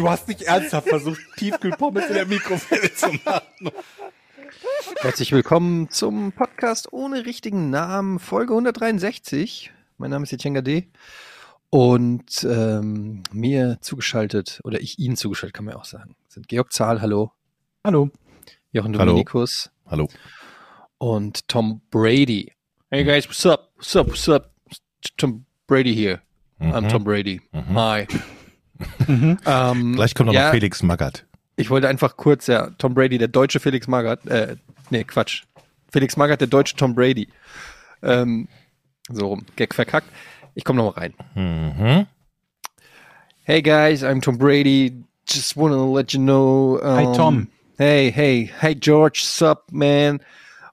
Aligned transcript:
Du 0.00 0.08
hast 0.08 0.28
nicht 0.28 0.40
ernsthaft 0.40 0.88
versucht, 0.88 1.20
Tiefkühlpommes 1.36 2.06
in 2.06 2.14
der 2.14 2.24
Mikrowelle 2.24 2.90
zu 2.94 3.08
machen. 3.22 3.70
Herzlich 5.02 5.30
willkommen 5.30 5.90
zum 5.90 6.32
Podcast 6.32 6.90
ohne 6.94 7.26
richtigen 7.26 7.68
Namen, 7.68 8.18
Folge 8.18 8.54
163. 8.54 9.70
Mein 9.98 10.10
Name 10.10 10.22
ist 10.22 10.30
Jetjenga 10.30 10.62
D. 10.62 10.88
Und 11.68 12.44
ähm, 12.44 13.24
mir 13.30 13.76
zugeschaltet, 13.82 14.62
oder 14.64 14.80
ich 14.80 14.98
Ihnen 14.98 15.16
zugeschaltet, 15.16 15.52
kann 15.54 15.66
man 15.66 15.74
ja 15.74 15.80
auch 15.80 15.84
sagen, 15.84 16.16
sind 16.28 16.48
Georg 16.48 16.72
Zahl, 16.72 17.02
hallo. 17.02 17.32
Hallo. 17.84 18.08
Jochen. 18.72 18.94
Dominikus 18.94 19.68
Hallo. 19.84 20.08
und 20.96 21.46
Tom 21.46 21.82
Brady. 21.90 22.54
Hey 22.90 23.04
guys, 23.04 23.28
what's 23.28 23.44
up? 23.44 23.70
What's 23.76 23.94
up? 23.94 24.08
What's 24.08 24.28
up? 24.30 24.54
Tom 25.18 25.44
Brady 25.66 25.94
here. 25.94 26.22
I'm 26.58 26.88
Tom 26.88 27.04
Brady. 27.04 27.42
Hi. 27.74 28.06
Ähm, 29.08 29.94
Gleich 29.94 30.14
kommt 30.14 30.28
noch 30.28 30.34
ja, 30.34 30.50
Felix 30.50 30.82
Magath. 30.82 31.24
Ich 31.56 31.68
wollte 31.70 31.88
einfach 31.88 32.16
kurz, 32.16 32.46
ja, 32.46 32.70
Tom 32.78 32.94
Brady, 32.94 33.18
der 33.18 33.28
deutsche 33.28 33.60
Felix 33.60 33.86
Magath, 33.88 34.26
äh, 34.26 34.56
nee, 34.90 35.04
Quatsch. 35.04 35.42
Felix 35.92 36.16
Magath, 36.16 36.40
der 36.40 36.48
deutsche 36.48 36.76
Tom 36.76 36.94
Brady. 36.94 37.28
Ähm, 38.02 38.48
so 39.10 39.28
rum, 39.28 39.44
Gag 39.56 39.74
verkackt. 39.74 40.08
Ich 40.54 40.64
komme 40.64 40.78
noch 40.82 40.96
mal 40.96 41.00
rein. 41.00 41.14
Mhm. 41.34 42.06
Hey 43.44 43.62
guys, 43.62 44.02
I'm 44.02 44.20
Tom 44.20 44.38
Brady. 44.38 45.04
Just 45.26 45.56
wanna 45.56 45.84
let 45.92 46.12
you 46.12 46.20
know. 46.20 46.78
Um, 46.82 46.96
Hi, 46.96 47.16
Tom. 47.16 47.48
Hey, 47.78 48.10
hey, 48.10 48.50
hey 48.60 48.74
George, 48.74 49.22
sup 49.24 49.64
man? 49.72 50.20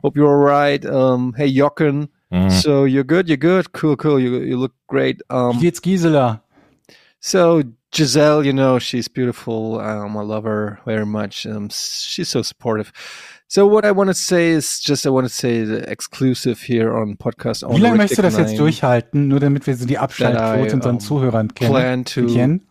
Hope 0.03 0.17
you're 0.17 0.29
alright. 0.29 0.85
Um, 0.85 1.33
hey 1.35 1.47
Jochen. 1.47 2.09
Mhm. 2.31 2.51
So 2.51 2.85
you're 2.85 3.03
good, 3.05 3.27
you're 3.27 3.37
good, 3.37 3.71
cool, 3.73 3.95
cool. 3.97 4.19
You 4.19 4.39
you 4.41 4.57
look 4.57 4.73
great. 4.87 5.21
Wie 5.29 5.35
Um, 5.35 5.59
geht's 5.59 5.81
Gisela? 5.81 6.41
so 7.19 7.63
Giselle, 7.97 8.45
you 8.45 8.53
know, 8.53 8.77
she's 8.77 9.07
beautiful. 9.07 9.79
Um, 9.79 10.15
I 10.15 10.21
love 10.21 10.43
her 10.43 10.79
very 10.85 11.05
much. 11.05 11.47
Um, 11.47 11.69
she's 11.71 12.29
so 12.29 12.43
supportive. 12.43 12.91
So 13.47 13.65
what 13.65 13.85
I 13.85 13.91
want 13.91 14.09
to 14.09 14.13
say 14.13 14.49
is 14.49 14.79
just 14.79 15.07
I 15.07 15.09
want 15.09 15.25
to 15.25 15.33
say 15.33 15.63
the 15.63 15.89
exclusive 15.89 16.61
here 16.61 16.95
on 16.95 17.15
podcast. 17.15 17.63
Wie 17.67 17.79
lange 17.79 17.97
möchtest 17.97 18.19
du 18.19 18.21
das 18.21 18.37
jetzt 18.37 18.59
durchhalten, 18.59 19.27
nur 19.27 19.39
damit 19.39 19.65
wir 19.65 19.75
so 19.75 19.87
die 19.87 19.97
Abschaltquote 19.97 20.75
unseren 20.75 20.95
um, 20.95 20.99
Zuhörern 20.99 21.55
kennen? 21.55 21.71
Plan 21.71 22.05
to 22.05 22.27
kennen? 22.27 22.67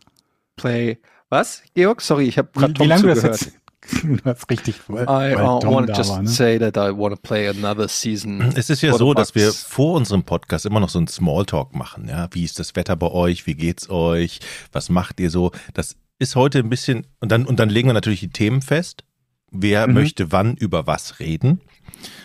play. 0.55 0.97
Was, 1.29 1.61
Georg? 1.73 2.01
Sorry, 2.01 2.27
ich 2.27 2.37
habe 2.37 2.49
gerade 2.53 2.73
Wie, 2.73 2.75
wie 2.75 2.77
Tom 2.77 2.87
lange 2.87 3.01
du 3.01 3.07
das 3.09 3.23
jetzt? 3.23 3.51
Du 4.03 4.17
hast 4.25 4.49
richtig 4.49 4.75
voll. 4.75 5.01
I 5.03 5.35
uh, 5.35 5.39
want 5.63 5.87
to 5.89 5.93
just 5.93 6.09
war, 6.11 6.21
ne? 6.21 6.27
say 6.29 6.59
that 6.59 6.75
I 6.77 6.91
want 6.97 7.15
to 7.15 7.21
play 7.21 7.47
another 7.47 7.87
season. 7.87 8.41
Es 8.55 8.69
ist 8.69 8.81
ja 8.81 8.93
so, 8.97 9.13
dass 9.13 9.33
wir 9.35 9.51
vor 9.53 9.93
unserem 9.95 10.23
Podcast 10.23 10.65
immer 10.65 10.79
noch 10.79 10.89
so 10.89 10.99
einen 10.99 11.07
Smalltalk 11.07 11.73
machen. 11.75 12.07
Ja, 12.09 12.27
wie 12.31 12.43
ist 12.43 12.59
das 12.59 12.75
Wetter 12.75 12.95
bei 12.95 13.07
euch? 13.11 13.47
Wie 13.47 13.55
geht's 13.55 13.89
euch? 13.89 14.39
Was 14.71 14.89
macht 14.89 15.19
ihr 15.19 15.29
so? 15.29 15.51
Das 15.73 15.95
ist 16.19 16.35
heute 16.35 16.59
ein 16.59 16.69
bisschen 16.69 17.07
und 17.19 17.31
dann 17.31 17.45
und 17.45 17.59
dann 17.59 17.69
legen 17.69 17.87
wir 17.89 17.93
natürlich 17.93 18.19
die 18.21 18.29
Themen 18.29 18.61
fest. 18.61 19.03
Wer 19.51 19.87
Mhm. 19.87 19.93
möchte 19.93 20.31
wann 20.31 20.55
über 20.55 20.87
was 20.87 21.19
reden? 21.19 21.61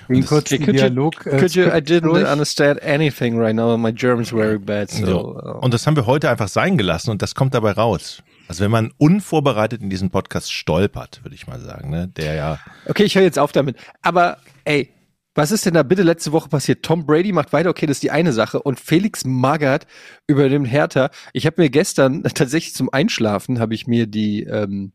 Den 0.09 0.27
kurzen 0.27 0.59
Could 0.59 0.75
you- 0.77 0.81
Dialog. 0.89 1.25
äh, 1.27 1.39
Could 1.39 1.55
you? 1.55 1.63
I 1.63 1.69
Skript 1.69 1.89
didn't 1.91 2.01
durch. 2.13 2.29
understand 2.31 2.83
anything 2.83 3.39
right 3.39 3.55
now. 3.55 3.77
My 3.79 3.93
German's 3.93 4.31
very 4.31 4.59
bad. 4.59 4.91
So, 4.91 5.07
So. 5.07 5.37
uh, 5.39 5.59
Und 5.61 5.73
das 5.73 5.87
haben 5.87 5.95
wir 5.97 6.07
heute 6.07 6.29
einfach 6.29 6.49
sein 6.49 6.77
gelassen 6.77 7.11
und 7.11 7.23
das 7.23 7.35
kommt 7.37 7.55
dabei 7.55 7.71
raus. 7.73 8.23
Also 8.53 8.65
wenn 8.65 8.71
man 8.71 8.93
unvorbereitet 8.99 9.81
in 9.81 9.89
diesen 9.89 10.11
Podcast 10.11 10.53
stolpert, 10.53 11.25
würde 11.25 11.35
ich 11.35 11.47
mal 11.47 11.59
sagen, 11.59 11.89
ne? 11.89 12.09
Der 12.09 12.35
ja 12.35 12.61
Okay, 12.85 13.05
ich 13.05 13.15
höre 13.15 13.23
jetzt 13.23 13.39
auf 13.39 13.51
damit. 13.51 13.79
Aber 14.03 14.37
ey, 14.65 14.93
was 15.35 15.53
ist 15.53 15.65
denn 15.65 15.73
da 15.73 15.83
bitte 15.83 16.03
letzte 16.03 16.33
Woche 16.33 16.51
passiert? 16.51 16.83
Tom 16.83 17.07
Brady 17.07 17.33
macht 17.33 17.55
weiter, 17.55 17.71
okay, 17.71 17.87
das 17.87 17.97
ist 17.97 18.03
die 18.03 18.11
eine 18.11 18.35
Sache. 18.35 18.61
Und 18.61 18.79
Felix 18.79 19.25
Magath 19.25 19.87
über 20.27 20.51
dem 20.51 20.67
Hertha. 20.67 21.09
Ich 21.33 21.47
habe 21.47 21.63
mir 21.63 21.71
gestern 21.71 22.25
tatsächlich 22.35 22.75
zum 22.75 22.93
Einschlafen 22.93 23.59
habe 23.59 23.73
ich 23.73 23.87
mir 23.87 24.07
die 24.07 24.43
ähm, 24.43 24.93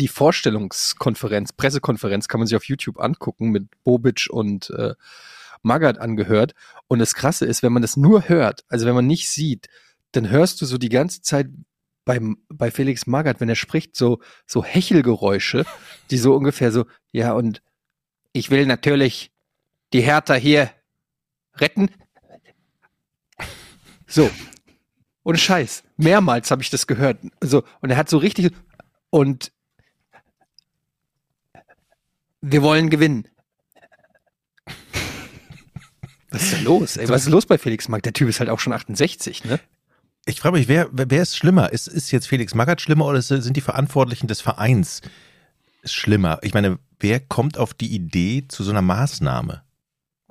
die 0.00 0.08
Vorstellungskonferenz, 0.08 1.52
Pressekonferenz, 1.52 2.28
kann 2.28 2.40
man 2.40 2.46
sich 2.46 2.56
auf 2.56 2.64
YouTube 2.64 2.98
angucken 2.98 3.50
mit 3.50 3.68
Bobic 3.84 4.28
und 4.30 4.70
äh, 4.70 4.94
Magath 5.60 5.98
angehört. 5.98 6.54
Und 6.88 6.98
das 6.98 7.14
Krasse 7.14 7.44
ist, 7.44 7.62
wenn 7.62 7.74
man 7.74 7.82
das 7.82 7.98
nur 7.98 8.30
hört, 8.30 8.64
also 8.68 8.86
wenn 8.86 8.94
man 8.94 9.06
nicht 9.06 9.28
sieht, 9.28 9.68
dann 10.12 10.30
hörst 10.30 10.62
du 10.62 10.64
so 10.64 10.78
die 10.78 10.88
ganze 10.88 11.20
Zeit 11.20 11.48
beim, 12.04 12.38
bei 12.48 12.70
Felix 12.70 13.06
Magath, 13.06 13.40
wenn 13.40 13.48
er 13.48 13.56
spricht, 13.56 13.96
so, 13.96 14.20
so 14.46 14.64
Hechelgeräusche, 14.64 15.64
die 16.10 16.18
so 16.18 16.34
ungefähr 16.34 16.72
so, 16.72 16.86
ja, 17.12 17.32
und 17.32 17.62
ich 18.32 18.50
will 18.50 18.66
natürlich 18.66 19.32
die 19.92 20.00
Hertha 20.00 20.34
hier 20.34 20.70
retten. 21.56 21.90
So. 24.06 24.30
Ohne 25.22 25.38
Scheiß. 25.38 25.84
Mehrmals 25.96 26.50
habe 26.50 26.62
ich 26.62 26.70
das 26.70 26.86
gehört. 26.86 27.18
So, 27.40 27.64
und 27.80 27.90
er 27.90 27.96
hat 27.96 28.08
so 28.08 28.18
richtig, 28.18 28.52
und 29.10 29.52
wir 32.40 32.62
wollen 32.62 32.88
gewinnen. 32.88 33.28
Was 36.30 36.42
ist 36.42 36.52
denn 36.52 36.64
los? 36.64 36.96
Ey, 36.96 37.08
was 37.08 37.22
ist 37.22 37.28
los 37.28 37.44
bei 37.44 37.58
Felix 37.58 37.88
Magath? 37.88 38.06
Der 38.06 38.12
Typ 38.12 38.28
ist 38.28 38.40
halt 38.40 38.50
auch 38.50 38.60
schon 38.60 38.72
68, 38.72 39.44
ne? 39.44 39.60
Ich 40.26 40.40
frage 40.40 40.56
mich, 40.56 40.68
wer, 40.68 40.88
wer 40.92 41.22
ist 41.22 41.36
schlimmer? 41.36 41.72
Ist, 41.72 41.86
ist 41.86 42.10
jetzt 42.10 42.26
Felix 42.26 42.54
Magath 42.54 42.80
schlimmer 42.80 43.06
oder 43.06 43.22
sind 43.22 43.56
die 43.56 43.60
Verantwortlichen 43.60 44.26
des 44.26 44.40
Vereins 44.40 45.00
schlimmer? 45.84 46.38
Ich 46.42 46.54
meine, 46.54 46.78
wer 46.98 47.20
kommt 47.20 47.58
auf 47.58 47.74
die 47.74 47.94
Idee 47.94 48.44
zu 48.46 48.62
so 48.62 48.70
einer 48.70 48.82
Maßnahme? 48.82 49.62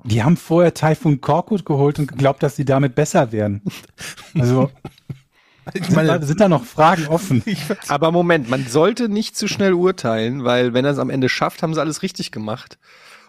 Die 0.04 0.22
haben 0.22 0.36
vorher 0.36 0.72
Typhoon 0.72 1.20
Korkut 1.20 1.66
geholt 1.66 1.98
und 1.98 2.06
geglaubt, 2.06 2.42
dass 2.42 2.56
sie 2.56 2.64
damit 2.64 2.94
besser 2.94 3.32
werden. 3.32 3.62
Also 4.34 4.70
Ich 5.74 5.84
sind, 5.86 5.96
da, 5.96 6.22
sind 6.22 6.40
da 6.40 6.48
noch 6.48 6.64
Fragen 6.64 7.06
offen. 7.06 7.42
Aber 7.88 8.12
Moment, 8.12 8.48
man 8.48 8.66
sollte 8.66 9.08
nicht 9.08 9.36
zu 9.36 9.48
schnell 9.48 9.72
urteilen, 9.72 10.44
weil 10.44 10.74
wenn 10.74 10.84
er 10.84 10.92
es 10.92 10.98
am 10.98 11.10
Ende 11.10 11.28
schafft, 11.28 11.62
haben 11.62 11.74
sie 11.74 11.80
alles 11.80 12.02
richtig 12.02 12.32
gemacht. 12.32 12.78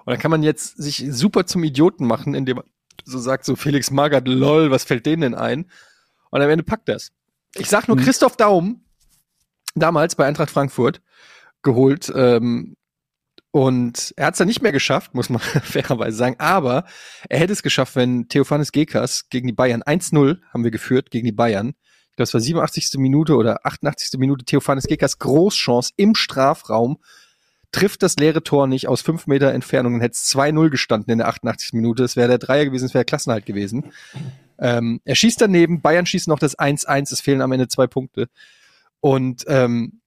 Und 0.06 0.12
dann 0.12 0.20
kann 0.20 0.32
man 0.32 0.44
jetzt 0.44 0.82
sich 0.82 1.06
super 1.10 1.46
zum 1.46 1.64
Idioten 1.64 2.06
machen, 2.08 2.34
indem 2.34 2.58
man 2.58 2.66
so 3.04 3.20
sagt, 3.20 3.46
so 3.46 3.56
Felix 3.56 3.92
Magath, 3.92 4.28
lol, 4.28 4.72
was 4.72 4.84
fällt 4.84 5.06
denen 5.06 5.22
denn 5.22 5.36
ein? 5.36 5.66
Und 6.32 6.42
am 6.42 6.50
Ende 6.50 6.64
packt 6.64 6.90
das. 6.90 7.12
Ich 7.56 7.70
sag 7.70 7.88
nur 7.88 7.98
Christoph 7.98 8.38
Daum, 8.38 8.84
damals 9.76 10.16
bei 10.16 10.26
Eintracht 10.26 10.50
Frankfurt, 10.50 11.02
geholt, 11.62 12.12
ähm, 12.16 12.76
und 13.52 14.14
er 14.16 14.28
hat 14.28 14.36
es 14.36 14.38
dann 14.38 14.48
nicht 14.48 14.62
mehr 14.62 14.72
geschafft, 14.72 15.14
muss 15.14 15.30
man 15.30 15.42
fairerweise 15.64 16.16
sagen. 16.16 16.36
Aber 16.40 16.86
er 17.30 17.40
hätte 17.40 17.54
es 17.54 17.64
geschafft, 17.64 17.96
wenn 17.96 18.30
Theophanes 18.30 18.72
Gekas 18.72 19.28
gegen 19.30 19.48
die 19.48 19.54
Bayern 19.54 19.84
1-0 19.84 20.40
haben 20.54 20.64
wir 20.64 20.72
geführt 20.72 21.12
gegen 21.12 21.26
die 21.26 21.34
Bayern. 21.34 21.74
Ich 22.12 22.16
glaube, 22.16 22.24
es 22.24 22.34
war 22.34 22.42
87. 22.42 22.98
Minute 22.98 23.36
oder 23.36 23.66
88. 23.66 24.18
Minute. 24.20 24.46
Theophanes 24.46 24.86
Gekas 24.86 25.20
Großchance 25.20 25.92
im 25.98 26.16
Strafraum. 26.16 27.00
Trifft 27.74 28.04
das 28.04 28.16
leere 28.16 28.44
Tor 28.44 28.68
nicht 28.68 28.88
aus 28.88 29.02
fünf 29.02 29.28
Meter 29.28 29.54
Entfernung. 29.54 29.94
Dann 29.94 30.02
hätte 30.02 30.14
es 30.14 30.30
2-0 30.34 30.70
gestanden 30.70 31.12
in 31.12 31.20
der 31.20 31.28
88. 31.28 31.74
Minute. 31.74 32.04
Es 32.04 32.16
wäre 32.16 32.28
der 32.28 32.38
Dreier 32.38 32.66
gewesen, 32.66 32.86
es 32.86 32.94
wäre 32.94 33.06
Klassenhalt 33.06 33.46
gewesen. 33.46 33.92
Ähm, 34.62 35.02
er 35.04 35.16
schießt 35.16 35.42
daneben. 35.42 35.82
Bayern 35.82 36.06
schießt 36.06 36.28
noch 36.28 36.40
das 36.40 36.58
1-1. 36.58 37.12
Es 37.12 37.20
fehlen 37.20 37.42
am 37.42 37.52
Ende 37.52 37.68
zwei 37.68 37.88
Punkte. 37.88 38.30
Und 39.02 39.44
ähm, 39.48 40.02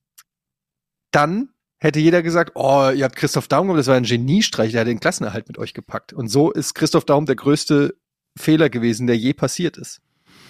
dann 1.11 1.51
hätte 1.79 2.01
jeder 2.01 2.23
gesagt, 2.23 2.53
oh, 2.55 2.91
ihr 2.95 3.05
habt 3.05 3.17
Christoph 3.17 3.49
Daum 3.49 3.67
gehabt, 3.67 3.79
das 3.79 3.89
war 3.89 3.97
ein 3.97 4.05
Geniestreich, 4.05 4.73
der 4.73 4.83
hat 4.83 4.89
den 4.89 5.01
Klassenerhalt 5.01 5.49
mit 5.49 5.59
euch 5.59 5.75
gepackt. 5.75 6.13
Und 6.13 6.29
so 6.29 6.51
ist 6.51 6.75
Christoph 6.75 7.05
Daum 7.05 7.27
der 7.27 7.37
größte 7.37 7.95
Fehler 8.37 8.71
gewesen, 8.71 9.07
der 9.07 9.19
je 9.19 9.35
passiert 9.35 9.77
ist. 9.77 10.01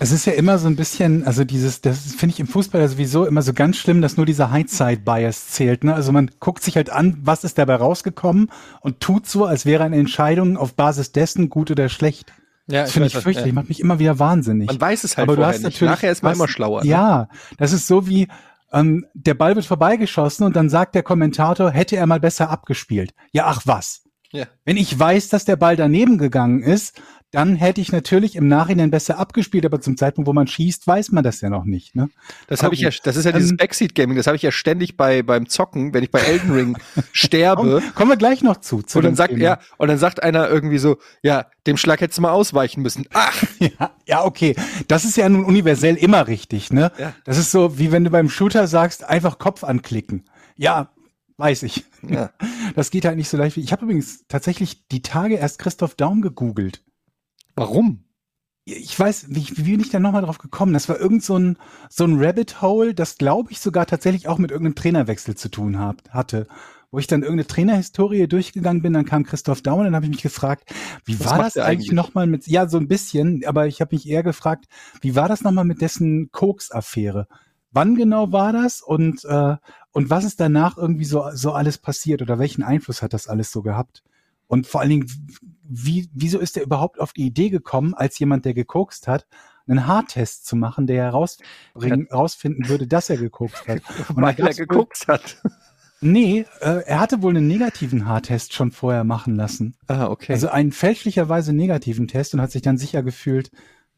Es 0.00 0.10
ist 0.10 0.26
ja 0.26 0.32
immer 0.32 0.58
so 0.58 0.66
ein 0.66 0.76
bisschen, 0.76 1.24
also 1.24 1.44
dieses, 1.44 1.80
das 1.80 2.14
finde 2.14 2.34
ich 2.34 2.40
im 2.40 2.48
Fußball 2.48 2.80
ja 2.80 2.88
sowieso 2.88 3.26
immer 3.26 3.42
so 3.42 3.52
ganz 3.52 3.76
schlimm, 3.76 4.00
dass 4.00 4.16
nur 4.16 4.26
dieser 4.26 4.52
Hindsight-Bias 4.52 5.48
zählt. 5.48 5.84
Ne? 5.84 5.94
Also 5.94 6.10
man 6.10 6.30
guckt 6.40 6.62
sich 6.62 6.76
halt 6.76 6.90
an, 6.90 7.16
was 7.22 7.44
ist 7.44 7.58
dabei 7.58 7.76
rausgekommen 7.76 8.50
und 8.80 9.00
tut 9.00 9.26
so, 9.26 9.44
als 9.44 9.66
wäre 9.66 9.84
eine 9.84 9.96
Entscheidung 9.96 10.56
auf 10.56 10.74
Basis 10.74 11.12
dessen 11.12 11.48
gut 11.48 11.70
oder 11.70 11.88
schlecht. 11.88 12.32
Ja, 12.66 12.82
Das 12.82 12.92
finde 12.92 13.08
ich 13.08 13.16
fürchterlich, 13.16 13.52
macht 13.52 13.68
mich 13.68 13.80
immer 13.80 13.98
wieder 13.98 14.18
wahnsinnig. 14.18 14.68
Man 14.68 14.80
weiß 14.80 15.04
es 15.04 15.16
halt 15.16 15.28
Aber 15.28 15.36
du 15.36 15.44
hast 15.44 15.56
nicht. 15.56 15.64
natürlich, 15.64 15.90
Nachher 15.90 16.10
ist 16.12 16.22
man 16.22 16.30
was- 16.32 16.38
immer 16.38 16.48
schlauer. 16.48 16.82
ne? 16.82 16.88
Ja, 16.88 17.28
das 17.58 17.72
ist 17.72 17.86
so 17.86 18.06
wie, 18.06 18.28
ähm, 18.72 19.04
der 19.14 19.34
Ball 19.34 19.54
wird 19.54 19.66
vorbeigeschossen 19.66 20.46
und 20.46 20.56
dann 20.56 20.70
sagt 20.70 20.94
der 20.94 21.02
Kommentator, 21.02 21.70
hätte 21.70 21.96
er 21.96 22.06
mal 22.06 22.20
besser 22.20 22.48
abgespielt. 22.50 23.12
Ja, 23.32 23.44
ach 23.46 23.62
was. 23.66 24.02
Ja. 24.32 24.46
Wenn 24.64 24.76
ich 24.78 24.98
weiß, 24.98 25.28
dass 25.28 25.44
der 25.44 25.56
Ball 25.56 25.76
daneben 25.76 26.18
gegangen 26.18 26.62
ist, 26.62 27.00
dann 27.34 27.56
hätte 27.56 27.80
ich 27.80 27.92
natürlich 27.92 28.36
im 28.36 28.48
Nachhinein 28.48 28.90
besser 28.90 29.18
abgespielt, 29.18 29.66
aber 29.66 29.80
zum 29.80 29.96
Zeitpunkt, 29.96 30.28
wo 30.28 30.32
man 30.32 30.46
schießt, 30.46 30.86
weiß 30.86 31.12
man 31.12 31.24
das 31.24 31.40
ja 31.40 31.50
noch 31.50 31.64
nicht. 31.64 31.94
Ne? 31.94 32.08
Das 32.46 32.62
habe 32.62 32.74
ich 32.74 32.80
ja, 32.80 32.90
das 33.02 33.16
ist 33.16 33.24
ja 33.24 33.32
dieses 33.32 33.50
Ähm, 33.50 33.56
Backseat 33.56 33.94
Gaming, 33.94 34.16
das 34.16 34.26
habe 34.26 34.36
ich 34.36 34.42
ja 34.42 34.52
ständig 34.52 34.96
bei 34.96 35.22
beim 35.22 35.48
Zocken, 35.48 35.92
wenn 35.94 36.02
ich 36.02 36.10
bei 36.10 36.20
Elden 36.20 36.50
Ring 36.52 36.78
sterbe. 37.12 37.80
Komm, 37.82 37.94
kommen 37.94 38.10
wir 38.10 38.16
gleich 38.16 38.42
noch 38.42 38.58
zu. 38.58 38.82
zu 38.82 38.98
Und 38.98 39.04
dann 39.04 39.14
sagt 39.14 39.30
Thema. 39.34 39.44
er, 39.44 39.58
und 39.78 39.88
dann 39.88 39.98
sagt 39.98 40.22
einer 40.22 40.48
irgendwie 40.48 40.78
so, 40.78 40.98
ja, 41.22 41.46
dem 41.66 41.76
Schlag 41.76 42.00
hättest 42.00 42.18
du 42.18 42.22
mal 42.22 42.30
ausweichen 42.32 42.82
müssen. 42.82 43.06
Ach, 43.12 43.42
Ja, 43.78 43.90
ja, 44.06 44.24
okay. 44.24 44.54
Das 44.88 45.04
ist 45.04 45.16
ja 45.16 45.28
nun 45.28 45.44
universell 45.44 45.96
immer 45.96 46.26
richtig, 46.26 46.72
ne? 46.72 46.92
Ja. 46.98 47.14
Das 47.24 47.38
ist 47.38 47.50
so, 47.50 47.78
wie 47.78 47.92
wenn 47.92 48.04
du 48.04 48.10
beim 48.10 48.28
Shooter 48.28 48.66
sagst, 48.66 49.04
einfach 49.04 49.38
Kopf 49.38 49.64
anklicken. 49.64 50.24
Ja, 50.56 50.90
weiß 51.36 51.62
ich. 51.64 51.84
Ja. 52.02 52.30
Das 52.74 52.90
geht 52.90 53.04
halt 53.04 53.16
nicht 53.16 53.28
so 53.28 53.36
leicht 53.36 53.56
wie. 53.56 53.60
Ich 53.60 53.70
habe 53.70 53.84
übrigens 53.84 54.26
tatsächlich 54.26 54.88
die 54.88 55.00
Tage 55.00 55.36
erst 55.36 55.60
Christoph 55.60 55.94
Daum 55.94 56.22
gegoogelt. 56.22 56.82
Warum? 57.56 58.04
Ich 58.66 58.98
weiß, 58.98 59.26
wie, 59.28 59.46
wie 59.56 59.72
bin 59.72 59.80
ich 59.80 59.90
da 59.90 60.00
nochmal 60.00 60.22
drauf 60.22 60.38
gekommen? 60.38 60.72
Das 60.72 60.88
war 60.88 60.98
irgend 60.98 61.22
so 61.22 61.38
ein, 61.38 61.58
so 61.90 62.04
ein 62.04 62.16
Rabbit 62.18 62.62
Hole, 62.62 62.94
das 62.94 63.18
glaube 63.18 63.52
ich 63.52 63.60
sogar 63.60 63.84
tatsächlich 63.86 64.26
auch 64.26 64.38
mit 64.38 64.50
irgendeinem 64.50 64.74
Trainerwechsel 64.76 65.34
zu 65.36 65.50
tun 65.50 65.78
hab, 65.78 66.08
hatte. 66.10 66.46
Wo 66.90 66.98
ich 66.98 67.06
dann 67.06 67.22
irgendeine 67.22 67.48
Trainerhistorie 67.48 68.26
durchgegangen 68.26 68.80
bin, 68.80 68.92
dann 68.92 69.04
kam 69.04 69.24
Christoph 69.24 69.60
Daum 69.62 69.80
und 69.80 69.84
dann 69.86 69.96
habe 69.96 70.06
ich 70.06 70.12
mich 70.12 70.22
gefragt, 70.22 70.72
wie 71.04 71.18
Was 71.20 71.26
war 71.26 71.38
das 71.38 71.56
eigentlich 71.58 71.66
eigentlich? 71.66 71.92
nochmal 71.92 72.26
mit, 72.26 72.46
ja, 72.46 72.68
so 72.68 72.78
ein 72.78 72.88
bisschen, 72.88 73.42
aber 73.44 73.66
ich 73.66 73.80
habe 73.80 73.94
mich 73.94 74.08
eher 74.08 74.22
gefragt, 74.22 74.66
wie 75.02 75.14
war 75.14 75.28
das 75.28 75.42
nochmal 75.42 75.64
mit 75.64 75.82
dessen 75.82 76.30
Koks-Affäre? 76.30 77.26
Wann 77.70 77.96
genau 77.96 78.30
war 78.32 78.52
das 78.52 78.80
und, 78.80 79.24
äh, 79.24 79.56
und 79.90 80.08
was 80.08 80.24
ist 80.24 80.40
danach 80.40 80.78
irgendwie 80.78 81.04
so, 81.04 81.24
so 81.34 81.52
alles 81.52 81.78
passiert 81.78 82.22
oder 82.22 82.38
welchen 82.38 82.62
Einfluss 82.62 83.02
hat 83.02 83.12
das 83.12 83.26
alles 83.26 83.50
so 83.50 83.60
gehabt? 83.62 84.04
Und 84.46 84.66
vor 84.66 84.80
allen 84.80 84.90
Dingen, 84.90 85.06
wie, 85.64 86.08
wieso 86.12 86.38
ist 86.38 86.56
er 86.56 86.62
überhaupt 86.62 87.00
auf 87.00 87.12
die 87.12 87.26
Idee 87.26 87.50
gekommen, 87.50 87.94
als 87.94 88.18
jemand, 88.18 88.44
der 88.44 88.54
gekokst 88.54 89.08
hat, 89.08 89.26
einen 89.66 89.86
Haartest 89.86 90.46
zu 90.46 90.56
machen, 90.56 90.86
der 90.86 91.04
herausfinden 91.04 92.68
würde, 92.68 92.86
dass 92.86 93.10
er 93.10 93.16
gekokst 93.16 93.66
hat? 93.66 93.80
Und 94.10 94.22
Weil 94.22 94.34
er 94.38 94.46
wohl- 94.46 94.54
geguckt 94.54 95.06
hat. 95.08 95.38
Nee, 96.00 96.44
äh, 96.60 96.82
er 96.84 97.00
hatte 97.00 97.22
wohl 97.22 97.34
einen 97.34 97.46
negativen 97.46 98.06
Haartest 98.06 98.52
schon 98.52 98.72
vorher 98.72 99.04
machen 99.04 99.36
lassen. 99.36 99.74
Ah, 99.86 100.08
okay. 100.08 100.32
Also 100.34 100.48
einen 100.48 100.70
fälschlicherweise 100.70 101.54
negativen 101.54 102.08
Test 102.08 102.34
und 102.34 102.42
hat 102.42 102.50
sich 102.50 102.60
dann 102.60 102.76
sicher 102.76 103.02
gefühlt, 103.02 103.50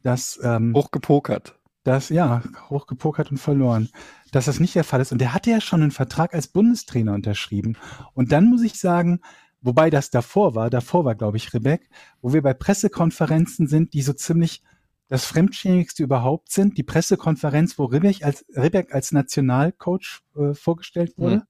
dass, 0.02 0.38
ähm, 0.40 0.72
hochgepokert. 0.72 1.58
dass 1.82 2.10
ja, 2.10 2.44
hochgepokert 2.70 3.32
und 3.32 3.38
verloren, 3.38 3.88
dass 4.30 4.44
das 4.44 4.60
nicht 4.60 4.76
der 4.76 4.84
Fall 4.84 5.00
ist. 5.00 5.10
Und 5.10 5.18
der 5.20 5.34
hatte 5.34 5.50
ja 5.50 5.60
schon 5.60 5.82
einen 5.82 5.90
Vertrag 5.90 6.32
als 6.32 6.46
Bundestrainer 6.46 7.12
unterschrieben. 7.12 7.76
Und 8.14 8.30
dann 8.30 8.44
muss 8.50 8.62
ich 8.62 8.78
sagen, 8.78 9.20
wobei 9.66 9.90
das 9.90 10.10
davor 10.10 10.54
war, 10.54 10.70
davor 10.70 11.04
war, 11.04 11.14
glaube 11.14 11.36
ich, 11.36 11.52
Rebek, 11.52 11.88
wo 12.22 12.32
wir 12.32 12.42
bei 12.42 12.54
Pressekonferenzen 12.54 13.66
sind, 13.66 13.92
die 13.92 14.02
so 14.02 14.12
ziemlich 14.12 14.62
das 15.08 15.24
Fremdschämigste 15.26 16.02
überhaupt 16.02 16.50
sind. 16.50 16.78
Die 16.78 16.82
Pressekonferenz, 16.82 17.78
wo 17.78 17.84
Ribbeck 17.84 18.24
als, 18.24 18.44
Ribbeck 18.56 18.94
als 18.94 19.12
Nationalcoach 19.12 20.22
äh, 20.36 20.54
vorgestellt 20.54 21.16
wurde. 21.16 21.36
Hm. 21.36 21.42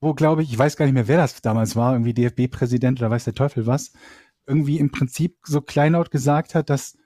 Wo, 0.00 0.14
glaube 0.14 0.42
ich, 0.42 0.52
ich 0.52 0.58
weiß 0.58 0.76
gar 0.76 0.84
nicht 0.84 0.94
mehr, 0.94 1.08
wer 1.08 1.16
das 1.16 1.40
damals 1.40 1.74
war, 1.74 1.92
irgendwie 1.92 2.12
DFB-Präsident 2.12 3.00
oder 3.00 3.10
weiß 3.10 3.24
der 3.24 3.34
Teufel 3.34 3.66
was, 3.66 3.92
irgendwie 4.46 4.78
im 4.78 4.90
Prinzip 4.90 5.38
so 5.44 5.62
kleinlaut 5.62 6.10
gesagt 6.10 6.54
hat, 6.54 6.68
dass 6.68 6.98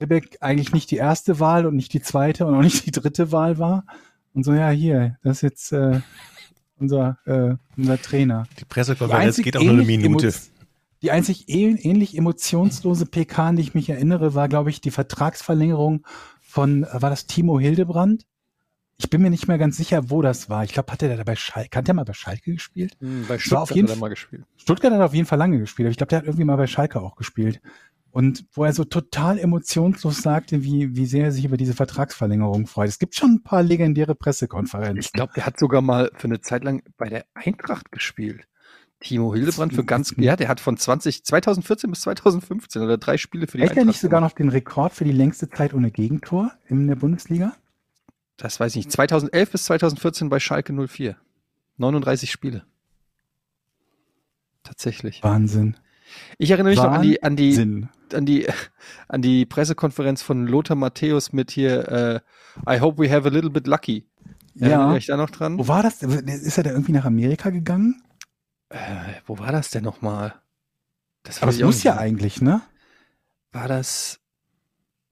Ribbeck 0.00 0.38
eigentlich 0.40 0.72
nicht 0.72 0.90
die 0.90 0.96
erste 0.96 1.38
Wahl 1.38 1.66
und 1.66 1.76
nicht 1.76 1.92
die 1.92 2.02
zweite 2.02 2.46
und 2.46 2.54
auch 2.54 2.62
nicht 2.62 2.84
die 2.84 2.90
dritte 2.90 3.30
Wahl 3.30 3.58
war. 3.58 3.84
Und 4.34 4.44
so, 4.44 4.52
ja, 4.52 4.70
hier, 4.70 5.18
das 5.22 5.38
ist 5.38 5.42
jetzt 5.42 5.72
äh, 5.72 6.00
unser, 6.82 7.18
äh, 7.24 7.54
unser 7.76 8.00
Trainer. 8.02 8.44
Die 8.60 8.64
Pressekonferenz 8.64 9.24
einzig 9.26 9.44
geht 9.44 9.56
auch 9.56 9.62
nur 9.62 9.72
eine 9.72 9.82
Minute. 9.84 10.28
emo- 10.28 10.40
Die 11.02 11.10
einzig 11.10 11.46
ähn- 11.48 11.78
ähnlich 11.78 12.16
emotionslose 12.16 13.06
PK, 13.06 13.48
an 13.48 13.56
die 13.56 13.62
ich 13.62 13.74
mich 13.74 13.88
erinnere, 13.88 14.34
war, 14.34 14.48
glaube 14.48 14.70
ich, 14.70 14.80
die 14.80 14.90
Vertragsverlängerung 14.90 16.04
von, 16.40 16.86
war 16.92 17.10
das 17.10 17.26
Timo 17.26 17.58
Hildebrand? 17.58 18.26
Ich 18.98 19.10
bin 19.10 19.20
mir 19.22 19.30
nicht 19.30 19.48
mehr 19.48 19.58
ganz 19.58 19.76
sicher, 19.76 20.10
wo 20.10 20.22
das 20.22 20.48
war. 20.48 20.62
Ich 20.62 20.72
glaube, 20.74 20.92
hat 20.92 21.02
er 21.02 21.16
da 21.16 21.24
bei 21.24 21.34
Schalke, 21.34 21.76
hat 21.76 21.88
er 21.88 21.94
mal 21.94 22.04
bei 22.04 22.12
Schalke 22.12 22.52
gespielt? 22.52 22.96
Hm, 23.00 23.22
bei 23.26 23.30
war 23.30 23.62
auf 23.62 23.70
Stuttgart 23.70 23.74
jeden 23.76 23.86
hat 23.88 23.90
er 23.90 23.94
Fall- 23.94 24.00
mal 24.00 24.08
gespielt. 24.10 24.44
Stuttgart 24.56 24.92
hat 24.92 25.00
auf 25.00 25.14
jeden 25.14 25.26
Fall 25.26 25.38
lange 25.38 25.58
gespielt, 25.58 25.86
aber 25.86 25.90
ich 25.90 25.96
glaube, 25.96 26.10
der 26.10 26.18
hat 26.18 26.26
irgendwie 26.26 26.44
mal 26.44 26.56
bei 26.56 26.66
Schalke 26.68 27.00
auch 27.00 27.16
gespielt. 27.16 27.60
Und 28.12 28.44
wo 28.52 28.64
er 28.64 28.74
so 28.74 28.84
total 28.84 29.38
emotionslos 29.38 30.18
sagte, 30.18 30.62
wie, 30.62 30.94
wie 30.94 31.06
sehr 31.06 31.24
er 31.24 31.32
sich 31.32 31.46
über 31.46 31.56
diese 31.56 31.72
Vertragsverlängerung 31.72 32.66
freut. 32.66 32.90
Es 32.90 32.98
gibt 32.98 33.14
schon 33.14 33.36
ein 33.36 33.42
paar 33.42 33.62
legendäre 33.62 34.14
Pressekonferenzen. 34.14 34.98
Ich 34.98 35.12
glaube, 35.12 35.32
der 35.34 35.46
hat 35.46 35.58
sogar 35.58 35.80
mal 35.80 36.10
für 36.16 36.28
eine 36.28 36.42
Zeit 36.42 36.62
lang 36.62 36.82
bei 36.98 37.08
der 37.08 37.24
Eintracht 37.32 37.90
gespielt. 37.90 38.46
Timo 39.00 39.34
Hildebrand 39.34 39.74
für 39.74 39.84
ganz, 39.84 40.14
ja, 40.18 40.36
der 40.36 40.48
hat 40.48 40.60
von 40.60 40.76
20, 40.76 41.24
2014 41.24 41.90
bis 41.90 42.02
2015 42.02 42.82
oder 42.82 42.98
drei 42.98 43.16
Spiele 43.16 43.46
für 43.46 43.56
die 43.56 43.64
Hält 43.64 43.76
er 43.76 43.84
nicht 43.84 43.98
sogar 43.98 44.20
noch 44.20 44.32
den 44.32 44.48
Rekord 44.48 44.92
für 44.92 45.04
die 45.04 45.12
längste 45.12 45.50
Zeit 45.50 45.74
ohne 45.74 45.90
Gegentor 45.90 46.52
in 46.68 46.86
der 46.86 46.96
Bundesliga? 46.96 47.54
Das 48.36 48.60
weiß 48.60 48.72
ich 48.72 48.84
nicht. 48.84 48.92
2011 48.92 49.50
bis 49.50 49.64
2014 49.64 50.28
bei 50.28 50.38
Schalke 50.38 50.72
04. 50.72 51.16
39 51.78 52.30
Spiele. 52.30 52.64
Tatsächlich. 54.62 55.22
Wahnsinn. 55.22 55.76
Ich 56.38 56.50
erinnere 56.50 56.70
mich 56.70 56.78
noch 56.78 56.90
an 56.90 57.02
die, 57.02 57.22
an 57.22 57.36
die, 57.36 57.86
an 58.12 58.26
die, 58.26 58.48
an 59.08 59.22
die 59.22 59.46
Pressekonferenz 59.46 60.22
von 60.22 60.46
Lothar 60.46 60.76
Matthäus 60.76 61.32
mit 61.32 61.50
hier, 61.50 61.88
äh, 61.88 62.20
I 62.68 62.80
hope 62.80 63.02
we 63.02 63.10
have 63.10 63.26
a 63.26 63.30
little 63.30 63.50
bit 63.50 63.66
lucky. 63.66 64.06
Ja. 64.54 64.92
euch 64.92 65.06
da 65.06 65.16
noch 65.16 65.30
dran? 65.30 65.58
Wo 65.58 65.68
war 65.68 65.82
das? 65.82 66.02
Ist 66.02 66.58
er 66.58 66.64
da 66.64 66.70
irgendwie 66.70 66.92
nach 66.92 67.04
Amerika 67.04 67.50
gegangen? 67.50 68.02
Äh, 68.68 68.76
wo 69.26 69.38
war 69.38 69.52
das 69.52 69.70
denn 69.70 69.84
nochmal? 69.84 70.34
Das 71.22 71.42
Aber 71.42 71.50
es 71.50 71.58
ich 71.58 71.64
muss 71.64 71.76
nicht 71.76 71.84
ja 71.84 71.96
eigentlich, 71.96 72.40
ne? 72.40 72.62
War 73.52 73.68
das, 73.68 74.18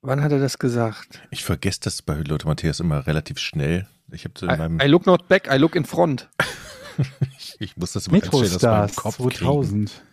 wann 0.02 0.22
hat 0.22 0.32
er 0.32 0.38
das 0.38 0.58
gesagt? 0.58 1.20
Ich 1.30 1.44
vergesse 1.44 1.80
das 1.84 2.02
bei 2.02 2.14
Lothar 2.14 2.48
Matthäus 2.48 2.80
immer 2.80 3.06
relativ 3.06 3.38
schnell. 3.38 3.86
Ich 4.10 4.24
habe 4.24 4.34
so 4.38 4.46
in 4.46 4.58
meinem, 4.58 4.80
I, 4.80 4.84
I 4.84 4.88
look 4.88 5.06
not 5.06 5.28
back, 5.28 5.48
I 5.50 5.56
look 5.56 5.76
in 5.76 5.84
front. 5.84 6.28
ich, 7.38 7.56
ich 7.60 7.76
muss 7.76 7.92
das 7.92 8.08
immer 8.08 8.20
ganz 8.20 8.36
schnell 8.36 8.54
aus 8.54 8.62
meinem 8.62 8.96
Kopf 8.96 9.16
2000. 9.16 9.90
kriegen. 9.90 10.09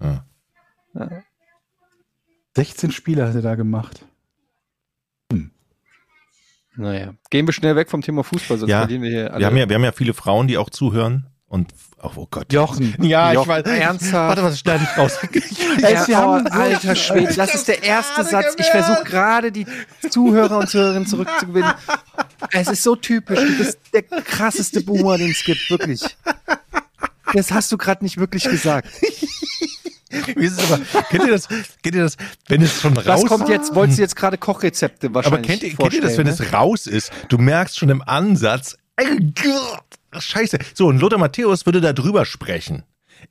Ja. 0.00 0.24
16 2.56 2.90
Spiele 2.90 3.26
hat 3.26 3.34
er 3.34 3.42
da 3.42 3.54
gemacht. 3.54 4.04
Naja, 6.76 7.14
gehen 7.30 7.46
wir 7.46 7.52
schnell 7.52 7.76
weg 7.76 7.90
vom 7.90 8.00
Thema 8.00 8.24
Fußball, 8.24 8.58
sonst 8.58 8.70
Ja, 8.70 8.80
verlieren 8.80 9.02
wir 9.02 9.10
hier 9.10 9.30
alle. 9.32 9.40
Wir 9.40 9.46
haben 9.46 9.56
ja, 9.56 9.68
wir 9.68 9.74
haben 9.74 9.84
ja 9.84 9.92
viele 9.92 10.14
Frauen, 10.14 10.46
die 10.46 10.56
auch 10.56 10.70
zuhören 10.70 11.26
und 11.46 11.74
oh, 12.00 12.10
oh 12.14 12.26
Gott. 12.30 12.52
Jochen. 12.52 12.94
Ja, 13.02 13.32
Jochen, 13.32 13.50
ich 13.50 13.66
weiß. 13.66 13.78
ernsthaft? 13.78 14.28
Warte, 14.28 14.42
was 14.44 14.58
schneide 14.60 14.84
ich 14.84 14.96
raus? 14.98 15.18
Ey, 15.82 15.92
Ja, 15.92 16.18
haben 16.18 16.46
oh, 16.46 16.50
alter 16.50 16.94
Schwede, 16.94 17.34
das 17.34 17.54
ist 17.54 17.68
der 17.68 17.82
erste 17.82 18.24
Satz. 18.24 18.54
Ich 18.56 18.66
versuche 18.66 19.04
gerade 19.04 19.52
die 19.52 19.66
Zuhörer 20.08 20.58
und 20.58 20.68
Zuhörerinnen 20.68 21.06
zurückzugewinnen. 21.06 21.72
Es 22.52 22.68
ist 22.68 22.82
so 22.82 22.96
typisch. 22.96 23.38
Du 23.38 23.58
bist 23.58 23.78
der 23.92 24.02
krasseste 24.02 24.80
Boomer, 24.80 25.18
den 25.18 25.30
es 25.30 25.44
gibt, 25.44 25.68
wirklich. 25.70 26.16
Das 27.34 27.52
hast 27.52 27.70
du 27.72 27.78
gerade 27.78 28.04
nicht 28.04 28.16
wirklich 28.18 28.44
gesagt. 28.44 28.88
Wie 30.36 30.44
ist 30.44 30.60
es 30.60 30.70
aber, 30.72 30.82
kennt 31.08 31.24
ihr 31.24 31.30
das, 31.30 31.48
kennt 31.82 31.94
ihr 31.94 32.02
das, 32.02 32.16
wenn 32.48 32.62
es 32.62 32.80
schon 32.80 32.96
raus 32.96 33.06
Was 33.06 33.26
kommt 33.26 33.48
jetzt? 33.48 33.74
Wolltest 33.74 33.98
du 33.98 34.02
jetzt 34.02 34.16
gerade 34.16 34.38
Kochrezepte 34.38 35.06
Aber 35.06 35.16
wahrscheinlich 35.16 35.46
kennt 35.46 35.62
ihr, 35.62 35.76
kennt 35.76 35.94
ihr 35.94 36.00
das, 36.00 36.18
wenn 36.18 36.26
vorstellen, 36.26 36.48
es 36.48 36.52
raus 36.52 36.86
ist? 36.88 37.12
Du 37.28 37.38
merkst 37.38 37.78
schon 37.78 37.90
im 37.90 38.02
Ansatz, 38.02 38.76
ey, 38.96 39.32
Gott, 39.42 40.22
scheiße. 40.22 40.58
So, 40.74 40.86
und 40.88 40.98
Lothar 41.00 41.18
Matthäus 41.18 41.64
würde 41.64 41.80
da 41.80 41.92
drüber 41.92 42.24
sprechen. 42.24 42.82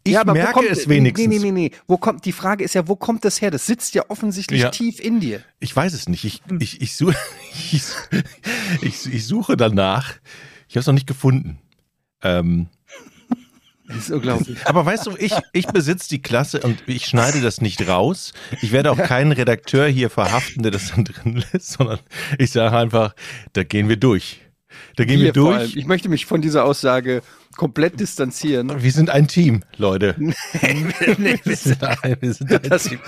Ich 0.03 0.13
Ja, 0.13 0.21
aber 0.21 0.33
merke 0.33 0.53
kommt, 0.53 0.69
es 0.69 0.87
wenigstens. 0.87 1.27
Nee, 1.27 1.39
nee, 1.39 1.51
nee, 1.51 1.69
nee. 1.69 1.71
Wo 1.87 1.97
kommt, 1.97 2.23
die 2.25 2.31
Frage 2.31 2.63
ist 2.63 2.75
ja, 2.75 2.87
wo 2.87 2.95
kommt 2.95 3.25
das 3.25 3.41
her? 3.41 3.51
Das 3.51 3.65
sitzt 3.65 3.95
ja 3.95 4.03
offensichtlich 4.07 4.61
Ja. 4.61 4.69
tief 4.69 4.99
in 4.99 5.19
dir. 5.19 5.41
Ich 5.59 5.75
weiß 5.75 5.93
es 5.93 6.07
nicht. 6.07 6.23
Ich, 6.23 6.41
ich, 6.59 6.81
ich, 6.81 6.95
suche, 6.95 7.15
ich, 7.71 7.81
ich, 8.81 9.13
ich 9.13 9.25
suche 9.25 9.57
danach. 9.57 10.13
Ich 10.67 10.75
habe 10.75 10.81
es 10.81 10.87
noch 10.87 10.93
nicht 10.93 11.07
gefunden. 11.07 11.59
Ähm, 12.21 12.67
Das 13.89 13.97
ist 13.97 14.11
unglaublich. 14.11 14.57
aber 14.65 14.85
weißt 14.85 15.07
du, 15.07 15.15
ich, 15.17 15.33
ich 15.51 15.65
besitze 15.65 16.09
die 16.09 16.21
Klasse 16.21 16.59
und 16.61 16.83
ich 16.85 17.05
schneide 17.05 17.41
das 17.41 17.59
nicht 17.59 17.87
raus. 17.87 18.33
Ich 18.61 18.71
werde 18.71 18.91
auch 18.91 18.97
keinen 18.97 19.31
Redakteur 19.31 19.87
hier 19.87 20.11
verhaften, 20.11 20.61
der 20.61 20.71
das 20.71 20.91
dann 20.91 21.05
drin 21.05 21.43
lässt, 21.51 21.71
sondern 21.71 21.99
ich 22.37 22.51
sage 22.51 22.77
einfach, 22.77 23.15
da 23.53 23.63
gehen 23.63 23.89
wir 23.89 23.97
durch. 23.97 24.41
Da 24.95 25.05
gehen 25.05 25.19
wir 25.19 25.33
allem. 25.33 25.33
durch. 25.33 25.75
Ich 25.75 25.87
möchte 25.87 26.07
mich 26.07 26.27
von 26.27 26.41
dieser 26.41 26.65
Aussage 26.65 27.23
komplett 27.57 27.99
distanzieren. 27.99 28.81
Wir 28.81 28.91
sind 28.91 29.09
ein 29.09 29.27
Team, 29.27 29.63
Leute. 29.77 30.15
nee, 30.17 31.39
Wir 31.43 31.55
sind 31.55 31.83
ein, 31.83 32.17
wir 32.19 32.33
sind 32.33 32.53
ein 32.53 32.61
das 32.69 32.83
Team. 32.83 32.99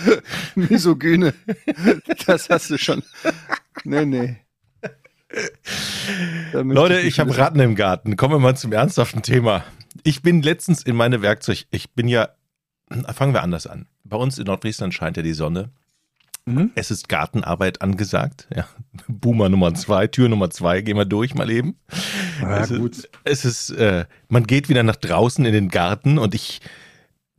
Misogyne, 0.55 1.33
das 2.25 2.49
hast 2.49 2.71
du 2.71 2.77
schon. 2.79 3.03
Nee, 3.83 4.05
nee. 4.05 4.37
Leute, 6.53 6.95
nicht 6.95 7.05
ich 7.05 7.19
habe. 7.19 7.37
Ratten 7.37 7.59
im 7.59 7.75
Garten. 7.75 8.17
Kommen 8.17 8.33
wir 8.33 8.39
mal 8.39 8.57
zum 8.57 8.73
ernsthaften 8.73 9.21
Thema. 9.21 9.63
Ich 10.03 10.21
bin 10.21 10.41
letztens 10.41 10.83
in 10.83 10.95
meine 10.95 11.21
Werkzeug. 11.21 11.65
Ich 11.71 11.91
bin 11.91 12.07
ja. 12.07 12.29
Fangen 13.13 13.33
wir 13.33 13.41
anders 13.41 13.67
an. 13.67 13.87
Bei 14.03 14.17
uns 14.17 14.37
in 14.37 14.45
Nordfriesland 14.45 14.93
scheint 14.93 15.17
ja 15.17 15.23
die 15.23 15.33
Sonne. 15.33 15.71
Mhm. 16.45 16.71
Es 16.75 16.91
ist 16.91 17.07
Gartenarbeit 17.07 17.81
angesagt. 17.81 18.47
Ja. 18.55 18.67
Boomer 19.07 19.49
Nummer 19.49 19.73
zwei, 19.75 20.07
Tür 20.07 20.27
Nummer 20.27 20.49
zwei, 20.49 20.81
gehen 20.81 20.97
wir 20.97 21.05
durch 21.05 21.35
mal 21.35 21.49
eben. 21.49 21.77
Ja, 22.41 22.63
es 22.63 22.69
gut. 22.69 22.97
Ist, 22.97 23.09
es 23.23 23.45
ist, 23.45 23.69
äh, 23.71 24.05
man 24.27 24.47
geht 24.47 24.67
wieder 24.67 24.83
nach 24.83 24.95
draußen 24.95 25.45
in 25.45 25.53
den 25.53 25.69
Garten 25.69 26.17
und 26.17 26.33
ich 26.33 26.59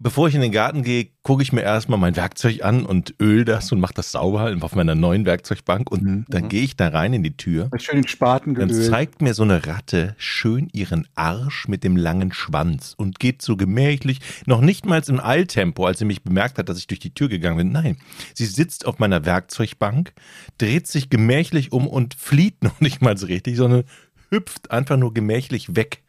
bevor 0.02 0.28
ich 0.28 0.34
in 0.34 0.40
den 0.40 0.52
Garten 0.52 0.82
gehe, 0.82 1.08
gucke 1.22 1.42
ich 1.42 1.52
mir 1.52 1.62
erstmal 1.62 1.98
mein 1.98 2.16
Werkzeug 2.16 2.64
an 2.64 2.84
und 2.84 3.14
öl 3.20 3.44
das 3.44 3.70
und 3.70 3.80
mache 3.80 3.94
das 3.94 4.12
sauber 4.12 4.54
auf 4.60 4.74
meiner 4.74 4.94
neuen 4.94 5.24
Werkzeugbank 5.24 5.90
und 5.90 6.02
Mhm. 6.02 6.24
dann 6.28 6.48
gehe 6.48 6.62
ich 6.62 6.76
da 6.76 6.88
rein 6.88 7.12
in 7.12 7.22
die 7.22 7.36
Tür. 7.36 7.70
Schön 7.78 7.96
den 7.96 8.08
Spaten 8.08 8.54
Dann 8.54 8.70
zeigt 8.72 9.22
mir 9.22 9.34
so 9.34 9.42
eine 9.44 9.66
Ratte 9.66 10.14
schön 10.18 10.68
ihren 10.72 11.06
Arsch 11.14 11.68
mit 11.68 11.84
dem 11.84 11.96
langen 11.96 12.32
Schwanz 12.32 12.94
und 12.96 13.20
geht 13.20 13.42
so 13.42 13.56
gemächlich, 13.56 14.18
noch 14.46 14.60
nicht 14.60 14.84
mal 14.86 15.02
im 15.06 15.20
Eiltempo, 15.20 15.86
als 15.86 16.00
sie 16.00 16.04
mich 16.04 16.22
bemerkt 16.22 16.58
hat, 16.58 16.68
dass 16.68 16.78
ich 16.78 16.86
durch 16.86 17.00
die 17.00 17.14
Tür 17.14 17.28
gegangen 17.28 17.56
bin. 17.58 17.72
Nein, 17.72 17.96
sie 18.34 18.46
sitzt 18.46 18.86
auf 18.86 18.98
meiner 18.98 19.24
Werkzeugbank, 19.24 20.12
dreht 20.58 20.86
sich 20.86 21.10
gemächlich 21.10 21.72
um 21.72 21.86
und 21.86 22.14
flieht 22.14 22.62
noch 22.64 22.80
nicht 22.80 23.02
mal 23.02 23.16
so 23.16 23.26
richtig, 23.26 23.56
sondern 23.56 23.84
hüpft 24.30 24.70
einfach 24.70 24.96
nur 24.96 25.14
gemächlich 25.14 25.76
weg. 25.76 26.02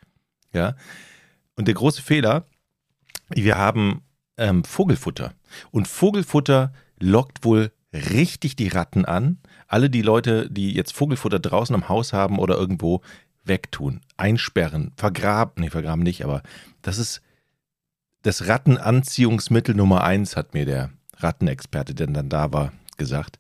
Ja. 0.54 0.76
Und 1.56 1.68
der 1.68 1.76
große 1.76 2.02
Fehler, 2.02 2.46
wir 3.30 3.58
haben 3.58 4.02
ähm, 4.38 4.64
Vogelfutter. 4.64 5.34
Und 5.72 5.88
Vogelfutter 5.88 6.74
lockt 7.00 7.46
wohl 7.46 7.72
richtig 7.94 8.56
die 8.56 8.70
Ratten 8.70 9.06
an. 9.06 9.38
Alle 9.68 9.90
die 9.90 10.02
Leute, 10.02 10.50
die 10.50 10.74
jetzt 10.74 10.94
Vogelfutter 10.94 11.40
draußen 11.40 11.76
am 11.76 11.90
Haus 11.90 12.14
haben 12.14 12.40
oder 12.40 12.58
irgendwo 12.58 13.02
wegtun, 13.46 14.02
einsperren, 14.18 14.94
vergraben, 14.96 15.64
nee, 15.64 15.70
vergraben 15.70 16.04
nicht, 16.04 16.24
aber 16.24 16.44
das 16.82 16.98
ist 16.98 17.22
das 18.22 18.48
Rattenanziehungsmittel 18.48 19.76
Nummer 19.76 20.04
eins, 20.04 20.38
hat 20.38 20.54
mir 20.54 20.66
der 20.66 20.92
Rattenexperte, 21.18 21.94
der 21.94 22.08
dann 22.08 22.30
da 22.30 22.54
war, 22.54 22.72
gesagt. 22.98 23.38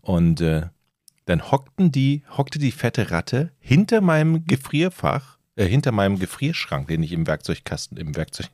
Und 0.00 0.40
äh, 0.40 0.66
dann 1.26 1.50
hockten 1.50 1.92
die, 1.92 2.24
hockte 2.36 2.58
die 2.58 2.72
fette 2.72 3.10
Ratte 3.10 3.52
hinter 3.60 4.00
meinem 4.00 4.44
Gefrierfach, 4.44 5.38
äh, 5.56 5.66
hinter 5.66 5.92
meinem 5.92 6.18
Gefrierschrank, 6.18 6.88
den 6.88 7.02
ich 7.02 7.12
im 7.12 7.26
Werkzeugkasten, 7.26 7.96
im 7.96 8.16
Werkzeug, 8.16 8.48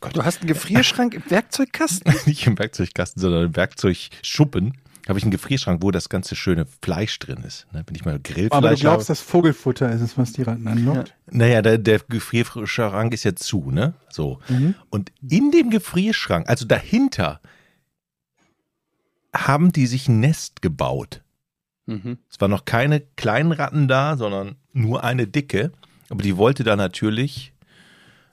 Gott, 0.00 0.16
Du 0.16 0.24
hast 0.24 0.40
einen 0.40 0.48
Gefrierschrank 0.48 1.14
im 1.14 1.30
Werkzeugkasten? 1.30 2.12
nicht 2.26 2.46
im 2.46 2.58
Werkzeugkasten, 2.58 3.20
sondern 3.20 3.46
im 3.46 3.56
Werkzeugschuppen, 3.56 4.74
habe 5.08 5.18
ich 5.18 5.24
einen 5.24 5.30
Gefrierschrank, 5.30 5.82
wo 5.82 5.90
das 5.90 6.10
ganze 6.10 6.36
schöne 6.36 6.66
Fleisch 6.82 7.18
drin 7.18 7.38
ist. 7.38 7.66
Ne? 7.72 7.82
Wenn 7.86 7.94
ich 7.94 8.04
mal 8.04 8.18
Grillfleisch 8.20 8.56
Aber 8.56 8.70
du 8.70 8.76
glaubst, 8.76 9.08
habe. 9.08 9.18
dass 9.18 9.20
Vogelfutter 9.20 9.90
ist 9.90 10.02
es, 10.02 10.18
was 10.18 10.34
die 10.34 10.42
Ratten 10.42 10.68
anlockt? 10.68 11.14
Naja, 11.30 11.62
der, 11.62 11.78
der 11.78 12.00
Gefrierschrank 12.00 13.14
ist 13.14 13.24
ja 13.24 13.34
zu, 13.34 13.70
ne? 13.70 13.94
So. 14.10 14.38
Und 14.90 15.10
in 15.26 15.50
dem 15.50 15.70
Gefrierschrank, 15.70 16.48
also 16.48 16.66
dahinter, 16.66 17.40
haben 19.34 19.72
die 19.72 19.86
sich 19.86 20.08
ein 20.08 20.20
Nest 20.20 20.60
gebaut. 20.62 21.22
Mhm. 21.86 22.18
Es 22.30 22.40
waren 22.40 22.50
noch 22.50 22.66
keine 22.66 23.00
kleinen 23.00 23.52
Ratten 23.52 23.88
da, 23.88 24.16
sondern 24.16 24.56
nur 24.72 25.04
eine 25.04 25.26
dicke. 25.26 25.72
Aber 26.10 26.22
die 26.22 26.36
wollte 26.36 26.64
da 26.64 26.76
natürlich 26.76 27.52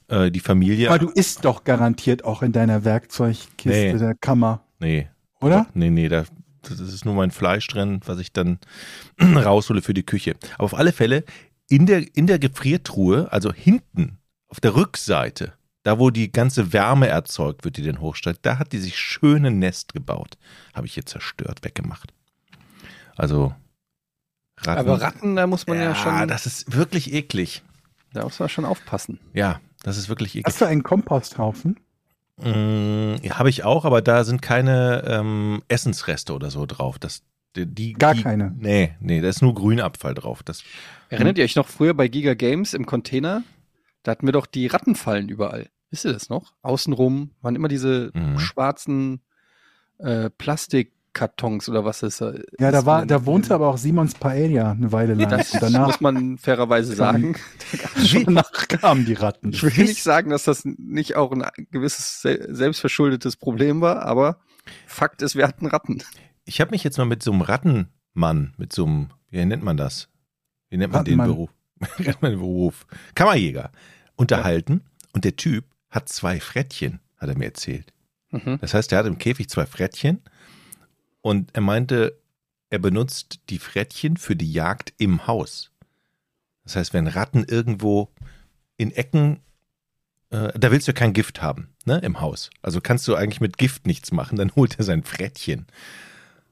äh, 0.07 0.31
die 0.31 0.39
Familie. 0.39 0.89
Aber 0.89 0.99
du 0.99 1.09
isst 1.09 1.45
doch 1.45 1.63
garantiert 1.63 2.23
auch 2.23 2.41
in 2.41 2.51
deiner 2.51 2.83
Werkzeugkiste 2.83 3.93
Nee. 3.93 3.97
der 3.97 4.15
Kammer, 4.15 4.63
nee, 4.79 5.07
oder? 5.41 5.67
Nee, 5.73 5.89
nee, 5.89 6.09
da, 6.09 6.25
das 6.61 6.79
ist 6.79 7.05
nur 7.05 7.15
mein 7.15 7.31
Fleisch 7.31 7.67
drin, 7.67 8.01
was 8.05 8.19
ich 8.19 8.31
dann 8.33 8.59
raushole 9.21 9.81
für 9.81 9.93
die 9.93 10.03
Küche. 10.05 10.35
Aber 10.55 10.65
auf 10.65 10.75
alle 10.75 10.91
Fälle, 10.91 11.23
in 11.69 11.85
der, 11.85 12.15
in 12.15 12.27
der 12.27 12.39
Gefriertruhe, 12.39 13.31
also 13.31 13.51
hinten, 13.53 14.19
auf 14.47 14.59
der 14.59 14.75
Rückseite, 14.75 15.53
da 15.83 15.99
wo 15.99 16.09
die 16.09 16.31
ganze 16.31 16.73
Wärme 16.73 17.07
erzeugt 17.07 17.63
wird, 17.63 17.77
die 17.77 17.81
den 17.83 17.99
hochsteigt, 18.01 18.39
da 18.43 18.57
hat 18.59 18.71
die 18.73 18.79
sich 18.79 18.97
schön 18.97 19.45
ein 19.45 19.59
Nest 19.59 19.93
gebaut. 19.93 20.37
Habe 20.73 20.87
ich 20.87 20.93
hier 20.93 21.05
zerstört, 21.05 21.63
weggemacht. 21.63 22.13
Also 23.15 23.53
Ratten. 24.57 24.79
Aber 24.79 25.01
Ratten, 25.01 25.35
da 25.35 25.47
muss 25.47 25.67
man 25.67 25.77
ja, 25.77 25.83
ja, 25.85 25.95
schon, 25.95 26.27
das 26.27 26.45
ist 26.45 26.75
wirklich 26.75 27.13
eklig. 27.13 27.61
da 28.13 28.23
muss 28.23 28.39
man 28.39 28.49
schon 28.49 28.65
aufpassen. 28.65 29.19
Ja, 29.33 29.59
das 29.85 29.97
ist 29.97 30.09
wirklich 30.09 30.31
eklig. 30.31 30.45
Hast 30.47 30.61
du 30.61 30.65
einen 30.65 30.83
Komposthaufen? 30.83 31.79
Ja, 32.43 33.39
Habe 33.39 33.49
ich 33.49 33.63
auch, 33.63 33.85
aber 33.85 34.01
da 34.01 34.23
sind 34.25 34.41
keine 34.41 35.03
ähm, 35.07 35.61
Essensreste 35.69 36.33
oder 36.33 36.51
so 36.51 36.65
drauf. 36.65 36.99
Das, 36.99 37.23
die, 37.55 37.65
die, 37.65 37.93
Gar 37.93 38.15
die, 38.15 38.23
keine? 38.23 38.53
Nee, 38.57 38.93
nee, 38.99 39.21
da 39.21 39.29
ist 39.29 39.41
nur 39.41 39.53
Grünabfall 39.55 40.13
drauf. 40.15 40.43
Das, 40.43 40.63
Erinnert 41.09 41.37
ihr 41.37 41.45
euch 41.45 41.55
noch 41.55 41.67
früher 41.67 41.93
bei 41.93 42.07
Giga 42.09 42.33
Games 42.33 42.73
im 42.73 42.85
Container? 42.85 43.43
Da 44.03 44.11
hatten 44.11 44.25
wir 44.27 44.33
doch 44.33 44.47
die 44.47 44.67
Rattenfallen 44.67 45.29
überall. 45.29 45.69
Wisst 45.91 46.03
ihr 46.05 46.11
das 46.13 46.27
noch? 46.29 46.53
Außenrum 46.61 47.31
waren 47.41 47.55
immer 47.55 47.67
diese 47.69 48.11
Mhm. 48.13 48.37
schwarzen 48.39 49.21
äh, 49.99 50.29
Plastikkartons 51.15 51.69
oder 51.69 51.85
was 51.85 52.03
ist 52.03 52.21
das? 52.21 52.35
Ja, 52.59 52.71
da 52.71 52.85
war, 52.85 53.05
da 53.05 53.25
wohnte 53.25 53.53
aber 53.55 53.67
auch 53.69 53.77
Simons 53.77 54.13
Paella 54.15 54.71
eine 54.71 54.91
Weile 54.91 55.13
lang. 55.13 55.29
Das 55.29 55.51
Und 55.53 55.61
danach, 55.63 55.87
muss 55.87 56.01
man 56.01 56.37
fairerweise 56.37 56.93
sagen. 56.95 57.35
danach 58.25 58.51
kamen 58.67 59.05
die 59.05 59.13
Ratten. 59.13 59.51
Ich 59.51 59.63
will 59.63 59.85
nicht 59.85 60.03
sagen, 60.03 60.29
dass 60.29 60.43
das 60.43 60.63
nicht 60.65 61.15
auch 61.15 61.31
ein 61.31 61.43
gewisses 61.71 62.21
sel- 62.21 62.53
selbstverschuldetes 62.53 63.37
Problem 63.37 63.81
war, 63.81 64.03
aber 64.03 64.39
Fakt 64.87 65.21
ist, 65.21 65.35
wir 65.35 65.47
hatten 65.47 65.67
Ratten. 65.67 66.03
ich 66.45 66.59
habe 66.61 66.71
mich 66.71 66.83
jetzt 66.83 66.97
mal 66.97 67.05
mit 67.05 67.23
so 67.23 67.31
einem 67.31 67.41
Rattenmann, 67.41 68.53
mit 68.57 68.73
so 68.73 68.85
einem, 68.85 69.09
wie 69.29 69.43
nennt 69.45 69.63
man 69.63 69.77
das? 69.77 70.09
Wie 70.69 70.77
nennt 70.77 70.93
man 70.93 71.05
den. 71.05 71.17
Beruf? 71.17 71.49
Wie 71.97 72.03
nennt 72.03 72.21
man 72.21 72.31
den 72.31 72.39
Beruf? 72.39 72.87
Kammerjäger. 73.15 73.69
Unterhalten. 74.15 74.81
Und 75.13 75.23
der 75.25 75.35
Typ 75.35 75.65
hat 75.89 76.07
zwei 76.09 76.39
Frettchen, 76.39 76.99
hat 77.17 77.29
er 77.29 77.37
mir 77.37 77.45
erzählt. 77.45 77.91
Mhm. 78.31 78.57
Das 78.61 78.73
heißt, 78.73 78.91
er 78.91 78.99
hat 78.99 79.05
im 79.05 79.17
Käfig 79.17 79.49
zwei 79.49 79.65
Frettchen 79.65 80.21
und 81.25 81.55
er 81.55 81.61
meinte, 81.61 82.19
er 82.69 82.77
benutzt 82.77 83.39
die 83.49 83.57
Frettchen 83.57 84.15
für 84.15 84.35
die 84.35 84.51
Jagd 84.53 84.93
im 84.99 85.25
Haus. 85.25 85.71
Das 86.65 86.75
heißt, 86.75 86.93
wenn 86.93 87.07
Ratten 87.07 87.43
irgendwo 87.43 88.09
in 88.77 88.91
Ecken, 88.91 89.39
äh, 90.29 90.51
da 90.55 90.69
willst 90.71 90.87
du 90.87 90.91
ja 90.91 90.93
kein 90.95 91.13
Gift 91.13 91.41
haben, 91.41 91.69
ne, 91.85 91.97
im 92.03 92.21
Haus. 92.21 92.51
Also 92.61 92.79
kannst 92.79 93.07
du 93.07 93.15
eigentlich 93.15 93.41
mit 93.41 93.57
Gift 93.57 93.87
nichts 93.87 94.11
machen, 94.11 94.35
dann 94.37 94.53
holt 94.55 94.77
er 94.77 94.83
sein 94.85 95.03
Frettchen. 95.03 95.65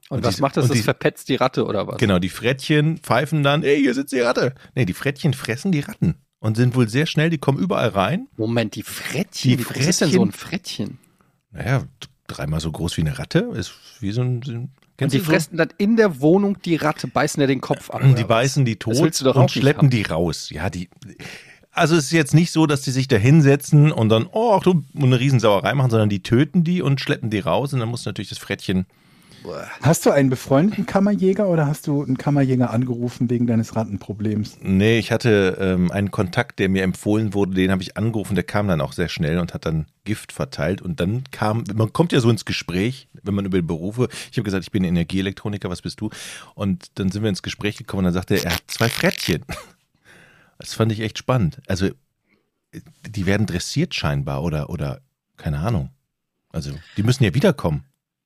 Und, 0.09 0.17
Und 0.17 0.23
was 0.25 0.37
die- 0.37 0.41
macht 0.41 0.57
das? 0.57 0.69
Das 0.69 0.75
die- 0.77 0.81
verpetzt 0.83 1.29
die 1.29 1.35
Ratte 1.35 1.65
oder 1.67 1.85
was? 1.85 1.97
Genau, 1.99 2.17
die 2.17 2.29
Frettchen 2.29 2.97
pfeifen 2.97 3.43
dann, 3.43 3.61
ey, 3.61 3.79
hier 3.79 3.93
sitzt 3.93 4.11
die 4.11 4.21
Ratte. 4.21 4.55
Nee, 4.73 4.85
die 4.85 4.93
Frettchen 4.93 5.35
fressen 5.35 5.71
die 5.71 5.81
Ratten 5.81 6.15
und 6.39 6.57
sind 6.57 6.73
wohl 6.73 6.89
sehr 6.89 7.05
schnell, 7.05 7.29
die 7.29 7.37
kommen 7.37 7.59
überall 7.59 7.89
rein. 7.89 8.27
Moment, 8.37 8.73
die 8.73 8.81
Frettchen. 8.83 9.51
Die 9.51 9.59
Wie 9.59 9.63
groß 9.63 9.85
ist 9.85 10.01
denn 10.01 10.09
so 10.09 10.19
Frettchen- 10.21 10.29
ein 10.29 10.31
Frettchen? 10.31 10.97
Naja, 11.51 11.83
dreimal 12.27 12.59
so 12.59 12.71
groß 12.71 12.97
wie 12.97 13.01
eine 13.01 13.17
Ratte, 13.19 13.49
ist 13.53 13.73
wie 13.99 14.11
so 14.11 14.21
ein, 14.21 14.69
Und 15.01 15.13
die 15.13 15.19
so? 15.19 15.23
fressen 15.23 15.57
dann 15.57 15.69
in 15.77 15.97
der 15.97 16.21
Wohnung 16.21 16.61
die 16.61 16.75
Ratte, 16.75 17.07
beißen 17.07 17.41
ja 17.41 17.47
den 17.47 17.61
Kopf 17.61 17.89
ab. 17.89 18.01
Die 18.03 18.15
was? 18.15 18.27
beißen 18.27 18.65
die 18.65 18.77
tot 18.77 19.21
und 19.23 19.51
schleppen 19.51 19.89
die 19.89 20.03
raus. 20.03 20.49
Ja, 20.49 20.69
die. 20.69 20.89
Also 21.71 21.95
es 21.95 22.05
ist 22.05 22.11
jetzt 22.11 22.35
nicht 22.35 22.51
so, 22.51 22.67
dass 22.67 22.81
die 22.81 22.91
sich 22.91 23.07
da 23.07 23.15
hinsetzen 23.15 23.91
und 23.91 24.09
dann, 24.09 24.27
oh, 24.31 24.59
du, 24.63 24.83
eine 24.95 25.19
Riesensauerei 25.19 25.73
machen, 25.73 25.89
sondern 25.89 26.09
die 26.09 26.21
töten 26.21 26.63
die 26.63 26.83
und 26.83 27.01
schleppen 27.01 27.31
die 27.31 27.39
raus 27.39 27.73
und 27.73 27.79
dann 27.79 27.89
muss 27.89 28.05
natürlich 28.05 28.29
das 28.29 28.37
Frettchen. 28.37 28.85
Hast 29.81 30.05
du 30.05 30.11
einen 30.11 30.29
befreundeten 30.29 30.85
Kammerjäger 30.85 31.47
oder 31.47 31.67
hast 31.67 31.87
du 31.87 32.03
einen 32.03 32.17
Kammerjäger 32.17 32.69
angerufen 32.69 33.29
wegen 33.29 33.47
deines 33.47 33.75
Rattenproblems? 33.75 34.57
Nee, 34.61 34.99
ich 34.99 35.11
hatte 35.11 35.57
ähm, 35.59 35.91
einen 35.91 36.11
Kontakt, 36.11 36.59
der 36.59 36.69
mir 36.69 36.83
empfohlen 36.83 37.33
wurde, 37.33 37.53
den 37.53 37.71
habe 37.71 37.81
ich 37.81 37.97
angerufen, 37.97 38.35
der 38.35 38.43
kam 38.43 38.67
dann 38.67 38.81
auch 38.81 38.93
sehr 38.93 39.09
schnell 39.09 39.39
und 39.39 39.53
hat 39.53 39.65
dann 39.65 39.87
Gift 40.03 40.31
verteilt 40.31 40.81
und 40.81 40.99
dann 40.99 41.23
kam, 41.31 41.63
man 41.73 41.93
kommt 41.93 42.11
ja 42.11 42.19
so 42.19 42.29
ins 42.29 42.45
Gespräch, 42.45 43.07
wenn 43.23 43.33
man 43.33 43.45
über 43.45 43.61
Berufe, 43.61 44.07
ich 44.31 44.37
habe 44.37 44.43
gesagt, 44.43 44.63
ich 44.63 44.71
bin 44.71 44.83
Energieelektroniker, 44.83 45.69
was 45.69 45.81
bist 45.81 46.01
du? 46.01 46.09
Und 46.55 46.87
dann 46.95 47.11
sind 47.11 47.23
wir 47.23 47.29
ins 47.29 47.43
Gespräch 47.43 47.77
gekommen 47.77 47.99
und 47.99 48.05
dann 48.05 48.13
sagte 48.13 48.35
er, 48.35 48.45
er 48.45 48.55
hat 48.55 48.63
zwei 48.67 48.89
Frettchen. 48.89 49.43
Das 50.59 50.75
fand 50.75 50.93
ich 50.93 51.01
echt 51.01 51.17
spannend. 51.17 51.61
Also, 51.67 51.89
die 53.05 53.25
werden 53.25 53.47
dressiert 53.47 53.93
scheinbar 53.93 54.43
oder, 54.43 54.69
oder, 54.69 55.01
keine 55.35 55.59
Ahnung. 55.59 55.89
Also, 56.49 56.71
die 56.95 57.03
müssen 57.03 57.25
ja 57.25 57.33
wiederkommen. 57.33 57.83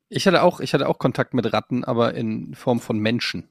Ich 0.10 0.26
hatte 0.28 0.42
auch, 0.44 0.60
ich 0.60 0.74
hatte 0.74 0.88
auch 0.88 1.00
Kontakt 1.00 1.34
mit 1.34 1.52
Ratten, 1.52 1.84
aber 1.84 2.14
in 2.14 2.54
Form 2.56 2.80
von 2.80 2.98
Menschen. 3.00 3.50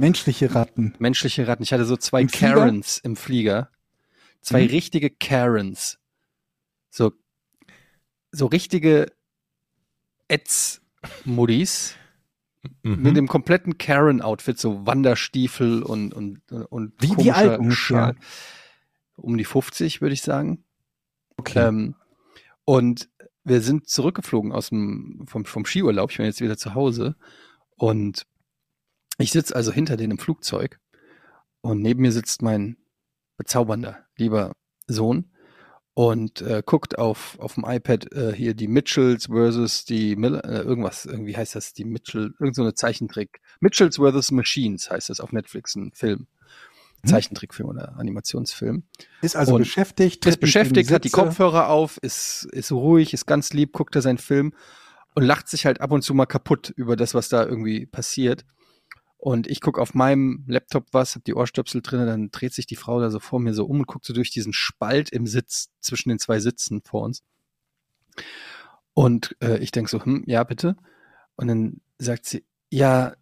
Menschliche 0.00 0.54
Ratten. 0.54 0.94
Menschliche 0.98 1.46
Ratten. 1.48 1.62
Ich 1.62 1.72
hatte 1.72 1.84
so 1.84 1.96
zwei 1.96 2.22
Im 2.22 2.28
Flieger? 2.28 2.54
Karens 2.54 2.98
im 2.98 3.16
Flieger. 3.16 3.70
Zwei 4.42 4.62
Mhm. 4.64 4.68
richtige 4.70 5.10
Karens. 5.10 5.98
So, 6.90 7.12
so 8.32 8.46
richtige 8.46 9.12
Etz-Muddis. 10.28 11.94
Mhm. 12.82 13.02
Mit 13.02 13.16
dem 13.16 13.28
kompletten 13.28 13.78
Karen-Outfit, 13.78 14.58
so 14.58 14.84
Wanderstiefel 14.86 15.82
und, 15.84 16.12
und, 16.12 16.40
und 16.50 16.92
Wie- 17.00 17.10
wie 17.10 17.14
komischer 17.14 17.36
alt 17.36 17.58
ungefähr? 17.60 17.76
Schal. 17.76 18.16
Um 19.16 19.38
die 19.38 19.44
50, 19.44 20.00
würde 20.00 20.14
ich 20.14 20.22
sagen. 20.22 20.64
Okay. 21.36 21.60
Ähm, 21.68 21.94
und 22.64 23.08
wir 23.46 23.60
sind 23.60 23.88
zurückgeflogen 23.88 24.52
aus 24.52 24.70
dem, 24.70 25.24
vom, 25.28 25.44
vom 25.44 25.64
Skiurlaub. 25.64 26.10
Ich 26.10 26.16
bin 26.16 26.26
jetzt 26.26 26.40
wieder 26.40 26.56
zu 26.56 26.74
Hause. 26.74 27.14
Und 27.76 28.26
ich 29.18 29.30
sitze 29.30 29.54
also 29.54 29.72
hinter 29.72 29.96
denen 29.96 30.12
im 30.12 30.18
Flugzeug. 30.18 30.80
Und 31.60 31.80
neben 31.80 32.02
mir 32.02 32.12
sitzt 32.12 32.42
mein 32.42 32.76
bezaubernder, 33.36 34.04
lieber 34.16 34.52
Sohn 34.86 35.30
und 35.94 36.42
äh, 36.42 36.62
guckt 36.64 36.98
auf, 36.98 37.38
auf 37.38 37.54
dem 37.54 37.64
iPad 37.66 38.12
äh, 38.12 38.32
hier 38.34 38.54
die 38.54 38.68
Mitchells 38.68 39.26
versus 39.26 39.84
die 39.84 40.16
Miller, 40.16 40.44
äh, 40.44 40.60
irgendwas, 40.62 41.06
irgendwie 41.06 41.36
heißt 41.36 41.54
das, 41.54 41.72
die 41.72 41.84
Mitchell, 41.84 42.34
irgend 42.38 42.56
so 42.56 42.70
Zeichentrick. 42.70 43.40
Mitchells 43.60 43.96
versus 43.96 44.30
Machines 44.30 44.90
heißt 44.90 45.08
das 45.08 45.20
auf 45.20 45.32
Netflix, 45.32 45.74
ein 45.74 45.92
Film. 45.92 46.26
Zeichentrickfilm 47.06 47.68
oder 47.68 47.96
Animationsfilm. 47.98 48.84
Ist 49.22 49.36
also 49.36 49.54
Und 49.54 49.62
beschäftigt. 49.62 50.26
Ist 50.26 50.40
beschäftigt, 50.40 50.90
hat 50.90 51.04
die. 51.04 51.10
Kopfhörer 51.10 51.68
auf, 51.68 51.98
ist, 51.98 52.48
ist 52.52 52.72
ruhig, 52.72 53.14
ist 53.14 53.26
ganz 53.26 53.52
lieb, 53.52 53.72
guckt 53.72 53.94
er 53.96 54.02
seinen 54.02 54.18
Film 54.18 54.52
und 55.14 55.22
lacht 55.22 55.48
sich 55.48 55.66
halt 55.66 55.80
ab 55.80 55.92
und 55.92 56.02
zu 56.02 56.14
mal 56.14 56.26
kaputt 56.26 56.70
über 56.76 56.96
das, 56.96 57.14
was 57.14 57.28
da 57.28 57.44
irgendwie 57.44 57.86
passiert. 57.86 58.44
Und 59.16 59.46
ich 59.46 59.60
gucke 59.60 59.80
auf 59.80 59.94
meinem 59.94 60.44
Laptop 60.46 60.88
was, 60.92 61.14
hab 61.14 61.24
die 61.24 61.34
Ohrstöpsel 61.34 61.80
drin, 61.80 62.06
dann 62.06 62.30
dreht 62.30 62.52
sich 62.52 62.66
die 62.66 62.76
Frau 62.76 63.00
da 63.00 63.10
so 63.10 63.18
vor 63.18 63.40
mir 63.40 63.54
so 63.54 63.64
um 63.64 63.80
und 63.80 63.86
guckt 63.86 64.04
so 64.04 64.12
durch 64.12 64.30
diesen 64.30 64.52
Spalt 64.52 65.10
im 65.10 65.26
Sitz 65.26 65.70
zwischen 65.80 66.10
den 66.10 66.18
zwei 66.18 66.38
Sitzen 66.38 66.82
vor 66.82 67.02
uns. 67.02 67.22
Und 68.94 69.36
äh, 69.40 69.58
ich 69.58 69.72
denk 69.72 69.88
so, 69.88 70.04
hm, 70.04 70.22
ja, 70.26 70.44
bitte. 70.44 70.76
Und 71.36 71.48
dann 71.48 71.80
sagt 71.98 72.26
sie, 72.26 72.44
ja, 72.70 73.14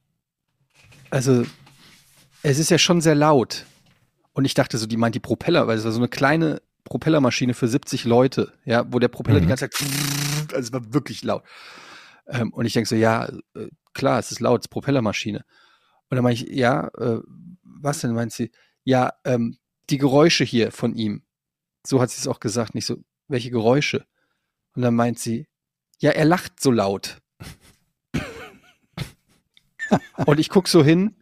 also 1.10 1.44
es 2.42 2.58
ist 2.58 2.70
ja 2.70 2.78
schon 2.78 3.00
sehr 3.00 3.14
laut. 3.14 3.64
Und 4.34 4.44
ich 4.44 4.54
dachte 4.54 4.78
so, 4.78 4.86
die 4.86 4.96
meint 4.96 5.14
die 5.14 5.20
Propeller, 5.20 5.66
weil 5.66 5.78
es 5.78 5.84
war 5.84 5.92
so 5.92 6.00
eine 6.00 6.08
kleine 6.08 6.60
Propellermaschine 6.84 7.54
für 7.54 7.68
70 7.68 8.04
Leute, 8.04 8.52
ja, 8.66 8.84
wo 8.92 8.98
der 8.98 9.08
Propeller 9.08 9.40
die 9.40 9.46
Mhm. 9.46 9.50
ganze 9.50 9.70
Zeit, 9.70 9.80
also 10.54 10.68
es 10.68 10.72
war 10.72 10.92
wirklich 10.92 11.22
laut. 11.24 11.42
Ähm, 12.26 12.52
und 12.52 12.66
ich 12.66 12.72
denke 12.74 12.88
so, 12.88 12.96
ja, 12.96 13.26
äh, 13.54 13.68
klar, 13.94 14.18
es 14.18 14.30
ist 14.32 14.40
laut, 14.40 14.60
es 14.60 14.64
ist 14.66 14.70
Propellermaschine. 14.70 15.44
Und 16.10 16.16
dann 16.16 16.22
meine 16.24 16.34
ich, 16.34 16.42
ja, 16.42 16.88
äh, 16.98 17.20
was 17.62 18.00
denn? 18.00 18.12
Meint 18.12 18.32
sie, 18.32 18.50
ja, 18.84 19.12
ähm, 19.24 19.58
die 19.90 19.98
Geräusche 19.98 20.44
hier 20.44 20.72
von 20.72 20.94
ihm. 20.94 21.22
So 21.86 22.00
hat 22.00 22.10
sie 22.10 22.18
es 22.20 22.26
auch 22.26 22.40
gesagt, 22.40 22.74
nicht 22.74 22.86
so, 22.86 22.96
welche 23.28 23.50
Geräusche? 23.50 24.06
Und 24.74 24.82
dann 24.82 24.94
meint 24.94 25.18
sie, 25.18 25.46
ja, 26.00 26.10
er 26.10 26.24
lacht 26.24 26.60
so 26.60 26.70
laut. 26.70 27.18
Und 30.26 30.40
ich 30.40 30.48
guck 30.48 30.68
so 30.68 30.82
hin, 30.82 31.16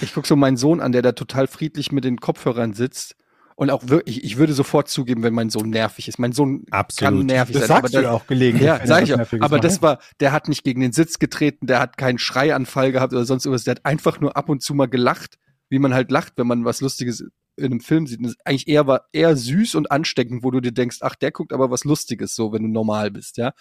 ich 0.00 0.14
guck 0.14 0.26
so 0.26 0.36
meinen 0.36 0.56
Sohn 0.56 0.80
an, 0.80 0.92
der 0.92 1.02
da 1.02 1.12
total 1.12 1.46
friedlich 1.46 1.92
mit 1.92 2.04
den 2.04 2.18
Kopfhörern 2.18 2.72
sitzt. 2.72 3.16
Und 3.58 3.70
auch 3.70 3.88
wirklich, 3.88 4.22
ich 4.22 4.36
würde 4.36 4.52
sofort 4.52 4.88
zugeben, 4.88 5.22
wenn 5.22 5.32
mein 5.32 5.48
Sohn 5.48 5.70
nervig 5.70 6.08
ist. 6.08 6.18
Mein 6.18 6.32
Sohn 6.32 6.66
Absolut. 6.70 7.20
kann 7.20 7.26
nervig 7.26 7.54
Das 7.54 7.68
sein. 7.68 7.80
sagst 7.80 7.94
du 7.94 8.02
ja 8.02 8.10
auch 8.10 8.26
gelegentlich. 8.26 8.66
Ja, 8.66 8.86
sag 8.86 9.04
ich 9.04 9.14
auch. 9.14 9.20
Aber 9.40 9.58
das 9.58 9.80
war, 9.80 9.98
der 10.20 10.32
hat 10.32 10.48
nicht 10.48 10.62
gegen 10.62 10.82
den 10.82 10.92
Sitz 10.92 11.18
getreten, 11.18 11.66
der 11.66 11.80
hat 11.80 11.96
keinen 11.96 12.18
Schreianfall 12.18 12.92
gehabt 12.92 13.14
oder 13.14 13.24
sonst 13.24 13.46
irgendwas. 13.46 13.64
Der 13.64 13.76
hat 13.76 13.86
einfach 13.86 14.20
nur 14.20 14.36
ab 14.36 14.50
und 14.50 14.62
zu 14.62 14.74
mal 14.74 14.88
gelacht, 14.88 15.38
wie 15.70 15.78
man 15.78 15.94
halt 15.94 16.10
lacht, 16.10 16.34
wenn 16.36 16.46
man 16.46 16.66
was 16.66 16.82
Lustiges 16.82 17.24
in 17.56 17.64
einem 17.64 17.80
Film 17.80 18.06
sieht. 18.06 18.18
Und 18.18 18.24
das 18.24 18.32
ist 18.32 18.40
eigentlich 18.44 18.68
eher 18.68 18.86
war 18.86 19.06
eher 19.12 19.34
süß 19.34 19.74
und 19.76 19.90
ansteckend, 19.90 20.44
wo 20.44 20.50
du 20.50 20.60
dir 20.60 20.72
denkst, 20.72 20.98
ach, 21.00 21.14
der 21.14 21.32
guckt 21.32 21.54
aber 21.54 21.70
was 21.70 21.84
Lustiges, 21.84 22.34
so 22.34 22.52
wenn 22.52 22.62
du 22.62 22.68
normal 22.68 23.10
bist, 23.10 23.38
ja. 23.38 23.52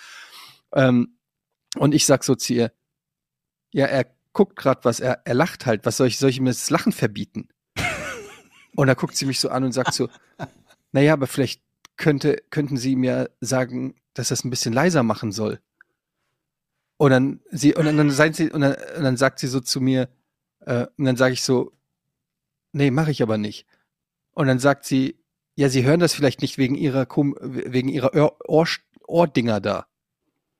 Ähm, 0.73 1.17
und 1.77 1.95
ich 1.95 2.05
sag 2.05 2.25
so 2.25 2.35
zu 2.35 2.53
ihr, 2.53 2.71
ja, 3.71 3.85
er 3.85 4.05
guckt 4.35 4.55
gerade 4.55 4.81
was, 4.83 4.99
er, 4.99 5.21
er 5.25 5.33
lacht 5.33 5.65
halt. 5.65 5.85
Was 5.87 5.97
soll 5.97 6.07
ich, 6.07 6.19
soll 6.19 6.29
ich 6.29 6.37
ihm 6.37 6.45
das 6.45 6.69
Lachen 6.69 6.91
verbieten? 6.91 7.47
und 8.75 8.85
da 8.85 8.93
guckt 8.93 9.15
sie 9.15 9.25
mich 9.25 9.39
so 9.39 9.49
an 9.49 9.63
und 9.63 9.71
sagt 9.71 9.93
so, 9.93 10.09
naja, 10.91 11.13
aber 11.13 11.25
vielleicht 11.25 11.63
könnte, 11.97 12.43
könnten 12.51 12.77
Sie 12.77 12.95
mir 12.95 13.31
sagen, 13.41 13.95
dass 14.13 14.29
das 14.29 14.43
ein 14.43 14.49
bisschen 14.49 14.73
leiser 14.73 15.01
machen 15.01 15.31
soll. 15.31 15.59
Und 16.97 17.11
dann 17.11 17.41
sie, 17.51 17.73
und 17.73 17.85
dann, 17.85 17.97
dann, 17.97 18.09
sie, 18.33 18.51
und 18.51 18.61
dann, 18.61 18.75
und 18.97 19.03
dann 19.03 19.17
sagt 19.17 19.39
sie 19.39 19.47
so 19.47 19.59
zu 19.59 19.81
mir, 19.81 20.09
äh, 20.61 20.85
und 20.97 21.05
dann 21.05 21.17
sage 21.17 21.33
ich 21.33 21.43
so, 21.43 21.73
nee, 22.71 22.91
mache 22.91 23.11
ich 23.11 23.21
aber 23.21 23.37
nicht. 23.37 23.65
Und 24.31 24.47
dann 24.47 24.59
sagt 24.59 24.85
sie, 24.85 25.17
ja, 25.55 25.69
Sie 25.69 25.85
hören 25.85 26.01
das 26.01 26.13
vielleicht 26.13 26.41
nicht 26.41 26.57
wegen 26.57 26.75
Ihrer, 26.75 27.07
wegen 27.09 27.87
Ihrer 27.87 28.13
Ohr, 28.13 28.37
Ohr, 28.45 28.67
Ohrdinger 29.07 29.61
da. 29.61 29.87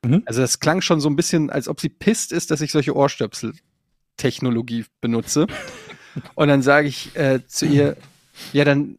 Mhm. 0.06 0.24
Also 0.26 0.42
das 0.42 0.60
klang 0.60 0.82
schon 0.82 1.02
so 1.02 1.10
ein 1.10 1.16
bisschen, 1.16 1.50
als 1.50 1.68
ob 1.68 1.80
sie 1.80 1.90
pisst 1.90 2.32
ist, 2.32 2.52
dass 2.52 2.62
ich 2.62 2.72
solche 2.72 2.96
Ohrstöpsel-Technologie 2.96 4.86
benutze. 5.02 5.48
Und 6.36 6.48
dann 6.48 6.62
sage 6.62 6.88
ich 6.88 7.16
äh, 7.16 7.46
zu 7.46 7.66
ihr, 7.66 7.98
ja, 8.54 8.64
dann, 8.64 8.98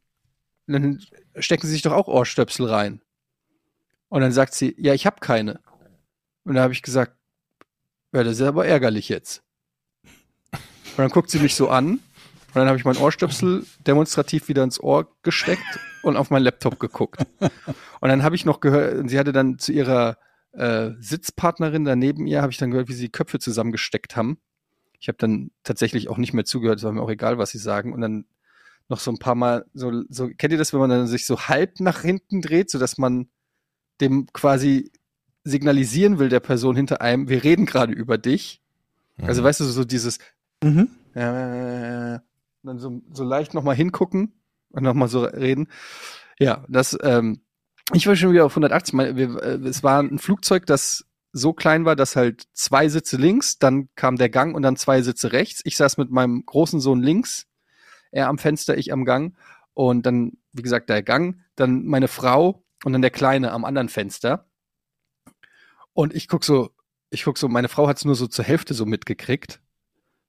dann 0.67 1.01
stecken 1.39 1.67
Sie 1.67 1.73
sich 1.73 1.83
doch 1.83 1.93
auch 1.93 2.09
Ohrstöpsel 2.09 2.67
rein. 2.67 3.01
Und 4.09 4.21
dann 4.21 4.33
sagt 4.33 4.55
sie, 4.55 4.75
ja, 4.79 4.95
ich 4.95 5.07
habe 5.07 5.21
keine. 5.21 5.61
Und 6.45 6.55
da 6.55 6.63
habe 6.63 6.73
ich 6.73 6.83
gesagt, 6.83 7.17
ja, 8.13 8.23
das 8.23 8.35
ist 8.37 8.43
aber 8.43 8.67
ärgerlich 8.67 9.09
jetzt. 9.09 9.43
Und 10.53 10.99
dann 10.99 11.11
guckt 11.11 11.31
sie 11.31 11.39
mich 11.39 11.55
so 11.55 11.69
an. 11.69 11.89
Und 11.91 12.01
dann 12.55 12.69
habe 12.69 12.79
ich 12.79 12.85
meinen 12.85 12.99
Ohrstöpsel 12.99 13.67
demonstrativ 13.87 14.49
wieder 14.49 14.63
ins 14.63 14.81
Ohr 14.81 15.09
gesteckt 15.23 15.79
und 16.03 16.17
auf 16.17 16.31
meinen 16.31 16.45
Laptop 16.45 16.79
geguckt. 16.79 17.27
Und 18.01 18.09
dann 18.11 18.23
habe 18.23 18.37
ich 18.37 18.45
noch 18.45 18.61
gehört, 18.61 19.11
sie 19.11 19.19
hatte 19.19 19.33
dann 19.33 19.59
zu 19.59 19.73
ihrer 19.73 20.19
äh, 20.57 20.93
Sitzpartnerin 21.01 21.85
daneben 21.85 22.27
ihr, 22.27 22.43
habe 22.43 22.53
ich 22.53 22.59
dann 22.59 22.71
gehört, 22.71 22.89
wie 22.89 22.95
sie 22.95 23.05
die 23.07 23.13
Köpfe 23.13 23.39
zusammengesteckt 23.39 24.17
haben. 24.17 24.39
Ich 24.99 25.09
habe 25.09 25.19
dann 25.19 25.51
tatsächlich 25.63 26.09
auch 26.09 26.17
nicht 26.19 26.33
mehr 26.33 26.45
zugehört, 26.45 26.79
es 26.79 26.85
war 26.85 26.93
mir 26.93 27.03
auch 27.03 27.11
egal, 27.11 27.39
was 27.39 27.51
sie 27.51 27.59
sagen. 27.59 27.93
Und 27.93 28.01
dann 28.01 28.25
noch 28.89 29.01
so 29.01 29.11
ein 29.11 29.19
paar 29.19 29.35
Mal, 29.35 29.67
so, 29.75 30.03
so 30.09 30.29
kennt 30.29 30.53
ihr 30.53 30.59
das, 30.59 30.73
wenn 30.73 30.81
man 30.81 30.91
dann 30.91 31.07
sich 31.07 31.27
so 31.27 31.41
halb 31.41 31.81
nach 31.81 32.03
hinten 32.03 32.41
dreht, 32.41 32.71
so 32.71 32.79
dass 32.79 32.99
man 32.99 33.29
dem 34.01 34.27
quasi 34.33 34.91
signalisieren 35.45 36.19
will, 36.19 36.29
der 36.29 36.41
Person 36.41 36.77
hinter 36.77 37.01
einem, 37.01 37.29
wir 37.29 37.45
reden 37.45 37.67
gerade 37.67 37.93
über 37.93 38.19
dich. 38.19 38.63
Also 39.19 39.43
weißt 39.43 39.61
du, 39.61 39.65
so 39.65 39.85
dieses, 39.85 40.19
Mhm. 40.63 40.89
äh, 41.15 42.19
dann 42.63 42.79
so, 42.79 43.01
so 43.13 43.25
leicht 43.25 43.55
nochmal 43.55 43.77
hingucken 43.77 44.33
und 44.71 44.83
nochmal 44.83 45.09
so 45.09 45.25
reden. 45.25 45.69
Ja, 46.39 46.65
das, 46.69 46.97
ähm, 47.03 47.41
ich 47.93 48.07
war 48.07 48.17
schon 48.17 48.33
wieder 48.33 48.45
auf 48.45 48.53
180. 48.53 48.95
Mein, 48.95 49.17
wir, 49.17 49.43
äh, 49.43 49.59
es 49.67 49.83
war 49.83 50.03
ein 50.03 50.19
Flugzeug, 50.19 50.67
das 50.67 51.05
so 51.33 51.53
klein 51.53 51.85
war, 51.85 51.97
dass 51.97 52.17
halt 52.17 52.45
zwei 52.55 52.89
Sitze 52.89 53.17
links, 53.17 53.59
dann 53.59 53.89
kam 53.95 54.17
der 54.17 54.31
Gang 54.31 54.55
und 54.55 54.63
dann 54.63 54.77
zwei 54.77 55.03
Sitze 55.03 55.33
rechts. 55.33 55.61
Ich 55.65 55.77
saß 55.77 55.99
mit 55.99 56.11
meinem 56.11 56.45
großen 56.47 56.81
Sohn 56.81 57.03
links, 57.03 57.47
er 58.11 58.29
am 58.29 58.39
Fenster, 58.39 58.77
ich 58.79 58.93
am 58.93 59.05
Gang. 59.05 59.37
Und 59.75 60.07
dann, 60.07 60.39
wie 60.53 60.63
gesagt, 60.63 60.89
der 60.89 61.03
Gang, 61.03 61.41
dann 61.55 61.85
meine 61.85 62.09
Frau 62.09 62.65
und 62.85 62.93
dann 62.93 63.03
der 63.03 63.11
Kleine 63.11 63.53
am 63.53 63.65
anderen 63.65 63.91
Fenster. 63.91 64.49
Und 65.93 66.15
ich 66.15 66.29
guck 66.29 66.45
so, 66.45 66.71
ich 67.11 67.25
guck 67.25 67.37
so, 67.37 67.49
meine 67.49 67.69
Frau 67.69 67.87
hat 67.87 67.99
es 67.99 68.05
nur 68.05 68.15
so 68.15 68.27
zur 68.27 68.45
Hälfte 68.45 68.73
so 68.73 68.87
mitgekriegt 68.87 69.61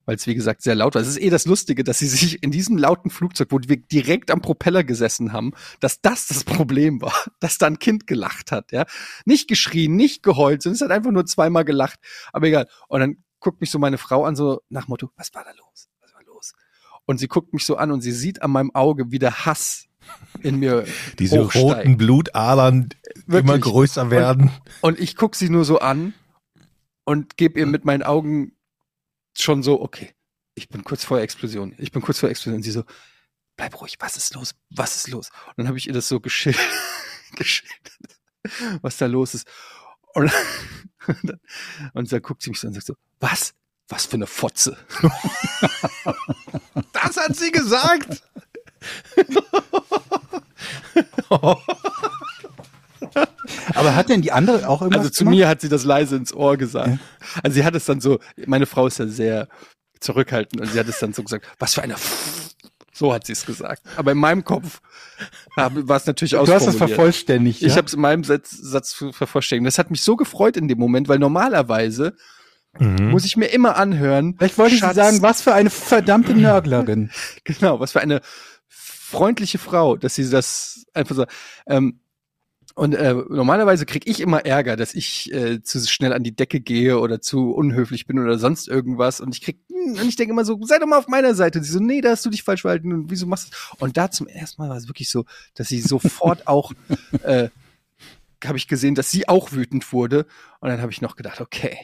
weil 0.08 0.16
es 0.16 0.26
wie 0.26 0.34
gesagt 0.34 0.62
sehr 0.62 0.74
laut 0.74 0.94
war. 0.94 1.02
Es 1.02 1.08
ist 1.08 1.20
eh 1.20 1.28
das 1.28 1.44
Lustige, 1.44 1.84
dass 1.84 1.98
sie 1.98 2.06
sich 2.06 2.42
in 2.42 2.50
diesem 2.50 2.78
lauten 2.78 3.10
Flugzeug, 3.10 3.48
wo 3.50 3.58
wir 3.60 3.76
direkt 3.76 4.30
am 4.30 4.40
Propeller 4.40 4.82
gesessen 4.82 5.34
haben, 5.34 5.52
dass 5.80 6.00
das 6.00 6.26
das 6.28 6.44
Problem 6.44 7.02
war, 7.02 7.12
dass 7.40 7.58
da 7.58 7.66
ein 7.66 7.78
Kind 7.78 8.06
gelacht 8.06 8.50
hat, 8.50 8.72
ja. 8.72 8.86
Nicht 9.26 9.48
geschrien, 9.48 9.96
nicht 9.96 10.22
geheult, 10.22 10.62
sondern 10.62 10.76
es 10.76 10.80
hat 10.80 10.92
einfach 10.92 11.10
nur 11.10 11.26
zweimal 11.26 11.66
gelacht. 11.66 11.98
Aber 12.32 12.46
egal. 12.46 12.68
Und 12.88 13.00
dann 13.00 13.16
guckt 13.38 13.60
mich 13.60 13.70
so 13.70 13.78
meine 13.78 13.98
Frau 13.98 14.24
an, 14.24 14.34
so 14.34 14.62
nach 14.70 14.88
Motto, 14.88 15.10
was 15.14 15.34
war 15.34 15.44
da 15.44 15.50
los? 15.50 15.90
Was 16.00 16.14
war 16.14 16.24
los? 16.24 16.54
Und 17.04 17.18
sie 17.18 17.28
guckt 17.28 17.52
mich 17.52 17.66
so 17.66 17.76
an 17.76 17.90
und 17.90 18.00
sie 18.00 18.12
sieht 18.12 18.40
an 18.40 18.50
meinem 18.50 18.74
Auge, 18.74 19.12
wie 19.12 19.18
der 19.18 19.44
Hass 19.44 19.88
in 20.40 20.58
mir 20.58 20.86
Diese 21.18 21.44
hochsteigt. 21.44 21.66
roten 21.66 21.98
Blutadern 21.98 22.88
immer 23.26 23.44
Wirklich. 23.44 23.60
größer 23.60 24.10
werden. 24.10 24.52
Und 24.80 24.98
ich 24.98 25.16
guck 25.16 25.36
sie 25.36 25.50
nur 25.50 25.66
so 25.66 25.80
an 25.80 26.14
und 27.04 27.36
gebe 27.36 27.60
ihr 27.60 27.66
mit 27.66 27.84
meinen 27.84 28.02
Augen 28.02 28.52
schon 29.42 29.62
so, 29.62 29.80
okay, 29.80 30.14
ich 30.54 30.68
bin 30.68 30.84
kurz 30.84 31.04
vor 31.04 31.16
der 31.16 31.24
Explosion. 31.24 31.74
Ich 31.78 31.92
bin 31.92 32.02
kurz 32.02 32.18
vor 32.18 32.28
Explosion. 32.28 32.56
Und 32.56 32.62
sie 32.62 32.70
so, 32.70 32.84
bleib 33.56 33.80
ruhig, 33.80 33.96
was 34.00 34.16
ist 34.16 34.34
los? 34.34 34.54
Was 34.70 34.96
ist 34.96 35.08
los? 35.08 35.30
Und 35.48 35.58
dann 35.58 35.68
habe 35.68 35.78
ich 35.78 35.86
ihr 35.86 35.92
das 35.92 36.08
so 36.08 36.20
geschildert, 36.20 36.62
geschildert, 37.36 38.20
was 38.82 38.96
da 38.96 39.06
los 39.06 39.34
ist. 39.34 39.48
Und, 40.14 40.32
und, 41.06 41.24
dann, 41.24 41.40
und 41.94 42.12
dann 42.12 42.22
guckt 42.22 42.42
sie 42.42 42.50
mich 42.50 42.60
so 42.60 42.66
an 42.66 42.70
und 42.70 42.74
sagt 42.74 42.86
so, 42.86 42.94
was? 43.20 43.54
Was 43.90 44.04
für 44.04 44.14
eine 44.14 44.26
Fotze. 44.26 44.76
Das 46.92 47.16
hat 47.16 47.34
sie 47.34 47.50
gesagt. 47.50 48.22
Aber 53.78 53.94
hat 53.96 54.08
denn 54.08 54.22
die 54.22 54.32
andere 54.32 54.68
auch 54.68 54.82
irgendwas 54.82 55.00
Also 55.00 55.10
zu 55.10 55.24
gemacht? 55.24 55.36
mir 55.36 55.48
hat 55.48 55.60
sie 55.60 55.68
das 55.68 55.84
leise 55.84 56.16
ins 56.16 56.32
Ohr 56.34 56.56
gesagt. 56.56 56.98
Also 57.42 57.54
sie 57.54 57.64
hat 57.64 57.74
es 57.74 57.84
dann 57.84 58.00
so, 58.00 58.18
meine 58.46 58.66
Frau 58.66 58.86
ist 58.86 58.98
ja 58.98 59.06
sehr 59.06 59.48
zurückhaltend 60.00 60.60
und 60.60 60.70
sie 60.70 60.78
hat 60.78 60.88
es 60.88 60.98
dann 60.98 61.12
so 61.12 61.22
gesagt, 61.22 61.46
was 61.58 61.74
für 61.74 61.82
eine 61.82 61.94
so 62.92 63.12
hat 63.14 63.26
sie 63.26 63.32
es 63.32 63.46
gesagt. 63.46 63.82
Aber 63.96 64.10
in 64.10 64.18
meinem 64.18 64.42
Kopf 64.44 64.80
war 65.54 65.70
es 65.96 66.06
natürlich 66.06 66.32
Du 66.32 66.38
hast 66.40 66.50
ausformuliert. 66.50 66.88
vervollständigt. 66.90 67.62
Ich 67.62 67.68
ja? 67.68 67.76
habe 67.76 67.86
es 67.86 67.94
in 67.94 68.00
meinem 68.00 68.24
Satz, 68.24 68.50
Satz 68.50 68.92
vervollständigt. 69.12 69.68
Das 69.68 69.78
hat 69.78 69.92
mich 69.92 70.02
so 70.02 70.16
gefreut 70.16 70.56
in 70.56 70.66
dem 70.66 70.78
Moment, 70.78 71.08
weil 71.08 71.18
normalerweise 71.18 72.14
Mhm. 72.78 73.10
muss 73.10 73.24
ich 73.24 73.36
mir 73.36 73.46
immer 73.46 73.76
anhören. 73.76 74.34
Vielleicht 74.36 74.58
wollte 74.58 74.74
ich 74.74 74.80
Schatz, 74.80 74.94
sagen, 74.96 75.22
was 75.22 75.40
für 75.42 75.54
eine 75.54 75.70
verdammte 75.70 76.34
Nörglerin. 76.34 77.10
Genau, 77.44 77.80
was 77.80 77.92
für 77.92 78.00
eine 78.00 78.20
freundliche 78.68 79.58
Frau, 79.58 79.96
dass 79.96 80.14
sie 80.16 80.28
das 80.28 80.84
einfach 80.92 81.14
so. 81.16 81.24
Ähm, 81.66 82.00
und 82.78 82.94
äh, 82.94 83.12
normalerweise 83.12 83.86
krieg 83.86 84.06
ich 84.06 84.20
immer 84.20 84.46
Ärger, 84.46 84.76
dass 84.76 84.94
ich 84.94 85.32
äh, 85.32 85.60
zu 85.64 85.84
schnell 85.84 86.12
an 86.12 86.22
die 86.22 86.36
Decke 86.36 86.60
gehe 86.60 87.00
oder 87.00 87.20
zu 87.20 87.50
unhöflich 87.50 88.06
bin 88.06 88.20
oder 88.20 88.38
sonst 88.38 88.68
irgendwas. 88.68 89.20
Und 89.20 89.34
ich 89.34 89.42
krieg, 89.42 89.58
hm, 89.68 89.94
und 89.94 90.08
ich 90.08 90.14
denke 90.14 90.32
immer 90.32 90.44
so, 90.44 90.56
sei 90.62 90.78
doch 90.78 90.86
mal 90.86 90.98
auf 90.98 91.08
meiner 91.08 91.34
Seite. 91.34 91.58
Und 91.58 91.64
sie 91.64 91.72
so, 91.72 91.80
nee, 91.80 92.00
da 92.00 92.10
hast 92.10 92.24
du 92.24 92.30
dich 92.30 92.44
falsch 92.44 92.60
verhalten 92.60 92.92
und 92.92 93.10
wieso 93.10 93.26
machst 93.26 93.48
du 93.48 93.50
das? 93.50 93.80
Und 93.80 93.96
da 93.96 94.12
zum 94.12 94.28
ersten 94.28 94.62
Mal 94.62 94.68
war 94.68 94.76
es 94.76 94.86
wirklich 94.86 95.10
so, 95.10 95.24
dass 95.54 95.66
sie 95.66 95.80
sofort 95.80 96.46
auch 96.46 96.72
äh, 97.24 97.48
habe 98.44 98.58
ich 98.58 98.68
gesehen, 98.68 98.94
dass 98.94 99.10
sie 99.10 99.28
auch 99.28 99.50
wütend 99.50 99.92
wurde. 99.92 100.26
Und 100.60 100.68
dann 100.68 100.80
habe 100.80 100.92
ich 100.92 101.02
noch 101.02 101.16
gedacht, 101.16 101.40
okay, 101.40 101.76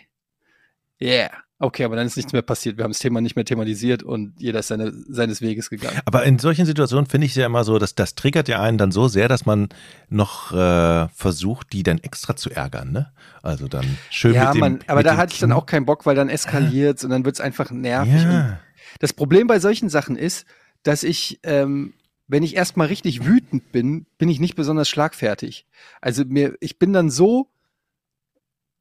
yeah. 1.03 1.33
Okay, 1.65 1.85
aber 1.85 1.97
dann 1.97 2.07
ist 2.07 2.17
nichts 2.19 2.35
mehr 2.35 2.43
passiert. 2.43 2.77
Wir 2.77 2.85
haben 2.85 2.91
das 2.91 2.99
Thema 2.99 3.23
nicht 3.23 3.37
mehr 3.37 3.47
thematisiert 3.47 4.03
und 4.03 4.35
jeder 4.39 4.59
ist 4.59 4.69
seine, 4.69 4.93
seines 5.09 5.41
Weges 5.41 5.71
gegangen. 5.71 5.99
Aber 6.05 6.23
in 6.25 6.39
solchen 6.39 6.67
Situationen 6.67 7.07
finde 7.07 7.25
ich 7.25 7.33
es 7.33 7.37
ja 7.37 7.47
immer 7.47 7.65
so, 7.65 7.79
dass 7.79 7.95
das 7.95 8.15
triggert 8.15 8.49
ja 8.49 8.61
einen 8.61 8.77
dann 8.77 8.93
so 8.93 9.09
sehr, 9.09 9.29
dass 9.29 9.47
man 9.47 9.71
noch 10.11 10.53
äh, 10.53 11.09
versucht, 11.09 11.73
die 11.73 11.83
dann 11.83 12.01
extra 12.01 12.37
zu 12.37 12.51
ärgern, 12.51 12.93
ne? 12.93 13.13
Also 13.43 13.67
dann 13.67 13.97
schön 14.11 14.35
ja, 14.35 14.47
mit 14.47 14.55
dem. 14.57 14.61
Mann, 14.61 14.79
aber 14.87 14.99
mit 14.99 15.07
da 15.07 15.13
dem 15.13 15.17
hatte 15.17 15.33
ich 15.33 15.41
dann 15.41 15.53
auch 15.53 15.65
keinen 15.65 15.87
Bock, 15.87 16.05
weil 16.05 16.15
dann 16.15 16.29
eskaliert 16.29 17.03
und 17.03 17.09
dann 17.09 17.25
wird's 17.25 17.41
einfach 17.41 17.71
nervig. 17.71 18.23
Ja. 18.23 18.59
das 18.99 19.15
Problem 19.15 19.47
bei 19.47 19.59
solchen 19.59 19.89
Sachen 19.89 20.17
ist, 20.17 20.45
dass 20.83 21.03
ich, 21.03 21.41
ähm, 21.45 21.95
wenn 22.29 22.43
ich 22.43 22.57
erstmal 22.57 22.89
richtig 22.89 23.25
wütend 23.25 23.73
bin, 23.73 24.05
bin 24.19 24.29
ich 24.29 24.39
nicht 24.39 24.55
besonders 24.55 24.91
schlagfertig. 24.91 25.67
Also 26.03 26.25
mir, 26.27 26.57
ich 26.61 26.79
bin 26.79 26.93
dann 26.93 27.09
so 27.09 27.49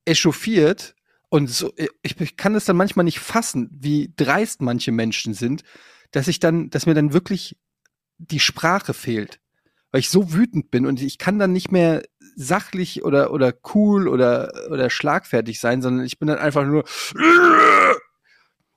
echauffiert 0.04 0.96
und 1.34 1.50
so, 1.50 1.74
ich, 2.04 2.22
ich 2.22 2.38
kann 2.38 2.54
es 2.54 2.66
dann 2.66 2.78
manchmal 2.78 3.06
nicht 3.06 3.20
fassen, 3.20 3.68
wie 3.72 4.14
dreist 4.16 4.62
manche 4.62 4.92
Menschen 4.92 5.34
sind, 5.34 5.64
dass 6.12 6.28
ich 6.28 6.40
dann, 6.40 6.70
dass 6.70 6.86
mir 6.86 6.94
dann 6.94 7.12
wirklich 7.12 7.58
die 8.20 8.40
Sprache 8.40 8.94
fehlt. 8.94 9.40
Weil 9.90 10.02
ich 10.02 10.12
so 10.12 10.32
wütend 10.32 10.70
bin 10.70 10.86
und 10.86 11.02
ich 11.02 11.18
kann 11.18 11.40
dann 11.40 11.52
nicht 11.52 11.72
mehr 11.72 12.04
sachlich 12.36 13.04
oder, 13.04 13.32
oder 13.32 13.52
cool 13.74 14.08
oder, 14.08 14.52
oder 14.70 14.92
schlagfertig 14.92 15.60
sein, 15.60 15.82
sondern 15.82 16.06
ich 16.06 16.20
bin 16.20 16.28
dann 16.28 16.38
einfach 16.38 16.68
nur 16.68 16.84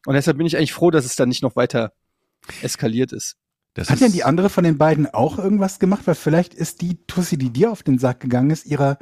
und 0.06 0.14
deshalb 0.14 0.38
bin 0.38 0.46
ich 0.46 0.56
eigentlich 0.56 0.72
froh, 0.72 0.90
dass 0.90 1.04
es 1.04 1.14
dann 1.14 1.28
nicht 1.28 1.42
noch 1.42 1.56
weiter 1.56 1.92
eskaliert 2.62 3.12
ist. 3.12 3.36
Das 3.74 3.90
Hat 3.90 3.96
ist, 3.96 4.02
denn 4.02 4.12
die 4.12 4.24
andere 4.24 4.48
von 4.48 4.64
den 4.64 4.78
beiden 4.78 5.06
auch 5.06 5.38
irgendwas 5.38 5.78
gemacht? 5.78 6.06
Weil 6.06 6.14
vielleicht 6.14 6.54
ist 6.54 6.80
die 6.80 7.04
Tussi, 7.06 7.36
die 7.36 7.50
dir 7.50 7.70
auf 7.70 7.82
den 7.82 7.98
Sack 7.98 8.20
gegangen 8.20 8.48
ist, 8.48 8.64
ihrer, 8.64 8.96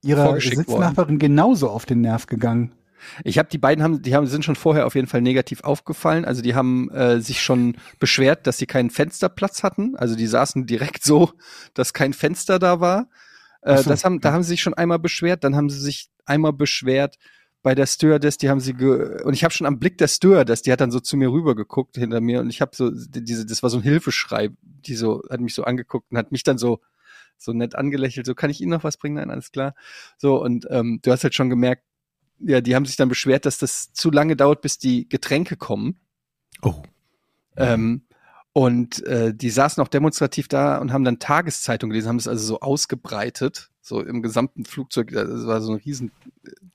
ihrer 0.00 0.40
Sitznachbarin 0.40 1.18
genauso 1.18 1.70
auf 1.70 1.86
den 1.86 2.02
Nerv 2.02 2.26
gegangen. 2.26 2.76
Ich 3.24 3.38
habe 3.38 3.48
die 3.48 3.58
beiden 3.58 3.82
haben, 3.82 4.02
die 4.02 4.14
haben 4.14 4.26
sind 4.26 4.44
schon 4.44 4.56
vorher 4.56 4.86
auf 4.86 4.94
jeden 4.94 5.06
Fall 5.06 5.22
negativ 5.22 5.62
aufgefallen. 5.64 6.24
Also 6.24 6.42
die 6.42 6.54
haben 6.54 6.90
äh, 6.90 7.20
sich 7.20 7.42
schon 7.42 7.76
beschwert, 7.98 8.46
dass 8.46 8.58
sie 8.58 8.66
keinen 8.66 8.90
Fensterplatz 8.90 9.62
hatten. 9.62 9.96
Also 9.96 10.16
die 10.16 10.26
saßen 10.26 10.66
direkt 10.66 11.04
so, 11.04 11.32
dass 11.74 11.92
kein 11.92 12.12
Fenster 12.12 12.58
da 12.58 12.80
war. 12.80 13.08
Äh, 13.62 13.78
so. 13.78 13.90
Das 13.90 14.04
haben, 14.04 14.20
da 14.20 14.32
haben 14.32 14.42
sie 14.42 14.50
sich 14.50 14.62
schon 14.62 14.74
einmal 14.74 14.98
beschwert. 14.98 15.44
Dann 15.44 15.56
haben 15.56 15.70
sie 15.70 15.80
sich 15.80 16.08
einmal 16.24 16.52
beschwert 16.52 17.16
bei 17.62 17.74
der 17.74 17.86
Stewardess. 17.86 18.38
Die 18.38 18.48
haben 18.48 18.60
sie 18.60 18.74
ge 18.74 19.22
und 19.22 19.34
ich 19.34 19.44
habe 19.44 19.52
schon 19.52 19.66
am 19.66 19.78
Blick 19.78 19.98
der 19.98 20.08
Stewardess, 20.08 20.62
die 20.62 20.72
hat 20.72 20.80
dann 20.80 20.90
so 20.90 21.00
zu 21.00 21.16
mir 21.16 21.30
rüber 21.30 21.54
geguckt 21.54 21.96
hinter 21.96 22.20
mir 22.20 22.40
und 22.40 22.48
ich 22.48 22.60
habe 22.62 22.70
so 22.74 22.90
die- 22.90 23.22
diese, 23.22 23.44
das 23.44 23.62
war 23.62 23.68
so 23.70 23.78
ein 23.78 23.82
Hilfeschrei, 23.82 24.48
die 24.62 24.94
so 24.94 25.22
hat 25.30 25.40
mich 25.40 25.54
so 25.54 25.64
angeguckt 25.64 26.10
und 26.10 26.16
hat 26.16 26.32
mich 26.32 26.42
dann 26.42 26.56
so 26.56 26.80
so 27.36 27.52
nett 27.52 27.74
angelächelt. 27.74 28.26
So 28.26 28.34
kann 28.34 28.50
ich 28.50 28.60
Ihnen 28.60 28.70
noch 28.70 28.84
was 28.84 28.96
bringen? 28.98 29.16
Nein, 29.16 29.30
alles 29.30 29.50
klar. 29.50 29.74
So 30.18 30.42
und 30.42 30.66
ähm, 30.70 31.00
du 31.02 31.10
hast 31.10 31.22
halt 31.24 31.34
schon 31.34 31.50
gemerkt 31.50 31.84
ja, 32.40 32.60
die 32.60 32.74
haben 32.74 32.86
sich 32.86 32.96
dann 32.96 33.08
beschwert, 33.08 33.46
dass 33.46 33.58
das 33.58 33.92
zu 33.92 34.10
lange 34.10 34.36
dauert, 34.36 34.62
bis 34.62 34.78
die 34.78 35.08
Getränke 35.08 35.56
kommen. 35.56 36.00
Oh. 36.62 36.82
Ähm, 37.56 38.02
und 38.52 39.04
äh, 39.06 39.32
die 39.34 39.50
saßen 39.50 39.82
auch 39.82 39.88
demonstrativ 39.88 40.48
da 40.48 40.78
und 40.78 40.92
haben 40.92 41.04
dann 41.04 41.18
Tageszeitung 41.18 41.90
gelesen, 41.90 42.08
haben 42.08 42.18
das 42.18 42.28
also 42.28 42.44
so 42.44 42.60
ausgebreitet, 42.60 43.70
so 43.80 44.00
im 44.00 44.22
gesamten 44.22 44.64
Flugzeug. 44.64 45.12
Das 45.12 45.46
war 45.46 45.60
so 45.60 45.72
ein 45.72 45.78
riesen. 45.78 46.10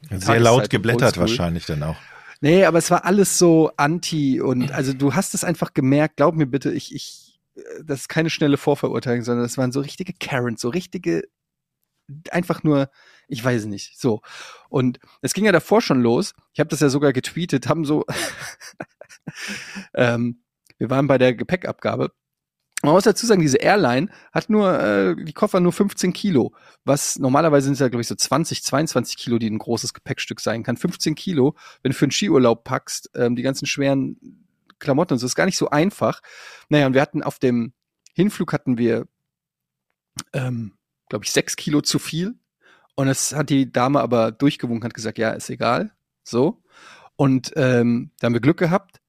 Sehr 0.09 0.39
laut 0.39 0.69
geblättert 0.69 1.17
wahrscheinlich 1.17 1.65
dann 1.65 1.83
auch. 1.83 1.97
Nee, 2.41 2.65
aber 2.65 2.77
es 2.77 2.91
war 2.91 3.05
alles 3.05 3.37
so 3.37 3.71
anti 3.77 4.41
und 4.41 4.71
also 4.71 4.93
du 4.93 5.15
hast 5.15 5.33
es 5.33 5.43
einfach 5.43 5.73
gemerkt, 5.73 6.17
glaub 6.17 6.35
mir 6.35 6.45
bitte, 6.45 6.71
ich, 6.71 6.93
ich, 6.93 7.39
äh, 7.55 7.83
das 7.83 8.01
ist 8.01 8.09
keine 8.09 8.29
schnelle 8.29 8.57
Vorverurteilung, 8.57 9.23
sondern 9.23 9.43
das 9.43 9.57
waren 9.57 9.71
so 9.71 9.79
richtige 9.79 10.13
Karens, 10.13 10.61
so 10.61 10.69
richtige, 10.69 11.23
einfach 12.31 12.63
nur, 12.63 12.89
ich 13.27 13.43
weiß 13.43 13.65
nicht, 13.65 13.99
so. 13.99 14.21
Und 14.69 14.99
es 15.21 15.33
ging 15.33 15.45
ja 15.45 15.51
davor 15.51 15.81
schon 15.81 16.01
los, 16.01 16.33
ich 16.53 16.59
habe 16.59 16.69
das 16.69 16.79
ja 16.79 16.89
sogar 16.89 17.13
getweetet, 17.13 17.67
haben 17.67 17.85
so, 17.85 18.05
ähm, 19.93 20.43
wir 20.77 20.89
waren 20.89 21.07
bei 21.07 21.17
der 21.17 21.33
Gepäckabgabe. 21.33 22.11
Man 22.83 22.93
muss 22.93 23.05
dazu 23.05 23.25
sagen, 23.25 23.41
diese 23.41 23.57
Airline 23.57 24.09
hat 24.31 24.49
nur, 24.49 24.79
äh, 24.79 25.15
die 25.15 25.33
Koffer 25.33 25.59
nur 25.59 25.73
15 25.73 26.13
Kilo, 26.13 26.53
was 26.83 27.17
normalerweise 27.17 27.65
sind 27.65 27.73
es 27.73 27.79
ja, 27.79 27.87
glaube 27.87 28.01
ich, 28.01 28.07
so 28.07 28.15
20, 28.15 28.63
22 28.63 29.17
Kilo, 29.17 29.39
die 29.39 29.49
ein 29.49 29.57
großes 29.57 29.93
Gepäckstück 29.93 30.39
sein 30.39 30.61
kann. 30.61 30.77
15 30.77 31.15
Kilo, 31.15 31.55
wenn 31.81 31.91
du 31.91 31.97
für 31.97 32.05
einen 32.05 32.11
Skiurlaub 32.11 32.63
packst, 32.63 33.09
ähm, 33.15 33.35
die 33.35 33.41
ganzen 33.41 33.65
schweren 33.65 34.45
Klamotten 34.77 35.13
und 35.13 35.19
so, 35.19 35.25
ist 35.25 35.35
gar 35.35 35.45
nicht 35.45 35.57
so 35.57 35.69
einfach. 35.69 36.21
Naja, 36.69 36.85
und 36.85 36.93
wir 36.93 37.01
hatten 37.01 37.23
auf 37.23 37.39
dem 37.39 37.73
Hinflug 38.13 38.53
hatten 38.53 38.77
wir, 38.77 39.07
ähm, 40.33 40.77
glaube 41.09 41.25
ich, 41.25 41.31
sechs 41.31 41.55
Kilo 41.55 41.81
zu 41.81 41.97
viel. 41.97 42.35
Und 42.95 43.07
das 43.07 43.35
hat 43.35 43.49
die 43.49 43.71
Dame 43.71 43.99
aber 43.99 44.31
durchgewunken, 44.31 44.85
hat 44.85 44.93
gesagt, 44.93 45.17
ja, 45.17 45.31
ist 45.31 45.49
egal. 45.49 45.91
So. 46.23 46.61
Und 47.15 47.53
ähm, 47.55 48.11
da 48.19 48.25
haben 48.25 48.33
wir 48.33 48.41
Glück 48.41 48.57
gehabt. 48.57 49.01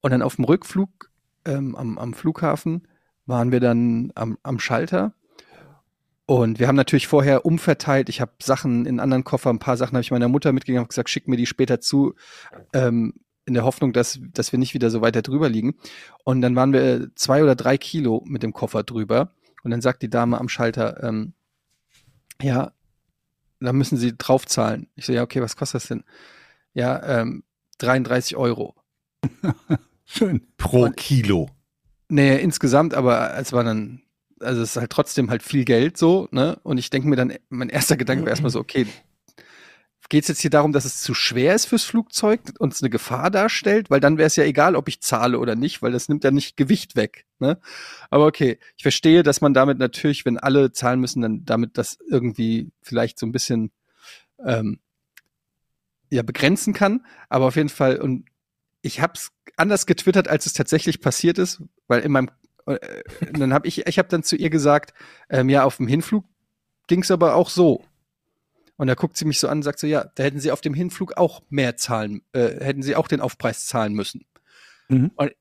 Und 0.00 0.10
dann 0.10 0.22
auf 0.22 0.36
dem 0.36 0.44
Rückflug 0.44 1.10
ähm, 1.44 1.74
am, 1.74 1.98
am 1.98 2.14
Flughafen 2.14 2.86
waren 3.26 3.52
wir 3.52 3.60
dann 3.60 4.12
am, 4.14 4.38
am 4.42 4.58
Schalter. 4.58 5.14
Und 6.26 6.58
wir 6.58 6.66
haben 6.66 6.76
natürlich 6.76 7.06
vorher 7.06 7.46
umverteilt. 7.46 8.08
Ich 8.08 8.20
habe 8.20 8.32
Sachen 8.42 8.84
in 8.84 9.00
anderen 9.00 9.24
Koffer, 9.24 9.50
ein 9.50 9.60
paar 9.60 9.76
Sachen 9.76 9.92
habe 9.92 10.02
ich 10.02 10.10
meiner 10.10 10.28
Mutter 10.28 10.52
mitgegeben, 10.52 10.80
habe 10.80 10.88
gesagt, 10.88 11.08
schick 11.08 11.28
mir 11.28 11.36
die 11.36 11.46
später 11.46 11.80
zu, 11.80 12.14
ähm, 12.72 13.14
in 13.46 13.54
der 13.54 13.64
Hoffnung, 13.64 13.92
dass, 13.92 14.18
dass 14.32 14.50
wir 14.50 14.58
nicht 14.58 14.74
wieder 14.74 14.90
so 14.90 15.00
weiter 15.00 15.22
drüber 15.22 15.48
liegen. 15.48 15.76
Und 16.24 16.42
dann 16.42 16.56
waren 16.56 16.72
wir 16.72 17.10
zwei 17.14 17.42
oder 17.44 17.54
drei 17.54 17.78
Kilo 17.78 18.24
mit 18.26 18.42
dem 18.42 18.52
Koffer 18.52 18.82
drüber. 18.82 19.32
Und 19.62 19.70
dann 19.70 19.80
sagt 19.80 20.02
die 20.02 20.10
Dame 20.10 20.38
am 20.38 20.48
Schalter, 20.48 21.02
ähm, 21.04 21.32
ja, 22.42 22.72
da 23.60 23.72
müssen 23.72 23.96
Sie 23.96 24.16
draufzahlen. 24.16 24.88
Ich 24.94 25.06
so, 25.06 25.12
ja, 25.12 25.22
okay, 25.22 25.40
was 25.40 25.56
kostet 25.56 25.82
das 25.82 25.88
denn? 25.88 26.04
Ja, 26.74 27.20
ähm, 27.20 27.44
33 27.78 28.36
Euro. 28.36 28.74
Schön. 30.04 30.46
Pro 30.56 30.90
Kilo. 30.90 31.50
Nee, 32.08 32.38
insgesamt, 32.38 32.94
aber 32.94 33.36
es 33.36 33.52
war 33.52 33.64
dann, 33.64 34.02
also 34.40 34.62
es 34.62 34.70
ist 34.70 34.76
halt 34.76 34.90
trotzdem 34.90 35.30
halt 35.30 35.42
viel 35.42 35.64
Geld 35.64 35.96
so, 35.96 36.28
ne? 36.30 36.58
Und 36.62 36.78
ich 36.78 36.90
denke 36.90 37.08
mir 37.08 37.16
dann, 37.16 37.32
mein 37.48 37.68
erster 37.68 37.96
Gedanke 37.96 38.22
war 38.22 38.30
erstmal 38.30 38.50
so, 38.50 38.60
okay, 38.60 38.86
geht 40.08 40.24
es 40.24 40.28
jetzt 40.28 40.40
hier 40.40 40.50
darum, 40.50 40.72
dass 40.72 40.84
es 40.84 41.00
zu 41.00 41.14
schwer 41.14 41.54
ist 41.54 41.66
fürs 41.66 41.84
Flugzeug 41.84 42.40
und 42.58 42.72
es 42.72 42.82
eine 42.82 42.90
Gefahr 42.90 43.30
darstellt? 43.30 43.90
Weil 43.90 44.00
dann 44.00 44.18
wäre 44.18 44.26
es 44.26 44.36
ja 44.36 44.44
egal, 44.44 44.76
ob 44.76 44.88
ich 44.88 45.00
zahle 45.00 45.38
oder 45.38 45.54
nicht, 45.54 45.82
weil 45.82 45.92
das 45.92 46.08
nimmt 46.08 46.24
ja 46.24 46.30
nicht 46.30 46.56
Gewicht 46.56 46.96
weg, 46.96 47.26
ne? 47.38 47.58
Aber 48.10 48.26
okay, 48.26 48.58
ich 48.76 48.82
verstehe, 48.82 49.22
dass 49.22 49.40
man 49.40 49.54
damit 49.54 49.78
natürlich, 49.78 50.24
wenn 50.24 50.38
alle 50.38 50.72
zahlen 50.72 51.00
müssen, 51.00 51.22
dann 51.22 51.44
damit 51.44 51.78
das 51.78 51.98
irgendwie 52.08 52.70
vielleicht 52.82 53.18
so 53.18 53.26
ein 53.26 53.32
bisschen 53.32 53.70
ähm, 54.44 54.80
ja 56.10 56.22
begrenzen 56.22 56.72
kann. 56.72 57.04
Aber 57.28 57.46
auf 57.46 57.56
jeden 57.56 57.68
Fall, 57.68 58.00
und 58.00 58.26
ich 58.82 59.00
habe 59.00 59.14
es 59.16 59.32
anders 59.56 59.86
getwittert, 59.86 60.28
als 60.28 60.46
es 60.46 60.52
tatsächlich 60.52 61.00
passiert 61.00 61.38
ist, 61.38 61.62
weil 61.88 62.00
in 62.00 62.12
meinem 62.12 62.30
äh, 62.66 62.78
dann 63.32 63.52
habe 63.52 63.66
ich, 63.66 63.86
ich 63.86 63.98
habe 63.98 64.08
dann 64.08 64.22
zu 64.22 64.36
ihr 64.36 64.50
gesagt, 64.50 64.92
ähm, 65.30 65.48
ja, 65.48 65.64
auf 65.64 65.78
dem 65.78 65.88
Hinflug 65.88 66.24
ging 66.86 67.02
es 67.02 67.10
aber 67.10 67.34
auch 67.34 67.50
so. 67.50 67.84
Und 68.76 68.88
da 68.88 68.94
guckt 68.94 69.16
sie 69.16 69.24
mich 69.24 69.40
so 69.40 69.48
an 69.48 69.58
und 69.58 69.62
sagt 69.62 69.78
so, 69.78 69.86
ja, 69.86 70.04
da 70.14 70.22
hätten 70.22 70.40
sie 70.40 70.50
auf 70.50 70.60
dem 70.60 70.74
Hinflug 70.74 71.16
auch 71.16 71.42
mehr 71.48 71.76
zahlen, 71.76 72.22
äh, 72.32 72.62
hätten 72.62 72.82
sie 72.82 72.94
auch 72.94 73.08
den 73.08 73.20
Aufpreis 73.20 73.66
zahlen 73.66 73.94
müssen. 73.94 74.26
Mhm. 74.88 75.10
Und, 75.16 75.32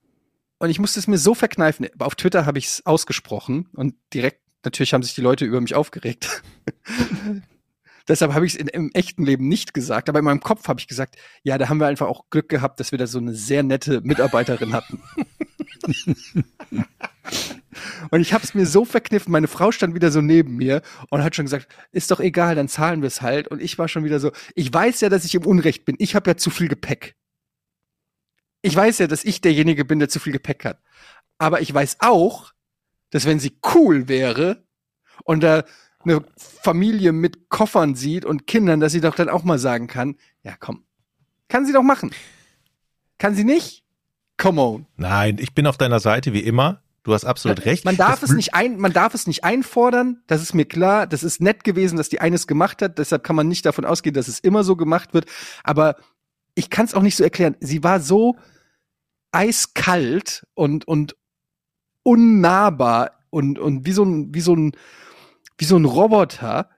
und 0.60 0.70
ich 0.70 0.80
musste 0.80 1.00
es 1.00 1.08
mir 1.08 1.18
so 1.18 1.36
verkneifen. 1.36 1.88
Auf 2.00 2.16
Twitter 2.16 2.46
habe 2.46 2.58
ich 2.58 2.66
es 2.68 2.86
ausgesprochen 2.86 3.68
und 3.74 3.96
direkt, 4.14 4.42
natürlich 4.64 4.94
haben 4.94 5.04
sich 5.04 5.16
die 5.16 5.22
Leute 5.22 5.46
über 5.46 5.60
mich 5.60 5.76
aufgeregt. 5.76 6.44
Deshalb 8.08 8.34
habe 8.34 8.46
ich 8.46 8.54
es 8.54 8.60
im 8.60 8.92
echten 8.94 9.26
Leben 9.26 9.48
nicht 9.48 9.74
gesagt, 9.74 10.10
aber 10.10 10.20
in 10.20 10.26
meinem 10.26 10.40
Kopf 10.40 10.68
habe 10.68 10.80
ich 10.80 10.88
gesagt, 10.88 11.16
ja, 11.42 11.58
da 11.58 11.70
haben 11.70 11.80
wir 11.80 11.88
einfach 11.88 12.08
auch 12.08 12.30
Glück 12.30 12.50
gehabt, 12.50 12.80
dass 12.80 12.92
wir 12.92 13.00
da 13.00 13.08
so 13.08 13.18
eine 13.18 13.34
sehr 13.34 13.64
nette 13.64 14.02
Mitarbeiterin 14.02 14.74
hatten. 14.74 15.02
und 18.12 18.22
ich 18.22 18.34
habe 18.34 18.44
es 18.44 18.54
mir 18.54 18.66
so 18.66 18.86
verkniffen, 18.86 19.32
meine 19.32 19.48
Frau 19.48 19.72
stand 19.72 19.96
wieder 19.96 20.12
so 20.12 20.22
neben 20.22 20.56
mir 20.56 20.82
und 21.10 21.24
hat 21.24 21.36
schon 21.36 21.46
gesagt, 21.46 21.68
ist 21.92 22.12
doch 22.12 22.20
egal, 22.20 22.56
dann 22.56 22.68
zahlen 22.68 23.02
wir 23.02 23.08
es 23.08 23.22
halt. 23.22 23.48
Und 23.48 23.62
ich 23.62 23.78
war 23.78 23.88
schon 23.88 24.04
wieder 24.04 24.20
so, 24.20 24.32
ich 24.56 24.74
weiß 24.74 25.02
ja, 25.02 25.10
dass 25.10 25.26
ich 25.26 25.36
im 25.36 25.46
Unrecht 25.46 25.86
bin. 25.86 25.96
Ich 26.00 26.16
habe 26.16 26.30
ja 26.30 26.38
zu 26.38 26.50
viel 26.50 26.68
Gepäck. 26.68 27.16
Ich 28.62 28.76
weiß 28.76 29.00
ja, 29.00 29.08
dass 29.08 29.24
ich 29.24 29.42
derjenige 29.42 29.86
bin, 29.86 30.00
der 30.00 30.10
zu 30.10 30.20
viel 30.20 30.34
Gepäck 30.34 30.66
hat. 30.66 30.82
Aber 31.38 31.62
ich 31.62 31.74
weiß 31.74 31.98
auch, 32.00 32.54
dass 33.12 33.26
wenn 33.26 33.40
sie 33.40 33.58
cool 33.74 34.08
wäre 34.08 34.64
und 35.24 35.44
da 35.44 35.64
eine 36.04 36.24
Familie 36.38 37.12
mit 37.12 37.50
Koffern 37.50 37.96
sieht 37.96 38.26
und 38.26 38.48
Kindern, 38.48 38.80
dass 38.80 38.92
sie 38.92 39.02
doch 39.02 39.16
dann 39.16 39.30
auch 39.30 39.44
mal 39.44 39.60
sagen 39.60 39.88
kann, 39.88 40.16
ja 40.44 40.56
komm, 40.60 40.84
kann 41.48 41.66
sie 41.66 41.74
doch 41.74 41.84
machen. 41.84 42.12
Kann 43.18 43.36
sie 43.36 43.44
nicht? 43.44 43.84
Come 44.38 44.62
on. 44.62 44.86
Nein, 44.98 45.38
ich 45.40 45.54
bin 45.54 45.68
auf 45.68 45.78
deiner 45.78 46.00
Seite 46.00 46.34
wie 46.34 46.42
immer. 46.42 46.82
Du 47.06 47.14
hast 47.14 47.24
absolut 47.24 47.64
recht. 47.66 47.86
Man 47.86 47.98
darf 47.98 48.20
Das 48.20 48.32
es 48.32 48.36
nicht 48.36 48.56
ein, 48.56 48.78
man 48.78 48.92
darf 48.92 49.14
es 49.14 49.28
nicht 49.28 49.44
einfordern. 49.44 50.24
Das 50.26 50.42
ist 50.42 50.54
mir 50.54 50.66
klar. 50.66 51.06
Das 51.06 51.24
ist 51.24 51.40
nett 51.40 51.64
gewesen, 51.64 51.98
dass 51.98 52.10
die 52.10 52.20
eines 52.20 52.48
gemacht 52.48 52.82
hat. 52.82 52.98
Deshalb 52.98 53.24
kann 53.24 53.36
man 53.36 53.48
nicht 53.48 53.66
davon 53.66 53.86
ausgehen, 53.86 54.16
dass 54.16 54.28
es 54.28 54.40
immer 54.40 54.64
so 54.64 54.76
gemacht 54.76 55.14
wird. 55.14 55.28
Aber 55.64 55.98
ich 56.56 56.72
kann 56.72 56.86
es 56.86 56.96
auch 56.96 57.04
nicht 57.04 57.16
so 57.16 57.24
erklären. 57.24 57.56
Sie 57.60 57.84
war 57.84 58.00
so 58.00 58.36
eiskalt 59.32 60.48
und 60.56 60.88
und 60.88 61.16
unnahbar 62.02 63.12
und 63.30 63.60
und 63.60 63.86
wie 63.86 63.92
so 63.92 64.04
ein 64.04 64.34
wie 64.34 64.42
so 64.42 64.56
ein 64.56 64.72
wie 65.58 65.66
so 65.66 65.78
ein 65.78 65.86
Roboter. 65.86 66.70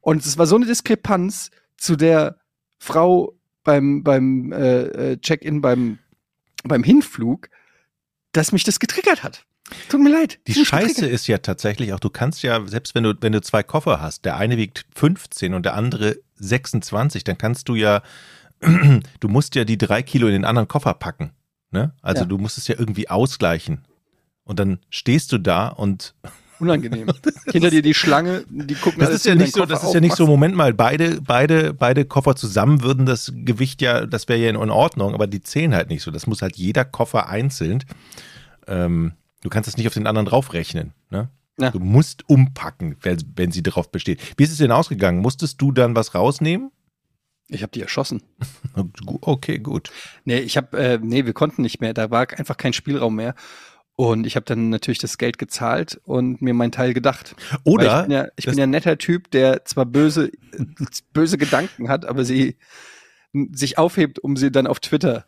Und 0.00 0.26
es 0.26 0.38
war 0.38 0.46
so 0.46 0.56
eine 0.56 0.66
Diskrepanz 0.66 1.50
zu 1.76 1.94
der 1.94 2.40
Frau 2.78 3.38
beim, 3.64 4.02
beim 4.02 4.52
äh, 4.52 5.12
äh, 5.12 5.20
Check-in 5.20 5.60
beim, 5.60 5.98
beim 6.64 6.82
Hinflug, 6.82 7.50
dass 8.32 8.52
mich 8.52 8.64
das 8.64 8.80
getriggert 8.80 9.22
hat. 9.22 9.44
Tut 9.88 10.00
mir 10.00 10.10
leid. 10.10 10.38
Die 10.46 10.54
Scheiße 10.54 11.06
ist 11.06 11.26
ja 11.26 11.38
tatsächlich 11.38 11.92
auch, 11.92 12.00
du 12.00 12.10
kannst 12.10 12.42
ja, 12.42 12.66
selbst 12.66 12.94
wenn 12.94 13.04
du, 13.04 13.14
wenn 13.20 13.32
du 13.32 13.40
zwei 13.40 13.62
Koffer 13.62 14.00
hast, 14.00 14.24
der 14.24 14.36
eine 14.36 14.56
wiegt 14.56 14.86
15 14.94 15.54
und 15.54 15.64
der 15.64 15.74
andere 15.74 16.16
26, 16.36 17.24
dann 17.24 17.38
kannst 17.38 17.68
du 17.68 17.74
ja, 17.74 18.02
du 19.20 19.28
musst 19.28 19.54
ja 19.54 19.64
die 19.64 19.78
drei 19.78 20.02
Kilo 20.02 20.26
in 20.26 20.32
den 20.32 20.44
anderen 20.44 20.68
Koffer 20.68 20.94
packen. 20.94 21.32
Ne? 21.70 21.92
Also 22.02 22.22
Ja. 22.22 22.26
du 22.26 22.38
musst 22.38 22.58
es 22.58 22.66
ja 22.68 22.76
irgendwie 22.78 23.10
ausgleichen. 23.10 23.84
Und 24.44 24.58
dann 24.58 24.78
stehst 24.88 25.32
du 25.32 25.38
da 25.38 25.68
und 25.68 26.14
Unangenehm. 26.60 27.06
Hinter 27.52 27.70
dir 27.70 27.82
die 27.82 27.94
Schlange, 27.94 28.44
die 28.48 28.74
gucken 28.74 28.98
das 29.00 29.10
ist 29.10 29.26
ja 29.26 29.36
nicht 29.36 29.54
so, 29.54 29.64
das 29.64 29.78
Koffer 29.78 29.90
ist 29.90 29.94
ja 29.94 30.00
nicht 30.00 30.16
so. 30.16 30.26
Moment 30.26 30.56
mal, 30.56 30.74
beide, 30.74 31.20
beide, 31.22 31.72
beide 31.72 32.04
Koffer 32.04 32.34
zusammen 32.34 32.82
würden 32.82 33.06
das 33.06 33.32
Gewicht 33.32 33.80
ja, 33.80 34.06
das 34.06 34.26
wäre 34.28 34.40
ja 34.40 34.50
in 34.50 34.56
Ordnung, 34.56 35.14
aber 35.14 35.28
die 35.28 35.40
zählen 35.40 35.72
halt 35.72 35.88
nicht 35.88 36.02
so. 36.02 36.10
Das 36.10 36.26
muss 36.26 36.42
halt 36.42 36.56
jeder 36.56 36.84
Koffer 36.84 37.28
einzeln. 37.28 37.84
Ähm, 38.66 39.12
du 39.42 39.48
kannst 39.48 39.68
das 39.68 39.76
nicht 39.76 39.86
auf 39.86 39.94
den 39.94 40.06
anderen 40.06 40.26
draufrechnen. 40.26 40.94
Ne? 41.10 41.30
Ja. 41.58 41.70
Du 41.70 41.80
musst 41.80 42.28
umpacken, 42.28 42.96
wenn, 43.02 43.18
wenn 43.36 43.50
sie 43.50 43.62
darauf 43.62 43.90
besteht. 43.90 44.20
Wie 44.36 44.44
ist 44.44 44.52
es 44.52 44.58
denn 44.58 44.70
ausgegangen? 44.72 45.20
Musstest 45.20 45.60
du 45.60 45.72
dann 45.72 45.96
was 45.96 46.14
rausnehmen? 46.14 46.70
Ich 47.48 47.62
habe 47.62 47.72
die 47.72 47.80
erschossen. 47.80 48.22
Okay, 49.22 49.58
gut. 49.58 49.90
Nee, 50.24 50.38
ich 50.38 50.56
habe, 50.56 50.78
äh, 50.78 50.98
nee, 51.02 51.24
wir 51.24 51.32
konnten 51.32 51.62
nicht 51.62 51.80
mehr. 51.80 51.94
Da 51.94 52.10
war 52.10 52.28
einfach 52.30 52.56
kein 52.56 52.72
Spielraum 52.72 53.16
mehr. 53.16 53.34
Und 53.96 54.26
ich 54.26 54.36
habe 54.36 54.44
dann 54.44 54.68
natürlich 54.68 55.00
das 55.00 55.18
Geld 55.18 55.38
gezahlt 55.38 56.00
und 56.04 56.40
mir 56.40 56.54
meinen 56.54 56.70
Teil 56.70 56.94
gedacht. 56.94 57.34
Weil 57.50 57.58
Oder 57.64 57.96
ich 57.96 58.02
bin 58.06 58.12
ja, 58.12 58.28
ich 58.36 58.44
bin 58.44 58.56
ja 58.56 58.62
ein 58.62 58.70
netter 58.70 58.96
Typ, 58.98 59.30
der 59.32 59.64
zwar 59.64 59.86
böse, 59.86 60.30
böse 61.12 61.36
Gedanken 61.36 61.88
hat, 61.88 62.04
aber 62.04 62.24
sie 62.24 62.56
sich 63.50 63.76
aufhebt, 63.76 64.20
um 64.20 64.36
sie 64.36 64.52
dann 64.52 64.68
auf 64.68 64.78
Twitter 64.78 65.26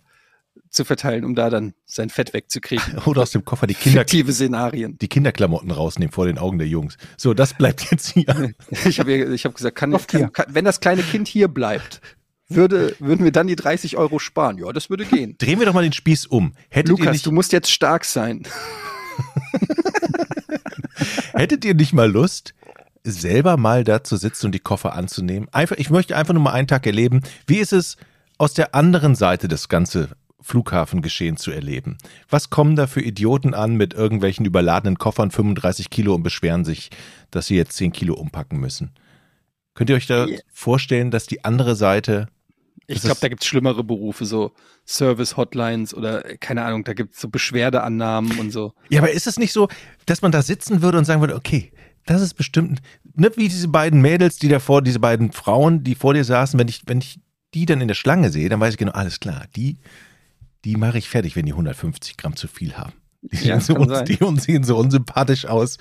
zu 0.70 0.84
verteilen, 0.84 1.24
um 1.24 1.34
da 1.34 1.50
dann 1.50 1.74
sein 1.84 2.10
Fett 2.10 2.32
wegzukriegen. 2.32 2.98
oder 3.06 3.22
aus 3.22 3.30
dem 3.30 3.44
Koffer 3.44 3.66
die 3.66 3.74
Kinder, 3.74 4.00
Fiktive 4.00 4.32
Szenarien. 4.32 4.98
die 4.98 5.08
Kinderklamotten 5.08 5.70
rausnehmen 5.70 6.12
vor 6.12 6.26
den 6.26 6.38
Augen 6.38 6.58
der 6.58 6.68
Jungs. 6.68 6.96
So, 7.16 7.34
das 7.34 7.54
bleibt 7.54 7.90
jetzt 7.90 8.12
hier. 8.12 8.54
Ich 8.84 9.00
habe 9.00 9.12
ich 9.12 9.44
hab 9.44 9.54
gesagt, 9.54 9.76
kann, 9.76 9.96
kann, 10.06 10.32
kann, 10.32 10.46
wenn 10.48 10.64
das 10.64 10.80
kleine 10.80 11.02
Kind 11.02 11.28
hier 11.28 11.48
bleibt, 11.48 12.00
würde, 12.48 12.94
würden 12.98 13.24
wir 13.24 13.32
dann 13.32 13.46
die 13.46 13.56
30 13.56 13.96
Euro 13.96 14.18
sparen. 14.18 14.58
Ja, 14.58 14.72
das 14.72 14.90
würde 14.90 15.04
gehen. 15.04 15.36
Drehen 15.38 15.58
wir 15.58 15.66
doch 15.66 15.74
mal 15.74 15.82
den 15.82 15.92
Spieß 15.92 16.26
um. 16.26 16.52
Hättet 16.68 16.90
ihr 16.90 16.98
Lukas, 16.98 17.12
nicht 17.12 17.26
du 17.26 17.32
musst 17.32 17.52
jetzt 17.52 17.70
stark 17.70 18.04
sein. 18.04 18.42
Hättet 21.32 21.64
ihr 21.64 21.74
nicht 21.74 21.92
mal 21.92 22.10
Lust, 22.10 22.54
selber 23.04 23.56
mal 23.56 23.84
da 23.84 24.04
zu 24.04 24.16
sitzen 24.16 24.46
und 24.46 24.52
die 24.52 24.60
Koffer 24.60 24.94
anzunehmen? 24.94 25.48
Einfach, 25.52 25.76
ich 25.76 25.90
möchte 25.90 26.16
einfach 26.16 26.34
nur 26.34 26.42
mal 26.42 26.52
einen 26.52 26.68
Tag 26.68 26.86
erleben. 26.86 27.22
Wie 27.46 27.58
ist 27.58 27.72
es, 27.72 27.96
aus 28.38 28.54
der 28.54 28.74
anderen 28.74 29.14
Seite 29.14 29.48
das 29.48 29.68
ganze 29.68 30.08
Flughafengeschehen 30.42 31.36
zu 31.36 31.50
erleben? 31.50 31.98
Was 32.28 32.50
kommen 32.50 32.76
da 32.76 32.86
für 32.86 33.00
Idioten 33.02 33.54
an 33.54 33.76
mit 33.76 33.94
irgendwelchen 33.94 34.44
überladenen 34.46 34.98
Koffern 34.98 35.30
35 35.30 35.90
Kilo 35.90 36.14
und 36.14 36.22
beschweren 36.22 36.64
sich, 36.64 36.90
dass 37.30 37.46
sie 37.46 37.56
jetzt 37.56 37.76
10 37.76 37.92
Kilo 37.92 38.14
umpacken 38.14 38.58
müssen? 38.60 38.92
Könnt 39.74 39.90
ihr 39.90 39.96
euch 39.96 40.06
da 40.06 40.26
Ja. 40.26 40.38
vorstellen, 40.52 41.10
dass 41.10 41.26
die 41.26 41.44
andere 41.44 41.76
Seite 41.76 42.28
Ich 42.86 43.02
glaube, 43.02 43.20
da 43.20 43.28
gibt's 43.28 43.46
schlimmere 43.46 43.84
Berufe, 43.84 44.24
so 44.24 44.52
Service-Hotlines 44.86 45.94
oder 45.94 46.24
äh, 46.28 46.36
keine 46.38 46.64
Ahnung, 46.64 46.82
da 46.84 46.92
gibt's 46.92 47.20
so 47.20 47.28
Beschwerdeannahmen 47.28 48.38
und 48.38 48.50
so. 48.50 48.72
Ja, 48.88 49.00
aber 49.00 49.12
ist 49.12 49.26
es 49.26 49.38
nicht 49.38 49.52
so, 49.52 49.68
dass 50.06 50.22
man 50.22 50.32
da 50.32 50.42
sitzen 50.42 50.82
würde 50.82 50.98
und 50.98 51.04
sagen 51.04 51.20
würde, 51.20 51.36
okay, 51.36 51.72
das 52.06 52.20
ist 52.22 52.34
bestimmt, 52.34 52.80
ne, 53.14 53.30
wie 53.36 53.48
diese 53.48 53.68
beiden 53.68 54.00
Mädels, 54.00 54.38
die 54.38 54.48
davor, 54.48 54.82
diese 54.82 54.98
beiden 54.98 55.32
Frauen, 55.32 55.84
die 55.84 55.94
vor 55.94 56.14
dir 56.14 56.24
saßen, 56.24 56.58
wenn 56.58 56.66
ich, 56.68 56.82
wenn 56.86 56.98
ich 56.98 57.20
die 57.54 57.66
dann 57.66 57.80
in 57.80 57.88
der 57.88 57.94
Schlange 57.94 58.30
sehe, 58.30 58.48
dann 58.48 58.58
weiß 58.60 58.72
ich 58.74 58.78
genau, 58.78 58.92
alles 58.92 59.20
klar, 59.20 59.44
die, 59.54 59.78
die 60.64 60.76
mache 60.76 60.98
ich 60.98 61.08
fertig, 61.08 61.36
wenn 61.36 61.46
die 61.46 61.52
150 61.52 62.16
Gramm 62.16 62.36
zu 62.36 62.48
viel 62.48 62.76
haben. 62.76 62.92
Die, 63.22 63.48
Ja, 63.48 63.60
sehen, 63.60 63.88
so, 63.88 64.02
die 64.02 64.18
uns 64.18 64.44
sehen 64.44 64.64
so 64.64 64.76
unsympathisch 64.78 65.46
aus. 65.46 65.78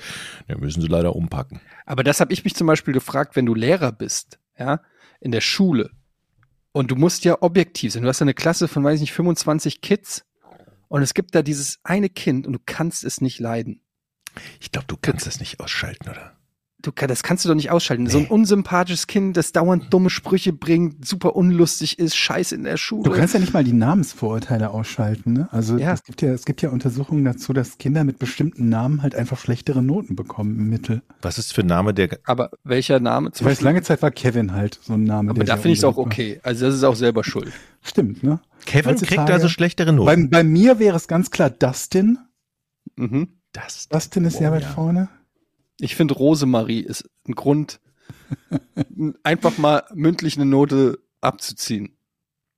Dann 0.47 0.59
müssen 0.59 0.81
sie 0.81 0.87
leider 0.87 1.15
umpacken. 1.15 1.61
Aber 1.85 2.03
das 2.03 2.19
habe 2.19 2.33
ich 2.33 2.43
mich 2.43 2.55
zum 2.55 2.67
Beispiel 2.67 2.93
gefragt, 2.93 3.35
wenn 3.35 3.45
du 3.45 3.55
Lehrer 3.55 3.91
bist, 3.91 4.39
ja, 4.57 4.81
in 5.21 5.31
der 5.31 5.41
Schule. 5.41 5.91
Und 6.71 6.91
du 6.91 6.95
musst 6.95 7.25
ja 7.25 7.41
objektiv 7.41 7.93
sein. 7.93 8.03
Du 8.03 8.09
hast 8.09 8.19
ja 8.19 8.25
eine 8.25 8.33
Klasse 8.33 8.67
von, 8.67 8.83
weiß 8.83 8.95
ich 8.95 9.01
nicht, 9.01 9.13
25 9.13 9.81
Kids. 9.81 10.25
Und 10.87 11.01
es 11.01 11.13
gibt 11.13 11.33
da 11.33 11.41
dieses 11.41 11.79
eine 11.83 12.09
Kind 12.09 12.45
und 12.45 12.53
du 12.53 12.59
kannst 12.65 13.03
es 13.03 13.21
nicht 13.21 13.39
leiden. 13.39 13.81
Ich 14.59 14.71
glaube, 14.71 14.87
du 14.87 14.97
kannst 14.97 15.25
das 15.27 15.39
nicht 15.39 15.59
ausschalten, 15.59 16.09
oder? 16.09 16.38
Du, 16.81 16.91
das 16.91 17.23
kannst 17.23 17.43
du 17.43 17.49
doch 17.49 17.55
nicht 17.55 17.71
ausschalten. 17.71 18.07
So 18.07 18.19
ein 18.19 18.27
unsympathisches 18.27 19.07
Kind, 19.07 19.35
das 19.35 19.51
dauernd 19.51 19.93
dumme 19.93 20.09
Sprüche 20.09 20.53
bringt, 20.53 21.05
super 21.05 21.35
unlustig 21.35 21.99
ist, 21.99 22.15
scheiße 22.15 22.55
in 22.55 22.63
der 22.63 22.77
Schule. 22.77 23.03
Du 23.03 23.11
kannst 23.11 23.33
ja 23.33 23.41
nicht 23.41 23.53
mal 23.53 23.65
die 23.65 23.73
Namensvorurteile 23.73 24.69
ausschalten, 24.69 25.33
ne? 25.33 25.49
Also 25.51 25.77
Ja. 25.77 25.91
es 25.91 26.05
gibt 26.05 26.21
ja, 26.21 26.31
es 26.31 26.45
gibt 26.45 26.61
ja 26.61 26.69
Untersuchungen 26.69 27.25
dazu, 27.25 27.51
dass 27.51 27.77
Kinder 27.79 28.05
mit 28.05 28.17
bestimmten 28.17 28.69
Namen 28.69 29.01
halt 29.01 29.13
einfach 29.13 29.37
schlechtere 29.37 29.81
Noten 29.83 30.15
bekommen 30.15 30.57
im 30.57 30.69
Mittel. 30.69 31.01
Was 31.21 31.37
ist 31.37 31.53
für 31.53 31.61
ein 31.61 31.67
Name 31.67 31.93
der, 31.93 32.17
aber 32.23 32.51
welcher 32.63 33.01
Name? 33.01 33.31
Ich 33.35 33.43
weiß, 33.43 33.59
lange 33.59 33.81
Zeit 33.81 34.01
war 34.01 34.11
Kevin 34.11 34.53
halt 34.53 34.79
so 34.81 34.93
ein 34.93 35.03
Name. 35.03 35.31
aber 35.31 35.39
der 35.39 35.47
da 35.47 35.53
sehr 35.55 35.61
finde 35.63 35.73
ich 35.73 35.79
es 35.79 35.83
auch 35.83 35.97
okay. 35.97 36.39
Also 36.43 36.65
das 36.65 36.75
ist 36.75 36.83
auch 36.85 36.95
selber 36.95 37.25
schuld. 37.25 37.51
Stimmt, 37.81 38.23
ne? 38.23 38.39
Kevin 38.65 38.95
kriegt 38.95 39.11
Heutzutage- 39.11 39.33
also 39.33 39.49
schlechtere 39.49 39.91
Noten. 39.91 40.29
Bei, 40.29 40.37
bei 40.39 40.43
mir 40.45 40.79
wäre 40.79 40.95
es 40.95 41.09
ganz 41.09 41.29
klar 41.29 41.49
Dustin. 41.49 42.19
Mhm. 42.95 43.27
das, 43.51 43.89
Dustin 43.89 44.23
ist 44.23 44.37
sehr 44.37 44.51
Oh, 44.51 44.53
weit 44.55 44.63
ja. 44.63 44.69
vorne. 44.69 45.09
Ich 45.79 45.95
finde 45.95 46.13
Rosemarie 46.13 46.81
ist 46.81 47.09
ein 47.27 47.35
Grund, 47.35 47.79
einfach 49.23 49.57
mal 49.57 49.83
mündlich 49.93 50.35
eine 50.35 50.45
Note 50.45 50.99
abzuziehen. 51.21 51.97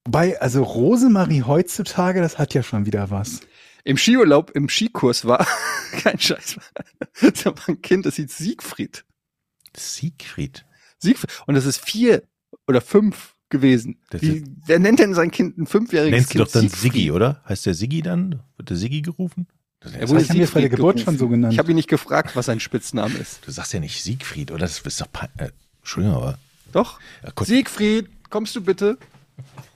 Wobei, 0.06 0.42
also 0.42 0.64
Rosemarie 0.64 1.44
heutzutage, 1.44 2.22
das 2.22 2.40
hat 2.40 2.54
ja 2.54 2.64
schon 2.64 2.86
wieder 2.86 3.12
was. 3.12 3.42
Im 3.84 3.98
Skiurlaub, 3.98 4.52
im 4.52 4.70
Skikurs 4.70 5.26
war 5.26 5.46
kein 5.92 6.20
Scheiß. 6.20 6.58
Da 7.44 7.56
war 7.56 7.70
ein 7.70 7.82
Kind, 7.82 8.06
das 8.06 8.16
hieß 8.16 8.38
Siegfried. 8.38 9.06
Siegfried. 9.76 10.66
Siegfried. 10.98 11.32
Und 11.46 11.56
das 11.56 11.66
ist 11.66 11.84
vier 11.84 12.24
oder 12.68 12.82
fünf 12.82 13.36
gewesen. 13.50 14.00
Wie, 14.12 14.44
wer 14.66 14.80
nennt 14.80 15.00
denn 15.00 15.14
sein 15.14 15.30
Kind 15.30 15.58
ein 15.58 15.68
fünfjähriges 15.68 16.12
Nennst 16.12 16.30
du 16.34 16.38
Kind? 16.38 16.48
doch 16.48 16.52
dann 16.52 16.62
Siegfried? 16.64 16.94
Siggi, 16.94 17.12
oder? 17.12 17.44
Heißt 17.48 17.66
der 17.66 17.74
Siggi 17.74 18.02
dann? 18.02 18.44
Wird 18.58 18.70
der 18.70 18.78
Siggi 18.78 19.02
gerufen? 19.02 19.48
Das 19.82 19.94
Er 19.94 20.10
wurde 20.10 20.22
wir 20.22 20.28
bei 20.28 20.34
der 20.34 20.46
Siegfried 20.46 20.70
Geburt 20.70 20.96
gerufen. 20.96 21.06
schon 21.06 21.18
so 21.18 21.28
genannt. 21.28 21.54
Ich 21.54 21.60
habe 21.60 21.72
ihn 21.72 21.76
nicht 21.76 21.90
gefragt, 21.90 22.36
was 22.36 22.46
sein 22.46 22.60
Spitzname 22.60 23.18
ist. 23.18 23.46
Du 23.46 23.52
sagst 23.52 23.74
ja 23.74 23.80
nicht 23.80 24.02
Siegfried, 24.02 24.52
oder? 24.52 24.60
Das 24.60 24.80
ist 24.80 25.02
doch. 25.02 25.08
Äh, 25.38 25.50
Entschuldigung, 25.80 26.18
aber. 26.18 26.38
Doch. 26.72 27.00
Ja. 27.24 27.32
Siegfried, 27.44 28.08
kommst 28.30 28.56
du 28.56 28.62
bitte? 28.62 28.98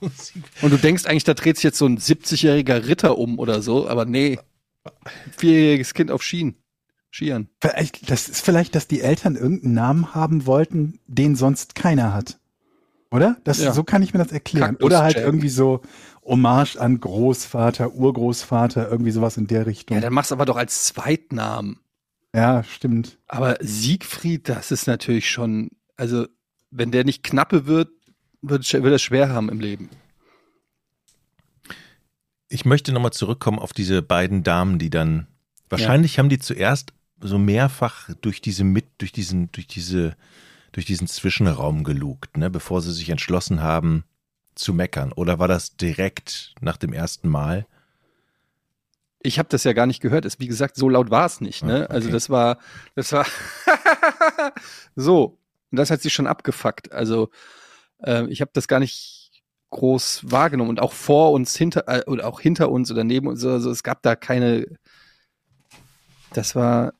Und 0.62 0.70
du 0.70 0.76
denkst 0.76 1.06
eigentlich, 1.06 1.24
da 1.24 1.34
dreht 1.34 1.56
sich 1.56 1.64
jetzt 1.64 1.78
so 1.78 1.86
ein 1.86 1.98
70-jähriger 1.98 2.86
Ritter 2.86 3.18
um 3.18 3.38
oder 3.38 3.62
so, 3.62 3.88
aber 3.88 4.04
nee. 4.04 4.38
Vierjähriges 5.36 5.94
Kind 5.94 6.12
auf 6.12 6.22
Skien. 6.22 6.54
Skiern. 7.10 7.48
Vielleicht, 7.60 8.08
das 8.08 8.28
ist 8.28 8.44
vielleicht, 8.44 8.74
dass 8.76 8.86
die 8.86 9.00
Eltern 9.00 9.34
irgendeinen 9.34 9.74
Namen 9.74 10.14
haben 10.14 10.46
wollten, 10.46 11.00
den 11.06 11.34
sonst 11.34 11.74
keiner 11.74 12.12
hat. 12.14 12.38
Oder? 13.10 13.36
Das, 13.44 13.58
Ja. 13.58 13.72
So 13.72 13.84
kann 13.84 14.02
ich 14.02 14.12
mir 14.12 14.18
das 14.22 14.32
erklären. 14.32 14.70
Kaktus 14.72 14.86
Oder 14.86 15.02
halt 15.02 15.16
Jack. 15.16 15.24
irgendwie 15.24 15.48
so 15.48 15.80
Hommage 16.24 16.76
an 16.76 16.98
Großvater, 17.00 17.92
Urgroßvater, 17.94 18.90
irgendwie 18.90 19.12
sowas 19.12 19.36
in 19.36 19.46
der 19.46 19.66
Richtung. 19.66 19.94
Ja, 19.96 20.00
Ja, 20.00 20.06
dann 20.06 20.14
machst 20.14 20.30
du 20.30 20.34
aber 20.34 20.44
doch 20.44 20.56
als 20.56 20.84
Zweitnamen. 20.84 21.78
stimmt. 22.64 23.18
Aber 23.28 23.56
Siegfried, 23.60 24.48
das 24.48 24.70
ist 24.70 24.86
natürlich 24.86 25.30
schon, 25.30 25.70
also 25.96 26.26
wenn 26.70 26.90
der 26.90 27.04
nicht 27.04 27.22
knappe 27.22 27.66
wird, 27.66 27.88
wird, 28.42 28.70
wird 28.72 28.92
er 28.92 28.98
schwer 28.98 29.28
haben 29.30 29.48
im 29.48 29.60
Leben. 29.60 29.88
Ich 32.48 32.64
möchte 32.64 32.92
nochmal 32.92 33.12
zurückkommen 33.12 33.58
auf 33.58 33.72
diese 33.72 34.02
beiden 34.02 34.42
Damen, 34.42 34.78
die 34.78 34.90
dann. 34.90 35.26
Wahrscheinlich 35.68 36.18
haben 36.18 36.28
die 36.28 36.38
zuerst 36.38 36.92
so 37.20 37.38
mehrfach 37.38 38.10
durch 38.20 38.40
diese 38.40 38.62
mit, 38.62 38.84
durch 38.98 39.10
diesen, 39.10 39.50
durch 39.52 39.66
diese, 39.66 40.14
durch 40.76 40.84
diesen 40.84 41.06
Zwischenraum 41.06 41.84
gelugt, 41.84 42.36
ne, 42.36 42.50
bevor 42.50 42.82
sie 42.82 42.92
sich 42.92 43.08
entschlossen 43.08 43.62
haben 43.62 44.04
zu 44.54 44.74
meckern. 44.74 45.10
Oder 45.10 45.38
war 45.38 45.48
das 45.48 45.78
direkt 45.78 46.54
nach 46.60 46.76
dem 46.76 46.92
ersten 46.92 47.30
Mal? 47.30 47.66
Ich 49.20 49.38
habe 49.38 49.48
das 49.48 49.64
ja 49.64 49.72
gar 49.72 49.86
nicht 49.86 50.02
gehört. 50.02 50.26
Es, 50.26 50.38
wie 50.38 50.46
gesagt, 50.46 50.76
so 50.76 50.90
laut 50.90 51.10
war 51.10 51.24
es 51.24 51.40
nicht. 51.40 51.64
Ne? 51.64 51.80
Ah, 51.80 51.84
okay. 51.84 51.92
Also 51.94 52.10
das 52.10 52.28
war, 52.28 52.58
das 52.94 53.10
war 53.12 53.24
so. 54.96 55.38
Und 55.70 55.78
das 55.78 55.90
hat 55.90 56.02
sie 56.02 56.10
schon 56.10 56.26
abgefuckt. 56.26 56.92
Also 56.92 57.30
äh, 58.02 58.26
ich 58.26 58.42
habe 58.42 58.50
das 58.52 58.68
gar 58.68 58.78
nicht 58.78 59.42
groß 59.70 60.30
wahrgenommen 60.30 60.68
und 60.68 60.80
auch 60.80 60.92
vor 60.92 61.32
uns, 61.32 61.56
hinter 61.56 61.84
äh, 61.88 62.04
oder 62.06 62.26
auch 62.26 62.38
hinter 62.38 62.70
uns 62.70 62.90
oder 62.90 63.02
neben 63.02 63.28
uns. 63.28 63.42
Also 63.46 63.70
es 63.70 63.82
gab 63.82 64.02
da 64.02 64.14
keine. 64.14 64.66
Das 66.34 66.54
war, 66.54 66.92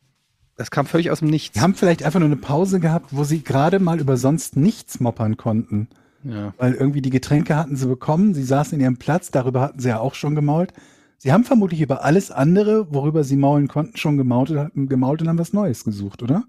das 0.57 0.71
kam 0.71 0.87
völlig 0.87 1.11
aus 1.11 1.21
dem 1.21 1.29
Nichts. 1.29 1.55
Die 1.55 1.61
haben 1.61 1.75
vielleicht 1.75 2.03
einfach 2.03 2.21
nur 2.21 2.29
eine 2.29 2.37
Pause 2.37 2.81
gehabt, 2.81 3.11
wo 3.11 3.25
sie 3.25 3.43
gerade 3.43 3.79
mal 3.79 4.01
über 4.01 4.17
sonst 4.17 4.57
nichts 4.57 5.01
moppern 5.01 5.37
konnten. 5.37 5.89
ja. 6.25 6.55
Weil 6.59 6.75
irgendwie 6.75 7.03
die 7.03 7.11
Getränke 7.11 7.57
hatten 7.57 7.77
sie 7.77 7.87
bekommen, 7.87 8.35
sie 8.35 8.43
saßen 8.45 8.79
in 8.79 8.83
ihrem 8.83 8.97
Platz, 8.97 9.31
darüber 9.31 9.61
hatten 9.61 9.81
sie 9.81 9.89
ja 9.89 9.99
auch 9.99 10.15
schon 10.15 10.35
gemault. 10.35 10.73
Sie 11.19 11.33
haben 11.33 11.45
vermutlich 11.45 11.81
über 11.81 12.05
alles 12.05 12.31
andere, 12.31 12.93
worüber 12.93 13.25
sie 13.25 13.37
maulen 13.37 13.69
konnten, 13.69 13.97
schon 13.97 14.17
gemault, 14.17 14.51
und- 14.51 14.89
gemault 14.89 15.23
und 15.23 15.29
haben 15.29 15.39
was 15.39 15.53
Neues 15.53 15.85
gesucht, 15.85 16.23
oder? 16.23 16.45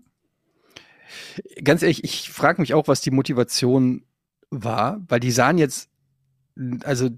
Ganz 1.63 1.81
ehrlich, 1.83 2.03
ich 2.03 2.29
frage 2.31 2.61
mich 2.61 2.73
auch, 2.73 2.87
was 2.87 3.01
die 3.01 3.11
Motivation 3.11 4.03
war, 4.49 5.01
weil 5.07 5.19
die 5.19 5.31
sahen 5.31 5.57
jetzt 5.57 5.89
also 6.83 7.09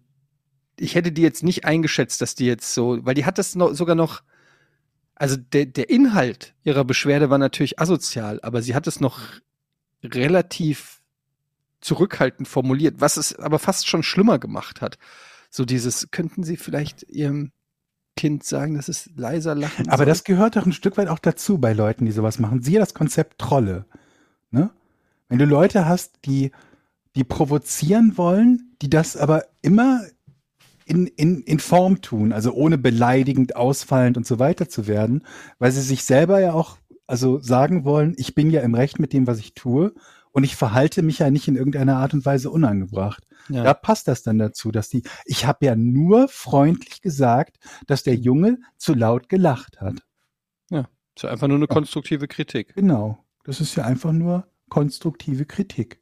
ich 0.79 0.95
hätte 0.95 1.11
die 1.11 1.21
jetzt 1.21 1.43
nicht 1.43 1.65
eingeschätzt, 1.65 2.21
dass 2.21 2.35
die 2.35 2.45
jetzt 2.45 2.73
so, 2.73 3.05
weil 3.05 3.13
die 3.13 3.25
hat 3.25 3.37
das 3.37 3.55
noch, 3.55 3.73
sogar 3.73 3.95
noch, 3.95 4.21
also 5.19 5.35
der, 5.35 5.67
der 5.67 5.89
Inhalt 5.89 6.55
ihrer 6.63 6.85
Beschwerde 6.85 7.29
war 7.29 7.37
natürlich 7.37 7.79
asozial, 7.79 8.39
aber 8.41 8.61
sie 8.61 8.73
hat 8.73 8.87
es 8.87 8.99
noch 8.99 9.19
relativ 10.01 11.01
zurückhaltend 11.81 12.47
formuliert, 12.47 12.95
was 12.99 13.17
es 13.17 13.37
aber 13.37 13.59
fast 13.59 13.87
schon 13.87 14.01
schlimmer 14.01 14.39
gemacht 14.39 14.81
hat. 14.81 14.97
So 15.49 15.65
dieses, 15.65 16.09
könnten 16.11 16.43
Sie 16.43 16.57
vielleicht 16.57 17.03
Ihrem 17.03 17.51
Kind 18.15 18.43
sagen, 18.43 18.75
dass 18.75 18.87
es 18.87 19.09
leiser 19.15 19.55
lachen 19.55 19.87
Aber 19.87 19.99
soll? 19.99 20.05
das 20.07 20.23
gehört 20.23 20.55
doch 20.55 20.65
ein 20.65 20.73
Stück 20.73 20.97
weit 20.97 21.07
auch 21.07 21.19
dazu 21.19 21.57
bei 21.57 21.73
Leuten, 21.73 22.05
die 22.05 22.11
sowas 22.11 22.39
machen. 22.39 22.61
Siehe 22.61 22.79
das 22.79 22.93
Konzept 22.93 23.39
Trolle. 23.39 23.85
Ne? 24.51 24.71
Wenn 25.27 25.39
du 25.39 25.45
Leute 25.45 25.85
hast, 25.85 26.25
die, 26.25 26.51
die 27.15 27.23
provozieren 27.23 28.17
wollen, 28.17 28.75
die 28.81 28.89
das 28.89 29.15
aber 29.17 29.45
immer 29.61 30.01
in, 30.89 31.07
in, 31.07 31.41
in 31.41 31.59
Form 31.59 32.01
tun, 32.01 32.33
also 32.33 32.51
ohne 32.51 32.77
beleidigend, 32.77 33.55
ausfallend 33.55 34.17
und 34.17 34.25
so 34.25 34.39
weiter 34.39 34.67
zu 34.69 34.87
werden, 34.87 35.23
weil 35.59 35.71
sie 35.71 35.81
sich 35.81 36.03
selber 36.03 36.39
ja 36.39 36.53
auch 36.53 36.77
also 37.05 37.39
sagen 37.39 37.85
wollen, 37.85 38.13
ich 38.17 38.35
bin 38.35 38.49
ja 38.49 38.61
im 38.61 38.75
Recht 38.75 38.99
mit 38.99 39.13
dem, 39.13 39.27
was 39.27 39.39
ich 39.39 39.53
tue 39.53 39.93
und 40.31 40.43
ich 40.43 40.55
verhalte 40.55 41.01
mich 41.01 41.19
ja 41.19 41.29
nicht 41.31 41.47
in 41.47 41.55
irgendeiner 41.55 41.97
Art 41.97 42.13
und 42.13 42.25
Weise 42.25 42.49
unangebracht. 42.49 43.23
Ja. 43.49 43.63
Da 43.63 43.73
passt 43.73 44.07
das 44.07 44.23
dann 44.23 44.37
dazu, 44.37 44.71
dass 44.71 44.89
die, 44.89 45.03
ich 45.25 45.45
habe 45.45 45.65
ja 45.65 45.75
nur 45.75 46.27
freundlich 46.27 47.01
gesagt, 47.01 47.57
dass 47.87 48.03
der 48.03 48.15
Junge 48.15 48.59
zu 48.77 48.93
laut 48.93 49.29
gelacht 49.29 49.81
hat. 49.81 50.03
ist 51.15 51.23
ja 51.23 51.29
einfach 51.29 51.47
nur 51.47 51.57
eine 51.57 51.67
konstruktive 51.67 52.27
Kritik. 52.27 52.73
Genau. 52.75 53.23
Das 53.43 53.59
ist 53.59 53.75
ja 53.75 53.85
einfach 53.85 54.11
nur 54.11 54.47
konstruktive 54.69 55.45
Kritik. 55.45 55.98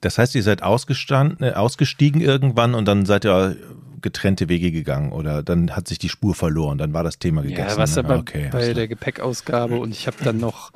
Das 0.00 0.18
heißt, 0.18 0.34
ihr 0.34 0.42
seid 0.42 0.62
ausgestanden, 0.62 1.46
äh, 1.46 1.52
ausgestiegen 1.52 2.20
irgendwann 2.20 2.74
und 2.74 2.86
dann 2.86 3.06
seid 3.06 3.24
ihr 3.24 3.56
getrennte 4.02 4.48
Wege 4.48 4.70
gegangen 4.70 5.10
oder 5.12 5.42
dann 5.42 5.74
hat 5.74 5.88
sich 5.88 5.98
die 5.98 6.08
Spur 6.08 6.34
verloren, 6.34 6.78
dann 6.78 6.92
war 6.92 7.02
das 7.02 7.18
Thema 7.18 7.42
gegessen. 7.42 7.68
Ja, 7.70 7.76
was 7.76 7.96
ne? 7.96 8.04
aber 8.04 8.18
okay, 8.18 8.50
bei 8.52 8.72
der 8.72 8.88
Gepäckausgabe 8.88 9.76
und 9.76 9.90
ich 9.92 10.06
habe 10.06 10.22
dann 10.22 10.38
noch, 10.38 10.70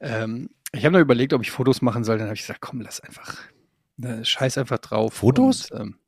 ähm, 0.00 0.50
ich 0.72 0.84
habe 0.84 0.92
noch 0.94 1.00
überlegt, 1.00 1.32
ob 1.32 1.42
ich 1.42 1.50
Fotos 1.50 1.80
machen 1.80 2.04
soll. 2.04 2.18
Dann 2.18 2.26
habe 2.26 2.34
ich 2.34 2.42
gesagt, 2.42 2.60
komm, 2.60 2.80
lass 2.80 3.00
einfach, 3.00 3.38
äh, 4.02 4.24
scheiß 4.24 4.58
einfach 4.58 4.78
drauf. 4.78 5.14
Fotos? 5.14 5.70
Und, 5.70 5.80
ähm, 5.80 5.98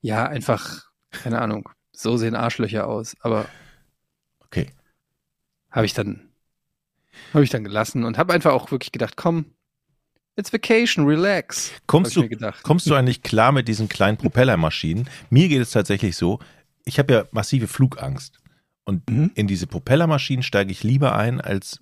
ja, 0.00 0.26
einfach, 0.26 0.86
keine 1.10 1.40
Ahnung. 1.40 1.68
So 1.92 2.16
sehen 2.16 2.34
Arschlöcher 2.34 2.86
aus. 2.86 3.14
Aber 3.20 3.46
Okay. 4.46 4.70
habe 5.70 5.86
ich 5.86 5.94
dann, 5.94 6.30
habe 7.32 7.44
ich 7.44 7.50
dann 7.50 7.64
gelassen 7.64 8.04
und 8.04 8.18
habe 8.18 8.32
einfach 8.32 8.52
auch 8.52 8.70
wirklich 8.70 8.92
gedacht, 8.92 9.16
komm, 9.16 9.55
it's 10.36 10.52
vacation, 10.52 11.06
relax. 11.06 11.72
Kommst 11.86 12.14
du, 12.16 12.28
kommst 12.62 12.86
du 12.88 12.94
eigentlich 12.94 13.22
klar 13.22 13.52
mit 13.52 13.68
diesen 13.68 13.88
kleinen 13.88 14.16
Propellermaschinen? 14.16 15.08
Mir 15.30 15.48
geht 15.48 15.60
es 15.60 15.70
tatsächlich 15.70 16.16
so, 16.16 16.38
ich 16.84 16.98
habe 16.98 17.12
ja 17.12 17.24
massive 17.32 17.66
Flugangst. 17.66 18.38
Und 18.84 19.08
Mhm. 19.10 19.32
in 19.34 19.46
diese 19.48 19.66
Propellermaschinen 19.66 20.42
steige 20.44 20.70
ich 20.70 20.84
lieber 20.84 21.16
ein, 21.16 21.40
als 21.40 21.80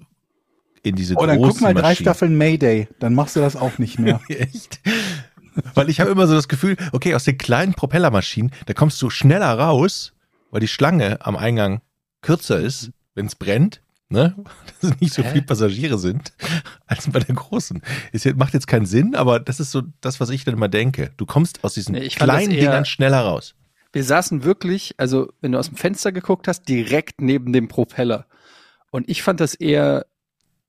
in 0.82 0.96
diese 0.96 1.16
Oh, 1.16 1.26
dann 1.26 1.36
großen 1.38 1.52
guck 1.52 1.60
mal 1.62 1.74
drei 1.74 1.88
Maschinen. 1.90 2.04
Staffeln 2.04 2.36
Mayday, 2.38 2.88
dann 2.98 3.14
machst 3.14 3.36
du 3.36 3.40
das 3.40 3.56
auch 3.56 3.78
nicht 3.78 3.98
mehr. 3.98 4.20
Echt? 4.28 4.80
Weil 5.74 5.88
ich 5.90 6.00
habe 6.00 6.10
immer 6.10 6.26
so 6.26 6.34
das 6.34 6.48
Gefühl, 6.48 6.76
okay, 6.92 7.14
aus 7.14 7.24
den 7.24 7.38
kleinen 7.38 7.74
Propellermaschinen, 7.74 8.50
da 8.66 8.74
kommst 8.74 9.00
du 9.02 9.10
schneller 9.10 9.52
raus, 9.58 10.12
weil 10.50 10.60
die 10.60 10.68
Schlange 10.68 11.24
am 11.24 11.36
Eingang 11.36 11.80
kürzer 12.22 12.58
ist, 12.58 12.90
wenn 13.14 13.26
es 13.26 13.34
brennt, 13.34 13.82
ne? 14.08 14.34
Dass 14.80 15.00
nicht 15.00 15.14
so 15.14 15.22
Hä? 15.22 15.30
viele 15.32 15.42
Passagiere 15.44 15.98
sind, 15.98 16.32
als 16.86 17.10
bei 17.10 17.20
der 17.20 17.34
großen. 17.34 17.82
Jetzt- 18.12 18.36
macht 18.36 18.54
jetzt 18.54 18.66
keinen 18.66 18.86
Sinn, 18.86 19.14
aber 19.14 19.40
das 19.40 19.60
ist 19.60 19.70
so 19.70 19.82
das, 20.00 20.20
was 20.20 20.30
ich 20.30 20.44
dann 20.44 20.54
immer 20.54 20.68
denke. 20.68 21.10
Du 21.16 21.26
kommst 21.26 21.62
aus 21.64 21.74
diesen 21.74 21.92
Nee, 21.94 22.08
kleinen 22.08 22.50
Dingern 22.50 22.84
schneller 22.84 23.20
raus. 23.20 23.54
Wir 23.92 24.04
saßen 24.04 24.42
wirklich, 24.42 24.94
also 24.98 25.32
wenn 25.40 25.52
du 25.52 25.58
aus 25.58 25.68
dem 25.68 25.76
Fenster 25.76 26.10
geguckt 26.10 26.48
hast, 26.48 26.68
direkt 26.68 27.20
neben 27.20 27.52
dem 27.52 27.68
Propeller. 27.68 28.26
Und 28.90 29.08
ich 29.08 29.22
fand 29.22 29.38
das 29.40 29.54
eher, 29.54 30.06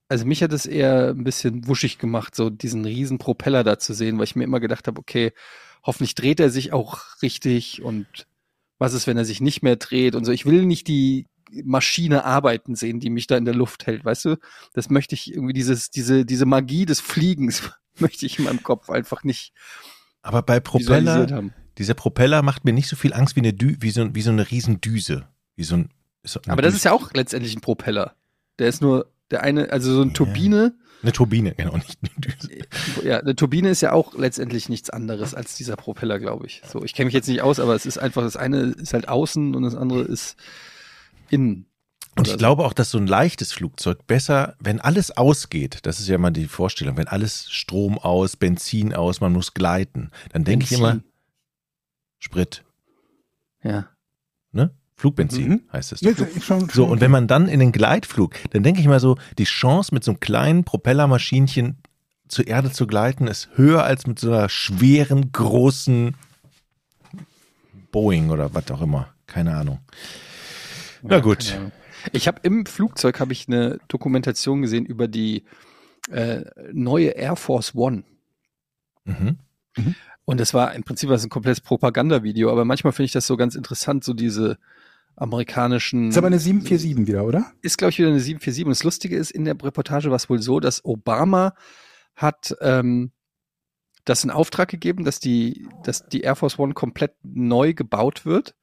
also 0.10 0.26
mich 0.26 0.44
hat 0.44 0.52
das 0.54 0.68
eher 0.68 1.10
ein 1.10 1.24
bisschen 1.24 1.68
wuschig 1.68 1.98
gemacht, 1.98 2.36
so 2.36 2.50
diesen 2.52 2.86
riesen 2.86 3.18
Propeller 3.18 3.64
da 3.64 3.80
zu 3.80 3.94
sehen, 3.94 4.18
weil 4.18 4.26
ich 4.26 4.36
mir 4.36 4.44
immer 4.44 4.60
gedacht 4.60 4.88
habe, 4.88 5.00
okay, 5.00 5.32
hoffentlich 5.84 6.14
dreht 6.14 6.40
er 6.40 6.50
sich 6.52 6.72
auch 6.74 7.00
richtig 7.24 7.82
und 7.82 8.06
was 8.78 8.94
ist, 8.94 9.08
wenn 9.08 9.18
er 9.18 9.26
sich 9.26 9.42
nicht 9.42 9.64
mehr 9.64 9.76
dreht 9.76 10.14
und 10.16 10.26
so. 10.26 10.32
Ich 10.32 10.46
will 10.46 10.66
nicht 10.66 10.88
die 10.88 11.26
Maschine 11.64 12.26
arbeiten 12.26 12.76
sehen, 12.76 13.00
die 13.00 13.10
mich 13.10 13.28
da 13.28 13.38
in 13.38 13.46
der 13.46 13.56
Luft 13.56 13.88
hält, 13.88 14.06
weißt 14.06 14.26
du? 14.26 14.38
Das 14.74 14.90
möchte 14.90 15.16
ich 15.16 15.34
irgendwie 15.34 15.54
dieses, 15.54 15.90
diese, 15.90 16.26
diese 16.26 16.46
Magie 16.46 16.86
des 16.86 17.00
Fliegens 17.00 17.72
möchte 18.00 18.26
ich 18.26 18.40
in 18.40 18.46
meinem 18.46 18.64
Kopf 18.64 18.90
einfach 18.90 19.24
nicht 19.24 19.54
Aber 20.22 20.42
bei 20.42 20.60
Propeller, 20.60 21.44
dieser 21.78 21.94
Propeller 21.94 22.42
macht 22.42 22.66
mir 22.66 22.74
nicht 22.74 22.88
so 22.88 22.96
viel 22.96 23.14
Angst 23.14 23.36
wie 23.36 23.42
eine 23.42 23.54
Dü 23.54 23.78
wie 23.80 23.92
so, 23.92 24.14
wie 24.16 24.22
so 24.22 24.32
eine 24.32 24.50
Riesendüse. 24.50 25.28
Wie 25.56 25.64
so 25.64 25.76
ein, 25.76 25.90
so 26.24 26.40
Aber 26.48 26.62
das 26.62 26.74
Düse. 26.74 26.78
ist 26.78 26.84
ja 26.86 26.92
auch 26.92 27.14
letztendlich 27.14 27.56
ein 27.56 27.62
Propeller. 27.62 28.16
Der 28.60 28.68
ist 28.68 28.82
nur 28.82 29.12
der 29.32 29.44
eine, 29.44 29.72
also 29.72 29.94
so 29.94 30.02
eine 30.02 30.14
Turbine, 30.14 30.76
eine 31.06 31.12
Turbine, 31.12 31.54
genau, 31.54 31.76
nicht 31.76 32.00
eine 32.02 32.12
Düse. 32.18 32.50
ja, 33.04 33.20
eine 33.20 33.36
Turbine 33.36 33.70
ist 33.70 33.82
ja 33.82 33.92
auch 33.92 34.16
letztendlich 34.18 34.70
nichts 34.70 34.90
anderes 34.90 35.36
als 35.36 35.56
dieser 35.56 35.76
Propeller, 35.76 36.20
glaube 36.20 36.48
ich. 36.48 36.62
So, 36.68 36.84
ich 36.84 36.96
kenne 36.96 37.06
mich 37.06 37.14
jetzt 37.14 37.28
nicht 37.28 37.42
aus, 37.42 37.60
aber 37.60 37.76
es 37.76 37.86
ist 37.86 37.98
einfach, 38.00 38.24
das 38.24 38.38
eine 38.38 38.62
ist 38.62 38.94
halt 38.94 39.08
außen 39.08 39.54
und 39.56 39.64
das 39.64 39.76
andere 39.76 40.02
ist 40.02 40.36
innen. 41.30 41.66
Und 42.18 42.28
ich 42.28 42.34
so. 42.34 42.38
glaube 42.38 42.64
auch, 42.64 42.72
dass 42.74 42.92
so 42.92 42.98
ein 42.98 43.08
leichtes 43.08 43.52
Flugzeug 43.52 44.08
besser, 44.08 44.56
wenn 44.60 44.80
alles 44.80 45.12
ausgeht, 45.12 45.80
das 45.84 46.00
ist 46.00 46.08
ja 46.08 46.18
mal 46.18 46.32
die 46.32 46.48
Vorstellung, 46.48 46.96
wenn 46.96 47.08
alles 47.10 47.52
Strom 47.52 47.98
aus, 48.00 48.38
Benzin 48.38 48.94
aus, 48.94 49.20
man 49.20 49.34
muss 49.34 49.54
gleiten, 49.54 50.12
dann 50.32 50.46
denke 50.46 50.64
ich 50.64 50.72
immer 50.72 51.02
Sprit, 52.20 52.64
Ja. 53.64 53.90
ne? 54.54 54.72
Flugbenzin 54.98 55.50
Mhm. 55.50 55.62
heißt 55.74 55.92
es. 55.92 56.00
Doch. 56.00 56.26
ich 56.36 56.46
schon, 56.46 56.62
So, 56.62 56.68
schon- 56.70 56.90
und 56.90 57.02
wenn 57.02 57.12
man 57.12 57.28
dann 57.28 57.50
in 57.50 57.60
den 57.60 57.74
Gleitflug, 57.74 58.36
dann 58.52 58.64
denke 58.64 58.80
ich 58.80 58.88
mal 58.88 59.02
so, 59.02 59.18
die 59.38 59.44
Chance 59.44 59.94
mit 59.94 60.06
so 60.06 60.12
einem 60.12 60.22
kleinen 60.22 60.64
Propellermaschinchen 60.64 61.78
zur 62.30 62.48
Erde 62.48 62.72
zu 62.72 62.88
gleiten, 62.88 63.28
ist 63.28 63.50
höher 63.56 63.84
als 63.84 64.08
mit 64.08 64.20
so 64.20 64.30
einer 64.32 64.48
schweren, 64.48 65.34
großen 65.34 66.16
Boeing 67.92 68.30
oder 68.30 68.54
was 68.54 68.72
auch 68.72 68.82
immer. 68.82 69.10
Keine 69.28 69.56
Ahnung. 69.56 69.80
Na 71.08 71.20
gut. 71.20 71.60
Ich 72.12 72.28
habe 72.28 72.40
im 72.44 72.66
Flugzeug 72.66 73.20
habe 73.20 73.34
ich 73.34 73.48
eine 73.48 73.80
Dokumentation 73.88 74.62
gesehen 74.62 74.86
über 74.86 75.08
die 75.08 75.44
äh, 76.10 76.42
neue 76.72 77.10
Air 77.10 77.36
Force 77.36 77.76
One. 77.76 78.04
Mhm. 79.06 79.38
Und 80.26 80.40
das 80.40 80.54
war 80.54 80.74
im 80.74 80.84
Prinzip 80.84 81.10
was 81.10 81.24
ein 81.24 81.30
komplettes 81.30 81.62
Propagandavideo, 81.62 82.52
aber 82.52 82.66
manchmal 82.66 82.94
finde 82.94 83.06
ich 83.06 83.12
das 83.12 83.28
so 83.28 83.38
ganz 83.38 83.56
interessant, 83.56 84.04
so 84.04 84.14
diese 84.14 84.58
amerikanischen. 85.16 86.10
ist 86.10 86.18
aber 86.18 86.28
eine 86.28 86.40
747 86.40 87.08
wieder, 87.08 87.24
oder? 87.24 87.52
ist, 87.62 87.78
glaube 87.78 87.92
ich, 87.92 88.00
wieder 88.00 88.10
eine 88.10 88.20
747. 88.20 88.66
Und 88.66 88.72
das 88.72 88.84
Lustige 88.84 89.16
ist, 89.16 89.32
in 89.32 89.46
der 89.46 89.56
Reportage 89.62 90.10
war 90.10 90.16
es 90.16 90.30
wohl 90.30 90.42
so, 90.42 90.60
dass 90.60 90.84
Obama 90.84 91.54
hat 92.16 92.56
ähm, 92.62 93.12
das 94.04 94.24
in 94.24 94.32
Auftrag 94.32 94.70
gegeben, 94.70 95.04
dass 95.04 95.20
die, 95.20 95.68
dass 95.84 96.08
die 96.08 96.22
Air 96.22 96.36
Force 96.36 96.60
One 96.60 96.74
komplett 96.74 97.14
neu 97.24 97.74
gebaut 97.74 98.26
wird. 98.26 98.56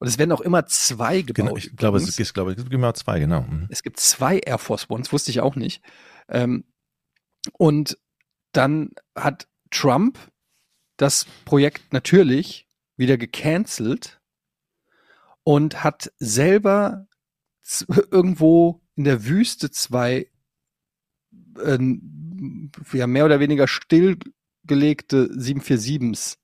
Und 0.00 0.06
es 0.06 0.18
werden 0.18 0.32
auch 0.32 0.40
immer 0.40 0.64
zwei 0.64 1.20
gebaut. 1.20 1.34
Genau, 1.36 1.56
ich 1.56 1.76
glaube, 1.76 1.98
es 1.98 2.18
ist, 2.18 2.32
glaube 2.32 2.52
ich, 2.52 2.56
es 2.56 2.64
gibt 2.64 2.72
genau 2.72 2.92
zwei, 2.92 3.20
genau. 3.20 3.42
Mhm. 3.42 3.66
Es 3.68 3.82
gibt 3.82 4.00
zwei 4.00 4.38
Air 4.38 4.56
Force 4.56 4.88
Ones, 4.88 5.12
wusste 5.12 5.30
ich 5.30 5.40
auch 5.40 5.56
nicht. 5.56 5.82
Ähm, 6.28 6.64
und 7.52 7.98
dann 8.52 8.92
hat 9.14 9.46
Trump 9.70 10.18
das 10.96 11.26
Projekt 11.44 11.92
natürlich 11.92 12.66
wieder 12.96 13.18
gecancelt 13.18 14.22
und 15.44 15.84
hat 15.84 16.10
selber 16.18 17.06
irgendwo 18.10 18.80
in 18.96 19.04
der 19.04 19.26
Wüste 19.26 19.70
zwei 19.70 20.30
ähm, 21.62 22.70
ja, 22.92 23.06
mehr 23.06 23.26
oder 23.26 23.38
weniger 23.38 23.68
stillgelegte 23.68 25.26
747s 25.28 26.38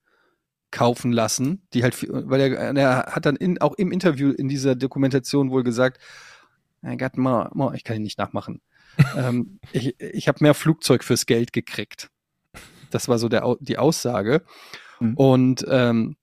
kaufen 0.77 1.11
lassen, 1.11 1.63
die 1.73 1.83
halt, 1.83 2.07
weil 2.11 2.39
er, 2.39 2.77
er 2.77 3.07
hat 3.07 3.25
dann 3.25 3.35
in, 3.35 3.59
auch 3.63 3.73
im 3.79 3.91
Interview 3.91 4.31
in 4.31 4.47
dieser 4.47 4.75
Dokumentation 4.75 5.51
wohl 5.51 5.63
gesagt, 5.63 6.03
I 6.85 6.99
got 6.99 7.17
more, 7.17 7.49
more 7.55 7.75
ich 7.75 7.83
kann 7.83 7.97
ihn 7.97 8.03
nicht 8.03 8.19
nachmachen. 8.19 8.61
ähm, 9.17 9.59
ich 9.73 9.99
ich 9.99 10.29
habe 10.29 10.39
mehr 10.43 10.53
Flugzeug 10.53 11.03
fürs 11.03 11.25
Geld 11.25 11.55
gekriegt. 11.55 12.11
Das 12.91 13.09
war 13.09 13.19
so 13.19 13.31
der, 13.31 13.57
die 13.61 13.79
Aussage. 13.79 14.43
Mhm. 15.01 15.15
Und 15.15 15.67
ähm, 15.67 16.17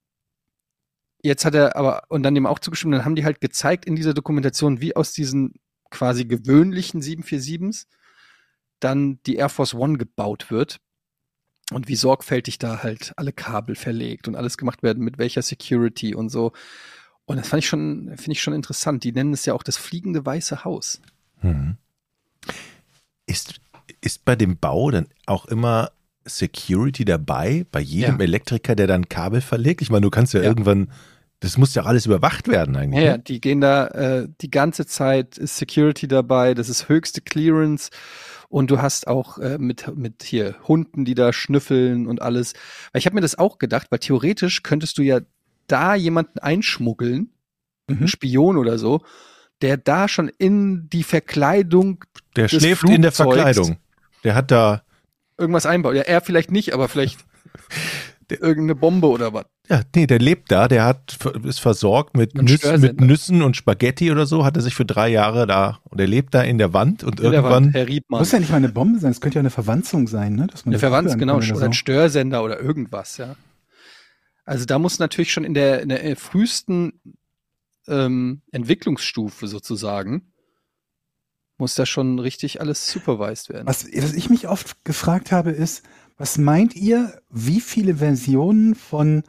jetzt 1.23 1.45
hat 1.45 1.55
er 1.55 1.75
aber, 1.75 2.03
und 2.09 2.21
dann 2.21 2.35
dem 2.35 2.45
auch 2.45 2.59
zugestimmt, 2.59 2.93
dann 2.93 3.05
haben 3.05 3.15
die 3.15 3.25
halt 3.25 3.41
gezeigt 3.41 3.85
in 3.85 3.95
dieser 3.95 4.13
Dokumentation, 4.13 4.81
wie 4.81 4.95
aus 4.95 5.13
diesen 5.13 5.55
quasi 5.89 6.25
gewöhnlichen 6.25 7.01
747s 7.01 7.87
dann 8.79 9.19
die 9.25 9.37
Air 9.37 9.49
Force 9.49 9.73
One 9.73 9.97
gebaut 9.97 10.51
wird 10.51 10.79
und 11.73 11.87
wie 11.87 11.95
sorgfältig 11.95 12.59
da 12.59 12.83
halt 12.83 13.13
alle 13.17 13.31
Kabel 13.33 13.75
verlegt 13.75 14.27
und 14.27 14.35
alles 14.35 14.57
gemacht 14.57 14.83
werden, 14.83 15.03
mit 15.03 15.17
welcher 15.17 15.41
Security 15.41 16.15
und 16.15 16.29
so. 16.29 16.53
Und 17.25 17.37
das 17.37 17.47
fand 17.47 17.63
ich 17.63 17.69
schon, 17.69 18.07
finde 18.17 18.31
ich 18.33 18.41
schon 18.41 18.53
interessant. 18.53 19.03
Die 19.03 19.11
nennen 19.13 19.33
es 19.33 19.45
ja 19.45 19.53
auch 19.53 19.63
das 19.63 19.77
fliegende 19.77 20.25
Weiße 20.25 20.65
Haus. 20.65 21.01
Mhm. 21.41 21.77
Ist, 23.25 23.61
ist 24.01 24.25
bei 24.25 24.35
dem 24.35 24.57
Bau 24.57 24.91
dann 24.91 25.07
auch 25.25 25.45
immer 25.45 25.91
Security 26.25 27.05
dabei 27.05 27.65
bei 27.71 27.79
jedem 27.79 28.17
Ja. 28.19 28.23
Elektriker, 28.23 28.75
der 28.75 28.87
dann 28.87 29.09
Kabel 29.09 29.41
verlegt? 29.41 29.81
Ich 29.81 29.89
meine, 29.89 30.01
du 30.01 30.09
kannst 30.09 30.33
ja, 30.33 30.41
Ja. 30.41 30.47
irgendwann, 30.47 30.91
das 31.39 31.57
muss 31.57 31.75
ja 31.75 31.83
alles 31.83 32.05
überwacht 32.05 32.47
werden 32.47 32.75
eigentlich. 32.75 33.01
Ja, 33.01 33.11
ja, 33.11 33.17
ne? 33.17 33.23
die 33.23 33.41
gehen 33.41 33.61
da 33.61 33.87
äh, 33.87 34.27
die 34.41 34.51
ganze 34.51 34.85
Zeit, 34.85 35.37
ist 35.37 35.57
Security 35.57 36.07
dabei, 36.07 36.53
das 36.53 36.69
ist 36.69 36.89
höchste 36.89 37.21
Clearance 37.21 37.89
und 38.53 38.69
du 38.69 38.81
hast 38.81 39.07
auch 39.07 39.39
äh, 39.39 39.57
mit, 39.57 39.95
mit 39.97 40.21
hier 40.23 40.55
Hunden, 40.67 41.05
die 41.05 41.15
da 41.15 41.33
schnüffeln 41.33 42.05
und 42.07 42.21
alles. 42.21 42.53
Weil 42.91 42.99
ich 42.99 43.05
habe 43.07 43.15
mir 43.15 43.21
das 43.21 43.37
auch 43.37 43.57
gedacht, 43.57 43.87
weil 43.89 43.97
theoretisch 43.99 44.61
könntest 44.61 44.97
du 44.99 45.01
ja 45.01 45.21
da 45.67 45.95
jemanden 45.95 46.37
einschmuggeln, 46.39 47.31
Mhm. 47.89 47.97
einen 47.97 48.07
Spion 48.07 48.57
oder 48.57 48.77
so, 48.77 49.01
der 49.61 49.75
da 49.75 50.07
schon 50.07 50.29
in 50.29 50.87
die 50.89 51.03
Verkleidung 51.03 52.05
Der 52.37 52.47
schläft 52.47 52.87
in 52.89 53.01
der 53.01 53.11
Flugzeugs- 53.11 53.15
Verkleidung. 53.35 53.77
Der 54.23 54.35
hat 54.35 54.51
da, 54.51 54.83
irgendwas 55.37 55.65
einbaut. 55.65 55.95
Ja, 55.95 56.03
er 56.03 56.21
vielleicht 56.21 56.49
nicht, 56.51 56.73
aber 56.73 56.87
vielleicht 56.87 57.19
irgendeine 58.41 58.75
Bombe 58.75 59.07
oder 59.07 59.33
was. 59.33 59.45
ja, 59.69 59.81
nee, 59.95 60.07
der 60.07 60.19
lebt 60.19 60.51
da, 60.51 60.67
der 60.67 60.85
hat, 60.85 61.17
ist 61.43 61.59
versorgt 61.59 62.17
mit, 62.17 62.31
Störsender. 62.31 62.93
mit 62.93 63.01
Nüssen 63.01 63.41
und 63.41 63.55
Spaghetti 63.55 64.11
oder 64.11 64.25
so, 64.25 64.45
hat 64.45 64.55
er 64.55 64.61
sich 64.61 64.75
für 64.75 64.85
drei 64.85 65.09
Jahre 65.09 65.47
da, 65.47 65.79
und 65.85 65.99
er 65.99 66.07
lebt 66.07 66.33
da 66.33 66.41
in 66.41 66.57
der 66.57 66.73
Wand 66.73 67.03
und 67.03 67.19
In 67.19 67.31
der 67.31 67.33
irgendwann, 67.33 67.65
Wand, 67.65 67.75
Herr 67.75 67.87
Riebmann. 67.87 68.19
Muss 68.19 68.31
ja 68.31 68.39
nicht 68.39 68.51
mal 68.51 68.57
eine 68.57 68.69
Bombe 68.69 68.99
sein, 68.99 69.11
es 69.11 69.21
könnte 69.21 69.35
ja 69.35 69.41
eine 69.41 69.49
Verwanzung 69.49 70.07
sein, 70.07 70.35
ne? 70.35 70.47
Dass 70.47 70.65
man 70.65 70.75
Eine 70.75 70.83
abhören 70.85 71.19
genau, 71.19 71.37
oder 71.37 71.55
oder 71.55 71.65
ein 71.65 71.71
so. 71.71 71.77
Störsender 71.77 72.43
oder 72.43 72.59
irgendwas, 72.59 73.17
ja. 73.17 73.35
Also 74.45 74.65
da 74.65 74.79
muss 74.79 74.99
natürlich 74.99 75.31
schon 75.31 75.45
in 75.45 75.53
der, 75.53 75.81
in 75.81 75.89
der 75.89 76.15
frühesten 76.17 76.99
ähm, 77.87 78.41
Entwicklungsstufe 78.51 79.47
sozusagen, 79.47 80.33
muss 81.57 81.75
da 81.75 81.85
schon 81.85 82.19
richtig 82.19 82.59
alles 82.59 82.87
supervised 82.87 83.49
werden. 83.49 83.67
Was, 83.67 83.85
was 83.85 84.13
ich 84.13 84.29
mich 84.29 84.47
oft 84.47 84.83
gefragt 84.83 85.31
habe, 85.31 85.51
ist, 85.51 85.83
was 86.23 86.37
meint 86.37 86.73
ihr, 86.73 87.19
wie 87.29 87.59
viele 87.59 87.95
Versionen 87.97 88.75
von 88.75 89.23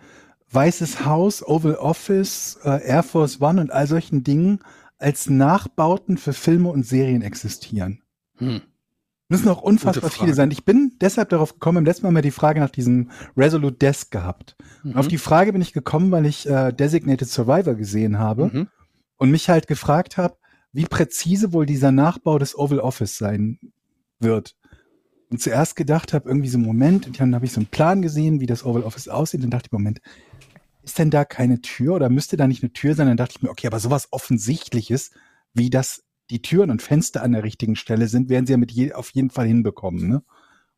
Weißes 0.53 1.05
Haus, 1.05 1.45
Oval 1.45 1.75
Office, 1.75 2.57
äh, 2.63 2.87
Air 2.87 3.03
Force 3.03 3.41
One 3.41 3.61
und 3.61 3.73
all 3.73 3.89
solchen 3.89 4.23
Dingen 4.23 4.61
als 4.99 5.29
Nachbauten 5.29 6.19
für 6.19 6.33
Filme 6.33 6.69
und 6.69 6.87
Serien 6.87 7.23
existieren? 7.23 8.03
Hm. 8.37 8.61
Müssen 9.29 9.49
auch 9.49 9.61
unfassbar 9.61 10.09
viele 10.09 10.35
sein. 10.35 10.53
Ich 10.53 10.65
bin 10.65 10.93
deshalb 11.01 11.31
darauf 11.31 11.55
gekommen, 11.55 11.79
im 11.79 11.85
letzten 11.85 12.03
Mal 12.05 12.11
haben 12.11 12.15
wir 12.15 12.23
die 12.23 12.31
Frage 12.31 12.61
nach 12.61 12.71
diesem 12.71 13.11
Resolute 13.37 13.77
Desk 13.77 14.13
gehabt. 14.13 14.55
Und 14.85 14.97
auf 14.97 15.07
Mhm. 15.07 15.11
die 15.11 15.19
Frage 15.19 15.53
bin 15.53 15.63
ich 15.63 15.73
gekommen, 15.73 16.13
weil 16.13 16.27
ich 16.27 16.49
äh, 16.49 16.71
Designated 16.73 17.27
Survivor 17.29 17.75
gesehen 17.75 18.21
habe 18.21 18.51
Mhm. 18.53 18.69
und 19.17 19.33
mich 19.33 19.49
halt 19.49 19.67
gefragt 19.67 20.17
habe, 20.17 20.37
wie 20.71 20.85
präzise 20.85 21.53
wohl 21.53 21.67
dieser 21.67 21.91
Nachbau 21.91 22.39
des 22.39 22.57
Oval 22.57 22.79
Office 22.79 23.19
sein 23.19 23.59
wird. 24.21 24.55
Und 25.31 25.41
zuerst 25.41 25.75
gedacht 25.75 26.13
habe, 26.13 26.29
irgendwie 26.29 26.49
so, 26.49 26.59
Moment, 26.59 27.07
und 27.07 27.19
dann 27.19 27.35
habe 27.35 27.45
ich 27.45 27.53
so 27.53 27.61
einen 27.61 27.67
Plan 27.67 28.03
gesehen, 28.03 28.41
wie 28.41 28.47
das 28.47 28.65
Oval 28.65 28.83
Office 28.83 29.09
aussieht, 29.09 29.43
und 29.43 29.51
dachte 29.51 29.67
ich, 29.69 29.73
Moment, 29.73 30.01
ist 30.83 30.99
denn 30.99 31.11
da 31.11 31.25
keine 31.25 31.61
Tür 31.61 31.95
oder 31.95 32.11
müsste 32.11 32.37
da 32.37 32.47
nicht 32.47 32.63
eine 32.63 32.73
Tür 32.73 32.95
sein? 32.95 33.07
Dann 33.07 33.17
dachte 33.17 33.35
ich 33.37 33.43
mir, 33.43 33.51
okay, 33.51 33.67
aber 33.67 33.81
sowas 33.81 34.09
Offensichtliches, 34.11 35.11
wie 35.55 35.71
das 35.71 36.05
die 36.31 36.43
Türen 36.43 36.71
und 36.71 36.83
Fenster 36.83 37.23
an 37.23 37.33
der 37.33 37.43
richtigen 37.43 37.77
Stelle 37.77 38.09
sind, 38.09 38.29
werden 38.29 38.47
sie 38.47 38.53
ja 38.53 38.57
mit 38.59 38.73
je, 38.73 38.93
auf 38.93 39.11
jeden 39.11 39.31
Fall 39.31 39.47
hinbekommen. 39.47 40.09
Ne? 40.09 40.23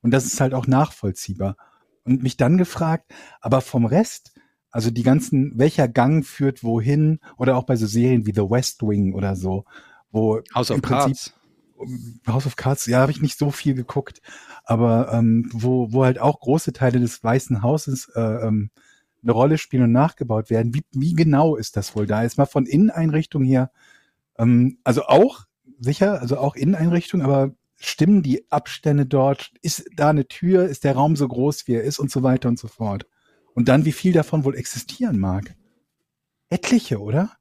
Und 0.01 0.13
das 0.13 0.27
ist 0.27 0.41
halt 0.41 0.55
auch 0.55 0.67
nachvollziehbar. 0.67 1.57
Und 2.05 2.23
mich 2.23 2.37
dann 2.37 2.57
gefragt, 2.57 3.13
aber 3.41 3.61
vom 3.61 3.85
Rest, 3.85 4.33
also 4.71 4.91
die 4.91 5.03
ganzen, 5.03 5.53
welcher 5.57 5.89
Gang 5.89 6.25
führt 6.25 6.63
wohin, 6.63 7.19
oder 7.37 7.57
auch 7.57 7.65
bei 7.65 7.77
so 7.77 7.87
Serien 7.87 8.27
wie 8.27 8.35
The 8.35 8.43
West 8.43 8.83
Wing 8.83 9.13
oder 9.15 9.35
so, 9.35 9.65
wo 10.11 10.41
House 10.55 10.71
of 10.71 10.77
im 10.77 10.83
Prinzip 10.83 11.07
Cards. 11.07 11.35
House 12.27 12.47
of 12.47 12.57
Cards, 12.57 12.87
ja, 12.87 13.01
habe 13.01 13.13
ich 13.13 13.21
nicht 13.21 13.39
so 13.39 13.51
viel 13.51 13.75
geguckt, 13.75 14.21
aber 14.65 15.13
ähm, 15.13 15.49
wo, 15.53 15.93
wo 15.93 16.05
halt 16.05 16.19
auch 16.19 16.41
große 16.41 16.73
Teile 16.73 17.01
des 17.01 17.23
Weißen 17.23 17.63
Hauses 17.63 18.11
äh, 18.15 18.21
ähm, 18.21 18.71
eine 19.23 19.33
Rolle 19.33 19.59
spielen 19.59 19.85
und 19.85 19.93
nachgebaut 19.93 20.51
werden. 20.51 20.75
Wie, 20.75 20.85
wie 20.93 21.15
genau 21.15 21.57
ist 21.57 21.77
das 21.77 21.97
wohl 21.97 22.07
da? 22.07 22.23
Jetzt 22.23 22.39
mal 22.39 22.47
von 22.47 22.67
Inneneinrichtung 22.67 23.45
her, 23.45 23.71
ähm, 24.39 24.79
also 24.85 25.05
auch 25.05 25.47
sicher, 25.79 26.21
also 26.21 26.39
auch 26.39 26.55
Inneneinrichtung, 26.57 27.23
aber 27.23 27.55
stimmen 27.77 28.23
die 28.23 28.51
Abstände 28.51 29.07
dort? 29.07 29.53
Ist 29.63 29.85
da 29.97 30.11
eine 30.11 30.29
Tür? 30.29 30.67
Ist 30.67 30.85
der 30.85 30.95
Raum 30.95 31.17
so 31.17 31.29
groß, 31.29 31.67
wie 31.67 31.75
er 31.75 31.83
ist 31.83 31.99
und 31.99 32.11
so 32.11 32.23
weiter 32.23 32.49
und 32.49 32.59
so 32.59 32.69
fort? 32.69 33.07
Und 33.55 33.69
dann, 33.69 33.85
wie 33.85 33.93
viel 33.93 34.13
davon 34.13 34.45
wohl 34.45 34.57
existieren 34.57 35.19
mag? 35.19 35.55
Etliche, 36.49 37.01
oder? 37.01 37.33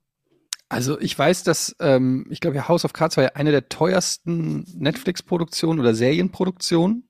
Also 0.68 1.00
ich 1.00 1.18
weiß, 1.18 1.44
dass, 1.44 1.76
ähm, 1.80 2.26
ich 2.30 2.40
glaube, 2.40 2.56
ja, 2.58 2.68
House 2.68 2.86
of 2.86 2.94
Cards 2.94 3.18
war 3.18 3.24
ja 3.24 3.32
eine 3.36 3.52
der 3.52 3.70
teuersten 3.70 4.66
Netflix-Produktionen 4.76 5.80
oder 5.80 5.94
Serienproduktionen. 5.94 7.08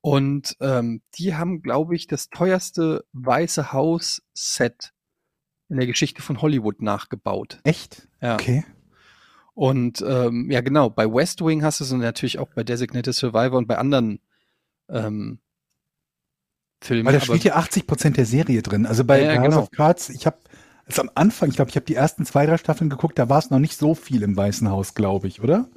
Und 0.00 0.56
ähm, 0.60 1.00
die 1.16 1.34
haben, 1.34 1.62
glaube 1.62 1.96
ich, 1.96 2.06
das 2.06 2.28
teuerste 2.28 3.06
Weiße 3.12 3.72
Haus-Set 3.72 4.92
in 5.70 5.78
der 5.78 5.86
Geschichte 5.86 6.20
von 6.20 6.42
Hollywood 6.42 6.82
nachgebaut. 6.82 7.60
Echt? 7.64 8.06
Ja. 8.20 8.34
Okay. 8.34 8.64
Und 9.54 10.04
ähm, 10.06 10.50
ja, 10.50 10.60
genau, 10.60 10.90
bei 10.90 11.10
West 11.10 11.42
Wing 11.42 11.62
hast 11.62 11.80
du 11.80 11.84
es 11.84 11.92
und 11.92 12.00
natürlich 12.00 12.38
auch 12.38 12.48
bei 12.54 12.64
Designated 12.64 13.14
Survivor 13.14 13.56
und 13.56 13.66
bei 13.66 13.78
anderen 13.78 14.20
ähm, 14.90 15.38
Filmen. 16.82 17.06
Weil 17.06 17.14
da 17.14 17.20
spielt 17.20 17.44
ja 17.44 17.54
80 17.54 17.86
Prozent 17.86 18.16
der 18.16 18.26
Serie 18.26 18.60
drin. 18.60 18.84
Also 18.84 19.04
bei, 19.04 19.22
Ja, 19.22 19.32
ja, 19.32 19.40
House 19.40 19.48
genau. 19.48 19.62
of 19.62 19.70
Cards, 19.70 20.10
ich 20.10 20.26
habe 20.26 20.38
also 20.86 21.02
am 21.02 21.10
Anfang, 21.14 21.48
ich 21.48 21.56
glaube, 21.56 21.70
ich 21.70 21.76
habe 21.76 21.86
die 21.86 21.94
ersten 21.94 22.26
zwei, 22.26 22.46
drei 22.46 22.58
Staffeln 22.58 22.90
geguckt, 22.90 23.18
da 23.18 23.28
war 23.28 23.38
es 23.38 23.50
noch 23.50 23.58
nicht 23.58 23.76
so 23.76 23.94
viel 23.94 24.22
im 24.22 24.36
Weißen 24.36 24.70
Haus, 24.70 24.94
glaube 24.94 25.28
ich, 25.28 25.42
oder? 25.42 25.68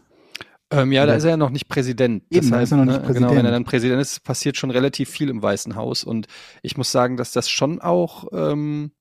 Ähm, 0.70 0.92
ja, 0.92 1.06
da 1.06 1.16
ist 1.16 1.24
er 1.24 1.32
ja 1.32 1.38
noch 1.38 1.50
nicht 1.50 1.70
Präsident. 1.70 2.24
Eben, 2.30 2.52
da 2.52 2.60
ist 2.60 2.72
er 2.72 2.78
noch 2.78 2.86
nicht 2.86 3.02
ne, 3.02 3.14
Genau, 3.14 3.14
wenn 3.14 3.24
Präsident. 3.24 3.46
er 3.46 3.52
dann 3.52 3.64
Präsident 3.64 4.02
ist, 4.02 4.24
passiert 4.24 4.58
schon 4.58 4.72
relativ 4.72 5.10
viel 5.10 5.30
im 5.30 5.42
Weißen 5.42 5.76
Haus. 5.76 6.04
Und 6.04 6.28
ich 6.62 6.76
muss 6.76 6.92
sagen, 6.92 7.16
dass 7.16 7.32
das 7.32 7.50
schon 7.50 7.80
auch, 7.80 8.28
ähm, 8.34 8.92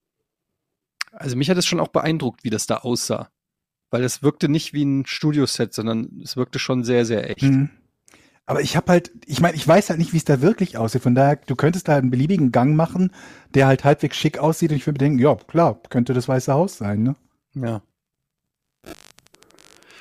also 1.10 1.36
mich 1.36 1.50
hat 1.50 1.58
es 1.58 1.66
schon 1.66 1.80
auch 1.80 1.88
beeindruckt, 1.88 2.44
wie 2.44 2.50
das 2.50 2.66
da 2.66 2.78
aussah. 2.78 3.30
Weil 3.90 4.04
es 4.04 4.22
wirkte 4.22 4.48
nicht 4.48 4.74
wie 4.74 4.84
ein 4.84 5.06
Studioset, 5.06 5.74
sondern 5.74 6.20
es 6.22 6.36
wirkte 6.36 6.58
schon 6.60 6.84
sehr, 6.84 7.04
sehr 7.04 7.30
echt. 7.30 7.42
Mhm. 7.42 7.70
Aber 8.46 8.60
ich 8.60 8.76
habe 8.76 8.92
halt, 8.92 9.10
ich 9.26 9.40
meine, 9.40 9.56
ich 9.56 9.66
weiß 9.66 9.90
halt 9.90 9.98
nicht, 9.98 10.12
wie 10.12 10.18
es 10.18 10.24
da 10.24 10.40
wirklich 10.40 10.78
aussieht. 10.78 11.02
Von 11.02 11.16
daher, 11.16 11.36
du 11.36 11.56
könntest 11.56 11.88
da 11.88 11.96
einen 11.96 12.10
beliebigen 12.10 12.52
Gang 12.52 12.76
machen, 12.76 13.10
der 13.54 13.66
halt 13.66 13.82
halbwegs 13.82 14.16
schick 14.16 14.38
aussieht 14.38 14.70
und 14.70 14.76
ich 14.76 14.86
würde 14.86 14.98
mir 14.98 15.10
denken, 15.10 15.18
ja, 15.18 15.34
klar, 15.34 15.80
könnte 15.90 16.14
das 16.14 16.28
Weiße 16.28 16.52
Haus 16.52 16.78
sein, 16.78 17.02
ne? 17.02 17.16
Ja. 17.54 17.82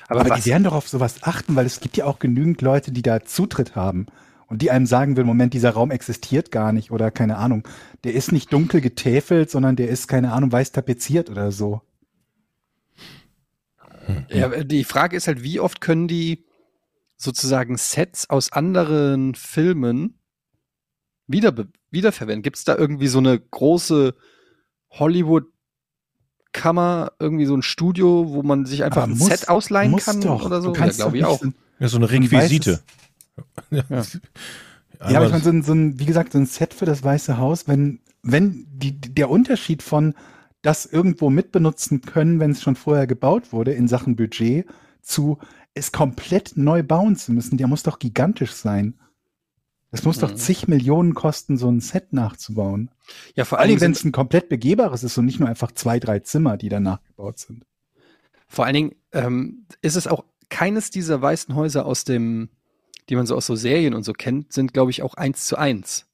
Aber, 0.08 0.22
Aber, 0.22 0.36
die 0.36 0.46
werden 0.46 0.64
doch 0.64 0.74
auf 0.74 0.88
sowas 0.88 1.24
achten, 1.24 1.56
weil 1.56 1.66
es 1.66 1.80
gibt 1.80 1.98
ja 1.98 2.06
auch 2.06 2.20
genügend 2.20 2.62
Leute, 2.62 2.92
die 2.92 3.02
da 3.02 3.24
Zutritt 3.26 3.76
haben 3.76 4.06
und 4.46 4.62
die 4.62 4.70
einem 4.70 4.86
sagen 4.86 5.18
will, 5.18 5.24
Moment, 5.24 5.56
dieser 5.56 5.72
Raum 5.72 5.90
existiert 5.90 6.52
gar 6.52 6.72
nicht 6.72 6.92
oder 6.92 7.10
keine 7.10 7.38
Ahnung. 7.38 7.68
Der 8.04 8.14
ist 8.14 8.32
nicht 8.32 8.54
dunkel 8.54 8.80
getäfelt, 8.82 9.50
sondern 9.50 9.76
der 9.76 9.90
ist, 9.90 10.08
keine 10.08 10.32
Ahnung, 10.32 10.52
weiß 10.52 10.72
tapeziert 10.72 11.32
oder 11.32 11.52
so. 11.52 11.82
Ja, 14.30 14.50
die 14.64 14.84
Frage 14.84 15.18
ist 15.18 15.26
halt, 15.26 15.42
wie 15.42 15.60
oft 15.60 15.82
können 15.82 16.08
die 16.08 16.46
sozusagen 17.18 17.78
Sets 17.78 18.30
aus 18.30 18.52
anderen 18.52 19.36
Filmen 19.36 20.20
wieder, 21.28 21.54
wiederverwenden? 21.92 22.44
Gibt 22.44 22.58
es 22.58 22.64
da 22.66 22.76
irgendwie 22.76 23.08
so 23.08 23.20
eine 23.20 23.40
große 23.40 24.16
Hollywood-Kammer, 24.92 27.12
irgendwie 27.20 27.46
so 27.46 27.56
ein 27.56 27.62
Studio, 27.62 28.26
wo 28.30 28.44
man 28.44 28.66
sich 28.66 28.84
einfach 28.84 29.04
Aber 29.04 29.12
ein 29.12 29.18
muss- 29.18 29.28
Set 29.30 29.50
ausleihen 29.50 29.92
muss 29.92 30.06
kann 30.06 30.22
doch. 30.22 30.46
oder 30.46 30.62
so? 30.62 30.72
Du 30.72 30.80
kannst 30.80 31.00
ja, 31.00 31.06
glaube 31.06 31.18
ich 31.18 31.26
auch. 31.26 31.40
so- 31.42 31.52
Ja, 31.80 31.88
so 31.88 31.98
eine 31.98 32.06
ein 32.06 32.10
Requisite. 32.10 32.82
Ja. 33.72 33.84
Ja, 35.10 35.18
aber 35.18 35.26
ich 35.26 35.32
meine, 35.34 35.44
so 35.44 35.50
ein, 35.50 35.62
so 35.62 35.74
ein, 35.74 36.00
wie 36.00 36.06
gesagt, 36.06 36.32
so 36.32 36.38
ein 36.38 36.46
Set 36.46 36.74
für 36.74 36.86
das 36.86 37.04
Weiße 37.04 37.38
Haus, 37.38 37.68
wenn, 37.68 38.00
wenn 38.24 38.66
die, 38.72 38.98
der 38.98 39.30
Unterschied 39.30 39.84
von 39.84 40.14
das 40.62 40.86
irgendwo 40.86 41.30
mitbenutzen 41.30 42.00
können, 42.02 42.40
wenn 42.40 42.52
es 42.52 42.62
schon 42.62 42.78
vorher 42.78 43.06
gebaut 43.06 43.52
wurde 43.52 43.74
in 43.74 43.90
Sachen 43.90 44.16
Budget, 44.16 44.66
zu 45.02 45.38
es 45.76 45.92
komplett 45.92 46.58
neu 46.58 46.82
bauen 46.84 47.16
zu 47.16 47.32
müssen, 47.32 47.58
der 47.58 47.68
muss 47.68 47.84
doch 47.84 48.00
gigantisch 48.00 48.54
sein. 48.54 48.96
Es 49.92 50.04
muss 50.04 50.18
doch 50.20 50.32
Mhm. 50.32 50.38
zig 50.38 50.68
Millionen 50.68 51.14
kosten, 51.14 51.58
so 51.58 51.70
ein 51.70 51.80
Set 51.80 52.12
nachzubauen. 52.12 52.90
Ja, 53.36 53.46
vor 53.46 53.60
allem, 53.60 53.80
wenn 53.80 53.92
es 53.92 54.04
ein 54.04 54.12
komplett 54.12 54.50
begehbares 54.50 55.04
ist 55.04 55.18
und 55.18 55.26
nicht 55.26 55.40
nur 55.40 55.48
einfach 55.48 55.72
zwei, 55.72 56.00
drei 56.00 56.20
Zimmer, 56.20 56.58
die 56.58 56.70
dann 56.70 56.84
nachgebaut 56.84 57.38
sind. 57.40 57.66
vor 58.48 58.66
allen 58.66 58.74
Dingen 58.74 58.96
ähm, 59.12 59.66
ist 59.82 59.96
es 59.96 60.08
auch 60.08 60.24
keines 60.50 60.90
dieser 60.92 61.22
weißen 61.22 61.56
Häuser 61.56 61.86
aus 61.86 62.04
dem, 62.04 62.50
die 63.10 63.16
man 63.16 63.26
so 63.26 63.36
aus 63.36 63.46
so 63.46 63.56
Serien 63.56 63.94
und 63.94 64.04
so 64.04 64.14
kennt, 64.14 64.54
sind, 64.54 64.74
glaube 64.74 64.92
ich, 64.92 65.02
auch 65.02 65.16
eins 65.16 65.46
zu 65.46 65.58
eins. 65.58 66.08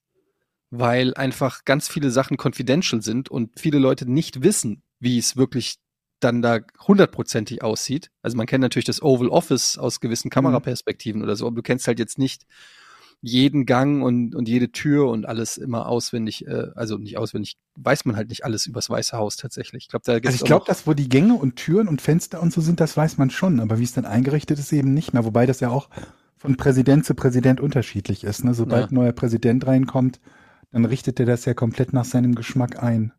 Weil 0.69 1.13
einfach 1.15 1.65
ganz 1.65 1.87
viele 1.89 2.09
Sachen 2.11 2.37
confidential 2.37 3.01
sind 3.01 3.29
und 3.29 3.59
viele 3.59 3.79
Leute 3.79 4.09
nicht 4.09 4.43
wissen, 4.43 4.81
wie 4.99 5.17
es 5.17 5.35
wirklich 5.37 5.79
dann 6.23 6.41
da 6.41 6.59
hundertprozentig 6.87 7.63
aussieht. 7.63 8.11
Also 8.21 8.37
man 8.37 8.47
kennt 8.47 8.61
natürlich 8.61 8.85
das 8.85 9.01
Oval 9.01 9.29
Office 9.29 9.77
aus 9.77 9.99
gewissen 9.99 10.29
Kameraperspektiven 10.29 11.21
oder 11.21 11.35
so, 11.35 11.47
aber 11.47 11.55
du 11.55 11.61
kennst 11.61 11.87
halt 11.87 11.99
jetzt 11.99 12.17
nicht 12.17 12.45
jeden 13.23 13.67
Gang 13.67 14.03
und, 14.03 14.33
und 14.33 14.47
jede 14.47 14.71
Tür 14.71 15.07
und 15.07 15.27
alles 15.27 15.57
immer 15.57 15.87
auswendig, 15.87 16.47
äh, 16.47 16.69
also 16.75 16.97
nicht 16.97 17.17
auswendig, 17.17 17.57
weiß 17.75 18.05
man 18.05 18.15
halt 18.15 18.29
nicht 18.29 18.43
alles 18.45 18.65
übers 18.65 18.89
Weiße 18.89 19.15
Haus 19.15 19.35
tatsächlich. 19.35 19.83
Ich 19.83 19.89
glaube, 19.89 20.03
da 20.05 20.13
Also 20.13 20.29
ich 20.31 20.43
glaube, 20.43 20.65
dass 20.65 20.87
wo 20.87 20.93
die 20.93 21.07
Gänge 21.07 21.35
und 21.35 21.55
Türen 21.55 21.87
und 21.87 22.01
Fenster 22.01 22.41
und 22.41 22.51
so 22.51 22.61
sind, 22.61 22.79
das 22.79 22.97
weiß 22.97 23.17
man 23.17 23.29
schon, 23.29 23.59
aber 23.59 23.77
wie 23.77 23.83
es 23.83 23.93
dann 23.93 24.05
eingerichtet 24.05 24.57
ist, 24.57 24.73
eben 24.73 24.93
nicht 24.93 25.13
mehr. 25.13 25.23
Wobei 25.23 25.45
das 25.45 25.59
ja 25.59 25.69
auch 25.69 25.89
von 26.35 26.57
Präsident 26.57 27.05
zu 27.05 27.13
Präsident 27.13 27.61
unterschiedlich 27.61 28.23
ist. 28.23 28.43
Ne? 28.43 28.55
Sobald 28.55 28.85
Ja. 28.85 28.87
ein 28.87 28.95
neuer 28.95 29.11
Präsident 29.11 29.67
reinkommt, 29.67 30.19
dann 30.71 30.85
richtet 30.85 31.19
er 31.19 31.27
das 31.27 31.45
ja 31.45 31.53
komplett 31.53 31.93
nach 31.93 32.05
seinem 32.05 32.33
Geschmack 32.33 32.81
ein. 32.81 33.13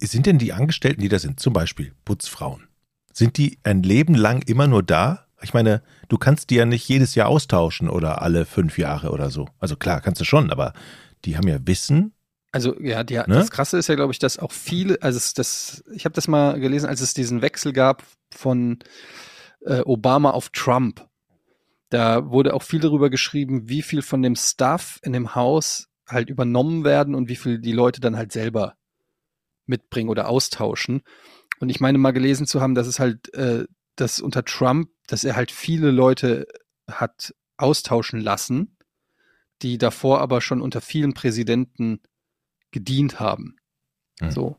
Sind 0.00 0.26
denn 0.26 0.38
die 0.38 0.52
Angestellten, 0.52 1.00
die 1.00 1.08
da 1.08 1.18
sind, 1.18 1.40
zum 1.40 1.52
Beispiel 1.52 1.92
Putzfrauen, 2.04 2.68
sind 3.12 3.36
die 3.36 3.58
ein 3.64 3.82
Leben 3.82 4.14
lang 4.14 4.42
immer 4.46 4.66
nur 4.68 4.82
da? 4.82 5.26
Ich 5.42 5.54
meine, 5.54 5.82
du 6.08 6.18
kannst 6.18 6.50
die 6.50 6.56
ja 6.56 6.66
nicht 6.66 6.88
jedes 6.88 7.14
Jahr 7.14 7.28
austauschen 7.28 7.88
oder 7.88 8.22
alle 8.22 8.44
fünf 8.44 8.78
Jahre 8.78 9.10
oder 9.10 9.30
so. 9.30 9.48
Also 9.58 9.76
klar, 9.76 10.00
kannst 10.00 10.20
du 10.20 10.24
schon, 10.24 10.50
aber 10.50 10.72
die 11.24 11.36
haben 11.36 11.48
ja 11.48 11.58
Wissen. 11.64 12.14
Also 12.50 12.80
ja, 12.80 13.04
die, 13.04 13.14
Ne? 13.14 13.24
das 13.28 13.50
Krasse 13.50 13.78
ist 13.78 13.88
ja, 13.88 13.94
glaube 13.94 14.12
ich, 14.12 14.18
dass 14.18 14.38
auch 14.38 14.52
viele, 14.52 15.00
also 15.02 15.18
das, 15.34 15.84
ich 15.92 16.04
habe 16.04 16.14
das 16.14 16.28
mal 16.28 16.58
gelesen, 16.58 16.88
als 16.88 17.00
es 17.00 17.14
diesen 17.14 17.42
Wechsel 17.42 17.72
gab 17.72 18.04
von 18.34 18.78
äh, 19.64 19.80
Obama 19.80 20.30
auf 20.30 20.48
Trump. 20.50 21.06
Da 21.90 22.30
wurde 22.30 22.54
auch 22.54 22.62
viel 22.62 22.80
darüber 22.80 23.10
geschrieben, 23.10 23.68
wie 23.68 23.82
viel 23.82 24.02
von 24.02 24.22
dem 24.22 24.36
Stuff 24.36 24.98
in 25.02 25.12
dem 25.12 25.34
Haus 25.34 25.88
halt 26.06 26.30
übernommen 26.30 26.84
werden 26.84 27.14
und 27.14 27.28
wie 27.28 27.36
viel 27.36 27.58
die 27.58 27.72
Leute 27.72 28.00
dann 28.00 28.16
halt 28.16 28.32
selber 28.32 28.77
mitbringen 29.68 30.08
oder 30.08 30.28
austauschen. 30.28 31.02
Und 31.60 31.68
ich 31.68 31.80
meine 31.80 31.98
mal 31.98 32.12
gelesen 32.12 32.46
zu 32.46 32.60
haben, 32.60 32.74
dass 32.74 32.86
es 32.86 32.98
halt, 32.98 33.32
äh, 33.34 33.64
dass 33.96 34.20
unter 34.20 34.44
Trump, 34.44 34.90
dass 35.06 35.24
er 35.24 35.36
halt 35.36 35.50
viele 35.50 35.90
Leute 35.90 36.46
hat 36.88 37.34
austauschen 37.56 38.20
lassen, 38.20 38.76
die 39.62 39.78
davor 39.78 40.20
aber 40.20 40.40
schon 40.40 40.60
unter 40.62 40.80
vielen 40.80 41.14
Präsidenten 41.14 42.00
gedient 42.70 43.18
haben. 43.18 43.56
Hm. 44.20 44.30
So. 44.30 44.56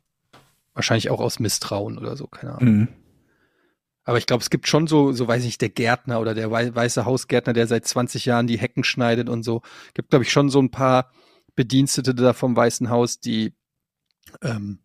Wahrscheinlich 0.73 1.09
auch 1.09 1.19
aus 1.19 1.39
Misstrauen 1.39 1.97
oder 1.97 2.15
so, 2.15 2.27
keine 2.27 2.55
Ahnung. 2.55 2.73
Mhm. 2.73 2.87
Aber 4.03 4.17
ich 4.17 4.25
glaube, 4.25 4.41
es 4.41 4.49
gibt 4.49 4.67
schon 4.67 4.87
so, 4.87 5.11
so 5.11 5.27
weiß 5.27 5.41
ich 5.41 5.47
nicht, 5.47 5.61
der 5.61 5.69
Gärtner 5.69 6.19
oder 6.19 6.33
der 6.33 6.49
wei- 6.51 6.73
weiße 6.73 7.05
Hausgärtner, 7.05 7.53
der 7.53 7.67
seit 7.67 7.85
20 7.85 8.25
Jahren 8.25 8.47
die 8.47 8.57
Hecken 8.57 8.83
schneidet 8.83 9.29
und 9.29 9.43
so. 9.43 9.61
Gibt, 9.93 10.09
glaube 10.09 10.23
ich, 10.23 10.31
schon 10.31 10.49
so 10.49 10.59
ein 10.61 10.71
paar 10.71 11.11
Bedienstete 11.55 12.15
da 12.15 12.33
vom 12.33 12.55
Weißen 12.55 12.89
Haus, 12.89 13.19
die, 13.19 13.53
ähm, 14.41 14.79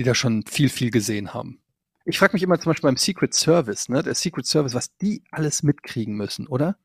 die 0.00 0.04
da 0.04 0.14
schon 0.14 0.42
viel, 0.46 0.70
viel 0.70 0.90
gesehen 0.90 1.34
haben. 1.34 1.60
Ich 2.06 2.18
frage 2.18 2.32
mich 2.32 2.42
immer 2.42 2.58
zum 2.58 2.70
Beispiel 2.70 2.88
beim 2.88 2.96
Secret 2.96 3.34
Service, 3.34 3.90
ne? 3.90 4.02
Der 4.02 4.14
Secret 4.14 4.46
Service, 4.46 4.72
was 4.72 4.96
die 4.96 5.22
alles 5.30 5.62
mitkriegen 5.62 6.14
müssen, 6.14 6.46
oder? 6.46 6.78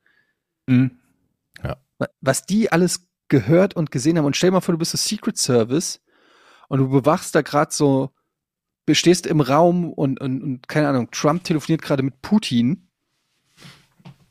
Mhm. 0.68 1.00
Wa- 1.98 2.10
Was 2.20 2.46
die 2.46 2.74
alles 2.74 3.08
gehört 3.30 3.74
und 3.74 3.90
gesehen 3.90 4.18
haben. 4.18 4.26
Und 4.26 4.36
stell 4.36 4.50
dir 4.50 4.56
mal 4.56 4.60
vor, 4.62 4.74
du 4.74 4.80
bist 4.80 4.94
das 4.94 5.06
Secret 5.08 5.38
Service 5.38 6.02
und 6.68 6.80
du 6.80 6.90
bewachst 6.90 7.34
da 7.36 7.42
gerade 7.42 7.74
so, 7.74 8.12
stehst 8.92 9.26
im 9.28 9.40
Raum 9.40 9.94
und, 9.94 10.20
und, 10.20 10.44
und 10.44 10.68
keine 10.68 10.90
Ahnung, 10.90 11.10
Trump 11.12 11.46
telefoniert 11.46 11.82
gerade 11.82 12.04
mit 12.04 12.22
Putin 12.22 12.90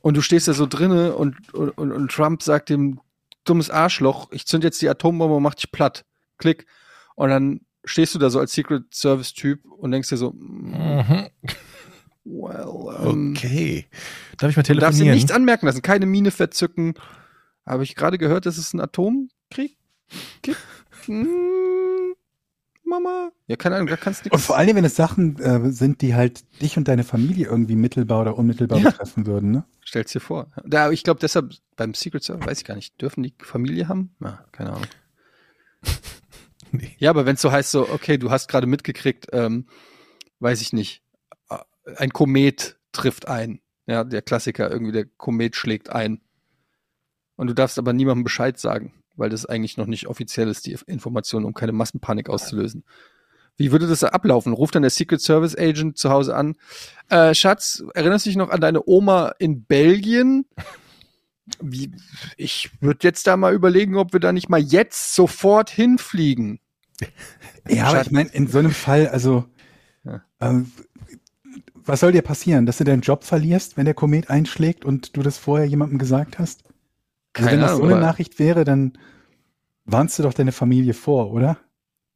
und 0.01 0.15
du 0.15 0.21
stehst 0.21 0.47
da 0.47 0.53
so 0.53 0.67
drinne 0.67 1.17
und, 1.17 1.55
und, 1.55 1.71
und, 1.71 1.91
und 1.91 2.13
Trump 2.13 2.43
sagt 2.43 2.69
dem 2.69 3.01
dummes 3.45 3.71
Arschloch, 3.71 4.31
ich 4.31 4.47
zünd 4.47 4.63
jetzt 4.63 4.83
die 4.83 4.91
Atombombe 4.91 5.37
und 5.37 5.43
mach 5.43 5.55
dich 5.55 5.73
platt. 5.73 6.05
Klick. 6.37 6.67
Und 7.15 7.31
dann 7.31 7.61
stehst 7.85 8.15
du 8.15 8.19
da 8.19 8.31
so 8.31 8.39
als 8.41 8.53
Secret 8.53 8.85
Service 8.95 9.33
Typ 9.35 9.65
und 9.67 9.91
denkst 9.91 10.09
dir 10.09 10.17
so, 10.17 10.31
mm, 10.33 11.27
well, 12.25 12.97
ähm, 13.07 13.35
Okay. 13.37 13.87
Darf 14.39 14.51
ich 14.51 14.57
mal 14.57 14.63
Du 14.63 14.75
darfst 14.75 14.99
ihm 14.99 15.05
telefonieren? 15.05 15.15
nichts 15.15 15.31
anmerken 15.33 15.67
lassen, 15.67 15.83
keine 15.83 16.07
Miene 16.07 16.31
verzücken. 16.31 16.95
Habe 17.67 17.83
ich 17.85 17.95
gerade 17.95 18.19
gehört, 18.19 18.47
dass 18.47 18.59
es 18.59 18.73
einen 18.75 18.81
Atomkrieg 18.83 19.77
gibt? 20.43 20.59
Hm, 21.07 22.15
Mama? 22.83 23.31
Ja, 23.47 23.57
keine 23.57 23.75
Ahnung, 23.77 23.89
da 23.89 23.97
kannst 23.99 24.25
du 24.25 24.31
Und 24.31 24.39
vor 24.41 24.57
allem, 24.57 24.75
wenn 24.77 24.85
es 24.87 24.97
Sachen 24.97 25.39
äh, 25.39 25.71
sind, 25.71 26.01
die 26.01 26.15
halt 26.15 26.45
dich 26.63 26.79
und 26.79 26.89
deine 26.89 27.05
Familie 27.05 27.47
irgendwie 27.47 27.77
mittelbar 27.77 28.23
oder 28.23 28.39
unmittelbar 28.39 28.79
Ja. 28.79 28.91
betreffen 28.91 29.27
würden, 29.27 29.51
ne? 29.51 29.65
Stell's 29.83 30.13
dir 30.13 30.21
vor. 30.21 30.51
Da, 30.65 30.91
ich 30.91 31.03
glaube, 31.05 31.21
deshalb 31.21 31.53
beim 31.77 31.93
Secret 31.93 32.25
Service, 32.25 32.47
weiß 32.47 32.59
ich 32.61 32.65
gar 32.65 32.75
nicht, 32.75 32.99
dürfen 33.03 33.23
die 33.23 33.35
Familie 33.39 33.87
haben? 33.89 34.15
Ja, 34.23 34.43
keine 34.53 34.71
Ahnung. 34.73 34.87
Nee. 36.81 36.97
Ja, 36.99 37.11
aber 37.11 37.25
wenn 37.25 37.37
es 37.37 37.43
so 37.43 37.53
heißt, 37.53 37.71
so, 37.71 37.89
okay, 37.89 38.19
du 38.19 38.31
hast 38.31 38.49
gerade 38.49 38.67
mitgekriegt, 38.67 39.29
ähm, 39.33 39.67
weiß 40.41 40.61
ich 40.61 40.73
nicht, 40.73 41.03
äh, 41.49 41.59
ein 41.97 42.11
Komet 42.11 42.79
trifft 42.93 43.29
ein. 43.29 43.61
Ja, 43.87 44.03
der 44.03 44.23
Klassiker, 44.23 44.71
irgendwie 44.71 44.93
der 44.93 45.05
Komet 45.05 45.57
schlägt 45.57 45.91
ein. 45.91 46.21
Und 47.37 47.49
du 47.49 47.55
darfst 47.55 47.79
aber 47.79 47.93
niemandem 47.93 48.25
Bescheid 48.25 48.59
sagen, 48.59 48.95
weil 49.17 49.31
das 49.31 49.47
eigentlich 49.47 49.77
noch 49.77 49.87
nicht 49.87 50.07
offiziell 50.07 50.49
ist, 50.49 50.67
die 50.67 50.77
Information, 50.87 51.45
um 51.45 51.55
keine 51.55 51.73
Massenpanik 51.73 52.29
auszulösen. 52.29 52.85
Wie 53.57 53.71
würde 53.71 53.87
das 53.87 54.03
ablaufen? 54.03 54.53
Ruft 54.53 54.75
dann 54.75 54.83
der 54.83 54.91
Secret 54.91 55.21
Service 55.21 55.57
Agent 55.57 55.97
zu 55.97 56.11
Hause 56.11 56.35
an. 56.35 56.57
Äh, 57.09 57.35
Schatz, 57.35 57.85
erinnerst 57.95 58.27
du 58.27 58.31
dich 58.31 58.37
noch 58.37 58.51
an 58.51 58.61
deine 58.61 58.83
Oma 58.87 59.35
in 59.39 59.65
Belgien? 59.65 60.47
Wie, 61.61 61.93
ich 62.37 62.71
würde 62.81 63.07
jetzt 63.07 63.27
da 63.27 63.37
mal 63.37 63.55
überlegen, 63.55 63.97
ob 63.97 64.13
wir 64.13 64.21
da 64.21 64.33
nicht 64.33 64.49
mal 64.49 64.61
jetzt 64.61 65.15
sofort 65.15 65.71
hinfliegen. 65.71 66.59
Ja, 67.69 67.87
aber 67.87 68.03
ich 68.03 68.11
meine, 68.11 68.29
in 68.31 68.47
so 68.47 68.59
einem 68.59 68.73
Fall, 68.73 69.09
also, 69.09 69.45
Ja. 70.05 70.23
ähm, 70.41 70.71
was 71.75 72.01
soll 72.01 72.13
dir 72.13 72.23
passieren? 72.23 72.67
Dass 72.67 72.79
du 72.79 72.85
deinen 72.85 73.03
Job 73.03 73.25
verlierst, 73.25 73.77
wenn 73.77 73.85
der 73.85 73.95
Komet 73.95 74.31
einschlägt 74.31 74.85
und 74.85 75.17
du 75.17 75.23
das 75.23 75.39
vorher 75.39 75.67
jemandem 75.67 75.99
gesagt 75.99 76.39
hast? 76.39 76.65
Also 77.35 77.49
Keine 77.49 77.53
wenn 77.53 77.61
das 77.61 77.77
so 77.77 77.83
eine 77.83 78.01
Nachricht 78.01 78.39
wäre, 78.39 78.65
dann 78.65 78.97
warnst 79.85 80.19
du 80.19 80.23
doch 80.23 80.35
deine 80.35 80.53
Familie 80.53 80.95
vor, 80.95 81.33
oder? 81.33 81.59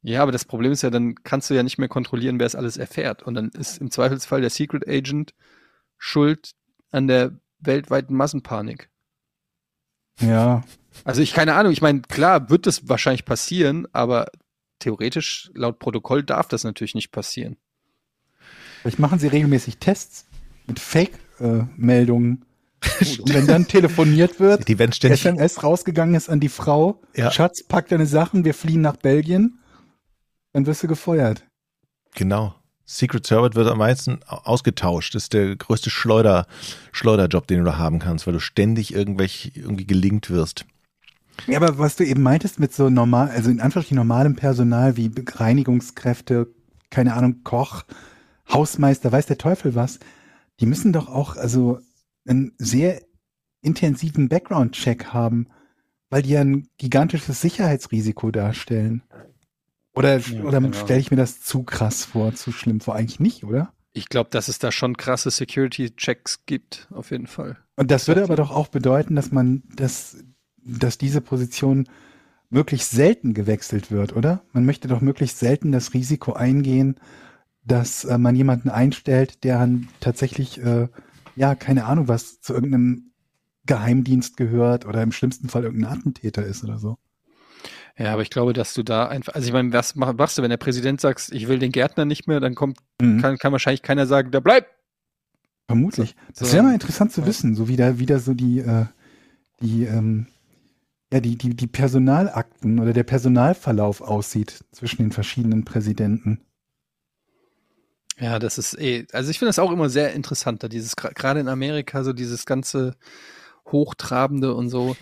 Ja, 0.01 0.21
aber 0.23 0.31
das 0.31 0.45
Problem 0.45 0.71
ist 0.71 0.81
ja, 0.81 0.89
dann 0.89 1.15
kannst 1.23 1.49
du 1.49 1.53
ja 1.53 1.63
nicht 1.63 1.77
mehr 1.77 1.89
kontrollieren, 1.89 2.39
wer 2.39 2.47
es 2.47 2.55
alles 2.55 2.77
erfährt. 2.77 3.21
Und 3.21 3.33
dann 3.35 3.49
ist 3.49 3.79
im 3.79 3.91
Zweifelsfall 3.91 4.41
der 4.41 4.49
Secret 4.49 4.87
Agent 4.87 5.33
schuld 5.97 6.51
an 6.91 7.07
der 7.07 7.33
weltweiten 7.59 8.15
Massenpanik. 8.15 8.89
Ja. 10.21 10.63
Also 11.03 11.21
ich 11.21 11.33
keine 11.33 11.53
Ahnung, 11.55 11.71
ich 11.71 11.81
meine, 11.81 12.01
klar 12.01 12.49
wird 12.49 12.65
das 12.65 12.87
wahrscheinlich 12.87 13.25
passieren, 13.25 13.87
aber 13.91 14.27
theoretisch 14.79 15.51
laut 15.53 15.79
Protokoll 15.79 16.23
darf 16.23 16.47
das 16.47 16.63
natürlich 16.63 16.95
nicht 16.95 17.11
passieren. 17.11 17.57
Vielleicht 18.81 18.99
machen 18.99 19.19
sie 19.19 19.27
regelmäßig 19.27 19.77
Tests 19.77 20.25
mit 20.67 20.79
Fake-Meldungen. 20.79 22.45
und 23.19 23.33
wenn 23.33 23.45
dann 23.45 23.67
telefoniert 23.67 24.39
wird, 24.39 24.67
Die 24.69 24.79
werden 24.79 24.93
ständig. 24.93 25.19
SMS 25.25 25.63
rausgegangen 25.63 26.15
ist 26.15 26.29
an 26.29 26.39
die 26.39 26.47
Frau, 26.47 27.01
Ja. 27.13 27.29
Schatz, 27.29 27.61
pack 27.63 27.89
deine 27.89 28.05
Sachen, 28.05 28.45
wir 28.45 28.53
fliehen 28.53 28.79
nach 28.79 28.95
Belgien, 28.95 29.59
dann 30.53 30.65
wirst 30.65 30.81
du 30.83 30.87
gefeuert. 30.87 31.43
Genau. 32.15 32.55
Secret 32.85 33.27
Service 33.27 33.55
wird 33.55 33.67
am 33.67 33.79
meisten 33.79 34.19
au- 34.27 34.37
ausgetauscht. 34.45 35.13
Das 35.13 35.23
ist 35.23 35.33
der 35.33 35.55
größte 35.57 35.89
Schleuder, 35.89 36.47
Schleuderjob, 36.93 37.47
den 37.47 37.59
du 37.59 37.65
da 37.65 37.77
haben 37.77 37.99
kannst, 37.99 38.25
weil 38.25 38.33
du 38.33 38.39
ständig 38.39 38.93
irgendwelch, 38.93 39.51
irgendwie 39.55 39.85
gelingt 39.85 40.29
wirst. 40.29 40.65
Ja, 41.47 41.57
aber 41.57 41.77
was 41.77 41.95
du 41.95 42.05
eben 42.05 42.21
meintest 42.21 42.59
mit 42.59 42.73
so 42.73 42.89
normal, 42.89 43.29
also 43.29 43.49
in 43.49 43.59
Anführungsstrichen 43.59 43.95
normalem 43.97 44.35
Personal 44.35 44.97
wie 44.97 45.11
Reinigungskräfte, 45.27 46.53
keine 46.89 47.13
Ahnung, 47.13 47.43
Koch, 47.43 47.83
Hausmeister, 48.51 49.11
weiß 49.11 49.27
der 49.27 49.37
Teufel 49.37 49.75
was, 49.75 49.99
die 50.59 50.65
müssen 50.65 50.93
doch 50.93 51.07
auch 51.07 51.37
also 51.37 51.79
einen 52.27 52.53
sehr 52.57 53.01
intensiven 53.61 54.29
Background-Check 54.29 55.07
haben, 55.07 55.47
weil 56.09 56.21
die 56.21 56.31
ja 56.31 56.41
ein 56.41 56.67
gigantisches 56.77 57.41
Sicherheitsrisiko 57.41 58.31
darstellen. 58.31 59.03
Oder, 59.93 60.19
Ja, 60.19 60.43
oder 60.43 60.61
genau. 60.61 60.77
stelle 60.77 60.99
ich 60.99 61.11
mir 61.11 61.17
das 61.17 61.41
zu 61.41 61.63
krass 61.63 62.05
vor, 62.05 62.33
zu 62.33 62.51
schlimm 62.51 62.79
vor? 62.79 62.95
Eigentlich 62.95 63.19
nicht, 63.19 63.43
oder? 63.43 63.73
Ich 63.91 64.07
glaube, 64.07 64.29
dass 64.29 64.47
es 64.47 64.59
da 64.59 64.71
schon 64.71 64.97
krasse 64.97 65.31
Security-Checks 65.31 66.45
gibt, 66.45 66.87
auf 66.91 67.11
jeden 67.11 67.27
Fall. 67.27 67.57
Und 67.75 67.91
das 67.91 68.07
würde 68.07 68.23
aber 68.23 68.35
doch 68.35 68.51
auch 68.51 68.67
bedeuten, 68.67 69.15
dass 69.15 69.31
man, 69.31 69.63
dass, 69.75 70.23
dass 70.77 70.97
diese 70.97 71.21
Position 71.21 71.87
möglichst 72.49 72.91
selten 72.91 73.33
gewechselt 73.33 73.91
wird, 73.91 74.15
oder? 74.15 74.41
Man 74.53 74.65
möchte 74.65 74.87
doch 74.87 75.01
möglichst 75.01 75.39
selten 75.39 75.71
das 75.71 75.93
Risiko 75.93 76.33
eingehen, 76.33 76.95
dass 77.63 78.05
äh, 78.05 78.17
man 78.17 78.35
jemanden 78.35 78.69
einstellt, 78.69 79.43
der 79.43 79.59
dann 79.59 79.87
tatsächlich, 79.99 80.59
äh, 80.63 80.87
ja, 81.35 81.55
keine 81.55 81.85
Ahnung, 81.85 82.07
was 82.07 82.41
zu 82.41 82.53
irgendeinem 82.53 83.11
Geheimdienst 83.65 84.35
gehört 84.37 84.85
oder 84.85 85.03
im 85.03 85.11
schlimmsten 85.11 85.47
Fall 85.49 85.63
irgendein 85.63 85.91
Attentäter 85.91 86.43
ist 86.43 86.63
oder 86.63 86.79
so. 86.79 86.97
Ja, 87.97 88.13
aber 88.13 88.21
ich 88.23 88.29
glaube, 88.29 88.53
dass 88.53 88.73
du 88.73 88.81
da 88.81 89.07
einfach, 89.07 89.35
also 89.35 89.45
ich 89.45 89.53
meine, 89.53 89.73
was 89.73 89.93
mach- 89.95 90.13
machst 90.13 90.37
du, 90.37 90.41
wenn 90.41 90.49
der 90.49 90.57
Präsident 90.57 91.01
sagt, 91.01 91.29
ich 91.31 91.47
will 91.47 91.59
den 91.59 91.71
Gärtner 91.71 92.05
nicht 92.05 92.27
mehr, 92.27 92.39
dann 92.39 92.55
kommt, 92.55 92.77
Mhm. 93.01 93.21
kann, 93.21 93.37
kann 93.37 93.51
wahrscheinlich 93.51 93.81
keiner 93.83 94.07
sagen, 94.07 94.31
der 94.31 94.41
bleibt. 94.41 94.69
Vermutlich. 95.67 96.15
So- 96.33 96.45
Das 96.45 96.53
wäre 96.53 96.63
mal 96.63 96.73
interessant 96.73 97.11
zu 97.11 97.21
ja. 97.21 97.27
wissen, 97.27 97.55
so 97.55 97.67
wie 97.67 97.75
da 97.75 97.99
wieder 97.99 98.19
so 98.19 98.33
die, 98.33 98.59
äh, 98.59 98.85
die, 99.61 99.83
ähm, 99.83 100.27
ja, 101.11 101.19
die, 101.19 101.37
die, 101.37 101.55
die 101.55 101.67
Personalakten 101.67 102.79
oder 102.79 102.93
der 102.93 103.03
Personalverlauf 103.03 104.01
aussieht 104.01 104.63
zwischen 104.71 104.97
den 105.01 105.11
verschiedenen 105.11 105.65
Präsidenten. 105.65 106.41
Ja, 108.19 108.37
das 108.37 108.57
ist 108.57 108.77
eh, 108.79 109.07
also 109.13 109.31
ich 109.31 109.39
finde 109.39 109.49
das 109.49 109.59
auch 109.59 109.71
immer 109.71 109.89
sehr 109.89 110.13
interessant, 110.13 110.61
da 110.61 110.67
dieses, 110.67 110.95
gerade 110.95 111.39
in 111.39 111.47
Amerika, 111.47 112.03
so 112.03 112.11
dieses 112.13 112.45
ganze 112.45 112.95
Hochtrabende 113.71 114.53
und 114.53 114.69
so, 114.69 114.95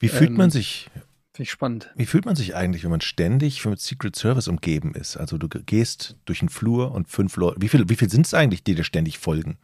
Wie 0.00 0.08
fühlt 0.08 0.30
Ähm, 0.30 0.36
man 0.36 0.50
sich, 0.50 0.90
finde 1.32 1.42
ich 1.44 1.50
spannend. 1.50 1.90
wie 1.94 2.06
fühlt 2.06 2.24
man 2.26 2.34
sich 2.34 2.54
eigentlich, 2.56 2.82
wenn 2.82 2.90
man 2.90 3.00
ständig 3.00 3.64
mit 3.64 3.80
Secret 3.80 4.16
Service 4.16 4.48
umgeben 4.48 4.94
ist? 4.94 5.16
Also 5.16 5.38
du 5.38 5.48
ge- 5.48 5.62
gehst 5.64 6.16
durch 6.24 6.40
den 6.40 6.48
Flur 6.48 6.92
und 6.92 7.08
fünf 7.08 7.36
Leute, 7.36 7.60
wie 7.60 7.68
viel, 7.68 7.88
wie 7.88 7.96
viel 7.96 8.10
sind 8.10 8.26
es 8.26 8.34
eigentlich, 8.34 8.64
die 8.64 8.74
dir 8.74 8.84
ständig 8.84 9.18
folgen? 9.18 9.58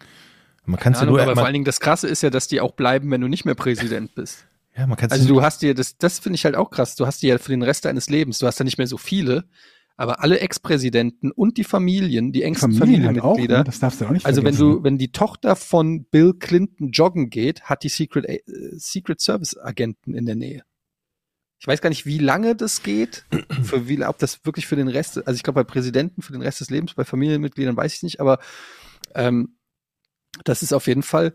Man 0.65 0.79
kann 0.79 0.93
es 0.93 1.01
ja 1.01 1.07
nur, 1.07 1.21
aber 1.21 1.35
vor 1.35 1.45
allen 1.45 1.55
Dingen 1.55 1.65
das 1.65 1.81
Krasse 1.81 2.07
ist 2.07 2.23
ja, 2.23 2.31
dass 2.31 2.47
die 2.47 2.61
auch 2.61 2.73
bleiben, 2.73 3.11
wenn 3.11 3.21
du 3.21 3.27
nicht 3.29 3.45
mehr 3.45 3.57
Präsident 3.57 4.15
bist. 4.15 4.47
Ja, 4.77 4.87
man 4.87 4.99
Also 5.11 5.29
du 5.29 5.43
hast 5.43 5.63
dir, 5.63 5.75
das, 5.75 5.97
das 5.99 6.19
finde 6.19 6.37
ich 6.37 6.45
halt 6.45 6.57
auch 6.57 6.71
krass, 6.71 6.95
du 6.95 7.07
hast 7.07 7.23
dir 7.23 7.31
ja 7.31 7.39
für 7.39 7.51
den 7.51 7.63
Rest 7.63 7.85
deines 7.85 8.09
Lebens, 8.09 8.39
du 8.39 8.47
hast 8.47 8.59
ja 8.59 8.65
nicht 8.65 8.79
mehr 8.79 8.87
so 8.87 8.97
viele, 8.97 9.45
aber 9.97 10.23
alle 10.23 10.41
Ex-Präsidenten 10.41 11.31
und 11.31 11.59
die 11.59 11.65
Familien, 11.65 12.33
die 12.33 12.43
engsten 12.43 12.73
Familien 12.73 13.07
halt 13.07 13.21
auch, 13.21 13.35
Familienmitglieder, 13.35 13.59
ne? 13.59 13.65
das 13.65 13.81
darfst 13.81 14.01
du 14.01 14.07
auch 14.07 14.11
nicht 14.11 14.25
also 14.25 14.43
wenn 14.43 14.57
du, 14.57 14.83
wenn 14.83 14.97
die 14.97 15.13
Tochter 15.13 15.57
von 15.57 16.05
Bill 16.05 16.35
Clinton 16.35 16.91
joggen 16.91 17.29
geht, 17.29 17.63
hat 17.65 17.83
die 17.83 17.91
Secret, 17.91 18.27
äh, 18.27 18.41
Secret 18.77 19.21
Service 19.21 19.57
Agenten 19.59 20.15
in 20.15 20.25
der 20.25 20.37
Nähe. 20.37 20.63
Ich 21.61 21.67
weiß 21.67 21.81
gar 21.81 21.91
nicht, 21.91 22.07
wie 22.07 22.19
lange 22.19 22.57
das 22.57 22.83
geht, 22.83 23.25
für 23.63 23.87
wie, 23.89 24.03
ob 24.05 24.19
das 24.19 24.45
wirklich 24.45 24.67
für 24.67 24.77
den 24.77 24.89
Rest, 24.89 25.19
also 25.19 25.37
ich 25.37 25.43
glaube 25.43 25.63
bei 25.63 25.71
Präsidenten 25.71 26.23
für 26.23 26.33
den 26.33 26.43
Rest 26.43 26.61
des 26.61 26.71
Lebens, 26.71 26.95
bei 26.95 27.05
Familienmitgliedern 27.05 27.77
weiß 27.77 27.95
ich 27.95 28.03
nicht, 28.03 28.21
aber 28.21 28.39
ähm, 29.15 29.57
das 30.45 30.63
ist 30.63 30.73
auf 30.73 30.87
jeden 30.87 31.03
Fall 31.03 31.35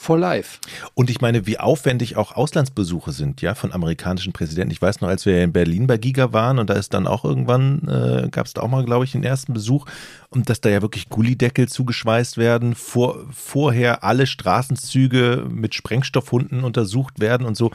for 0.00 0.18
life. 0.18 0.58
Und 0.94 1.10
ich 1.10 1.20
meine, 1.20 1.46
wie 1.46 1.58
aufwendig 1.58 2.16
auch 2.16 2.32
Auslandsbesuche 2.32 3.12
sind, 3.12 3.42
ja, 3.42 3.54
von 3.54 3.72
amerikanischen 3.72 4.32
Präsidenten. 4.32 4.72
Ich 4.72 4.80
weiß 4.80 5.00
noch, 5.00 5.08
als 5.08 5.26
wir 5.26 5.44
in 5.44 5.52
Berlin 5.52 5.86
bei 5.86 5.98
Giga 5.98 6.32
waren 6.32 6.58
und 6.58 6.70
da 6.70 6.74
ist 6.74 6.94
dann 6.94 7.06
auch 7.06 7.24
irgendwann, 7.24 7.86
äh, 7.86 8.28
gab 8.30 8.46
es 8.46 8.54
da 8.54 8.62
auch 8.62 8.68
mal, 8.68 8.84
glaube 8.84 9.04
ich, 9.04 9.12
den 9.12 9.24
ersten 9.24 9.52
Besuch 9.52 9.86
und 10.30 10.48
dass 10.48 10.60
da 10.60 10.70
ja 10.70 10.80
wirklich 10.82 11.08
Gullideckel 11.10 11.68
zugeschweißt 11.68 12.38
werden, 12.38 12.74
vor, 12.74 13.26
vorher 13.30 14.02
alle 14.02 14.26
Straßenzüge 14.26 15.46
mit 15.50 15.74
Sprengstoffhunden 15.74 16.64
untersucht 16.64 17.20
werden 17.20 17.46
und 17.46 17.56
so. 17.56 17.70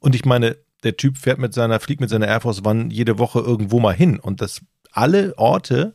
Und 0.00 0.14
ich 0.14 0.24
meine, 0.24 0.56
der 0.82 0.96
Typ 0.96 1.18
fährt 1.18 1.38
mit 1.38 1.54
seiner, 1.54 1.80
fliegt 1.80 2.00
mit 2.00 2.10
seiner 2.10 2.28
Air 2.28 2.40
Force 2.40 2.64
One 2.64 2.88
jede 2.90 3.18
Woche 3.18 3.40
irgendwo 3.40 3.80
mal 3.80 3.94
hin 3.94 4.18
und 4.18 4.40
das 4.40 4.60
alle 4.92 5.36
Orte 5.38 5.94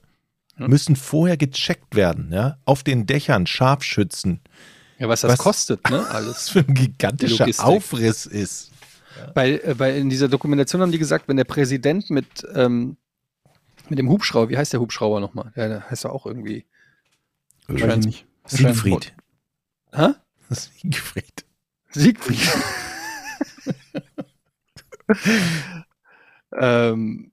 Ja. 0.58 0.68
müssen 0.68 0.96
vorher 0.96 1.38
gecheckt 1.38 1.96
werden, 1.96 2.30
ja, 2.32 2.58
auf 2.66 2.82
den 2.84 3.06
Dächern, 3.06 3.46
Scharfschützen. 3.46 4.40
Ja, 4.98 5.10
was 5.10 5.22
das 5.22 5.32
Was- 5.34 5.40
kostet, 5.40 5.90
ne? 5.90 6.00
Was 6.08 6.10
Alles. 6.10 6.50
für 6.50 6.60
ein 6.60 6.74
gigantischer. 6.74 7.48
Aufriss 7.60 8.26
ist. 8.26 8.72
Bei, 9.34 9.60
äh, 9.60 9.76
bei 9.78 9.98
in 9.98 10.10
dieser 10.10 10.28
Dokumentation 10.28 10.82
haben 10.82 10.92
die 10.92 11.00
gesagt, 11.00 11.28
wenn 11.28 11.38
der 11.38 11.44
Präsident 11.46 12.10
mit 12.10 12.26
ähm, 12.54 12.98
mit 13.90 14.00
dem 14.00 14.10
Hubschrauber, 14.10 14.50
wie 14.50 14.58
heißt 14.58 14.74
der 14.74 14.80
Hubschrauber 14.80 15.20
nochmal? 15.20 15.52
Der, 15.56 15.68
der 15.70 15.90
heißt 15.90 16.04
ja 16.06 16.10
auch 16.10 16.26
irgendwie. 16.26 16.66
Weiß 17.68 18.00
ich 18.00 18.06
nicht. 18.06 18.26
Siegfried. 18.46 19.14
Hä? 19.94 20.10
Siegfried. 20.50 21.46
Siegfried. 21.92 22.40
ähm, 26.58 27.32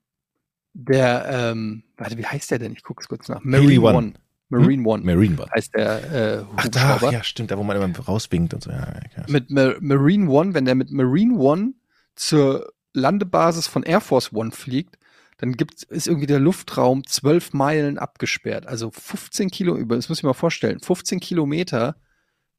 der, 0.73 1.25
ähm, 1.29 1.83
warte, 1.97 2.17
wie 2.17 2.25
heißt 2.25 2.51
der 2.51 2.59
denn? 2.59 2.73
Ich 2.73 2.83
gucke 2.83 3.01
es 3.01 3.07
kurz 3.07 3.27
nach. 3.29 3.43
Haley 3.43 3.79
Marine 3.79 3.81
One. 3.81 3.97
One. 3.97 4.13
Marine 4.61 4.87
One 4.87 5.03
Marine 5.03 5.37
One. 5.39 5.51
heißt 5.53 5.73
der 5.73 6.39
äh, 6.41 6.43
Ach, 6.55 6.67
da, 6.69 7.11
ja, 7.11 7.23
stimmt, 7.23 7.51
da 7.51 7.57
wo 7.57 7.63
man 7.63 7.75
immer 7.81 7.99
rauswinkt 7.99 8.53
und 8.53 8.63
so. 8.63 8.71
Ja, 8.71 8.93
ja. 9.17 9.25
Mit 9.27 9.49
Ma 9.49 9.73
Marine 9.79 10.29
One, 10.29 10.53
wenn 10.53 10.65
der 10.65 10.75
mit 10.75 10.91
Marine 10.91 11.35
One 11.37 11.73
zur 12.15 12.71
Landebasis 12.93 13.67
von 13.67 13.83
Air 13.83 14.01
Force 14.01 14.33
One 14.33 14.51
fliegt, 14.51 14.97
dann 15.37 15.53
gibt's, 15.53 15.83
ist 15.83 16.07
irgendwie 16.07 16.27
der 16.27 16.39
Luftraum 16.39 17.05
zwölf 17.05 17.53
Meilen 17.53 17.97
abgesperrt. 17.97 18.67
Also 18.67 18.91
15 18.91 19.49
Kilo, 19.49 19.75
über, 19.75 19.95
das 19.95 20.07
muss 20.09 20.19
ich 20.19 20.23
mir 20.23 20.29
mal 20.29 20.33
vorstellen, 20.33 20.79
15 20.79 21.19
Kilometer 21.19 21.95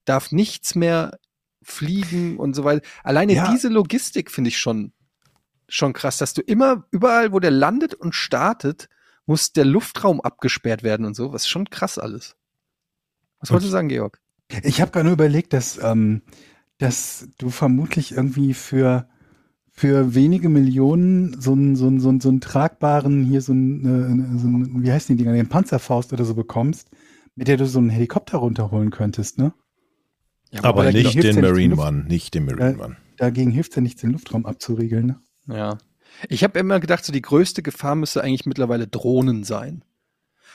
darf 0.04 0.32
nichts 0.32 0.74
mehr 0.74 1.18
fliegen 1.62 2.36
und 2.36 2.54
so 2.54 2.64
weiter. 2.64 2.86
Alleine 3.02 3.34
Ja. 3.34 3.50
diese 3.50 3.68
Logistik 3.68 4.30
finde 4.30 4.48
ich 4.48 4.58
schon, 4.58 4.92
schon 5.68 5.92
krass, 5.94 6.18
dass 6.18 6.34
du 6.34 6.42
immer, 6.42 6.84
überall, 6.90 7.32
wo 7.32 7.40
der 7.40 7.50
landet 7.52 7.94
und 7.94 8.14
startet, 8.14 8.88
muss 9.26 9.52
der 9.52 9.64
Luftraum 9.64 10.20
abgesperrt 10.20 10.82
werden 10.82 11.06
und 11.06 11.14
so. 11.14 11.32
Was 11.32 11.42
ist 11.42 11.48
schon 11.48 11.70
krass 11.70 11.98
alles. 11.98 12.36
Was 13.40 13.50
wolltest 13.50 13.68
du 13.68 13.72
sagen, 13.72 13.88
Georg? 13.88 14.20
Ich 14.62 14.80
habe 14.80 14.90
gerade 14.90 15.04
nur 15.04 15.14
überlegt, 15.14 15.52
dass, 15.52 15.78
ähm, 15.82 16.22
dass 16.78 17.28
du 17.38 17.50
vermutlich 17.50 18.12
irgendwie 18.12 18.54
für, 18.54 19.08
für 19.70 20.14
wenige 20.14 20.48
Millionen 20.48 21.40
so 21.40 21.52
einen, 21.52 21.76
so 21.76 21.86
einen, 21.86 22.00
so 22.00 22.08
einen, 22.08 22.20
so 22.20 22.28
einen 22.28 22.40
tragbaren, 22.40 23.24
hier 23.24 23.40
so 23.40 23.52
einen, 23.52 24.34
äh, 24.34 24.38
so 24.38 24.46
einen, 24.46 24.82
wie 24.82 24.92
heißt 24.92 25.08
die 25.08 25.16
Dinger, 25.16 25.32
den 25.32 25.48
Panzerfaust 25.48 26.12
oder 26.12 26.24
so 26.24 26.34
bekommst, 26.34 26.90
mit 27.34 27.48
der 27.48 27.56
du 27.56 27.66
so 27.66 27.78
einen 27.78 27.90
Helikopter 27.90 28.38
runterholen 28.38 28.90
könntest, 28.90 29.38
ne? 29.38 29.52
Ja, 30.50 30.62
Aber 30.62 30.82
wobei- 30.82 30.92
nicht 30.92 31.14
den 31.16 31.22
ja 31.24 31.32
nicht, 31.32 31.42
Marine 31.42 31.74
die 31.74 31.80
Luft- 31.80 31.88
One, 31.88 32.04
nicht 32.04 32.34
den 32.34 32.44
Marine 32.44 32.70
Äh, 32.78 32.82
One. 32.84 32.96
Dagegen 33.16 33.50
hilft 33.50 33.74
ja 33.76 33.82
nichts, 33.82 34.00
den 34.02 34.12
Luftraum 34.12 34.46
abzuriegeln, 34.46 35.06
ne? 35.06 35.20
Ja. 35.56 35.78
Ich 36.28 36.44
habe 36.44 36.58
immer 36.58 36.80
gedacht, 36.80 37.04
so 37.04 37.12
die 37.12 37.22
größte 37.22 37.62
Gefahr 37.62 37.94
müsste 37.94 38.22
eigentlich 38.22 38.46
mittlerweile 38.46 38.86
Drohnen 38.86 39.44
sein. 39.44 39.84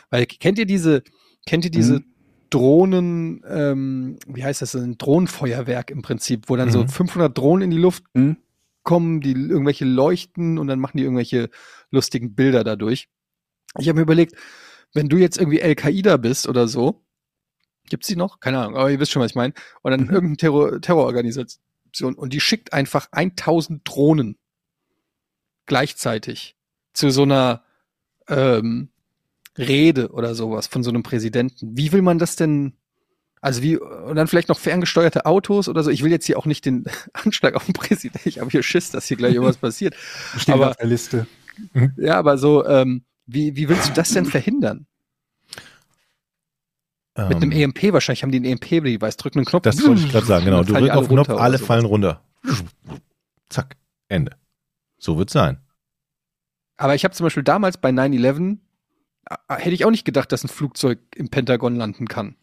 Weil 0.10 0.26
kennt 0.26 0.57
ihr 0.60 0.66
diese, 0.66 1.03
kennt 1.45 1.66
ihr 1.66 1.72
diese 1.72 1.95
Mhm. 1.95 2.05
Drohnen, 2.49 3.43
ähm, 3.47 4.18
wie 4.28 4.43
heißt 4.43 4.62
das, 4.62 4.76
ein 4.76 4.97
Drohnenfeuerwerk 4.97 5.91
im 5.91 6.01
Prinzip, 6.01 6.49
wo 6.49 6.55
dann 6.55 6.72
so 6.72 6.84
Mhm. 6.84 6.88
500 6.88 7.38
Drohnen 7.38 7.64
in 7.66 7.72
die 7.72 7.78
Luft 7.78 8.03
Hm? 8.16 8.38
kommen, 8.84 9.22
die 9.22 9.34
irgendwelche 9.34 9.86
leuchten 9.86 10.57
und 10.57 10.68
dann 10.68 10.80
machen 10.80 10.97
die 10.97 11.03
irgendwelche 11.03 11.49
lustigen 11.91 12.34
Bilder 12.34 12.64
dadurch. 12.64 13.07
Ich 13.78 13.88
habe 13.88 13.97
mir 13.97 14.03
überlegt, 14.03 14.36
wenn 14.93 15.10
du 15.10 15.18
jetzt 15.18 15.38
irgendwie 15.38 15.62
Al-Qaida 15.62 16.18
bist 16.18 16.47
oder 16.47 16.68
so, 16.68 17.03
gibt's 17.89 18.07
die 18.07 18.16
noch? 18.16 18.39
Keine 18.39 18.60
Ahnung, 18.60 18.78
aber 18.78 18.89
ihr 18.89 18.99
wisst 18.99 19.12
schon, 19.12 19.22
was 19.22 19.32
ich 19.32 19.36
meine. 19.36 19.53
Und 19.84 19.91
dann 19.91 20.01
Mhm. 20.01 20.10
irgendeine 20.10 20.38
Terror 20.38 20.82
Terrororganisation 20.82 22.16
und 22.16 22.34
die 22.34 22.39
schickt 22.39 22.74
einfach 22.74 23.10
1000 23.12 23.82
Drohnen 23.88 24.38
gleichzeitig 25.70 26.58
zu 26.94 27.10
so 27.12 27.24
einer 27.24 27.64
ähm, 28.28 28.90
Rede 29.58 30.10
oder 30.12 30.36
sowas 30.36 30.68
von 30.68 30.84
so 30.84 30.90
einem 30.90 31.04
Präsidenten. 31.04 31.78
Wie 31.78 31.92
will 31.94 32.02
man 32.02 32.20
das 32.20 32.36
denn? 32.36 32.74
Also 33.42 33.62
wie, 33.64 33.78
und 33.78 34.18
dann 34.18 34.28
vielleicht 34.28 34.50
noch 34.50 34.60
ferngesteuerte 34.60 35.26
Autos 35.26 35.70
oder 35.70 35.82
so. 35.82 35.90
Ich 35.90 36.04
will 36.04 36.12
jetzt 36.12 36.26
hier 36.26 36.38
auch 36.38 36.46
nicht 36.46 36.66
den 36.66 36.84
Anschlag 37.14 37.56
auf 37.56 37.64
den 37.66 37.74
Präsidenten. 37.74 38.28
Ich 38.28 38.40
habe 38.40 38.50
hier 38.50 38.64
Schiss, 38.64 38.92
dass 38.92 39.06
hier 39.08 39.16
gleich 39.16 39.34
irgendwas 39.34 39.58
passiert. 39.58 39.96
Steht 40.38 40.56
Aber- 40.56 40.72
auf 40.72 40.76
der 40.78 40.88
Liste. 40.88 41.26
Ja, 41.98 42.18
aber 42.18 42.38
so, 42.38 42.66
ähm, 42.66 43.04
wie, 43.26 43.56
wie 43.56 43.68
willst 43.70 43.90
du 43.90 43.94
das 43.94 44.12
denn 44.12 44.26
verhindern? 44.26 44.86
Mit 47.18 47.36
einem 47.38 47.52
Ähm, 47.52 47.74
EMP 47.76 47.92
wahrscheinlich 47.92 48.24
haben 48.24 48.32
die 48.32 48.38
einen 48.38 48.46
EMP-Device, 48.46 49.18
drücken 49.18 49.40
einen 49.40 49.46
Knopf. 49.46 49.64
Das 49.64 49.86
wollte 49.86 50.02
ich 50.02 50.10
gerade 50.12 50.26
sagen, 50.26 50.46
genau. 50.46 50.64
Du 50.64 50.74
drückst 50.74 50.92
auf 50.92 51.08
den 51.08 51.16
Knopf, 51.16 51.30
alle 51.30 51.58
fallen 51.60 51.84
runter. 51.86 52.24
Zack, 53.50 53.76
Ende. 54.08 54.38
So 55.00 55.18
wird's 55.18 55.34
sein. 55.34 55.60
Aber 56.78 56.95
ich 56.95 57.04
habe 57.04 57.14
zum 57.14 57.26
Beispiel 57.26 57.43
damals 57.43 57.78
bei 57.78 57.89
9-11, 57.89 58.58
äh, 59.30 59.36
hätte 59.56 59.72
ich 59.76 59.86
auch 59.86 59.91
nicht 59.91 60.06
gedacht, 60.06 60.32
dass 60.32 60.43
ein 60.43 60.47
Flugzeug 60.50 61.00
im 61.16 61.30
Pentagon 61.30 61.76
landen 61.76 62.08
kann. 62.08 62.36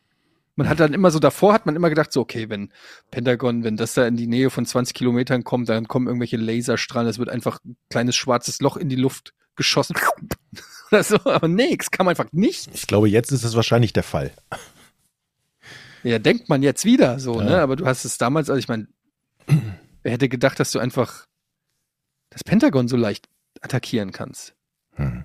Man 0.56 0.68
hat 0.70 0.80
dann 0.80 0.94
immer 0.94 1.10
so 1.10 1.18
davor, 1.18 1.52
hat 1.52 1.66
man 1.66 1.76
immer 1.76 1.90
gedacht, 1.90 2.12
so, 2.12 2.20
okay, 2.22 2.48
wenn 2.48 2.72
Pentagon, 3.10 3.62
wenn 3.62 3.76
das 3.76 3.92
da 3.94 4.06
in 4.06 4.16
die 4.16 4.26
Nähe 4.26 4.48
von 4.48 4.64
20 4.64 4.94
Kilometern 4.94 5.44
kommt, 5.44 5.68
dann 5.68 5.86
kommen 5.86 6.06
irgendwelche 6.06 6.38
Laserstrahlen, 6.38 7.08
es 7.08 7.18
wird 7.18 7.28
einfach 7.28 7.60
ein 7.64 7.76
kleines 7.90 8.16
schwarzes 8.16 8.60
Loch 8.62 8.78
in 8.78 8.88
die 8.88 8.96
Luft 8.96 9.34
geschossen. 9.54 9.96
Oder 10.90 11.02
so, 11.02 11.16
aber 11.24 11.48
nee, 11.48 11.76
es 11.78 11.90
kam 11.90 12.08
einfach 12.08 12.32
nicht. 12.32 12.70
Ich 12.72 12.86
glaube, 12.86 13.08
jetzt 13.08 13.32
ist 13.32 13.44
es 13.44 13.54
wahrscheinlich 13.56 13.92
der 13.92 14.02
Fall. 14.02 14.30
Ja, 16.04 16.18
denkt 16.18 16.48
man 16.48 16.62
jetzt 16.62 16.84
wieder 16.84 17.18
so, 17.18 17.40
Ja. 17.40 17.44
ne? 17.46 17.60
Aber 17.60 17.76
du 17.76 17.84
hast 17.86 18.04
es 18.04 18.16
damals, 18.16 18.48
also 18.48 18.58
ich 18.58 18.68
meine, 18.68 18.86
wer 20.02 20.12
hätte 20.12 20.28
gedacht, 20.28 20.58
dass 20.60 20.70
du 20.70 20.78
einfach 20.78 21.26
das 22.36 22.44
Pentagon 22.44 22.86
so 22.86 22.98
leicht 22.98 23.30
attackieren 23.62 24.12
kannst? 24.12 24.54
Hm. 24.96 25.24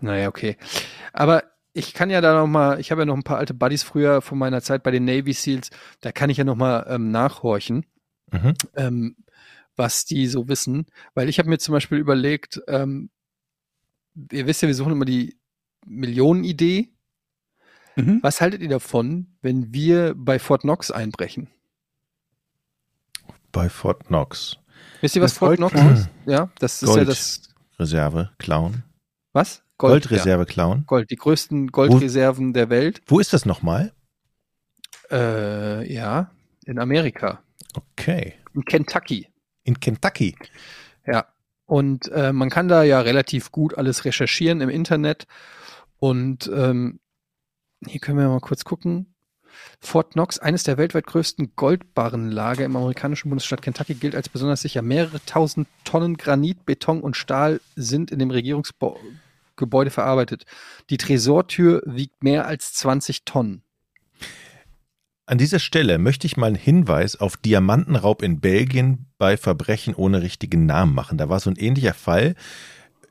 Naja, 0.00 0.28
okay. 0.28 0.56
Aber 1.12 1.42
ich 1.72 1.92
kann 1.92 2.08
ja 2.08 2.20
da 2.20 2.38
noch 2.38 2.46
mal, 2.46 2.78
ich 2.78 2.92
habe 2.92 3.00
ja 3.02 3.06
noch 3.06 3.16
ein 3.16 3.24
paar 3.24 3.38
alte 3.38 3.52
Buddies 3.52 3.82
früher 3.82 4.22
von 4.22 4.38
meiner 4.38 4.62
Zeit 4.62 4.84
bei 4.84 4.92
den 4.92 5.04
Navy 5.04 5.32
Seals, 5.32 5.70
da 6.00 6.12
kann 6.12 6.30
ich 6.30 6.36
ja 6.36 6.44
noch 6.44 6.54
mal 6.54 6.86
ähm, 6.88 7.10
nachhorchen, 7.10 7.84
Mhm. 8.32 8.54
ähm, 8.76 9.16
was 9.74 10.04
die 10.04 10.28
so 10.28 10.46
wissen. 10.46 10.86
Weil 11.14 11.28
ich 11.28 11.40
habe 11.40 11.48
mir 11.48 11.58
zum 11.58 11.72
Beispiel 11.72 11.98
überlegt, 11.98 12.62
ähm, 12.68 13.10
ihr 14.30 14.46
wisst 14.46 14.62
ja, 14.62 14.68
wir 14.68 14.74
suchen 14.76 14.92
immer 14.92 15.04
die 15.04 15.36
Millionenidee. 15.84 16.92
Mhm. 17.96 18.20
Was 18.22 18.40
haltet 18.40 18.62
ihr 18.62 18.68
davon, 18.68 19.36
wenn 19.42 19.74
wir 19.74 20.14
bei 20.16 20.38
Fort 20.38 20.62
Knox 20.62 20.92
einbrechen? 20.92 21.48
Bei 23.52 23.68
Fort 23.68 24.06
Knox. 24.06 24.56
Wisst 25.00 25.16
ihr, 25.16 25.22
was 25.22 25.32
Fort 25.34 25.56
Knox 25.56 25.74
ist? 25.94 26.08
Ja, 26.26 26.50
das 26.58 26.82
ist 26.82 26.88
ja 26.88 26.94
Gold. 26.94 27.08
das, 27.08 27.42
Reserve 27.78 28.30
klauen. 28.38 28.84
was? 29.32 29.62
Goldreserve 29.78 30.44
klauen. 30.44 30.80
Ja. 30.80 30.84
Gold, 30.86 31.10
die 31.10 31.16
größten 31.16 31.68
Goldreserven 31.68 32.52
der 32.52 32.68
Welt. 32.68 33.00
Wo 33.06 33.18
ist 33.18 33.32
das 33.32 33.46
nochmal? 33.46 33.92
Äh, 35.10 35.90
ja, 35.92 36.30
in 36.66 36.78
Amerika, 36.78 37.42
Okay. 37.74 38.34
in 38.54 38.64
Kentucky. 38.64 39.28
In 39.64 39.80
Kentucky. 39.80 40.36
Ja. 41.06 41.26
Und 41.64 42.08
äh, 42.12 42.32
man 42.32 42.50
kann 42.50 42.68
da 42.68 42.82
ja 42.82 43.00
relativ 43.00 43.52
gut 43.52 43.78
alles 43.78 44.04
recherchieren 44.04 44.60
im 44.60 44.68
Internet. 44.68 45.26
Und 45.98 46.50
ähm, 46.52 47.00
hier 47.86 48.00
können 48.00 48.18
wir 48.18 48.28
mal 48.28 48.40
kurz 48.40 48.64
gucken. 48.64 49.09
Fort 49.80 50.12
Knox, 50.12 50.38
eines 50.38 50.62
der 50.62 50.78
weltweit 50.78 51.06
größten 51.06 51.52
Goldbarrenlager 51.56 52.64
im 52.64 52.76
amerikanischen 52.76 53.30
Bundesstaat 53.30 53.62
Kentucky, 53.62 53.94
gilt 53.94 54.14
als 54.14 54.28
besonders 54.28 54.62
sicher. 54.62 54.82
Mehrere 54.82 55.20
tausend 55.26 55.68
Tonnen 55.84 56.16
Granit, 56.16 56.66
Beton 56.66 57.00
und 57.00 57.16
Stahl 57.16 57.60
sind 57.76 58.10
in 58.10 58.18
dem 58.18 58.30
Regierungsgebäude 58.30 59.00
Gebäude 59.60 59.90
verarbeitet. 59.90 60.44
Die 60.88 60.96
Tresortür 60.96 61.82
wiegt 61.86 62.24
mehr 62.24 62.46
als 62.46 62.72
20 62.72 63.24
Tonnen. 63.24 63.62
An 65.26 65.38
dieser 65.38 65.60
Stelle 65.60 65.98
möchte 65.98 66.26
ich 66.26 66.36
mal 66.36 66.48
einen 66.48 66.56
Hinweis 66.56 67.14
auf 67.14 67.36
Diamantenraub 67.36 68.22
in 68.22 68.40
Belgien 68.40 69.06
bei 69.16 69.36
Verbrechen 69.36 69.94
ohne 69.94 70.22
richtigen 70.22 70.66
Namen 70.66 70.92
machen. 70.92 71.18
Da 71.18 71.28
war 71.28 71.38
so 71.38 71.50
ein 71.50 71.56
ähnlicher 71.56 71.94
Fall. 71.94 72.34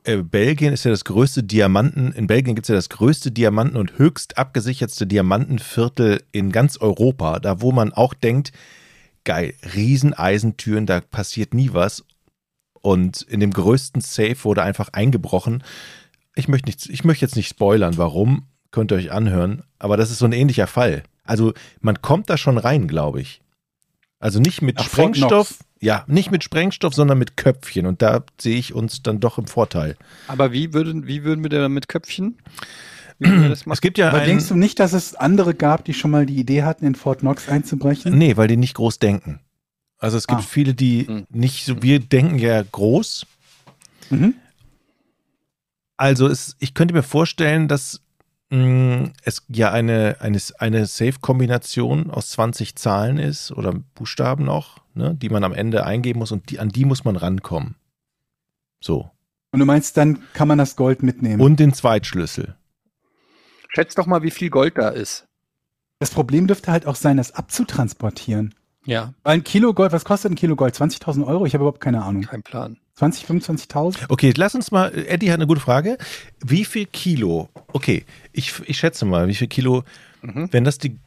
Äh, 0.04 0.18
Belgien 0.18 0.72
ist 0.72 0.84
ja 0.84 0.90
das 0.90 1.04
größte 1.04 1.42
Diamanten, 1.42 2.12
in 2.12 2.26
Belgien 2.26 2.54
gibt 2.54 2.64
es 2.64 2.68
ja 2.68 2.74
das 2.74 2.88
größte 2.88 3.30
Diamanten- 3.30 3.76
und 3.76 3.98
höchst 3.98 4.38
abgesichertste 4.38 5.06
Diamantenviertel 5.06 6.22
in 6.32 6.52
ganz 6.52 6.78
Europa. 6.78 7.38
Da, 7.38 7.60
wo 7.60 7.72
man 7.72 7.92
auch 7.92 8.14
denkt, 8.14 8.52
geil, 9.24 9.54
Rieseneisentüren, 9.74 10.86
da 10.86 11.00
passiert 11.00 11.54
nie 11.54 11.70
was. 11.72 12.04
Und 12.82 13.22
in 13.22 13.40
dem 13.40 13.52
größten 13.52 14.00
Safe 14.00 14.36
wurde 14.44 14.62
einfach 14.62 14.88
eingebrochen. 14.92 15.62
Ich 16.34 16.48
möchte, 16.48 16.68
nicht, 16.68 16.88
ich 16.88 17.04
möchte 17.04 17.26
jetzt 17.26 17.36
nicht 17.36 17.48
spoilern, 17.48 17.98
warum, 17.98 18.46
könnt 18.70 18.92
ihr 18.92 18.96
euch 18.96 19.12
anhören, 19.12 19.62
aber 19.78 19.96
das 19.96 20.10
ist 20.10 20.18
so 20.18 20.24
ein 20.24 20.32
ähnlicher 20.32 20.66
Fall. 20.66 21.02
Also 21.24 21.52
man 21.80 22.00
kommt 22.00 22.30
da 22.30 22.38
schon 22.38 22.56
rein, 22.56 22.88
glaube 22.88 23.20
ich. 23.20 23.42
Also 24.20 24.38
nicht 24.38 24.62
mit 24.62 24.76
Ach, 24.78 24.84
Sprengstoff, 24.84 25.58
ja, 25.80 26.04
nicht 26.06 26.30
mit 26.30 26.44
Sprengstoff, 26.44 26.94
sondern 26.94 27.18
mit 27.18 27.36
Köpfchen. 27.38 27.86
Und 27.86 28.02
da 28.02 28.22
sehe 28.40 28.58
ich 28.58 28.74
uns 28.74 29.02
dann 29.02 29.18
doch 29.18 29.38
im 29.38 29.46
Vorteil. 29.46 29.96
Aber 30.28 30.52
wie 30.52 30.72
würden, 30.74 31.06
wie 31.06 31.24
würden 31.24 31.42
wir 31.42 31.48
denn 31.48 31.72
mit 31.72 31.88
Köpfchen? 31.88 32.36
Es 33.18 33.80
gibt 33.80 33.98
ja 33.98 34.08
Aber 34.08 34.18
einen, 34.18 34.26
denkst 34.28 34.48
du 34.48 34.54
nicht, 34.54 34.78
dass 34.78 34.92
es 34.92 35.14
andere 35.14 35.54
gab, 35.54 35.84
die 35.84 35.92
schon 35.94 36.10
mal 36.10 36.24
die 36.26 36.36
Idee 36.36 36.62
hatten, 36.62 36.86
in 36.86 36.94
Fort 36.94 37.20
Knox 37.20 37.48
einzubrechen? 37.48 38.16
Nee, 38.16 38.36
weil 38.36 38.48
die 38.48 38.56
nicht 38.56 38.74
groß 38.74 38.98
denken. 38.98 39.40
Also 39.98 40.16
es 40.16 40.26
gibt 40.26 40.40
Ah. 40.40 40.44
viele, 40.48 40.72
die 40.74 41.06
Hm. 41.06 41.26
nicht 41.30 41.64
so, 41.66 41.82
wir 41.82 41.98
denken 42.00 42.38
ja 42.38 42.62
groß. 42.62 43.26
Mhm. 44.10 44.34
Also 45.98 46.26
es, 46.28 46.56
ich 46.60 46.72
könnte 46.72 46.94
mir 46.94 47.02
vorstellen, 47.02 47.68
dass 47.68 48.00
es 48.50 49.42
ja 49.48 49.70
eine, 49.70 50.16
eine, 50.18 50.38
eine 50.58 50.86
Safe-Kombination 50.86 52.10
aus 52.10 52.30
20 52.30 52.74
Zahlen 52.74 53.18
ist 53.18 53.52
oder 53.52 53.72
Buchstaben 53.94 54.44
noch, 54.44 54.78
ne, 54.94 55.14
die 55.14 55.28
man 55.28 55.44
am 55.44 55.52
Ende 55.52 55.86
eingeben 55.86 56.18
muss 56.18 56.32
und 56.32 56.50
die, 56.50 56.58
an 56.58 56.68
die 56.68 56.84
muss 56.84 57.04
man 57.04 57.14
rankommen. 57.14 57.76
So. 58.80 59.10
Und 59.52 59.60
du 59.60 59.66
meinst, 59.66 59.96
dann 59.96 60.20
kann 60.32 60.48
man 60.48 60.58
das 60.58 60.74
Gold 60.74 61.02
mitnehmen. 61.04 61.40
Und 61.40 61.60
den 61.60 61.72
Zweitschlüssel. 61.72 62.56
Schätzt 63.68 63.98
doch 63.98 64.06
mal, 64.06 64.22
wie 64.22 64.32
viel 64.32 64.50
Gold 64.50 64.76
da 64.76 64.88
ist. 64.88 65.28
das 66.00 66.10
Problem 66.10 66.48
dürfte 66.48 66.72
halt 66.72 66.86
auch 66.86 66.96
sein, 66.96 67.18
das 67.18 67.32
abzutransportieren. 67.32 68.54
Ja, 68.84 69.14
Weil 69.22 69.34
ein 69.34 69.44
Kilo 69.44 69.74
Gold, 69.74 69.92
was 69.92 70.04
kostet 70.04 70.32
ein 70.32 70.36
Kilo 70.36 70.56
Gold? 70.56 70.74
20.000 70.74 71.24
Euro? 71.24 71.46
Ich 71.46 71.54
habe 71.54 71.62
überhaupt 71.62 71.80
keine 71.80 72.02
Ahnung. 72.02 72.22
kein 72.22 72.42
Plan. 72.42 72.78
20, 72.96 73.24
25.000? 73.26 74.06
Okay, 74.10 74.32
lass 74.36 74.54
uns 74.54 74.70
mal, 74.70 74.92
Eddie 74.94 75.30
hat 75.30 75.36
eine 75.38 75.46
gute 75.46 75.60
Frage. 75.60 75.96
Wie 76.44 76.64
viel 76.64 76.86
Kilo, 76.86 77.48
okay, 77.68 78.04
ich, 78.32 78.52
ich 78.66 78.78
schätze 78.78 79.04
mal, 79.06 79.26
wie 79.28 79.34
viel 79.34 79.48
Kilo, 79.48 79.84
Mhm. 80.22 80.48
wenn 80.52 80.64
das 80.64 80.76
die 80.78 80.98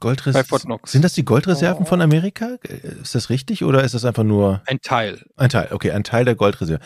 Goldreserven, 0.00 0.78
sind 0.84 1.02
das 1.02 1.14
die 1.14 1.24
Goldreserven 1.24 1.86
von 1.86 2.00
Amerika? 2.02 2.56
Ist 3.02 3.14
das 3.14 3.30
richtig 3.30 3.64
oder 3.64 3.84
ist 3.84 3.94
das 3.94 4.04
einfach 4.04 4.24
nur 4.24 4.62
Ein 4.66 4.80
Teil. 4.82 5.24
ein 5.36 5.48
Teil? 5.50 5.68
Okay, 5.72 5.90
ein 5.92 6.04
Teil 6.04 6.24
der 6.26 6.34
Goldreserve. 6.34 6.80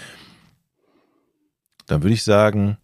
Dann 1.87 2.03
würde 2.03 2.15
ich 2.15 2.23
sagen, 2.23 2.77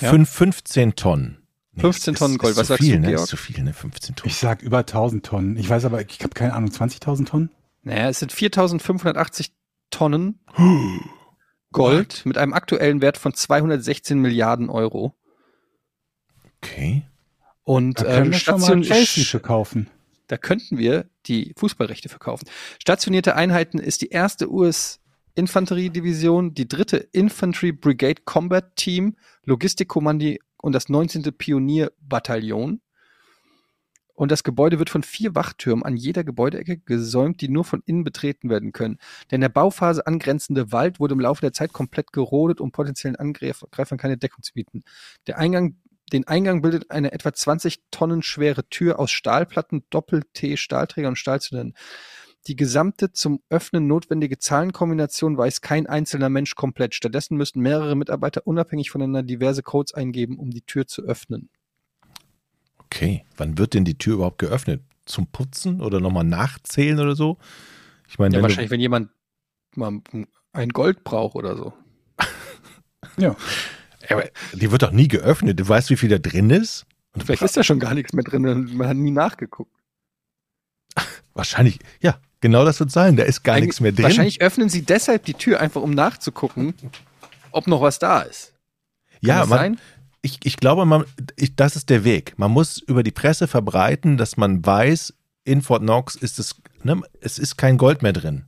Ja. 0.00 0.10
fünf- 0.10 0.30
15 0.30 0.94
Tonnen. 0.96 1.38
15 1.80 2.14
ist- 2.14 2.18
Tonnen 2.18 2.38
Gold. 2.38 2.52
Ist 2.52 2.58
Was 2.58 2.66
zu 2.66 2.72
sagst 2.74 2.84
viel, 2.84 2.94
du, 2.96 3.00
ne? 3.00 3.08
Georg? 3.08 3.22
Ist 3.24 3.28
zu 3.28 3.36
viel, 3.36 3.62
ne? 3.62 3.72
15 3.72 4.14
Tonnen. 4.16 4.30
Ich 4.30 4.36
sag 4.36 4.62
über 4.62 4.78
1000 4.78 5.24
Tonnen. 5.26 5.56
Ich 5.56 5.68
weiß 5.68 5.84
aber, 5.84 6.00
ich 6.00 6.20
habe 6.20 6.30
keine 6.34 6.54
Ahnung, 6.54 6.70
20.000 6.70 7.26
Tonnen? 7.26 7.50
Naja, 7.82 8.08
es 8.08 8.18
sind 8.18 8.32
4580 8.32 9.52
Tonnen 9.90 10.40
Gold 11.72 12.24
mit 12.26 12.38
einem 12.38 12.54
aktuellen 12.54 13.00
Wert 13.02 13.18
von 13.18 13.34
216 13.34 14.18
Milliarden 14.18 14.70
Euro. 14.70 15.14
Okay. 16.62 17.02
Und 17.64 18.00
Da 18.00 18.04
können 18.04 18.26
ähm, 18.26 18.32
wir 18.32 18.38
schon 18.38 18.54
mal 18.60 18.66
Station, 18.66 18.82
Chelsea 18.82 19.40
kaufen. 19.40 19.88
da 20.26 20.36
könnten 20.38 20.78
wir 20.78 21.08
die 21.26 21.52
Fußballrechte 21.58 22.08
verkaufen. 22.08 22.46
Stationierte 22.82 23.36
Einheiten 23.36 23.78
ist 23.78 24.00
die 24.02 24.08
erste 24.08 24.50
US-Infanteriedivision, 24.50 26.54
die 26.54 26.66
dritte 26.68 26.96
Infantry 26.96 27.70
Brigade 27.72 28.22
Combat 28.24 28.74
Team, 28.76 29.16
Logistikkommandi 29.44 30.40
und 30.62 30.72
das 30.72 30.88
19. 30.88 31.22
Pionierbataillon. 31.36 32.80
Und 34.14 34.32
das 34.32 34.42
Gebäude 34.42 34.80
wird 34.80 34.90
von 34.90 35.04
vier 35.04 35.36
Wachtürmen 35.36 35.84
an 35.84 35.96
jeder 35.96 36.24
Gebäudeecke 36.24 36.78
gesäumt, 36.78 37.40
die 37.40 37.48
nur 37.48 37.64
von 37.64 37.84
innen 37.86 38.02
betreten 38.02 38.50
werden 38.50 38.72
können. 38.72 38.98
Der 39.30 39.36
in 39.36 39.42
der 39.42 39.48
Bauphase 39.48 40.08
angrenzende 40.08 40.72
Wald 40.72 40.98
wurde 40.98 41.14
im 41.14 41.20
Laufe 41.20 41.40
der 41.40 41.52
Zeit 41.52 41.72
komplett 41.72 42.12
gerodet, 42.12 42.60
um 42.60 42.72
potenziellen 42.72 43.14
Angreifern 43.14 43.96
keine 43.96 44.18
Deckung 44.18 44.42
zu 44.42 44.54
bieten. 44.54 44.82
Der 45.28 45.38
Eingang, 45.38 45.76
den 46.12 46.26
Eingang 46.26 46.62
bildet 46.62 46.90
eine 46.90 47.12
etwa 47.12 47.32
20 47.32 47.78
Tonnen 47.92 48.22
schwere 48.22 48.68
Tür 48.68 48.98
aus 48.98 49.12
Stahlplatten, 49.12 49.84
Doppel-T-Stahlträger 49.90 51.06
und 51.06 51.16
Stahlzylindern. 51.16 51.74
Die 52.48 52.56
gesamte 52.56 53.12
zum 53.12 53.42
Öffnen 53.50 53.86
notwendige 53.86 54.38
Zahlenkombination 54.38 55.36
weiß 55.36 55.60
kein 55.60 55.86
einzelner 55.86 56.30
Mensch 56.30 56.54
komplett. 56.54 56.94
Stattdessen 56.94 57.36
müssen 57.36 57.60
mehrere 57.60 57.94
Mitarbeiter 57.94 58.46
unabhängig 58.46 58.90
voneinander 58.90 59.22
diverse 59.22 59.62
Codes 59.62 59.92
eingeben, 59.92 60.38
um 60.38 60.50
die 60.50 60.62
Tür 60.62 60.86
zu 60.86 61.02
öffnen. 61.02 61.50
Okay. 62.78 63.26
Wann 63.36 63.58
wird 63.58 63.74
denn 63.74 63.84
die 63.84 63.98
Tür 63.98 64.14
überhaupt 64.14 64.38
geöffnet? 64.38 64.82
Zum 65.04 65.26
Putzen 65.26 65.82
oder 65.82 66.00
nochmal 66.00 66.24
nachzählen 66.24 66.98
oder 66.98 67.14
so? 67.14 67.36
Ich 68.08 68.18
meine, 68.18 68.34
Ja, 68.34 68.38
wenn 68.38 68.44
wahrscheinlich, 68.44 68.70
wenn 68.70 68.80
jemand 68.80 69.10
mal 69.74 70.00
ein 70.52 70.70
Gold 70.70 71.04
braucht 71.04 71.36
oder 71.36 71.54
so. 71.56 71.74
Ja. 73.18 73.36
Aber 74.10 74.24
die 74.52 74.70
wird 74.70 74.82
doch 74.82 74.92
nie 74.92 75.08
geöffnet. 75.08 75.58
Du 75.58 75.68
weißt, 75.68 75.90
wie 75.90 75.96
viel 75.96 76.08
da 76.08 76.18
drin 76.18 76.50
ist? 76.50 76.86
Und 77.14 77.24
Vielleicht 77.24 77.42
ist 77.42 77.56
da 77.56 77.64
schon 77.64 77.80
gar 77.80 77.94
nichts 77.94 78.12
mehr 78.12 78.22
drin 78.24 78.76
man 78.76 78.88
hat 78.88 78.96
nie 78.96 79.10
nachgeguckt. 79.10 79.72
wahrscheinlich, 81.34 81.80
ja, 82.00 82.20
genau 82.40 82.64
das 82.64 82.80
wird 82.80 82.90
sein. 82.90 83.16
Da 83.16 83.24
ist 83.24 83.42
gar 83.42 83.54
Eigentlich- 83.56 83.66
nichts 83.68 83.80
mehr 83.80 83.92
drin. 83.92 84.04
Wahrscheinlich 84.04 84.40
öffnen 84.40 84.68
sie 84.68 84.82
deshalb 84.82 85.24
die 85.24 85.34
Tür 85.34 85.60
einfach, 85.60 85.82
um 85.82 85.90
nachzugucken, 85.90 86.74
ob 87.50 87.66
noch 87.66 87.80
was 87.80 87.98
da 87.98 88.20
ist. 88.22 88.52
Kann 89.20 89.20
ja, 89.28 89.38
man, 89.46 89.48
sein? 89.48 89.80
ich, 90.22 90.38
ich 90.44 90.56
glaube, 90.58 90.84
man, 90.84 91.04
ich, 91.36 91.56
das 91.56 91.76
ist 91.76 91.90
der 91.90 92.04
Weg. 92.04 92.34
Man 92.38 92.50
muss 92.50 92.78
über 92.78 93.02
die 93.02 93.10
Presse 93.10 93.48
verbreiten, 93.48 94.16
dass 94.16 94.36
man 94.36 94.64
weiß, 94.64 95.14
in 95.44 95.62
Fort 95.62 95.82
Knox 95.82 96.14
ist 96.14 96.38
es, 96.38 96.54
ne, 96.82 97.00
es 97.20 97.38
ist 97.38 97.56
kein 97.56 97.78
Gold 97.78 98.02
mehr 98.02 98.12
drin. 98.12 98.44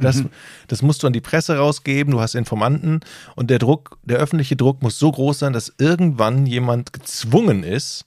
Das, 0.00 0.16
Mhm. 0.18 0.30
das 0.68 0.80
musst 0.80 1.02
du 1.02 1.08
an 1.08 1.12
die 1.12 1.20
Presse 1.20 1.56
rausgeben, 1.58 2.12
du 2.12 2.20
hast 2.20 2.36
Informanten 2.36 3.00
und 3.34 3.50
der 3.50 3.58
Druck, 3.58 3.98
der 4.04 4.18
öffentliche 4.18 4.54
Druck 4.54 4.80
muss 4.80 4.96
so 4.98 5.10
groß 5.10 5.40
sein, 5.40 5.52
dass 5.52 5.72
irgendwann 5.78 6.46
jemand 6.46 6.92
gezwungen 6.92 7.64
ist, 7.64 8.04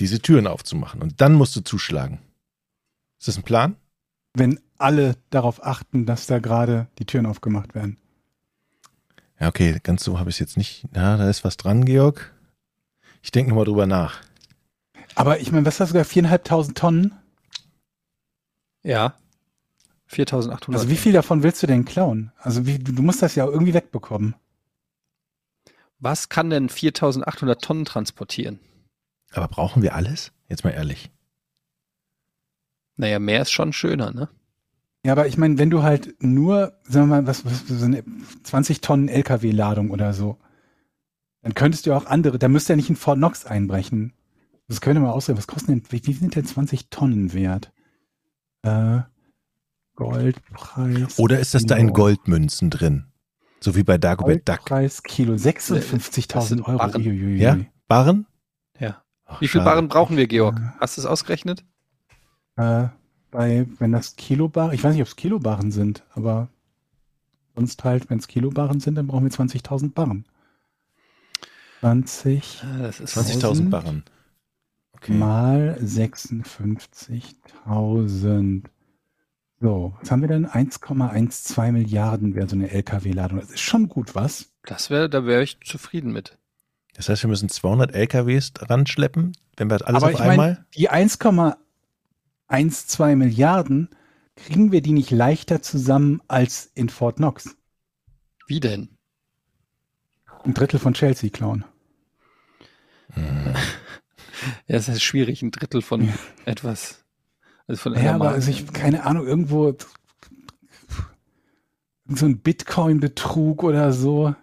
diese 0.00 0.20
Türen 0.20 0.46
aufzumachen. 0.46 1.00
Und 1.00 1.22
dann 1.22 1.32
musst 1.32 1.56
du 1.56 1.62
zuschlagen. 1.62 2.18
Ist 3.18 3.28
das 3.28 3.38
ein 3.38 3.42
Plan? 3.42 3.76
Wenn 4.34 4.60
alle 4.78 5.16
darauf 5.30 5.64
achten, 5.64 6.06
dass 6.06 6.26
da 6.26 6.40
gerade 6.40 6.88
die 6.98 7.06
Türen 7.06 7.26
aufgemacht 7.26 7.74
werden. 7.74 7.98
Ja, 9.40 9.48
okay, 9.48 9.78
ganz 9.82 10.04
so 10.04 10.18
habe 10.18 10.30
ich 10.30 10.36
es 10.36 10.40
jetzt 10.40 10.56
nicht. 10.56 10.84
Ja, 10.94 11.16
da 11.16 11.28
ist 11.28 11.44
was 11.44 11.56
dran, 11.56 11.84
Georg. 11.84 12.32
Ich 13.22 13.30
denke 13.30 13.50
nochmal 13.50 13.64
drüber 13.64 13.86
nach. 13.86 14.20
Aber 15.14 15.40
ich 15.40 15.52
meine, 15.52 15.64
was 15.64 15.80
hast 15.80 15.90
du 15.90 15.94
gesagt? 15.94 16.10
Viereinhalbtausend 16.10 16.76
Tonnen? 16.76 17.14
Ja. 18.82 19.14
4800. 20.06 20.80
Also 20.80 20.90
wie 20.90 20.96
viel 20.96 21.12
davon 21.12 21.42
willst 21.42 21.62
du 21.62 21.66
denn 21.66 21.84
klauen? 21.84 22.32
Also 22.38 22.66
wie, 22.66 22.78
du, 22.78 22.92
du 22.92 23.02
musst 23.02 23.22
das 23.22 23.34
ja 23.34 23.46
irgendwie 23.46 23.74
wegbekommen. 23.74 24.34
Was 25.98 26.28
kann 26.28 26.50
denn 26.50 26.68
4800 26.68 27.62
Tonnen 27.62 27.84
transportieren? 27.84 28.60
Aber 29.32 29.48
brauchen 29.48 29.82
wir 29.82 29.94
alles? 29.94 30.32
Jetzt 30.48 30.64
mal 30.64 30.70
ehrlich. 30.70 31.10
Naja, 32.96 33.18
mehr 33.18 33.42
ist 33.42 33.50
schon 33.52 33.72
schöner, 33.72 34.12
ne? 34.12 34.28
Ja, 35.04 35.12
aber 35.12 35.26
ich 35.26 35.36
meine, 35.36 35.58
wenn 35.58 35.70
du 35.70 35.82
halt 35.82 36.22
nur, 36.22 36.78
sagen 36.84 37.08
wir 37.08 37.16
mal, 37.16 37.26
was, 37.26 37.44
was 37.44 37.66
so 37.68 37.84
eine 37.84 38.02
20 38.44 38.80
Tonnen 38.80 39.08
LKW-Ladung 39.08 39.90
oder 39.90 40.14
so, 40.14 40.38
dann 41.42 41.52
könntest 41.54 41.84
du 41.84 41.90
ja 41.90 41.96
auch 41.96 42.06
andere, 42.06 42.38
da 42.38 42.48
müsst 42.48 42.70
ihr 42.70 42.72
ja 42.72 42.76
nicht 42.76 42.88
in 42.88 42.96
Fort 42.96 43.18
Knox 43.18 43.44
einbrechen. 43.44 44.14
Das 44.66 44.80
können 44.80 45.02
wir 45.02 45.08
mal 45.08 45.12
ausrechnen. 45.12 45.38
Was 45.38 45.46
kosten 45.46 45.72
denn, 45.72 45.82
wie, 45.90 46.06
wie 46.06 46.12
sind 46.14 46.34
denn 46.34 46.46
20 46.46 46.88
Tonnen 46.88 47.34
wert? 47.34 47.70
Äh, 48.62 49.00
Goldpreis. 49.94 51.18
Oder 51.18 51.38
ist 51.38 51.54
das 51.54 51.66
da 51.66 51.76
in. 51.76 51.92
Goldmünzen 51.92 52.70
drin? 52.70 53.06
So 53.60 53.76
wie 53.76 53.84
bei 53.84 53.98
Dagobert 53.98 54.48
Duck. 54.48 54.58
Goldpreis 54.58 55.02
Kilo, 55.02 55.34
Das 55.34 55.44
56.000 55.44 56.40
sind 56.42 56.60
Euro. 56.62 56.78
Barren. 56.78 57.36
Ja? 57.36 57.58
Barren? 57.88 58.26
Ja. 58.78 59.02
Ach, 59.26 59.40
Wie 59.40 59.48
viel. 59.48 59.60
Barren 59.60 59.88
brauchen 59.88 60.16
wir, 60.16 60.26
Georg? 60.26 60.60
Hast 60.80 60.96
du 60.96 61.02
es 61.02 61.06
ausgerechnet? 61.06 61.64
Äh, 62.56 62.88
bei, 63.30 63.66
wenn 63.78 63.92
das 63.92 64.16
Kilobar, 64.16 64.72
ich 64.72 64.82
weiß 64.84 64.92
nicht, 64.92 65.02
ob 65.02 65.08
es 65.08 65.16
Kilobarren 65.16 65.72
sind, 65.72 66.04
aber 66.14 66.48
sonst 67.56 67.82
halt, 67.84 68.08
wenn 68.10 68.18
es 68.18 68.28
Kilobarren 68.28 68.80
sind, 68.80 68.94
dann 68.94 69.06
brauchen 69.08 69.24
wir 69.24 69.32
20.000 69.32 69.92
Barren. 69.92 70.24
20 71.80 72.62
Ah, 72.64 72.78
Das 72.82 73.00
ist 73.00 73.16
20.000 73.16 73.70
Barren. 73.70 74.04
Okay. 74.92 75.12
mal 75.12 75.78
56.000 75.82 78.62
So, 79.60 79.94
was 80.00 80.10
haben 80.10 80.20
wir 80.22 80.28
denn? 80.28 80.46
1,12 80.46 81.72
Milliarden 81.72 82.34
wäre 82.34 82.48
so 82.48 82.56
eine 82.56 82.70
LKW-Ladung. 82.70 83.40
Das 83.40 83.50
ist 83.50 83.60
schon 83.60 83.88
gut, 83.88 84.14
was? 84.14 84.50
Das 84.64 84.88
wäre, 84.90 85.10
da 85.10 85.26
wäre 85.26 85.42
ich 85.42 85.58
zufrieden 85.60 86.12
mit. 86.12 86.38
Das 86.94 87.08
heißt, 87.08 87.22
wir 87.24 87.28
müssen 87.28 87.48
200 87.48 87.92
LKWs 87.94 88.52
ranschleppen, 88.60 89.32
wenn 89.56 89.68
wir 89.68 89.78
das 89.78 89.86
alles 89.86 90.02
Aber 90.02 90.12
auf 90.12 90.18
ich 90.18 90.20
einmal. 90.20 90.36
meine, 90.36 90.64
die 90.76 90.88
1,12 92.54 93.16
Milliarden, 93.16 93.88
kriegen 94.36 94.70
wir 94.72 94.80
die 94.80 94.92
nicht 94.92 95.10
leichter 95.10 95.60
zusammen 95.62 96.22
als 96.28 96.70
in 96.74 96.88
Fort 96.88 97.16
Knox? 97.16 97.56
Wie 98.46 98.60
denn? 98.60 98.88
Ein 100.44 100.54
Drittel 100.54 100.78
von 100.78 100.94
Chelsea 100.94 101.30
klauen. 101.30 101.64
Ja, 104.66 104.76
es 104.76 104.88
ist 104.88 105.02
schwierig, 105.02 105.40
ein 105.42 105.52
Drittel 105.52 105.80
von 105.80 106.12
etwas. 106.44 107.04
Also 107.66 107.80
von 107.80 107.94
Ja, 107.94 108.14
aber 108.16 108.30
also 108.30 108.50
ich, 108.50 108.66
keine 108.74 109.04
Ahnung, 109.06 109.26
irgendwo 109.26 109.74
so 112.08 112.26
ein 112.26 112.40
Bitcoin-Betrug 112.40 113.62
oder 113.62 113.92
so. 113.92 114.34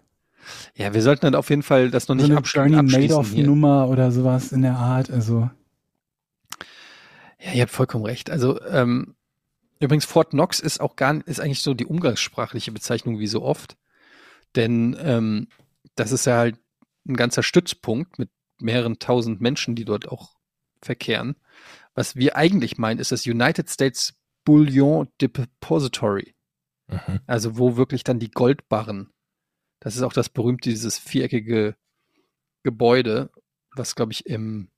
ja, 0.76 0.94
wir 0.94 1.04
sollten 1.04 1.26
dann 1.28 1.36
auf 1.36 1.50
jeden 1.52 1.62
Fall 1.62 1.92
das 1.92 2.08
noch 2.08 2.16
So 2.16 2.22
nicht 2.22 2.32
eine 2.32 2.40
abschließen. 2.40 2.88
Hier. 2.88 3.10
Madoff-Nummer 3.10 3.90
oder 3.90 4.12
sowas 4.12 4.52
in 4.52 4.64
der 4.64 4.78
Art. 4.78 5.12
Also, 5.12 5.52
Ja, 7.42 7.54
ihr 7.54 7.62
habt 7.64 7.72
vollkommen 7.72 8.06
recht. 8.06 8.30
Also 8.30 8.62
ähm, 8.66 9.16
übrigens 9.80 10.06
Fort 10.06 10.32
Knox 10.32 10.60
ist 10.60 10.80
auch 10.80 10.96
gar 10.96 11.26
ist 11.28 11.40
eigentlich 11.40 11.62
so 11.62 11.74
die 11.74 11.86
umgangssprachliche 11.86 12.72
Bezeichnung 12.72 13.20
wie 13.20 13.28
so 13.28 13.42
oft, 13.42 13.78
denn 14.56 14.96
ähm, 15.00 15.48
das 15.96 16.12
ist 16.12 16.26
ja 16.26 16.38
halt 16.38 16.60
ein 17.08 17.16
ganzer 17.16 17.42
Stützpunkt 17.44 18.20
mit 18.20 18.30
mehreren 18.60 19.00
tausend 19.00 19.42
Menschen, 19.42 19.76
die 19.76 19.86
dort 19.86 20.08
auch 20.08 20.36
verkehren. 20.84 21.36
Was 21.96 22.16
wir 22.16 22.36
eigentlich 22.36 22.78
meinen, 22.78 23.00
ist 23.00 23.12
das 23.12 23.26
United 23.26 23.70
States 23.70 24.14
Bullion 24.46 25.10
Depository, 25.20 26.36
Mhm. 26.88 27.22
also 27.26 27.58
wo 27.58 27.78
wirklich 27.78 28.04
dann 28.04 28.20
die 28.20 28.32
Goldbarren. 28.32 29.12
Das 29.80 29.96
ist 29.96 30.02
auch 30.04 30.14
das 30.14 30.30
berühmte 30.30 30.70
dieses 30.70 30.98
viereckige 31.00 31.76
Gebäude, 32.64 33.32
was 33.76 33.96
glaube 33.96 34.12
ich 34.12 34.26
im 34.26 34.70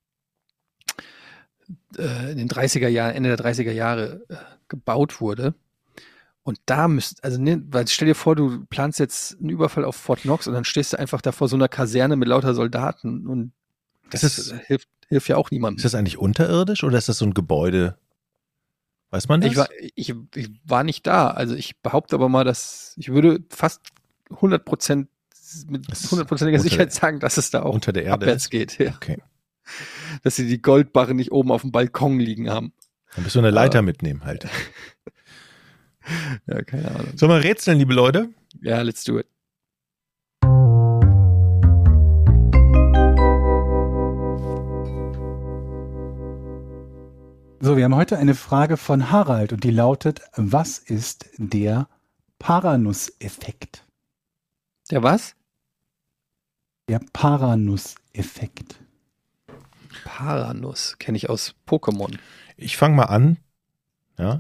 äh, 1.98 2.32
in 2.32 2.38
den 2.38 2.50
30er 2.50 2.88
Jahren, 2.88 3.14
Ende 3.16 3.36
der 3.36 3.46
30er 3.46 3.72
Jahre 3.72 4.24
äh, 4.30 4.36
gebaut 4.68 5.22
wurde. 5.22 5.54
Und 6.44 6.60
da 6.66 6.88
müsst, 6.90 7.24
also 7.24 7.42
ne, 7.42 7.62
weil 7.70 7.88
stell 7.88 8.08
dir 8.08 8.16
vor, 8.16 8.36
du 8.36 8.66
planst 8.66 9.00
jetzt 9.00 9.40
einen 9.40 9.50
Überfall 9.50 9.86
auf 9.86 9.96
Fort 9.96 10.22
Knox 10.24 10.46
und 10.48 10.54
dann 10.54 10.66
stehst 10.66 10.92
du 10.94 11.00
einfach 11.00 11.22
da 11.22 11.32
vor 11.32 11.48
so 11.48 11.56
einer 11.56 11.70
Kaserne 11.70 12.16
mit 12.18 12.28
lauter 12.28 12.54
Soldaten 12.54 13.28
und 13.28 13.54
das 14.10 14.22
das- 14.22 14.54
hilft, 14.68 14.90
hilft 15.08 15.28
ja 15.30 15.38
auch 15.38 15.52
niemandem. 15.52 15.78
Ist 15.78 15.86
das 15.86 15.96
eigentlich 15.96 16.18
unterirdisch 16.18 16.84
oder 16.84 16.98
ist 16.98 17.08
das 17.10 17.18
so 17.18 17.26
ein 17.26 17.34
Gebäude? 17.34 17.98
Weiß 19.12 19.28
man 19.30 19.42
das? 19.42 19.52
ich, 19.52 19.58
war, 19.58 19.70
ich, 19.96 20.14
ich 20.36 20.50
war 20.66 20.84
nicht 20.84 21.08
da, 21.08 21.30
also 21.30 21.56
ich 21.56 21.80
behaupte 21.82 22.16
aber 22.16 22.28
mal, 22.30 22.44
dass 22.44 22.94
ich 22.98 23.10
würde 23.10 23.44
fast 23.50 23.82
100 24.32 24.66
Prozent 24.66 25.08
mit 25.70 25.90
Das 25.90 26.04
ist 26.04 26.12
hundertprozentiger 26.12 26.60
Sicherheit 26.60 26.88
der- 26.90 26.96
sagen, 27.00 27.20
dass 27.20 27.38
es 27.38 27.52
da 27.52 27.62
auch 27.62 27.74
unter 27.76 27.94
der 27.94 28.04
Erde 28.06 28.26
abwärts 28.26 28.46
ist? 28.46 28.50
geht. 28.50 28.78
Ja. 28.80 28.92
Okay. 28.96 29.22
Dass 30.24 30.36
sie 30.36 30.48
die 30.48 30.62
Goldbarren 30.62 31.16
nicht 31.16 31.32
oben 31.32 31.52
auf 31.52 31.62
dem 31.62 31.72
Balkon 31.72 32.20
liegen 32.20 32.50
haben. 32.50 32.74
Dann 33.16 33.24
bist 33.24 33.36
du 33.36 33.40
eine 33.40 33.52
Leiter 33.52 33.82
mitnehmen 33.82 34.24
halt. 34.26 34.48
Ja, 36.48 36.62
keine 36.64 36.92
Ahnung. 36.92 37.14
Sollen 37.16 37.32
wir 37.32 37.42
rätseln, 37.46 37.78
liebe 37.78 37.94
Leute? 37.94 38.28
Ja, 38.62 38.82
let's 38.82 39.06
do 39.06 39.20
it. 39.20 39.28
so, 47.64 47.78
wir 47.78 47.86
haben 47.86 47.96
heute 47.96 48.18
eine 48.18 48.36
Frage 48.36 48.76
von 48.76 49.10
Harald 49.10 49.54
und 49.54 49.64
die 49.64 49.72
lautet, 49.72 50.22
was 50.36 50.78
ist 50.78 51.30
der 51.38 51.88
Paranuss-Effekt? 52.38 53.86
Der 54.92 55.02
was? 55.02 55.36
Der 56.90 57.00
Paranuss-Effekt. 57.14 58.83
Paranuss 60.04 60.98
kenne 61.00 61.18
ich 61.18 61.30
aus 61.30 61.56
Pokémon. 61.68 62.18
Ich 62.58 62.78
fange 62.78 62.96
mal 62.96 63.06
an. 63.06 63.38
Ja. 64.18 64.40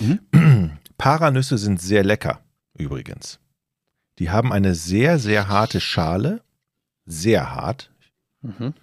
Mhm. 0.00 0.78
Paranüsse 0.98 1.58
sind 1.58 1.80
sehr 1.80 2.04
lecker, 2.04 2.40
übrigens. 2.76 3.40
Die 4.18 4.30
haben 4.30 4.52
eine 4.52 4.74
sehr, 4.74 5.18
sehr 5.18 5.48
harte 5.48 5.80
Schale. 5.80 6.42
Sehr 7.06 7.54
hart. 7.54 7.90
Mhm. 8.42 8.74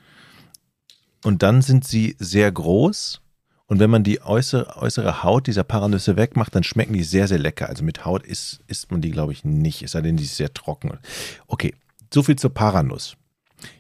Und 1.24 1.44
dann 1.44 1.62
sind 1.62 1.86
sie 1.86 2.16
sehr 2.20 2.52
groß. 2.52 3.22
Und 3.68 3.80
wenn 3.80 3.90
man 3.90 4.04
die 4.04 4.22
äußere, 4.22 4.76
äußere 4.78 5.24
Haut 5.24 5.48
dieser 5.48 5.64
Paranüsse 5.64 6.18
wegmacht, 6.18 6.54
dann 6.54 6.64
schmecken 6.64 6.94
die 6.94 7.04
sehr, 7.04 7.28
sehr 7.30 7.40
lecker. 7.40 7.70
Also 7.70 7.86
mit 7.86 8.04
Haut 8.04 8.26
isst, 8.26 8.60
isst 8.68 8.92
man 8.92 9.02
die, 9.02 9.12
glaube 9.12 9.32
ich, 9.32 9.46
nicht. 9.46 9.82
Es 9.82 9.92
sei 9.92 10.02
denn, 10.02 10.18
die 10.18 10.26
ist 10.26 10.36
sehr 10.36 10.54
trocken. 10.54 11.00
Okay, 11.48 11.74
so 12.14 12.22
viel 12.22 12.36
zur 12.36 12.54
Paranuss. 12.54 13.16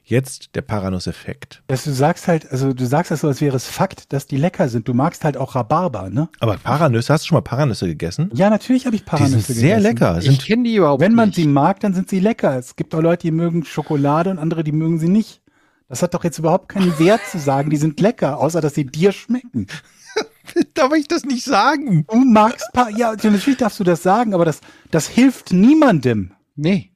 Jetzt 0.03 0.55
der 0.55 0.61
Paranuss-Effekt. 0.61 1.63
Dass 1.67 1.83
du 1.83 1.91
sagst 1.91 2.27
halt, 2.27 2.51
also 2.51 2.73
du 2.73 2.85
sagst 2.85 3.11
das 3.11 3.21
so, 3.21 3.27
als 3.27 3.41
wäre 3.41 3.55
es 3.55 3.65
Fakt, 3.67 4.11
dass 4.13 4.27
die 4.27 4.37
lecker 4.37 4.67
sind. 4.69 4.87
Du 4.87 4.93
magst 4.93 5.23
halt 5.23 5.37
auch 5.37 5.55
Rhabarber, 5.55 6.09
ne? 6.09 6.29
Aber 6.39 6.57
Paranüsse, 6.57 7.13
hast 7.13 7.23
du 7.23 7.29
schon 7.29 7.37
mal 7.37 7.41
Paranüsse 7.41 7.87
gegessen? 7.87 8.29
Ja, 8.33 8.49
natürlich 8.49 8.85
habe 8.85 8.95
ich 8.95 9.03
Die 9.03 9.09
Paranüsse 9.09 9.39
sind 9.39 9.55
sehr 9.55 9.77
gegessen. 9.77 9.95
lecker. 9.95 10.17
Ich 10.19 10.25
Sind, 10.25 10.45
kenne 10.45 10.63
die 10.63 10.75
überhaupt 10.75 11.01
Wenn 11.01 11.15
man 11.15 11.29
nicht. 11.29 11.35
sie 11.37 11.47
mag, 11.47 11.79
dann 11.79 11.93
sind 11.93 12.09
sie 12.09 12.19
lecker. 12.19 12.57
Es 12.57 12.75
gibt 12.75 12.93
auch 12.93 13.01
Leute, 13.01 13.23
die 13.23 13.31
mögen 13.31 13.63
Schokolade 13.65 14.29
und 14.29 14.39
andere, 14.39 14.63
die 14.63 14.71
mögen 14.73 14.99
sie 14.99 15.09
nicht. 15.09 15.41
Das 15.87 16.01
hat 16.01 16.13
doch 16.13 16.23
jetzt 16.23 16.37
überhaupt 16.39 16.69
keinen 16.69 16.97
Wert 16.99 17.21
zu 17.29 17.37
sagen, 17.39 17.69
die 17.69 17.77
sind 17.77 17.99
lecker, 17.99 18.37
außer 18.39 18.61
dass 18.61 18.75
sie 18.75 18.85
dir 18.85 19.11
schmecken. 19.11 19.67
darf 20.73 20.93
ich 20.93 21.07
das 21.07 21.23
nicht 21.25 21.43
sagen? 21.45 22.05
Du 22.09 22.17
magst 22.17 22.65
pa 22.73 22.89
ja, 22.89 23.11
natürlich 23.23 23.57
darfst 23.57 23.79
du 23.79 23.83
das 23.83 24.03
sagen, 24.03 24.33
aber 24.33 24.45
das, 24.45 24.61
das 24.89 25.07
hilft 25.07 25.51
niemandem. 25.53 26.31
Nee. 26.55 26.90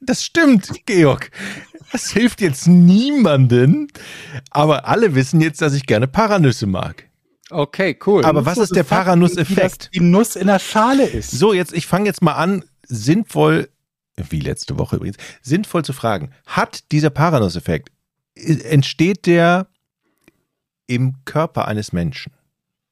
Das 0.00 0.24
stimmt, 0.24 0.86
Georg. 0.86 1.30
Das 1.92 2.10
hilft 2.10 2.40
jetzt 2.40 2.66
niemanden. 2.66 3.88
Aber 4.50 4.86
alle 4.86 5.14
wissen 5.14 5.40
jetzt, 5.40 5.62
dass 5.62 5.74
ich 5.74 5.86
gerne 5.86 6.08
Paranüsse 6.08 6.66
mag. 6.66 7.08
Okay, 7.50 7.98
cool. 8.06 8.24
Aber 8.24 8.46
was 8.46 8.58
ist 8.58 8.74
der 8.74 8.84
Paranuss-Effekt? 8.84 9.90
Die 9.94 10.00
Nuss 10.00 10.34
in 10.34 10.46
der 10.46 10.58
Schale 10.58 11.06
ist. 11.06 11.30
So, 11.30 11.52
jetzt, 11.52 11.72
ich 11.72 11.86
fange 11.86 12.06
jetzt 12.06 12.22
mal 12.22 12.34
an, 12.34 12.64
sinnvoll, 12.86 13.68
wie 14.16 14.40
letzte 14.40 14.78
Woche 14.78 14.96
übrigens, 14.96 15.18
sinnvoll 15.42 15.84
zu 15.84 15.92
fragen. 15.92 16.30
Hat 16.46 16.90
dieser 16.90 17.10
Paranuss-Effekt, 17.10 17.90
entsteht 18.34 19.26
der 19.26 19.68
im 20.86 21.24
Körper 21.24 21.68
eines 21.68 21.92
Menschen? 21.92 22.32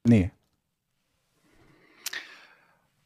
Nee. 0.04 0.30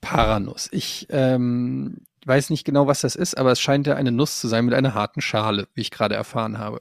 Paranuss. 0.01 0.69
Ich 0.73 1.07
ähm, 1.11 2.06
weiß 2.27 2.51
nicht 2.51 2.65
genau, 2.65 2.87
was 2.87 3.01
das 3.03 3.15
ist, 3.17 3.37
aber 3.37 3.53
es 3.53 3.61
scheint 3.61 3.87
ja 3.87 3.95
eine 3.95 4.13
Nuss 4.13 4.41
zu 4.41 4.49
sein 4.49 4.65
mit 4.65 4.75
einer 4.75 4.95
harten 4.95 5.21
Schale, 5.21 5.69
wie 5.75 5.81
ich 5.83 5.91
gerade 5.91 6.15
erfahren 6.15 6.59
habe, 6.59 6.81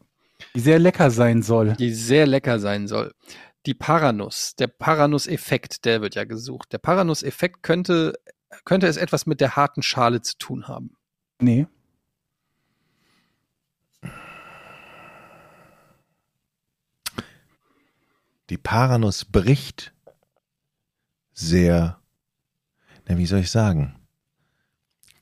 Die 0.55 0.59
sehr 0.59 0.79
lecker 0.79 1.11
sein 1.11 1.41
soll. 1.43 1.73
die 1.73 1.93
sehr 1.93 2.25
lecker 2.27 2.59
sein 2.59 2.87
soll. 2.87 3.13
Die 3.65 3.73
Paranuss, 3.73 4.55
der 4.55 4.67
Paranuss-Effekt, 4.67 5.85
der 5.85 6.01
wird 6.01 6.15
ja 6.15 6.23
gesucht. 6.23 6.71
Der 6.71 6.77
Paranuss-Effekt 6.77 7.63
könnte, 7.63 8.13
könnte 8.63 8.87
es 8.87 8.97
etwas 8.97 9.25
mit 9.25 9.41
der 9.41 9.55
harten 9.55 9.81
Schale 9.81 10.21
zu 10.21 10.37
tun 10.37 10.67
haben. 10.67 10.95
Nee. 11.39 11.65
Die 18.49 18.57
Paranuss 18.57 19.25
bricht 19.25 19.93
sehr, 21.33 21.99
na, 23.07 23.17
wie 23.17 23.25
soll 23.25 23.39
ich 23.39 23.51
sagen? 23.51 23.95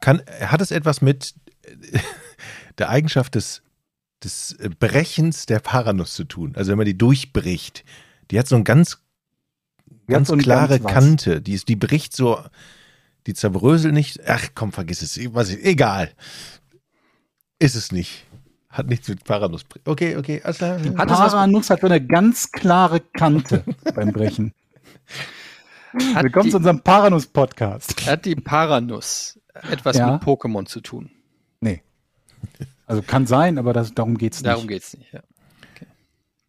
Kann, 0.03 0.21
hat 0.41 0.59
es 0.59 0.71
etwas 0.71 1.01
mit 1.01 1.33
äh, 1.63 1.97
der 2.77 2.89
Eigenschaft 2.89 3.35
des, 3.35 3.61
des 4.21 4.57
Brechens 4.77 5.45
der 5.45 5.59
Paranuss 5.59 6.13
zu 6.13 6.25
tun? 6.25 6.51
Also 6.57 6.71
wenn 6.71 6.77
man 6.77 6.85
die 6.85 6.97
durchbricht, 6.97 7.85
die 8.29 8.37
hat 8.37 8.49
so 8.49 8.57
ein 8.57 8.65
ganz, 8.65 9.01
ganz 10.07 10.27
so 10.27 10.33
ein 10.33 10.41
klare 10.41 10.79
ganz 10.79 10.83
was. 10.83 10.91
Kante, 10.93 11.41
die, 11.41 11.53
ist, 11.53 11.69
die 11.69 11.77
bricht 11.77 12.13
so, 12.13 12.43
die 13.27 13.33
zerbröselt 13.33 13.93
nicht. 13.93 14.27
Ach 14.27 14.49
komm, 14.53 14.73
vergiss 14.73 15.01
es, 15.03 15.15
ich 15.15 15.33
weiß 15.33 15.51
nicht, 15.51 15.63
egal. 15.63 16.11
Ist 17.59 17.75
es 17.75 17.93
nicht. 17.93 18.25
Hat 18.67 18.87
nichts 18.87 19.07
mit 19.07 19.23
Paranuss. 19.23 19.63
Okay, 19.85 20.17
okay, 20.17 20.41
alles 20.43 20.57
klar. 20.57 20.79
Hat 20.79 20.85
es 20.85 21.17
was- 21.17 21.31
Paranuss 21.31 21.69
hat 21.69 21.79
so 21.79 21.87
eine 21.87 22.05
ganz 22.05 22.51
klare 22.51 22.99
Kante 22.99 23.63
beim 23.95 24.11
Brechen. 24.11 24.51
Hat 26.13 26.23
Willkommen 26.25 26.45
die, 26.47 26.51
zu 26.51 26.57
unserem 26.57 26.81
Paranuss-Podcast. 26.81 28.05
hat 28.05 28.25
die 28.25 28.35
Paranuss 28.35 29.39
etwas 29.53 29.97
Ja. 29.97 30.11
mit 30.13 30.21
Pokémon 30.23 30.65
zu 30.65 30.81
tun? 30.81 31.11
Nee. 31.61 31.81
Also 32.85 33.01
kann 33.01 33.25
sein, 33.27 33.57
aber 33.57 33.73
das, 33.73 33.93
darum 33.93 34.17
geht's 34.17 34.37
nicht. 34.39 34.47
Darum 34.47 34.67
geht's 34.67 34.95
nicht. 34.97 35.13
Ja. 35.13 35.21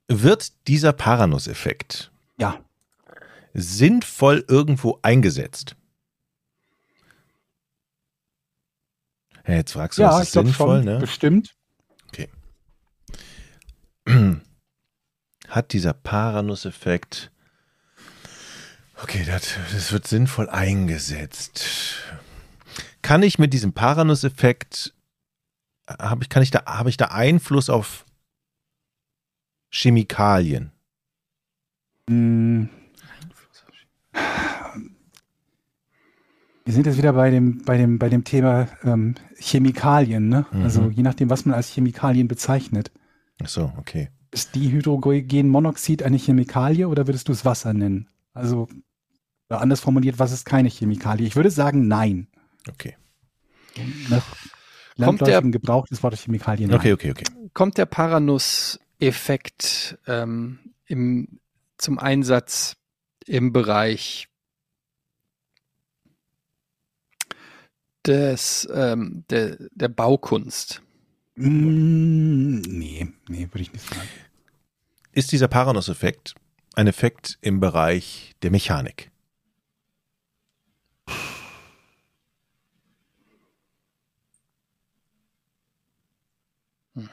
Wird 0.09 0.53
dieser 0.69 0.93
Paranuss-Effekt 0.93 2.11
Ja. 2.39 2.59
sinnvoll 3.55 4.45
irgendwo 4.49 4.99
eingesetzt? 5.03 5.77
Ja, 9.47 9.55
jetzt 9.55 9.73
fragst 9.73 9.99
du, 9.99 10.03
Ja, 10.03 10.11
was 10.13 10.23
ist 10.25 10.33
glaube 10.33 10.49
sinnvoll, 10.49 10.77
schon. 10.79 10.85
ne? 10.85 10.99
Bestimmt. 10.99 11.55
Hat 15.49 15.73
dieser 15.73 15.95
Paranuss-Effekt 15.95 17.31
Okay, 19.03 19.25
das, 19.27 19.55
das 19.73 19.93
wird 19.93 20.07
sinnvoll 20.07 20.49
eingesetzt. 20.49 21.65
Kann 23.05 23.23
ich 23.23 23.39
mit 23.39 23.53
diesem 23.53 23.75
Paranuss-Effekt, 23.75 24.95
habe 25.87 26.23
ich, 26.23 26.31
kann 26.31 26.43
ich 26.43 26.51
da, 26.51 26.65
habe 26.65 26.89
ich 26.89 26.97
da 26.97 27.09
Einfluss 27.09 27.69
auf 27.69 28.07
Chemikalien? 29.69 30.73
Hm. 32.09 32.71
Wir 36.65 36.73
sind 36.73 36.87
jetzt 36.87 36.97
wieder 36.97 37.13
bei 37.13 37.29
dem, 37.29 37.63
bei 37.67 37.77
dem, 37.77 37.99
bei 37.99 38.09
dem 38.09 38.25
Thema 38.25 38.69
ähm, 38.85 39.17
Chemikalien, 39.39 40.31
ne? 40.31 40.47
Mhm. 40.51 40.63
Also 40.63 40.89
je 40.89 41.03
nachdem, 41.03 41.29
was 41.29 41.45
man 41.45 41.55
als 41.55 41.69
Chemikalien 41.69 42.27
bezeichnet. 42.27 42.91
Ach 43.43 43.49
so, 43.49 43.71
okay. 43.77 44.09
Ist 44.31 44.55
Dihydrogenmonoxid 44.55 46.03
eine 46.03 46.17
Chemikalie 46.17 46.89
oder 46.89 47.07
würdest 47.07 47.29
du 47.29 47.33
es 47.33 47.45
Wasser 47.45 47.75
nennen? 47.75 48.09
Also 48.33 48.67
anders 49.51 49.81
formuliert, 49.81 50.19
was 50.19 50.33
ist 50.33 50.47
keine 50.47 50.71
Chemikalie? 50.71 51.27
Ich 51.27 51.37
würde 51.37 51.51
sagen, 51.51 51.87
nein. 51.87 52.29
Okay. 52.69 52.97
Nach 54.09 54.25
Kommt 54.97 55.21
der- 55.21 55.27
landläufigem 55.29 55.53
Gebrauch 55.53 55.87
des 55.87 56.03
Wortes 56.03 56.23
Chemikalien. 56.23 56.73
Okay, 56.73 56.93
okay, 56.93 57.11
okay. 57.11 57.25
Kommt 57.53 57.79
der 57.79 57.87
Paranuss-Effekt 57.87 59.99
ähm, 60.07 60.59
im, 60.87 61.41
zum 61.79 61.99
Einsatz 61.99 62.77
im 63.27 63.53
Bereich 63.53 64.29
des, 68.07 68.69
ähm, 68.73 69.25
der, 69.31 69.57
der 69.73 69.89
Baukunst? 69.89 70.83
Mm, 71.37 72.59
nee, 72.61 73.09
nee, 73.29 73.49
würde 73.51 73.62
ich 73.62 73.73
nicht 73.73 73.89
sagen. 73.89 74.09
Ist 75.12 75.33
dieser 75.33 75.49
Paranuss-Effekt 75.49 76.35
ein 76.75 76.87
Effekt 76.87 77.39
im 77.41 77.61
Bereich 77.61 78.35
der 78.43 78.51
Mechanik? 78.51 79.11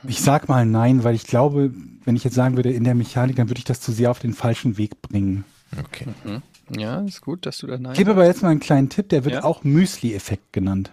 Ich 0.08 0.22
sag 0.22 0.48
mal 0.48 0.66
nein, 0.66 1.04
weil 1.04 1.16
ich 1.16 1.26
glaube, 1.26 1.74
wenn 2.06 2.16
ich 2.16 2.24
jetzt 2.24 2.36
sagen 2.36 2.56
würde, 2.56 2.72
in 2.72 2.84
der 2.84 2.94
Mechanik, 2.94 3.36
dann 3.36 3.50
würde 3.50 3.60
ich 3.60 3.66
das 3.66 3.82
zu 3.82 3.92
sehr 3.92 4.12
auf 4.12 4.20
den 4.20 4.34
falschen 4.34 4.78
Weg 4.78 5.02
bringen. 5.02 5.44
Okay. 5.80 6.08
Mhm. 6.24 6.42
Ja, 6.78 7.02
ist 7.02 7.22
gut, 7.22 7.46
dass 7.46 7.58
du 7.58 7.68
da 7.68 7.78
nein 7.78 7.94
Ich 7.94 7.98
gebe 7.98 8.12
aber 8.12 8.26
jetzt 8.26 8.44
mal 8.44 8.50
einen 8.50 8.60
kleinen 8.60 8.90
Tipp, 8.90 9.10
der 9.10 9.26
wird 9.26 9.36
Ja. 9.36 9.44
auch 9.44 9.64
Müsli-Effekt 9.64 10.54
genannt. 10.54 10.92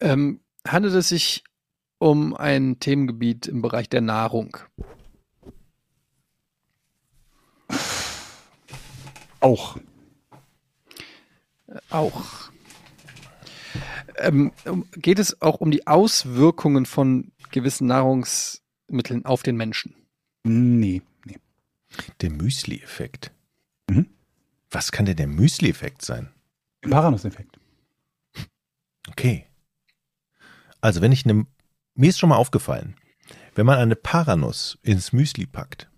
Ähm, 0.00 0.40
handelt 0.66 0.94
es 0.94 1.08
sich 1.08 1.42
um 1.98 2.36
ein 2.36 2.78
Themengebiet 2.78 3.46
im 3.46 3.62
Bereich 3.62 3.88
der 3.88 4.02
Nahrung? 4.02 4.58
Auch. 9.40 9.78
Auch. 11.90 12.50
Ähm, 14.18 14.52
um- 14.64 14.86
geht 14.92 15.18
es 15.18 15.40
auch 15.42 15.60
um 15.60 15.70
die 15.70 15.86
Auswirkungen 15.86 16.86
von 16.86 17.32
gewissen 17.50 17.86
Nahrungsmitteln 17.86 19.24
auf 19.24 19.42
den 19.42 19.56
Menschen? 19.56 19.94
Nee, 20.44 21.02
nee. 21.24 21.38
Der 22.20 22.30
Müsli-Effekt. 22.30 23.32
Mhm. 23.90 24.06
Was 24.70 24.92
kann 24.92 25.06
denn 25.06 25.16
der 25.16 25.26
Müsli-Effekt 25.26 26.02
sein? 26.02 26.30
Paranuss-Effekt. 26.82 27.58
Okay. 29.08 29.46
Also 30.80 31.00
wenn 31.00 31.12
ich 31.12 31.24
eine, 31.24 31.46
mir 31.94 32.08
ist 32.08 32.18
schon 32.18 32.28
mal 32.28 32.36
aufgefallen, 32.36 32.96
wenn 33.54 33.66
man 33.66 33.78
eine 33.78 33.96
Paranuss 33.96 34.78
ins 34.82 35.12
Müsli 35.12 35.46
packt, 35.46 35.88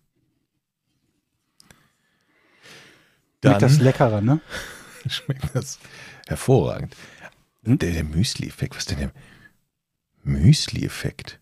dann 3.40 3.52
Schmeckt 3.52 3.62
das 3.62 3.78
leckerer, 3.80 4.20
ne? 4.20 4.40
schmeckt 5.08 5.54
das 5.54 5.78
hervorragend. 6.26 6.96
Hm? 7.68 7.78
Der, 7.78 7.92
der 7.92 8.04
Müsli-Effekt, 8.04 8.74
was 8.74 8.84
ist 8.84 8.90
denn 8.90 8.98
der 8.98 9.12
Müsli-Effekt? 10.24 11.38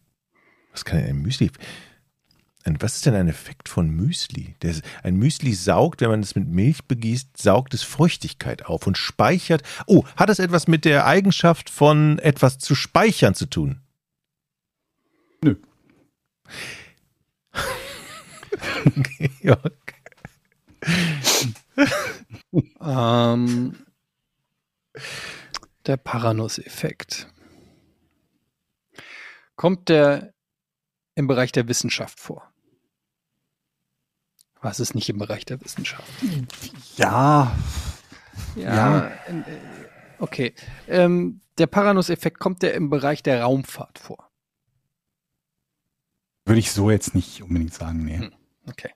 Was 0.73 0.85
kann 0.85 0.99
denn 0.99 1.11
ein 1.11 1.23
Müsli? 1.23 1.53
Ein, 2.65 2.83
was 2.83 2.97
ist 2.97 3.07
denn 3.07 3.15
ein 3.15 3.29
Effekt 3.29 3.69
von 3.69 3.89
Müsli? 3.91 4.57
Der, 4.61 4.75
ein 5.05 5.17
Müsli 5.17 5.55
saugt, 5.55 6.01
wenn 6.01 6.11
man 6.11 6.21
es 6.21 6.35
mit 6.35 6.49
Milch 6.49 6.83
begießt, 6.85 7.37
saugt 7.37 7.75
es 7.75 7.85
Feuchtigkeit 7.85 8.67
auf 8.67 8.89
und 8.89 8.99
speichert. 8.99 9.63
Oh, 9.87 10.05
hat 10.17 10.29
es 10.29 10.41
etwas 10.41 10.67
mit 10.67 10.85
der 10.85 11.07
Eigenschaft 11.07 11.71
von 11.71 12.19
etwas 12.19 12.59
zu 12.59 12.75
speichern 12.75 13.37
zu 13.37 13.47
tun? 13.47 13.81
Nö. 15.43 15.55
okay, 18.97 19.31
ja. 19.43 19.59
Ähm, 22.81 23.77
der 25.87 25.97
Paranuss-Effekt. 25.97 27.29
Kommt 29.57 29.89
der 29.89 30.35
im 31.15 31.27
Bereich 31.27 31.53
der 31.53 31.67
Wissenschaft 31.69 32.21
vor? 32.21 32.53
Was 34.61 34.81
ist 34.81 34.95
nicht 34.95 35.09
im 35.09 35.19
Bereich 35.19 35.45
der 35.45 35.61
Wissenschaft? 35.63 36.11
Ja, 36.97 37.57
Ja. 38.57 39.09
äh, 39.09 39.43
Okay. 40.19 40.55
Ähm, 40.89 41.41
der 41.59 41.67
Paranuss-Effekt 41.67 42.39
kommt 42.39 42.63
der 42.63 42.75
im 42.75 42.89
Bereich 42.91 43.23
der 43.23 43.43
Raumfahrt 43.43 43.99
vor? 43.99 44.31
würde 46.49 46.61
ich 46.61 46.71
so 46.71 46.91
jetzt 46.93 47.15
nicht 47.15 47.43
unbedingt 47.43 47.75
sagen, 47.75 48.05
nee. 48.05 48.19
Hm. 48.19 48.33
Okay. 48.69 48.93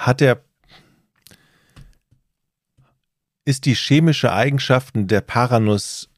Hat 0.00 0.22
er 0.22 0.42
ist 3.44 3.66
die 3.66 3.74
chemische 3.74 4.32
Eigenschaften 4.32 5.08
der 5.08 5.20
Paranuss 5.20 6.08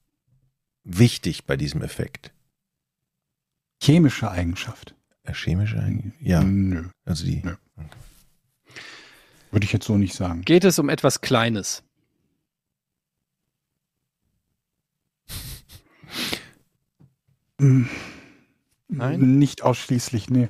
wichtig 0.85 1.47
bei 1.47 1.57
diesem 1.57 1.83
Effekt? 1.83 2.33
Chemische 3.83 4.30
Eigenschaft. 4.30 4.95
Äh, 5.24 5.33
Chemische 5.33 5.80
Eigenschaft? 5.80 6.20
Ja, 6.20 6.45
Nö. 6.45 6.91
also 7.05 7.24
die. 7.24 7.43
Nö. 7.43 7.57
Würde 9.51 9.64
ich 9.64 9.72
jetzt 9.72 9.87
so 9.87 9.99
nicht 9.99 10.14
sagen. 10.14 10.43
Geht 10.43 10.62
es 10.64 10.78
um 10.78 10.89
etwas 10.89 11.20
Kleines? 11.20 11.83
Mm, 17.59 17.87
Nein? 18.87 19.39
Nicht 19.39 19.62
ausschließlich, 19.62 20.30
nee. 20.30 20.49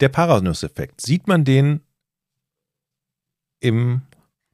Der 0.00 0.08
Paranuss-Effekt, 0.08 1.00
sieht 1.00 1.28
man 1.28 1.44
den 1.44 1.80
im, 3.60 4.02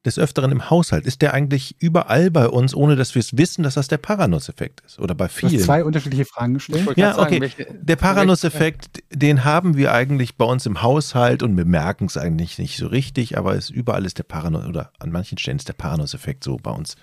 des 0.05 0.19
Öfteren 0.19 0.51
im 0.53 0.71
Haushalt? 0.71 1.07
Ist 1.07 1.23
der 1.23 1.35
eigentlich 1.35 1.77
überall 1.81 2.31
bei 2.31 2.49
uns, 2.49 2.75
ohne 2.75 2.97
dass 2.97 3.15
wir 3.15 3.21
es 3.21 3.37
wissen, 3.37 3.63
dass 3.63 3.75
das 3.75 3.89
der 3.89 3.99
Paranuss-Effekt 3.99 4.81
ist? 4.83 4.99
Oder 4.99 5.15
bei 5.15 5.27
Du 5.27 5.33
hast 5.33 5.39
vielen? 5.51 5.63
zwei 5.63 5.85
unterschiedliche 5.85 6.25
Fragen 6.25 6.55
gestellt. 6.55 6.97
Ja, 6.97 7.15
sagen, 7.15 7.27
okay. 7.27 7.41
welche- 7.41 7.67
Der 7.81 7.97
Paranuss-Effekt, 7.97 9.03
den 9.13 9.45
haben 9.45 9.77
wir 9.77 9.93
eigentlich 9.93 10.37
bei 10.37 10.45
uns 10.45 10.67
im 10.67 10.83
Haushalt 10.83 11.43
und 11.43 11.55
bemerken 11.55 12.07
es 12.07 12.17
eigentlich 12.17 12.59
nicht 12.59 12.77
so 12.77 12.87
richtig, 12.89 13.39
aber 13.39 13.55
es, 13.55 13.71
überall 13.71 14.05
ist 14.05 14.19
der 14.19 14.25
Paranuss, 14.25 14.67
oder 14.67 14.93
an 14.99 15.13
manchen 15.13 15.39
Stellen 15.39 15.59
ist 15.59 15.69
der 15.69 15.75
Paranuss-Effekt 15.75 16.43
so 16.45 16.57
bei 16.57 16.71
uns. 16.73 16.97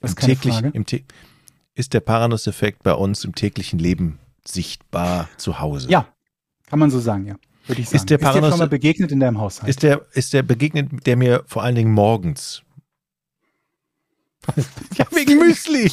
Das 0.00 0.12
ist 0.12 0.20
Im 0.22 0.26
täglichen, 0.26 0.72
im 0.72 0.84
ist 1.74 1.94
der 1.94 2.00
Paranuss-Effekt 2.00 2.82
bei 2.82 2.92
uns 2.92 3.24
im 3.24 3.36
täglichen 3.36 3.78
Leben 3.78 4.18
sichtbar 4.44 5.28
zu 5.36 5.60
Hause? 5.60 5.88
Ja, 5.90 6.08
kann 6.68 6.80
man 6.80 6.90
so 6.90 6.98
sagen, 6.98 7.24
ja. 7.26 7.36
Würde 7.68 7.82
ich 7.82 7.88
sagen. 7.88 7.96
Ist 7.96 8.10
der 8.10 8.18
Paranuss- 8.18 8.50
schon 8.50 8.58
mal 8.58 8.68
begegnet 8.68 9.12
in 9.12 9.20
deinem 9.20 9.38
Haushalt? 9.38 9.68
Ist 9.68 9.82
der, 9.82 10.06
ist 10.12 10.32
der 10.32 10.42
begegnet 10.42 11.06
der 11.06 11.16
mir 11.16 11.44
vor 11.46 11.62
allen 11.62 11.74
Dingen 11.74 11.92
morgens? 11.92 12.62
ja, 14.96 15.06
wegen 15.10 15.38
Müsli. 15.38 15.90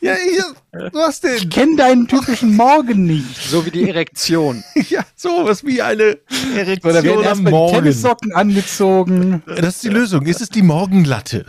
ja, 0.00 0.14
hier, 0.14 0.44
was 0.92 1.20
denn? 1.20 1.36
ich 1.36 1.50
kenne 1.50 1.76
deinen 1.76 2.08
typischen 2.08 2.56
Morgen 2.56 3.04
nicht. 3.04 3.36
So 3.36 3.66
wie 3.66 3.70
die 3.70 3.88
Erektion. 3.88 4.64
Ja, 4.88 5.04
sowas 5.16 5.64
wie 5.64 5.82
eine 5.82 6.18
Oder 6.22 6.56
werden 6.56 6.56
Erektion 6.56 7.26
am 7.26 7.42
Morgen. 7.42 7.74
Tennissocken 7.74 8.32
angezogen. 8.32 9.42
Das 9.46 9.76
ist 9.76 9.84
die 9.84 9.88
Lösung. 9.88 10.26
Ist 10.26 10.40
es 10.40 10.48
die 10.48 10.62
Morgenlatte? 10.62 11.44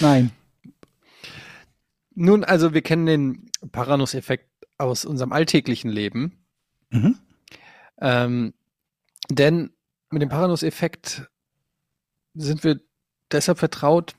Nein. 0.00 0.30
Nun, 2.14 2.44
also 2.44 2.74
wir 2.74 2.82
kennen 2.82 3.06
den 3.06 3.50
Paranuss-Effekt 3.72 4.49
aus 4.80 5.04
unserem 5.04 5.32
alltäglichen 5.32 5.90
Leben. 5.90 6.44
Mhm. 6.90 7.18
Ähm, 8.00 8.54
denn 9.28 9.70
mit 10.10 10.22
dem 10.22 10.28
Paranuss-Effekt 10.28 11.28
sind 12.34 12.64
wir 12.64 12.80
deshalb 13.30 13.58
vertraut, 13.58 14.16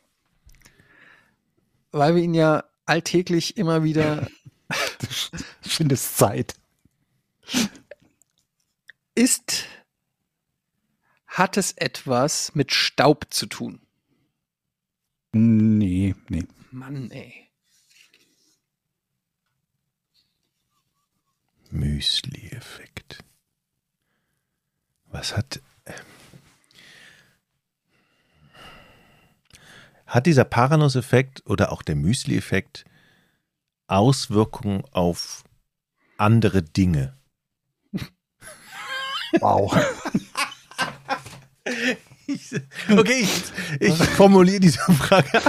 weil 1.92 2.16
wir 2.16 2.24
ihn 2.24 2.34
ja 2.34 2.64
alltäglich 2.86 3.58
immer 3.58 3.84
wieder 3.84 4.28
Ich 5.64 5.74
finde 5.74 5.96
es 5.96 6.16
Zeit. 6.16 6.56
ist, 9.16 9.66
Hat 11.28 11.58
es 11.58 11.72
etwas 11.74 12.56
mit 12.56 12.74
Staub 12.74 13.28
zu 13.30 13.46
tun? 13.46 13.82
Nee, 15.34 16.16
nee. 16.30 16.46
Mann, 16.72 17.10
ey. 17.12 17.51
Müsli-Effekt. 21.72 23.24
Was 25.06 25.36
hat. 25.36 25.60
Hat 30.06 30.26
dieser 30.26 30.44
Paranuss-Effekt 30.46 31.44
oder 31.46 31.72
auch 31.72 31.82
der 31.82 31.96
Müsli-Effekt 31.96 32.84
Auswirkungen 33.88 34.84
auf 34.92 35.44
andere 36.18 36.62
Dinge? 36.62 37.18
Wow. 39.40 39.74
Okay, 42.90 43.28
ich, 43.80 43.92
ich 43.92 43.94
formuliere 44.10 44.60
diese 44.62 44.80
Frage 44.80 45.30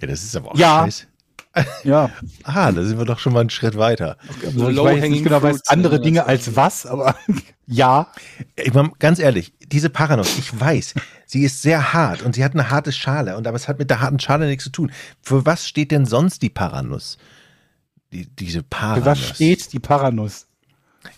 ja, 0.00 0.06
das 0.06 0.22
ist 0.22 0.36
aber 0.36 0.52
auch 0.52 0.56
Ja. 0.58 0.84
scheiße. 0.84 1.06
ja. 1.84 2.10
Ah, 2.44 2.72
da 2.72 2.82
sind 2.84 2.98
wir 2.98 3.04
doch 3.04 3.18
schon 3.18 3.32
mal 3.32 3.40
einen 3.40 3.50
Schritt 3.50 3.76
weiter. 3.76 4.16
Also 4.28 4.40
ich 4.40 4.46
weiß 4.46 4.62
jetzt 4.66 4.76
Low-hanging 4.76 5.12
nicht 5.12 5.24
genau, 5.24 5.42
was 5.42 5.56
fruits, 5.56 5.68
andere 5.68 6.00
Dinge 6.00 6.26
als 6.26 6.56
was, 6.56 6.86
aber 6.86 7.14
ja. 7.66 8.08
Ich 8.56 8.72
meine, 8.72 8.90
ganz 8.98 9.18
ehrlich, 9.18 9.52
diese 9.60 9.90
Paranuss, 9.90 10.38
ich 10.38 10.58
weiß, 10.58 10.94
sie 11.26 11.44
ist 11.44 11.62
sehr 11.62 11.92
hart 11.92 12.22
und 12.22 12.34
sie 12.34 12.44
hat 12.44 12.52
eine 12.52 12.70
harte 12.70 12.92
Schale, 12.92 13.36
und 13.36 13.46
aber 13.46 13.56
es 13.56 13.68
hat 13.68 13.78
mit 13.78 13.90
der 13.90 14.00
harten 14.00 14.18
Schale 14.18 14.46
nichts 14.46 14.64
zu 14.64 14.70
tun. 14.70 14.92
Für 15.20 15.44
was 15.44 15.68
steht 15.68 15.90
denn 15.90 16.06
sonst 16.06 16.42
die 16.42 16.50
Paranuss? 16.50 17.18
Die, 18.12 18.26
diese 18.26 18.60
Für 18.60 18.64
Paranuss. 18.64 19.06
was 19.06 19.18
steht 19.20 19.72
die 19.72 19.78
Paranuss? 19.78 20.46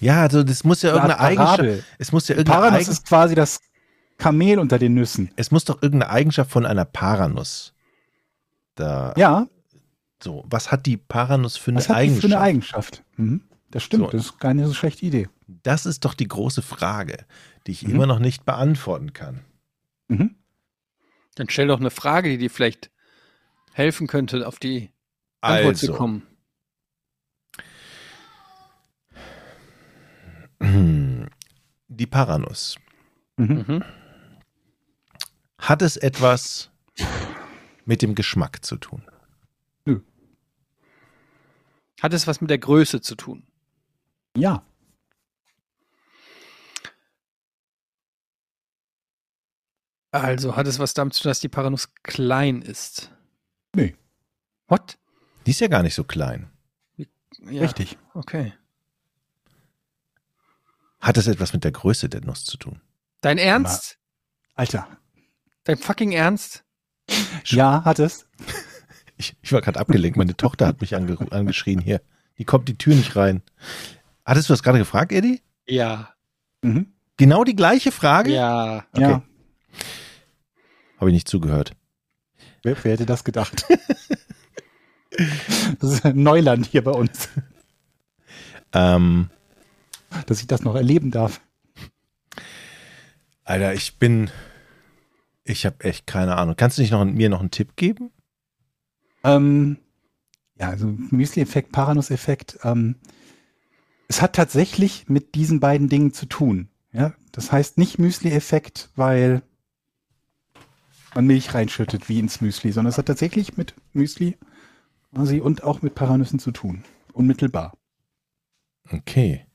Ja, 0.00 0.22
also 0.22 0.42
das 0.42 0.64
muss 0.64 0.82
ja 0.82 0.90
Eine 0.90 1.12
irgendeine 1.12 1.20
Eigenschaft. 1.20 1.84
Es 1.98 2.12
muss 2.12 2.28
ja 2.28 2.36
irgendeine 2.36 2.60
Paranuss 2.60 2.80
Eigen, 2.80 2.92
ist 2.92 3.06
quasi 3.06 3.34
das 3.34 3.60
Kamel 4.18 4.58
unter 4.58 4.78
den 4.78 4.94
Nüssen. 4.94 5.30
es 5.36 5.50
muss 5.50 5.64
doch 5.64 5.82
irgendeine 5.82 6.10
Eigenschaft 6.10 6.50
von 6.50 6.66
einer 6.66 6.84
Paranuss. 6.84 7.72
Da, 8.76 9.12
Ja, 9.16 9.46
so. 10.24 10.44
Was 10.48 10.72
hat 10.72 10.86
die 10.86 10.96
Paranuss 10.96 11.56
für 11.56 11.70
eine 11.70 11.78
was 11.78 11.88
hat 11.88 11.96
die 11.96 12.00
Eigenschaft? 12.00 12.20
für 12.22 12.26
eine 12.36 12.40
Eigenschaft? 12.40 13.04
Mhm. 13.16 13.42
Das 13.70 13.82
stimmt, 13.82 14.04
So. 14.06 14.10
das 14.10 14.24
ist 14.26 14.40
keine 14.40 14.66
so 14.66 14.74
schlechte 14.74 15.06
Idee. 15.06 15.28
Das 15.46 15.84
ist 15.86 16.04
doch 16.04 16.14
die 16.14 16.26
große 16.28 16.62
Frage, 16.62 17.24
die 17.66 17.72
ich 17.72 17.82
Mhm. 17.86 17.94
immer 17.94 18.06
noch 18.06 18.18
nicht 18.18 18.44
beantworten 18.44 19.12
kann. 19.12 19.44
Mhm. 20.08 20.34
Dann 21.36 21.48
stell 21.48 21.66
doch 21.68 21.80
eine 21.80 21.90
Frage, 21.90 22.28
die 22.30 22.38
dir 22.38 22.50
vielleicht 22.50 22.90
helfen 23.72 24.06
könnte, 24.06 24.46
auf 24.46 24.58
die 24.58 24.90
Antwort 25.40 25.76
zu 25.76 25.86
Also, 25.88 25.98
kommen. 25.98 26.22
die 31.88 32.06
Paranuss. 32.06 32.76
Mhm. 33.36 33.64
Mhm. 33.66 33.84
Hat 35.58 35.82
es 35.82 35.96
etwas 35.96 36.70
mit 37.84 38.02
dem 38.02 38.14
Geschmack 38.14 38.64
zu 38.64 38.76
tun? 38.76 39.02
Hat 42.04 42.12
es 42.12 42.26
was 42.26 42.42
mit 42.42 42.50
der 42.50 42.58
Größe 42.58 43.00
zu 43.00 43.14
tun? 43.14 43.46
Ja, 44.36 44.62
Also 50.10 50.54
hat 50.54 50.66
es 50.66 50.78
was 50.78 50.92
damit 50.92 51.14
zu 51.14 51.22
tun, 51.22 51.30
dass 51.30 51.40
die 51.40 51.48
Paranuss 51.48 51.94
klein 52.02 52.60
ist? 52.60 53.10
Nee. 53.74 53.96
What? 54.68 54.98
Die 55.46 55.52
ist 55.52 55.60
ja 55.60 55.66
gar 55.66 55.82
nicht 55.82 55.94
so 55.94 56.04
klein. 56.04 56.50
Ja, 56.96 57.62
richtig. 57.62 57.96
Okay. 58.12 58.52
Hat 61.00 61.16
es 61.16 61.26
etwas 61.26 61.54
mit 61.54 61.64
der 61.64 61.72
Größe 61.72 62.10
der 62.10 62.20
Nuss 62.20 62.44
zu 62.44 62.58
tun? 62.58 62.82
Dein 63.22 63.38
Ernst? 63.38 63.98
Alter. 64.54 64.86
Dein 65.64 65.78
fucking 65.78 66.12
Ernst? 66.12 66.64
Ja, 67.46 67.82
hat 67.86 67.98
es. 67.98 68.28
Ich, 69.16 69.36
ich 69.42 69.52
war 69.52 69.60
gerade 69.60 69.78
abgelenkt. 69.78 70.16
Meine 70.16 70.36
Tochter 70.36 70.66
hat 70.66 70.80
mich 70.80 70.96
ange 70.96 71.16
angeschrien 71.30 71.80
hier. 71.80 72.00
Die 72.38 72.44
kommt 72.44 72.68
die 72.68 72.76
Tür 72.76 72.94
nicht 72.94 73.14
rein. 73.16 73.42
Hattest 74.24 74.48
du 74.48 74.52
das 74.52 74.62
gerade 74.62 74.78
gefragt, 74.78 75.12
Eddie? 75.12 75.40
Ja. 75.66 76.10
Mhm. 76.62 76.92
Genau 77.16 77.44
die 77.44 77.54
gleiche 77.54 77.92
Frage? 77.92 78.32
Ja. 78.32 78.84
Okay. 78.92 79.02
Ja. 79.02 79.22
Habe 80.98 81.10
ich 81.10 81.14
nicht 81.14 81.28
zugehört. 81.28 81.72
Wer, 82.62 82.76
wer 82.82 82.92
hätte 82.92 83.06
das 83.06 83.24
gedacht? 83.24 83.66
das 85.80 85.92
ist 85.92 86.04
Neuland 86.04 86.66
hier 86.66 86.82
bei 86.82 86.90
uns, 86.92 87.28
Ähm, 88.72 89.30
dass 90.26 90.40
ich 90.40 90.46
das 90.46 90.62
noch 90.62 90.74
erleben 90.74 91.10
darf. 91.10 91.40
Alter, 93.44 93.74
ich 93.74 93.98
bin. 93.98 94.30
Ich 95.44 95.66
habe 95.66 95.84
echt 95.84 96.06
keine 96.06 96.36
Ahnung. 96.36 96.56
Kannst 96.56 96.78
du 96.78 96.82
nicht 96.82 96.90
noch, 96.90 97.04
mir 97.04 97.28
noch 97.28 97.40
einen 97.40 97.50
Tipp 97.50 97.76
geben? 97.76 98.10
Ähm, 99.24 99.78
ja, 100.58 100.68
also 100.68 100.86
Müsli-Effekt, 100.86 101.72
Paranuss-Effekt. 101.72 102.58
Ähm, 102.62 102.96
es 104.08 104.22
hat 104.22 104.34
tatsächlich 104.34 105.08
mit 105.08 105.34
diesen 105.34 105.60
beiden 105.60 105.88
Dingen 105.88 106.12
zu 106.12 106.26
tun. 106.26 106.68
Ja, 106.92 107.14
das 107.32 107.50
heißt 107.50 107.78
nicht 107.78 107.98
Müsli-Effekt, 107.98 108.90
weil 108.94 109.42
man 111.14 111.26
Milch 111.26 111.54
reinschüttet 111.54 112.08
wie 112.08 112.18
ins 112.18 112.40
Müsli, 112.40 112.70
sondern 112.70 112.90
es 112.90 112.98
hat 112.98 113.06
tatsächlich 113.06 113.56
mit 113.56 113.74
Müsli 113.92 114.36
quasi 115.12 115.40
und 115.40 115.64
auch 115.64 115.82
mit 115.82 115.94
Paranüssen 115.94 116.38
zu 116.38 116.52
tun. 116.52 116.84
Unmittelbar. 117.12 117.76
Okay. 118.90 119.46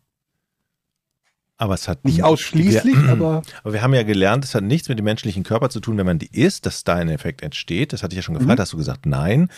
Aber 1.61 1.73
es 1.73 1.89
hat 1.89 2.05
Nicht 2.05 2.23
ausschließlich, 2.23 2.95
wir, 2.95 3.09
aber 3.09 3.41
Aber 3.63 3.73
wir 3.73 3.81
haben 3.81 3.93
ja 3.93 4.03
gelernt, 4.03 4.45
es 4.45 4.55
hat 4.55 4.63
nichts 4.63 4.87
mit 4.87 4.97
dem 4.97 5.03
menschlichen 5.03 5.43
Körper 5.43 5.69
zu 5.69 5.81
tun, 5.81 5.97
wenn 5.97 6.05
man 6.05 6.17
die 6.17 6.29
isst, 6.31 6.65
dass 6.65 6.85
da 6.85 6.95
ein 6.95 7.09
Effekt 7.09 7.41
entsteht. 7.41 7.91
Das 7.91 8.01
hatte 8.01 8.13
ich 8.13 8.17
ja 8.17 8.21
schon 8.23 8.35
gefragt, 8.35 8.57
Mhm. 8.57 8.61
hast 8.61 8.73
du 8.73 8.77
gesagt, 8.77 9.05
nein. 9.05 9.49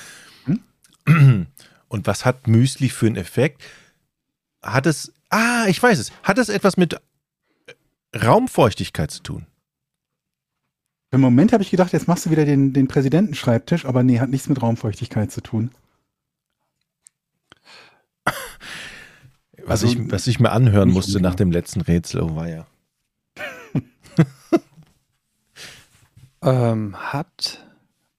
Und 1.05 2.07
was 2.07 2.25
hat 2.25 2.47
Müsli 2.47 2.89
für 2.89 3.05
einen 3.05 3.17
Effekt? 3.17 3.61
Hat 4.63 4.87
es, 4.87 5.13
ah, 5.29 5.65
ich 5.67 5.81
weiß 5.81 5.99
es, 5.99 6.11
hat 6.23 6.39
es 6.39 6.49
etwas 6.49 6.75
mit 6.75 6.93
äh, 6.93 8.17
Raumfeuchtigkeit 8.17 9.11
zu 9.11 9.21
tun? 9.21 9.45
im 11.13 11.19
Moment 11.19 11.51
habe 11.51 11.61
ich 11.61 11.69
gedacht, 11.69 11.91
jetzt 11.91 12.07
machst 12.07 12.25
du 12.25 12.31
wieder 12.31 12.45
den, 12.45 12.71
den 12.71 12.87
Präsidentenschreibtisch, 12.87 13.85
aber 13.85 14.01
nee, 14.01 14.21
hat 14.21 14.29
nichts 14.29 14.47
mit 14.47 14.61
Raumfeuchtigkeit 14.61 15.29
zu 15.29 15.41
tun. 15.41 15.69
Was, 19.65 19.83
Also, 19.83 19.87
ich, 19.87 20.11
was 20.11 20.27
ich 20.27 20.39
mir 20.39 20.51
anhören 20.51 20.89
musste 20.89 21.19
nach 21.21 21.35
dem 21.35 21.51
letzten 21.51 21.81
Rätsel, 21.81 22.21
oh 22.21 22.35
weia. 22.35 22.67
Ähm, 26.43 26.95
hat 26.97 27.67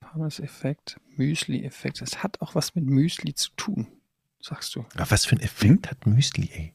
Paranuss-Effekt, 0.01 1.01
Müsli-Effekt. 1.16 2.03
Es 2.03 2.22
hat 2.22 2.40
auch 2.40 2.55
was 2.55 2.74
mit 2.74 2.84
Müsli 2.84 3.34
zu 3.34 3.51
tun, 3.57 3.88
sagst 4.40 4.74
du. 4.76 4.86
Aber 4.95 5.11
was 5.11 5.24
für 5.24 5.34
ein 5.36 5.40
Effekt 5.40 5.90
hat 5.90 6.07
Müsli, 6.07 6.49
ey? 6.53 6.74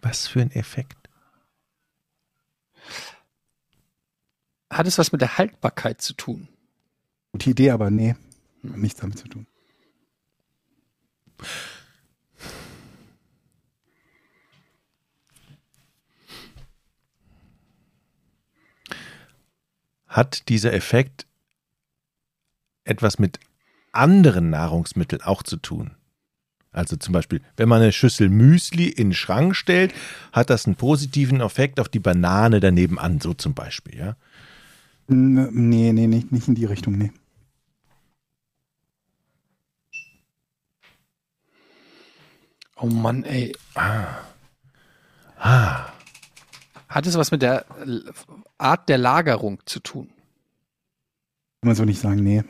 Was 0.00 0.28
für 0.28 0.40
ein 0.40 0.52
Effekt? 0.52 1.08
Hat 4.70 4.86
es 4.86 4.98
was 4.98 5.12
mit 5.12 5.20
der 5.20 5.38
Haltbarkeit 5.38 6.00
zu 6.00 6.14
tun? 6.14 6.48
Gute 7.32 7.50
Idee, 7.50 7.70
aber 7.70 7.90
nee, 7.90 8.14
hat 8.62 8.76
nichts 8.76 9.00
damit 9.00 9.18
zu 9.18 9.28
tun. 9.28 9.46
Hat 20.12 20.50
dieser 20.50 20.74
Effekt 20.74 21.26
etwas 22.84 23.18
mit 23.18 23.40
anderen 23.92 24.50
Nahrungsmitteln 24.50 25.22
auch 25.22 25.42
zu 25.42 25.56
tun? 25.56 25.92
Also 26.70 26.96
zum 26.96 27.14
Beispiel, 27.14 27.40
wenn 27.56 27.68
man 27.68 27.80
eine 27.80 27.92
Schüssel 27.92 28.28
Müsli 28.28 28.88
in 28.88 29.08
den 29.08 29.14
Schrank 29.14 29.56
stellt, 29.56 29.94
hat 30.32 30.50
das 30.50 30.66
einen 30.66 30.76
positiven 30.76 31.40
Effekt 31.40 31.80
auf 31.80 31.88
die 31.88 31.98
Banane 31.98 32.60
daneben 32.60 32.98
an, 32.98 33.20
so 33.20 33.32
zum 33.32 33.54
Beispiel, 33.54 33.98
ja? 33.98 34.16
Nee, 35.08 35.92
nee, 35.92 36.06
nicht, 36.06 36.30
nicht 36.30 36.46
in 36.46 36.54
die 36.56 36.66
Richtung, 36.66 36.98
nee. 36.98 37.10
Oh 42.76 42.86
Mann, 42.86 43.24
ey. 43.24 43.54
Ah, 43.74 44.18
Hat 46.94 47.06
es 47.06 47.16
was 47.16 47.30
mit 47.30 47.42
der 47.42 47.64
Art 48.58 48.88
der 48.88 48.98
Lagerung 48.98 49.60
zu 49.66 49.80
tun? 49.80 50.08
Kann 51.60 51.68
man 51.68 51.74
so 51.74 51.84
nicht 51.84 52.00
sagen, 52.00 52.22
nee. 52.22 52.42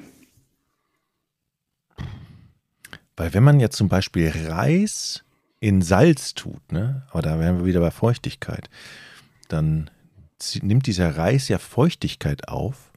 weil 3.17 3.35
wenn 3.35 3.45
man 3.45 3.61
jetzt 3.61 3.77
zum 3.77 3.89
Beispiel 3.89 4.33
Reis 4.49 5.23
in 5.61 5.81
Salz 5.83 6.35
tut, 6.35 6.73
ne, 6.73 7.07
aber 7.11 7.23
da 7.23 7.39
wären 7.39 7.59
wir 7.59 7.67
wieder 7.67 7.81
bei 7.81 7.91
Feuchtigkeit, 7.91 8.69
dann 9.49 9.91
nimmt 10.61 10.87
dieser 10.87 11.17
Reis 11.17 11.47
ja 11.49 11.59
Feuchtigkeit 11.59 12.49
auf 12.49 12.91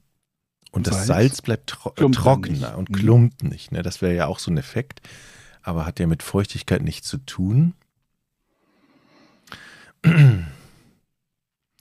und 0.72 0.88
das 0.88 1.06
Salz 1.06 1.06
Salz 1.06 1.42
bleibt 1.42 1.68
tro 1.68 1.92
dann 1.94 2.12
trockener 2.12 2.70
nicht. 2.70 2.76
und 2.76 2.90
Mhm. 2.90 2.94
klumpt 2.94 3.44
nicht. 3.44 3.70
Ne? 3.70 3.82
Das 3.82 4.02
wäre 4.02 4.14
ja 4.16 4.26
auch 4.26 4.40
so 4.40 4.50
ein 4.50 4.56
Effekt, 4.56 5.00
aber 5.62 5.86
hat 5.86 6.00
ja 6.00 6.08
mit 6.08 6.24
Feuchtigkeit 6.24 6.82
nichts 6.82 7.06
zu 7.06 7.18
tun. 7.18 7.74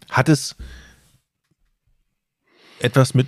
Hat 0.10 0.30
es 0.30 0.56
etwas 2.80 3.14
mit 3.14 3.28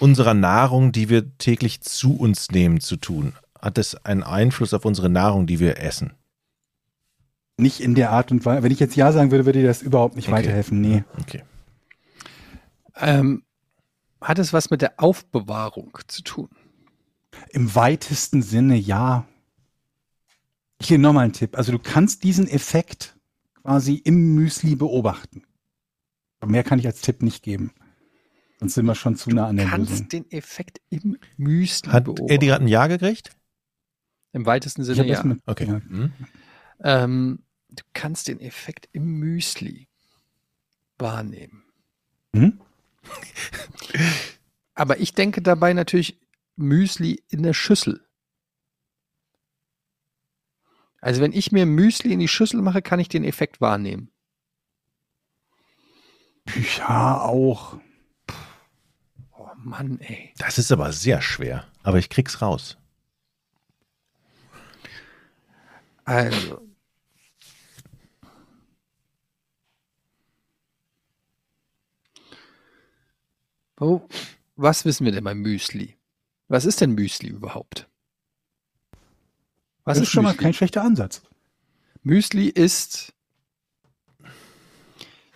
unserer 0.00 0.34
Nahrung, 0.34 0.92
die 0.92 1.08
wir 1.08 1.36
täglich 1.38 1.80
zu 1.80 2.16
uns 2.16 2.50
nehmen, 2.50 2.80
zu 2.80 2.96
tun? 2.96 3.34
Hat 3.60 3.78
es 3.78 3.94
einen 4.04 4.22
Einfluss 4.22 4.72
auf 4.74 4.84
unsere 4.84 5.08
Nahrung, 5.08 5.46
die 5.46 5.58
wir 5.58 5.78
essen? 5.78 6.12
Nicht 7.56 7.80
in 7.80 7.96
der 7.96 8.10
Art 8.12 8.30
und 8.30 8.44
Weise. 8.46 8.62
Wenn 8.62 8.70
ich 8.70 8.78
jetzt 8.78 8.94
Ja 8.94 9.10
sagen 9.10 9.32
würde, 9.32 9.44
würde 9.44 9.60
dir 9.60 9.66
das 9.66 9.82
überhaupt 9.82 10.14
nicht 10.14 10.28
Okay. 10.28 10.36
weiterhelfen. 10.36 10.80
Nee. 10.80 11.02
Okay. 11.20 11.42
Ähm, 12.94 13.42
hat 14.20 14.38
es 14.38 14.52
was 14.52 14.70
mit 14.70 14.80
der 14.80 14.94
Aufbewahrung 14.98 15.98
zu 16.06 16.22
tun? 16.22 16.48
Im 17.50 17.74
weitesten 17.74 18.42
Sinne 18.42 18.76
ja. 18.76 19.26
Hier 20.80 20.98
nochmal 20.98 21.24
ein 21.24 21.32
Tipp. 21.32 21.56
Also 21.58 21.72
du 21.72 21.80
kannst 21.80 22.22
diesen 22.22 22.48
Effekt 22.48 23.16
quasi 23.62 23.94
im 23.94 24.34
Müsli 24.34 24.76
beobachten. 24.76 25.42
Mehr 26.46 26.64
kann 26.64 26.78
ich 26.78 26.86
als 26.86 27.00
Tipp 27.00 27.22
nicht 27.22 27.42
geben. 27.42 27.72
Sonst 28.60 28.74
sind 28.74 28.86
wir 28.86 28.94
schon 28.94 29.16
zu 29.16 29.30
nah 29.30 29.46
an 29.48 29.56
der 29.56 29.66
kannst 29.66 29.90
Lösung. 29.90 30.08
den 30.08 30.30
Effekt 30.30 30.80
im 30.90 31.16
Müsli 31.36 31.90
Hat 31.90 32.04
beobachten. 32.04 32.28
Eddie 32.30 32.46
gerade 32.46 32.64
ein 32.64 32.68
Ja 32.68 32.86
gekriegt? 32.86 33.30
Im 34.32 34.46
weitesten 34.46 34.84
Sinne 34.84 35.06
ja. 35.06 35.22
mit, 35.22 35.40
Okay. 35.46 35.66
ja. 35.66 35.80
Hm? 35.88 36.12
Ähm, 36.80 37.42
du 37.70 37.82
kannst 37.92 38.28
den 38.28 38.40
Effekt 38.40 38.88
im 38.92 39.04
Müsli 39.18 39.88
wahrnehmen. 40.98 41.64
Hm? 42.34 42.60
Aber 44.74 45.00
ich 45.00 45.14
denke 45.14 45.40
dabei 45.42 45.72
natürlich 45.72 46.20
Müsli 46.56 47.22
in 47.28 47.42
der 47.42 47.52
Schüssel. 47.54 48.04
Also 51.00 51.20
wenn 51.20 51.32
ich 51.32 51.52
mir 51.52 51.64
Müsli 51.64 52.12
in 52.12 52.18
die 52.18 52.28
Schüssel 52.28 52.60
mache, 52.60 52.82
kann 52.82 52.98
ich 53.00 53.08
den 53.08 53.24
Effekt 53.24 53.60
wahrnehmen. 53.60 54.10
Ja, 56.78 57.20
auch. 57.20 57.78
Oh 59.32 59.48
Mann, 59.56 60.00
ey. 60.00 60.32
Das 60.38 60.58
ist 60.58 60.72
aber 60.72 60.92
sehr 60.92 61.20
schwer. 61.20 61.66
Aber 61.82 61.98
ich 61.98 62.08
krieg's 62.08 62.40
raus. 62.42 62.78
Also. 66.04 66.66
Oh, 73.80 74.08
was 74.56 74.84
wissen 74.84 75.04
wir 75.04 75.12
denn 75.12 75.22
beim 75.24 75.38
Müsli? 75.40 75.96
Was 76.48 76.64
ist 76.64 76.80
denn 76.80 76.94
Müsli 76.94 77.28
überhaupt? 77.28 77.88
Was 79.84 79.94
das 79.94 79.98
ist 79.98 80.02
ist 80.04 80.12
schon 80.12 80.24
mal 80.24 80.30
Müsli? 80.30 80.42
kein 80.44 80.54
schlechter 80.54 80.82
Ansatz. 80.82 81.22
Müsli 82.02 82.48
ist 82.48 83.14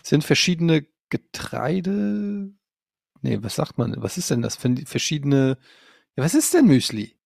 sind 0.03 0.25
verschiedene 0.25 0.87
Getreide. 1.13 2.51
Nee, 3.21 3.39
was 3.43 3.55
sagt 3.55 3.77
man? 3.77 3.95
Was 3.99 4.17
ist 4.17 4.31
denn 4.31 4.41
das? 4.41 4.57
für 4.57 4.75
Verschiedene. 4.87 5.59
Ja, 6.17 6.25
was 6.25 6.33
ist 6.35 6.55
denn 6.55 6.67
Müsli? 6.67 7.19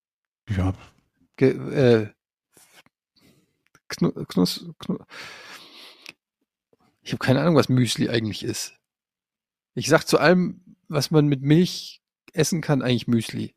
Ja, 0.48 0.74
Ge, 1.36 1.50
äh, 1.50 2.10
Knu, 3.88 4.10
Knus, 4.24 4.66
Knu, 4.80 4.98
ich 7.02 7.12
habe 7.12 7.24
keine 7.24 7.40
Ahnung, 7.40 7.54
was 7.54 7.68
Müsli 7.68 8.08
eigentlich 8.08 8.42
ist. 8.42 8.74
Ich 9.74 9.86
sag 9.86 10.04
zu 10.04 10.18
allem, 10.18 10.76
was 10.88 11.12
man 11.12 11.28
mit 11.28 11.42
Milch 11.42 12.02
essen 12.32 12.60
kann, 12.60 12.82
eigentlich 12.82 13.06
Müsli. 13.06 13.54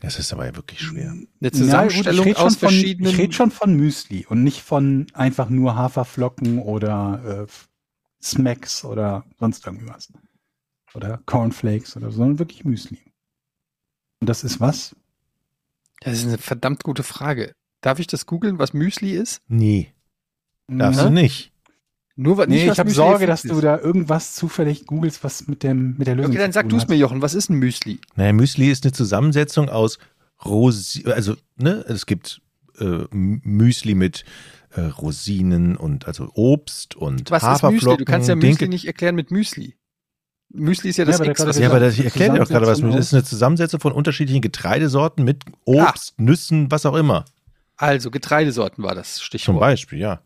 Das 0.00 0.18
ist 0.18 0.32
aber 0.32 0.46
ja 0.46 0.54
wirklich 0.54 0.80
schwer. 0.80 1.10
Eine 1.10 1.26
Ja, 1.40 1.50
Zusammenstellung 1.52 2.24
gut, 2.24 2.26
ich 2.26 2.26
red 2.26 2.36
aus 2.36 2.42
schon 2.42 2.50
von, 2.52 2.68
verschiedenen. 2.68 3.10
Ich 3.10 3.18
rede 3.18 3.32
schon 3.32 3.50
von 3.50 3.74
Müsli 3.74 4.26
und 4.26 4.44
nicht 4.44 4.62
von 4.62 5.06
einfach 5.12 5.48
nur 5.48 5.74
Haferflocken 5.74 6.60
oder 6.60 7.46
äh, 7.48 7.52
Smacks 8.22 8.84
oder 8.84 9.24
sonst 9.38 9.66
irgendwas. 9.66 10.12
Oder 10.94 11.20
Cornflakes 11.26 11.96
oder 11.96 12.10
so, 12.10 12.18
sondern 12.18 12.38
wirklich 12.38 12.64
Müsli. 12.64 12.98
Und 14.20 14.28
das 14.28 14.44
ist 14.44 14.60
was? 14.60 14.94
Das 16.00 16.16
ist 16.18 16.26
eine 16.26 16.38
verdammt 16.38 16.84
gute 16.84 17.02
Frage. 17.02 17.52
Darf 17.80 17.98
ich 17.98 18.06
das 18.06 18.26
googeln, 18.26 18.58
was 18.58 18.72
Müsli 18.72 19.12
ist? 19.16 19.40
Nee, 19.48 19.92
darfst 20.68 21.00
Ja. 21.00 21.06
du 21.08 21.12
nicht. 21.12 21.52
Nur 22.20 22.36
was 22.36 22.48
Nee, 22.48 22.64
nicht, 22.64 22.72
ich 22.72 22.78
habe 22.80 22.90
Sorge, 22.90 23.26
dass 23.26 23.42
du 23.42 23.54
ist. 23.54 23.62
da 23.62 23.78
irgendwas 23.78 24.34
zufällig 24.34 24.86
googelst, 24.86 25.22
was 25.22 25.46
mit, 25.46 25.62
dem, 25.62 25.94
mit 25.98 26.08
der 26.08 26.16
Lösung 26.16 26.32
Okay, 26.32 26.40
dann 26.40 26.50
sag 26.52 26.68
du 26.68 26.76
es 26.76 26.88
mir, 26.88 26.96
Jochen. 26.96 27.22
Was 27.22 27.32
ist 27.34 27.48
ein 27.48 27.54
Müsli? 27.58 28.00
Naja, 28.16 28.32
Müsli 28.32 28.70
ist 28.70 28.84
eine 28.84 28.92
Zusammensetzung 28.92 29.68
aus 29.68 29.98
Rosi 30.44 31.04
also 31.06 31.36
ne, 31.56 31.84
es 31.88 32.06
gibt 32.06 32.40
äh, 32.80 33.04
Müsli 33.12 33.94
mit 33.94 34.24
äh, 34.74 34.80
Rosinen 34.80 35.76
und 35.76 36.06
also 36.08 36.30
Obst 36.34 36.96
und 36.96 37.30
Was 37.30 37.42
ist 37.42 37.48
Haferflocken. 37.48 37.74
Müsli? 37.90 37.96
Du 37.98 38.04
kannst 38.04 38.28
ja 38.28 38.34
Müsli 38.34 38.48
Dinkel- 38.50 38.68
nicht 38.68 38.86
erklären 38.86 39.14
mit 39.14 39.30
Müsli. 39.30 39.74
Müsli 40.50 40.90
ist 40.90 40.96
ja 40.96 41.04
Ja, 41.04 41.10
das 41.12 41.20
was 41.20 41.36
gerade 41.36 41.60
Ja, 41.60 41.70
aber 41.70 41.78
das, 41.80 41.98
ich 41.98 42.04
erkläre 42.04 42.34
dir 42.36 42.42
auch 42.42 42.48
gerade, 42.48 42.66
was 42.66 42.80
Müsli 42.80 42.98
ist. 42.98 43.06
Es 43.06 43.08
ist 43.08 43.14
eine 43.14 43.24
Zusammensetzung 43.24 43.80
von 43.80 43.92
unterschiedlichen 43.92 44.40
Getreidesorten 44.40 45.24
mit 45.24 45.44
Obst, 45.64 46.14
Nüssen, 46.18 46.70
was 46.70 46.84
auch 46.86 46.94
immer. 46.96 47.24
Also 47.76 48.10
Getreidesorten 48.10 48.82
war 48.82 48.94
das 48.94 49.14
Zum 49.16 49.24
Stichwort. 49.24 49.60
Beispiel, 49.60 49.98
ja. 50.00 50.20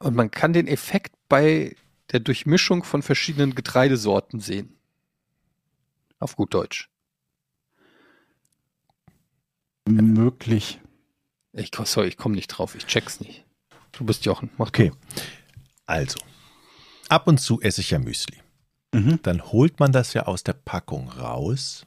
Und 0.00 0.14
man 0.14 0.30
kann 0.30 0.52
den 0.52 0.66
Effekt 0.66 1.14
bei 1.28 1.74
der 2.12 2.20
Durchmischung 2.20 2.84
von 2.84 3.02
verschiedenen 3.02 3.54
Getreidesorten 3.54 4.40
sehen. 4.40 4.76
Auf 6.18 6.36
gut 6.36 6.52
Deutsch. 6.54 6.90
Möglich. 9.88 10.80
Ich, 11.52 11.70
komm- 11.72 11.86
sorry, 11.86 12.08
ich 12.08 12.16
komme 12.16 12.34
nicht 12.34 12.48
drauf. 12.48 12.74
Ich 12.74 12.86
check's 12.86 13.20
nicht. 13.20 13.44
Du 13.92 14.04
bist 14.04 14.24
Jochen. 14.26 14.50
Mach 14.58 14.68
Okay. 14.68 14.90
du. 14.90 14.96
Also, 15.86 16.18
ab 17.08 17.26
und 17.26 17.38
zu 17.38 17.60
esse 17.62 17.80
ich 17.80 17.90
ja 17.90 17.98
Müsli. 17.98 18.36
Mhm. 18.92 19.20
Dann 19.22 19.42
holt 19.52 19.80
man 19.80 19.92
das 19.92 20.12
ja 20.12 20.24
aus 20.24 20.44
der 20.44 20.52
Packung 20.52 21.08
raus 21.08 21.86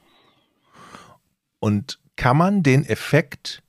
und 1.60 1.99
kann 2.15 2.38
man 2.38 2.64
den 2.64 2.84
Effekt, 2.86 3.61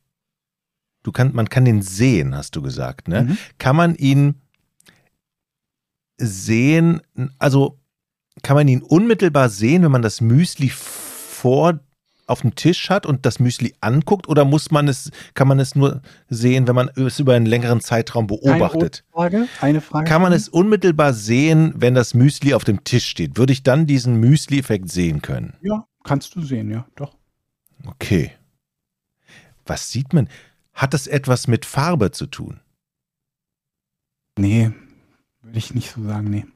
du 1.03 1.13
kann, 1.13 1.35
man 1.35 1.49
kann 1.49 1.65
den 1.65 1.83
sehen, 1.83 2.35
hast 2.37 2.57
du 2.57 2.63
gesagt, 2.63 3.09
ne? 3.09 3.23
Mhm. 3.23 3.39
Kann 3.59 3.77
man 3.77 3.95
ihn 3.95 4.41
sehen, 6.19 7.03
also 7.39 7.79
kann 8.43 8.57
man 8.57 8.69
ihn 8.69 8.83
unmittelbar 8.83 9.49
sehen, 9.49 9.83
wenn 9.83 9.91
man 9.91 10.03
das 10.03 10.21
Müsli 10.21 10.71
vor 10.71 11.81
auf 12.27 12.43
dem 12.43 12.55
Tisch 12.55 12.89
hat 12.89 13.05
und 13.05 13.27
das 13.27 13.41
Müsli 13.41 13.75
anguckt 13.81 14.29
oder 14.29 14.45
muss 14.45 14.71
man 14.71 14.89
es, 14.89 15.11
kann 15.35 15.49
man 15.49 15.59
es 15.59 15.75
nur 15.75 16.01
sehen, 16.29 16.67
wenn 16.67 16.75
man 16.75 16.89
es 16.97 17.19
über 17.19 17.35
einen 17.35 17.47
längeren 17.47 17.81
Zeitraum 17.81 18.27
beobachtet? 18.27 19.05
Eine 19.13 19.13
Frage? 19.13 19.49
Eine 19.61 19.81
Frage? 19.81 20.09
Kann 20.09 20.23
man 20.23 20.33
es 20.33 20.49
unmittelbar 20.49 21.13
sehen, 21.13 21.75
wenn 21.77 21.95
das 21.95 22.15
Müsli 22.15 22.55
auf 22.55 22.65
dem 22.65 22.85
Tisch 22.85 23.07
steht? 23.07 23.37
Würde 23.37 23.53
ich 23.53 23.63
dann 23.63 23.87
diesen 23.87 24.17
Müsli-Effekt 24.17 24.91
sehen 24.91 25.21
können? 25.21 25.55
Ja, 25.63 25.87
kannst 26.05 26.35
du 26.35 26.43
sehen, 26.43 26.71
ja, 26.71 26.87
doch. 26.97 27.17
Okay. 27.87 28.33
Was 29.67 29.91
sieht 29.91 30.13
man? 30.13 30.29
Hat 30.75 30.95
das 30.95 31.07
etwas 31.07 31.47
mit 31.49 31.65
Farbe 31.65 32.11
zu 32.11 32.27
tun? 32.27 32.61
Nee, 34.39 34.73
würde 35.43 35.59
ich 35.59 35.75
nicht 35.75 35.91
so 35.91 36.03
sagen, 36.03 36.31
nee. 36.31 36.47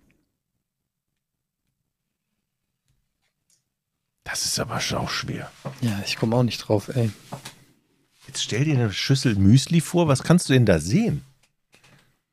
Das 4.25 4.45
ist 4.45 4.59
aber 4.59 4.81
schon 4.81 4.99
auch 4.99 5.11
schwer. 5.11 5.53
Ja, 5.81 6.03
ich 6.05 6.17
komme 6.17 6.35
auch 6.35 6.43
nicht 6.43 6.59
drauf, 6.59 6.89
ey. 6.89 7.11
Jetzt 8.27 8.43
stell 8.43 8.65
dir 8.65 8.75
eine 8.75 8.93
Schüssel 8.93 9.37
Müsli 9.37 9.81
vor. 9.81 10.09
Was 10.09 10.25
kannst 10.25 10.49
du 10.49 10.53
denn 10.53 10.67
da 10.67 10.81
sehen? 10.81 11.25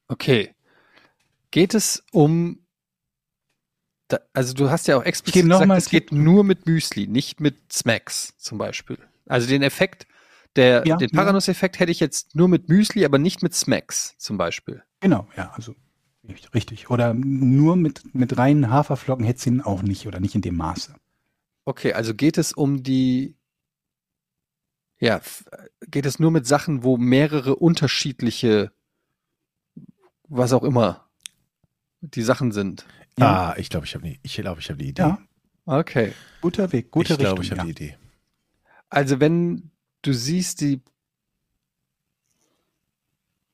Okay. 0.08 0.56
Geht 1.52 1.76
es 1.76 2.04
um. 2.12 2.66
Da, 4.08 4.20
also, 4.34 4.54
du 4.54 4.72
hast 4.72 4.88
ja 4.88 4.98
auch 4.98 5.04
explizit 5.04 5.44
gesagt, 5.44 5.72
es 5.72 5.90
geht 5.90 6.12
nur 6.12 6.44
mit 6.44 6.66
Müsli, 6.66 7.08
nicht 7.08 7.40
mit 7.40 7.72
Smacks 7.72 8.34
zum 8.38 8.58
Beispiel. 8.58 8.98
Also, 9.28 9.48
den 9.48 9.62
Effekt, 9.62 10.08
der, 10.56 10.84
Ja, 10.86 10.98
den 10.98 11.10
ja. 11.10 11.18
Paranuss-Effekt 11.18 11.80
hätte 11.80 11.92
ich 11.92 12.00
jetzt 12.00 12.36
nur 12.36 12.48
mit 12.48 12.70
Müsli, 12.70 13.06
aber 13.06 13.18
nicht 13.18 13.42
mit 13.44 13.54
Smacks 13.54 14.16
zum 14.18 14.38
Beispiel. 14.38 14.84
Genau, 15.00 15.28
ja, 15.36 15.52
also 15.56 15.76
richtig. 16.54 16.90
Oder 16.90 17.14
nur 17.14 17.76
mit, 17.76 18.14
mit 18.16 18.38
reinen 18.38 18.70
Haferflocken 18.70 19.26
hätte 19.26 19.42
sie 19.42 19.50
ihn 19.50 19.62
auch 19.62 19.82
nicht 19.82 20.08
oder 20.08 20.20
nicht 20.20 20.36
in 20.36 20.42
dem 20.42 20.56
Maße. 20.56 20.96
Okay, 21.66 21.94
also 21.94 22.14
geht 22.14 22.38
es 22.38 22.54
um 22.54 22.84
die. 22.84 23.38
Ja, 25.00 25.22
geht 25.88 26.06
es 26.06 26.20
nur 26.20 26.32
mit 26.32 26.48
Sachen, 26.48 26.84
wo 26.84 26.98
mehrere 26.98 27.56
unterschiedliche, 27.56 28.72
was 30.30 30.54
auch 30.54 30.64
immer, 30.64 31.10
die 32.00 32.22
Sachen 32.22 32.52
sind. 32.52 32.86
Ja. 33.18 33.52
Ah, 33.52 33.56
ich 33.58 33.70
glaube, 33.70 33.86
ich 33.86 33.96
habe 33.96 34.06
die, 34.06 34.20
ich 34.24 34.36
glaube, 34.36 34.62
ich 34.62 34.70
habe 34.70 34.78
die 34.78 34.90
Idee. 34.90 35.02
Ja, 35.02 35.20
Okay. 35.66 36.14
guter 36.42 36.72
Weg, 36.72 36.92
gute 36.92 37.14
ich 37.14 37.20
glaube, 37.20 37.42
Richtung. 37.42 37.44
ich 37.58 37.60
habe 37.60 37.70
ja. 37.70 37.74
die 37.74 37.84
Idee. 37.86 37.98
Also 38.90 39.20
wenn 39.20 39.72
du 40.04 40.14
siehst, 40.14 40.62
die 40.62 40.82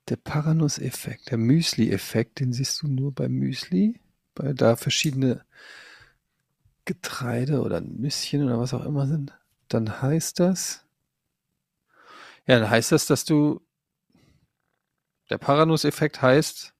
der 0.10 0.18
Paranuss-Effekt, 0.18 1.32
der 1.32 1.38
Müsli-Effekt, 1.38 2.40
den 2.42 2.52
siehst 2.52 2.82
du 2.82 2.88
nur 2.88 3.14
beim 3.14 3.32
Müsli, 3.32 4.02
weil 4.36 4.54
da 4.56 4.76
verschiedene 4.76 5.46
Getreide 6.86 7.62
oder 7.62 7.80
Nüsschen 7.82 8.44
oder 8.44 8.60
was 8.60 8.74
auch 8.74 8.84
immer 8.84 9.08
sind. 9.08 9.38
Dann 9.70 10.02
heißt 10.02 10.40
das, 10.40 10.86
ja, 12.48 12.60
dann 12.60 12.70
heißt 12.70 12.92
das, 12.92 13.06
dass 13.06 13.24
du 13.24 13.62
Der 15.30 15.38
Paranuss-Effekt 15.38 16.22
heißt, 16.22 16.74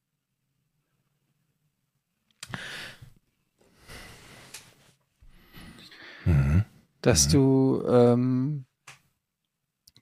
Mhm. 6.26 6.66
dass 7.02 7.28
du 7.28 7.84
ähm, 7.88 8.66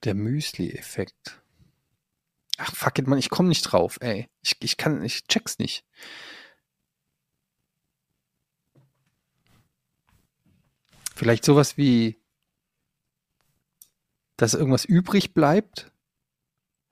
der 0.03 0.13
Müsli-Effekt. 0.13 1.41
Ach 2.57 2.75
fuck 2.75 2.97
it, 2.99 3.07
man, 3.07 3.19
ich 3.19 3.29
komme 3.29 3.49
nicht 3.49 3.63
drauf, 3.63 3.97
ey. 4.01 4.29
Ich, 4.41 4.57
ich 4.61 4.77
kann, 4.77 5.03
ich 5.03 5.27
check's 5.27 5.59
nicht. 5.59 5.85
Vielleicht 11.15 11.45
sowas 11.45 11.77
wie, 11.77 12.21
dass 14.37 14.53
irgendwas 14.53 14.85
übrig 14.85 15.33
bleibt. 15.33 15.91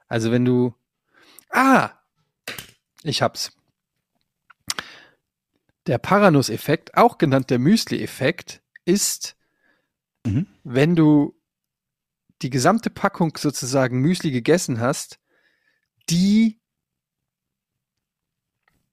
Also 0.08 0.32
wenn 0.32 0.46
du, 0.46 0.74
ah, 1.50 1.92
ich 3.04 3.22
hab's. 3.22 3.52
Der 5.88 6.00
Paranuss-Effekt, 6.00 6.98
auch 6.98 7.20
genannt 7.20 7.52
der 7.52 7.60
Müsli-Effekt, 7.60 8.64
ist, 8.86 9.36
Mhm. 10.26 10.48
wenn 10.64 10.96
du 10.96 11.35
die 12.42 12.50
gesamte 12.50 12.90
Packung 12.90 13.38
sozusagen 13.38 14.00
Müsli 14.00 14.32
gegessen 14.32 14.80
hast, 14.80 15.20
die 16.10 16.60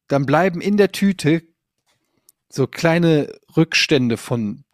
dann 0.08 0.26
bleiben 0.26 0.60
in 0.60 0.76
der 0.76 0.92
Tüte 0.92 1.42
so 2.48 2.66
kleine 2.66 3.32
Rückstände 3.56 4.16
von 4.16 4.64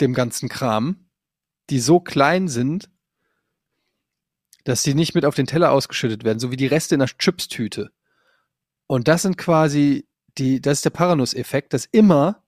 dem 0.00 0.14
ganzen 0.14 0.48
Kram, 0.48 1.08
die 1.70 1.78
so 1.78 2.00
klein 2.00 2.48
sind, 2.48 2.90
dass 4.64 4.82
sie 4.82 4.94
nicht 4.94 5.14
mit 5.14 5.24
auf 5.24 5.34
den 5.34 5.46
Teller 5.46 5.72
ausgeschüttet 5.72 6.24
werden, 6.24 6.38
so 6.38 6.50
wie 6.50 6.56
die 6.56 6.66
Reste 6.66 6.94
in 6.94 7.02
einer 7.02 7.10
Chips-Tüte. 7.18 7.92
Und 8.86 9.08
das 9.08 9.22
sind 9.22 9.36
quasi 9.36 10.06
die, 10.38 10.60
das 10.60 10.78
ist 10.78 10.84
der 10.84 10.90
Paranuss-Effekt, 10.90 11.72
dass 11.72 11.84
immer 11.86 12.41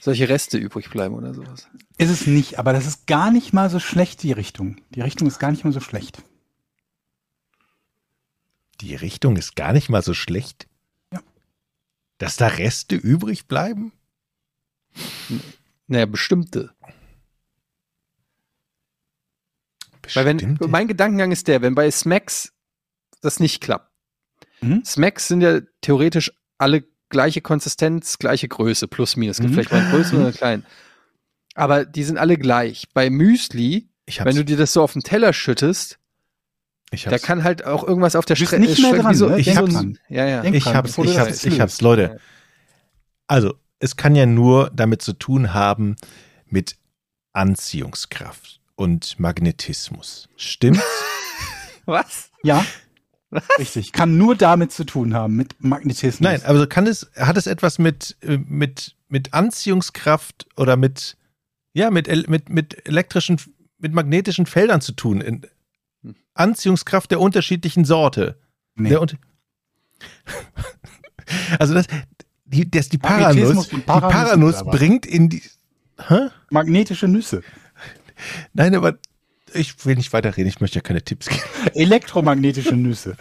solche 0.00 0.28
Reste 0.28 0.58
übrig 0.58 0.90
bleiben 0.90 1.14
oder 1.14 1.34
sowas. 1.34 1.68
Ist 1.98 2.10
es 2.10 2.26
nicht, 2.26 2.58
aber 2.58 2.72
das 2.72 2.86
ist 2.86 3.06
gar 3.06 3.30
nicht 3.30 3.52
mal 3.52 3.70
so 3.70 3.78
schlecht, 3.78 4.22
die 4.22 4.32
Richtung. 4.32 4.80
Die 4.90 5.00
Richtung 5.00 5.28
ist 5.28 5.38
gar 5.38 5.50
nicht 5.50 5.64
mal 5.64 5.72
so 5.72 5.80
schlecht. 5.80 6.22
Die 8.80 8.94
Richtung 8.96 9.36
ist 9.36 9.54
gar 9.54 9.72
nicht 9.72 9.88
mal 9.88 10.02
so 10.02 10.12
schlecht. 10.14 10.66
Ja. 11.12 11.20
Dass 12.18 12.36
da 12.36 12.48
Reste 12.48 12.96
übrig 12.96 13.46
bleiben? 13.46 13.92
Naja, 15.86 16.06
bestimmte. 16.06 16.74
Weil 20.14 20.24
wenn, 20.24 20.36
Bestimmte- 20.38 20.68
mein 20.68 20.88
Gedankengang 20.88 21.30
ist 21.32 21.46
der, 21.48 21.62
wenn 21.62 21.74
bei 21.74 21.90
Smacks 21.90 22.52
das 23.20 23.38
nicht 23.40 23.60
klappt. 23.60 23.90
Mhm. 24.60 24.84
Smacks 24.84 25.28
sind 25.28 25.40
ja 25.42 25.60
theoretisch 25.80 26.32
alle 26.58 26.84
gleiche 27.12 27.40
Konsistenz, 27.40 28.18
gleiche 28.18 28.48
Größe, 28.48 28.88
plus 28.88 29.14
minus. 29.16 29.36
Es 29.36 29.40
gibt 29.40 29.50
Mhm. 29.50 29.54
vielleicht 29.54 29.70
mal 29.70 29.80
einen 29.82 29.90
größeren 29.92 30.22
oder 30.22 30.32
kleinen. 30.32 30.66
Aber 31.54 31.84
die 31.84 32.02
sind 32.02 32.18
alle 32.18 32.36
gleich. 32.36 32.88
Bei 32.92 33.08
Müsli, 33.10 33.88
ich 34.06 34.18
hab's, 34.20 34.26
wenn 34.28 34.36
du 34.36 34.44
dir 34.44 34.56
das 34.56 34.72
so 34.72 34.82
auf 34.82 34.94
den 34.94 35.02
Teller 35.02 35.32
schüttest, 35.32 35.98
ich 36.90 37.04
da 37.04 37.12
hab's, 37.12 37.22
kann 37.22 37.44
halt 37.44 37.64
auch 37.64 37.86
irgendwas 37.86 38.16
auf 38.16 38.24
der 38.24 38.34
Strecke. 38.36 38.60
nicht 38.60 38.80
mehr 38.80 39.00
dran, 39.00 39.14
so, 39.14 39.28
ne? 39.28 39.36
wie 39.36 39.42
Denk 39.42 39.70
so. 39.70 39.92
Ja, 40.08 40.26
ja. 40.26 40.44
Ich 40.44 40.64
dran, 40.64 40.74
hab's, 40.74 40.98
ich 40.98 41.18
hab's, 41.18 41.44
ich 41.44 41.60
hab's. 41.60 41.80
Leute. 41.80 42.18
Also, 43.28 43.54
es 43.78 43.96
kann 43.96 44.16
ja 44.16 44.26
nur 44.26 44.70
damit 44.74 45.02
zu 45.02 45.12
tun 45.12 45.54
haben 45.54 45.96
mit 46.46 46.76
Anziehungskraft 47.32 48.60
und 48.74 49.18
Magnetismus. 49.20 50.28
Stimmt's? 50.36 50.82
Was? 51.84 52.30
Ja, 52.42 52.64
richtig. 53.58 53.92
Kann 53.92 54.16
nur 54.16 54.36
damit 54.36 54.72
zu 54.72 54.84
tun 54.84 55.14
haben, 55.14 55.36
mit 55.36 55.54
Magnetismus. 55.58 56.20
Nein, 56.20 56.42
also 56.44 56.66
kann 56.66 56.86
es, 56.86 57.10
hat 57.16 57.36
es 57.36 57.46
etwas 57.46 57.78
mit, 57.78 58.16
äh, 58.22 58.38
mit, 58.38 58.96
mit 59.08 59.34
Anziehungskraft 59.34 60.46
oder 60.56 60.76
mit, 60.76 61.16
ja, 61.72 61.90
mit, 61.90 62.08
mit, 62.28 62.48
mit 62.48 62.86
elektrischen, 62.86 63.40
mit 63.78 63.92
magnetischen 63.92 64.46
Feldern 64.46 64.80
zu 64.80 64.92
tun? 64.92 65.20
In 65.20 65.46
Anziehungskraft 66.34 67.10
der 67.10 67.20
unterschiedlichen 67.20 67.84
Sorte. 67.84 68.38
nee. 68.74 68.90
Der 68.90 69.00
also 71.58 71.74
das, 71.74 71.86
die, 72.44 72.70
das, 72.70 72.88
die 72.88 72.98
Paranuss, 72.98 73.68
die 73.68 73.78
Paranuss 73.78 74.64
bringt 74.64 75.06
in 75.06 75.28
die, 75.28 75.42
hä? 76.08 76.28
magnetische 76.50 77.08
Nüsse. 77.08 77.42
Nein, 78.52 78.74
aber 78.74 78.98
ich 79.54 79.84
will 79.84 79.96
nicht 79.96 80.12
weiterreden, 80.12 80.48
ich 80.48 80.60
möchte 80.60 80.76
ja 80.76 80.82
keine 80.82 81.02
Tipps 81.02 81.26
geben. 81.26 81.40
Elektromagnetische 81.74 82.76
Nüsse. 82.76 83.16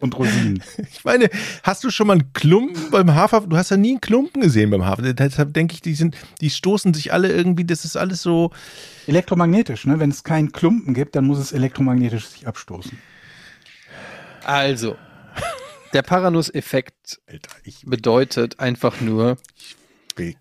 Und 0.00 0.16
Rosinen. 0.16 0.62
Ich 0.90 1.04
meine, 1.04 1.28
hast 1.62 1.84
du 1.84 1.90
schon 1.90 2.06
mal 2.06 2.14
einen 2.14 2.32
Klumpen 2.32 2.90
beim 2.90 3.14
Hafer? 3.14 3.42
Du 3.42 3.56
hast 3.56 3.70
ja 3.70 3.76
nie 3.76 3.90
einen 3.90 4.00
Klumpen 4.00 4.42
gesehen 4.42 4.70
beim 4.70 4.84
Hafer. 4.84 5.12
Deshalb 5.12 5.54
denke 5.54 5.74
ich, 5.74 5.80
die 5.80 5.94
sind, 5.94 6.16
die 6.40 6.50
stoßen 6.50 6.94
sich 6.94 7.12
alle 7.12 7.32
irgendwie, 7.32 7.64
das 7.64 7.84
ist 7.84 7.96
alles 7.96 8.22
so. 8.22 8.50
Elektromagnetisch, 9.06 9.86
ne? 9.86 10.00
Wenn 10.00 10.10
es 10.10 10.24
keinen 10.24 10.52
Klumpen 10.52 10.94
gibt, 10.94 11.14
dann 11.16 11.24
muss 11.26 11.38
es 11.38 11.52
elektromagnetisch 11.52 12.26
sich 12.26 12.46
abstoßen. 12.46 12.98
Also, 14.44 14.96
der 15.92 16.04
ich 17.62 17.84
bedeutet 17.86 18.60
einfach 18.60 19.00
nur, 19.00 19.36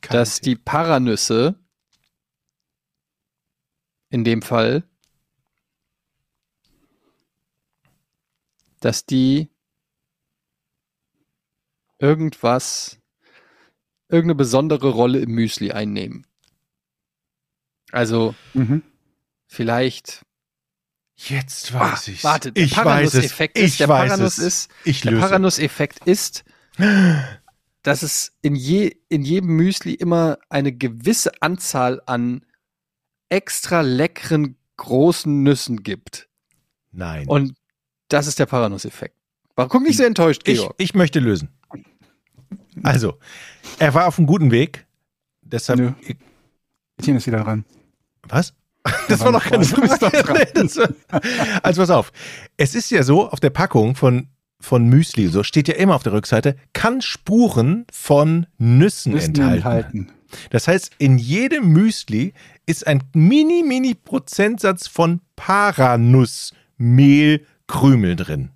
dass 0.09 0.41
die 0.41 0.55
Paranüsse 0.55 1.55
in 4.09 4.23
dem 4.23 4.41
Fall, 4.41 4.83
dass 8.79 9.05
die 9.05 9.49
irgendwas, 11.99 12.99
irgendeine 14.09 14.35
besondere 14.35 14.89
Rolle 14.89 15.19
im 15.19 15.31
Müsli 15.31 15.71
einnehmen. 15.71 16.25
Also 17.91 18.35
Mhm. 18.53 18.83
vielleicht, 19.47 20.23
Jetzt 21.19 21.73
ah, 21.73 21.79
weiß 21.93 22.09
ich's. 22.09 22.23
warte, 22.23 22.51
der 22.51 22.63
ich 22.63 22.77
weiß 22.77 23.13
es. 23.15 23.31
Paranuss-Effekt 23.31 23.57
Ich 23.57 23.63
ist, 23.65 23.79
der 23.79 23.87
weiß 23.89 24.09
Paranuss 24.11 24.37
es. 24.37 24.65
ist, 24.65 24.71
ich 24.83 25.01
der 25.01 25.11
löse. 25.13 25.21
Paranuss-Effekt 25.21 26.05
ist, 26.05 26.43
dass 27.81 28.03
es 28.03 28.37
in, 28.43 28.55
je, 28.55 28.95
in 29.09 29.23
jedem 29.23 29.55
Müsli 29.55 29.93
immer 29.95 30.37
eine 30.49 30.71
gewisse 30.73 31.31
Anzahl 31.41 32.01
an 32.05 32.45
extra 33.29 33.81
leckeren 33.81 34.57
großen 34.77 35.41
Nüssen 35.41 35.81
gibt. 35.81 36.29
Nein. 36.91 37.27
Und 37.27 37.55
das 38.09 38.27
ist 38.27 38.39
der 38.39 38.45
Paranuss-Effekt. 38.45 39.15
Warum 39.55 39.69
guck 39.69 39.83
nicht 39.83 39.97
so 39.97 40.03
enttäuscht, 40.03 40.43
ich, 40.45 40.59
Georg? 40.59 40.75
ich 40.77 40.93
möchte 40.93 41.19
lösen. 41.19 41.49
Also, 42.83 43.17
er 43.79 43.93
war 43.93 44.07
auf 44.07 44.17
einem 44.17 44.27
guten 44.27 44.51
Weg. 44.51 44.85
Deshalb. 45.41 45.79
Nö. 45.79 45.91
Etienne 46.97 47.17
ist 47.17 47.27
wieder 47.27 47.43
dran. 47.43 47.65
Was? 48.23 48.53
Das 49.09 49.19
war 49.19 49.31
noch 49.31 49.43
keine 49.43 49.65
Frage. 49.65 50.47
also 51.63 51.81
pass 51.81 51.89
auf. 51.89 52.11
Es 52.55 52.75
ist 52.75 52.89
ja 52.89 53.03
so, 53.03 53.29
auf 53.29 53.39
der 53.39 53.49
Packung 53.49 53.95
von, 53.95 54.27
von 54.61 54.87
Müsli, 54.87 55.27
so 55.27 55.43
steht 55.43 55.67
ja 55.67 55.75
immer 55.75 55.95
auf 55.95 56.03
der 56.03 56.13
Rückseite, 56.13 56.55
kann 56.73 57.01
Spuren 57.01 57.85
von 57.91 58.47
Nüssen, 58.57 59.13
Nüssen 59.13 59.35
enthalten. 59.35 59.55
enthalten. 59.55 60.11
Das 60.49 60.67
heißt, 60.67 60.91
in 60.99 61.17
jedem 61.17 61.69
Müsli 61.69 62.33
ist 62.65 62.85
ein 62.85 63.03
mini, 63.13 63.63
mini 63.63 63.93
Prozentsatz 63.93 64.87
von 64.87 65.21
Paranussmehlkrümel 67.67 68.15
drin. 68.15 68.49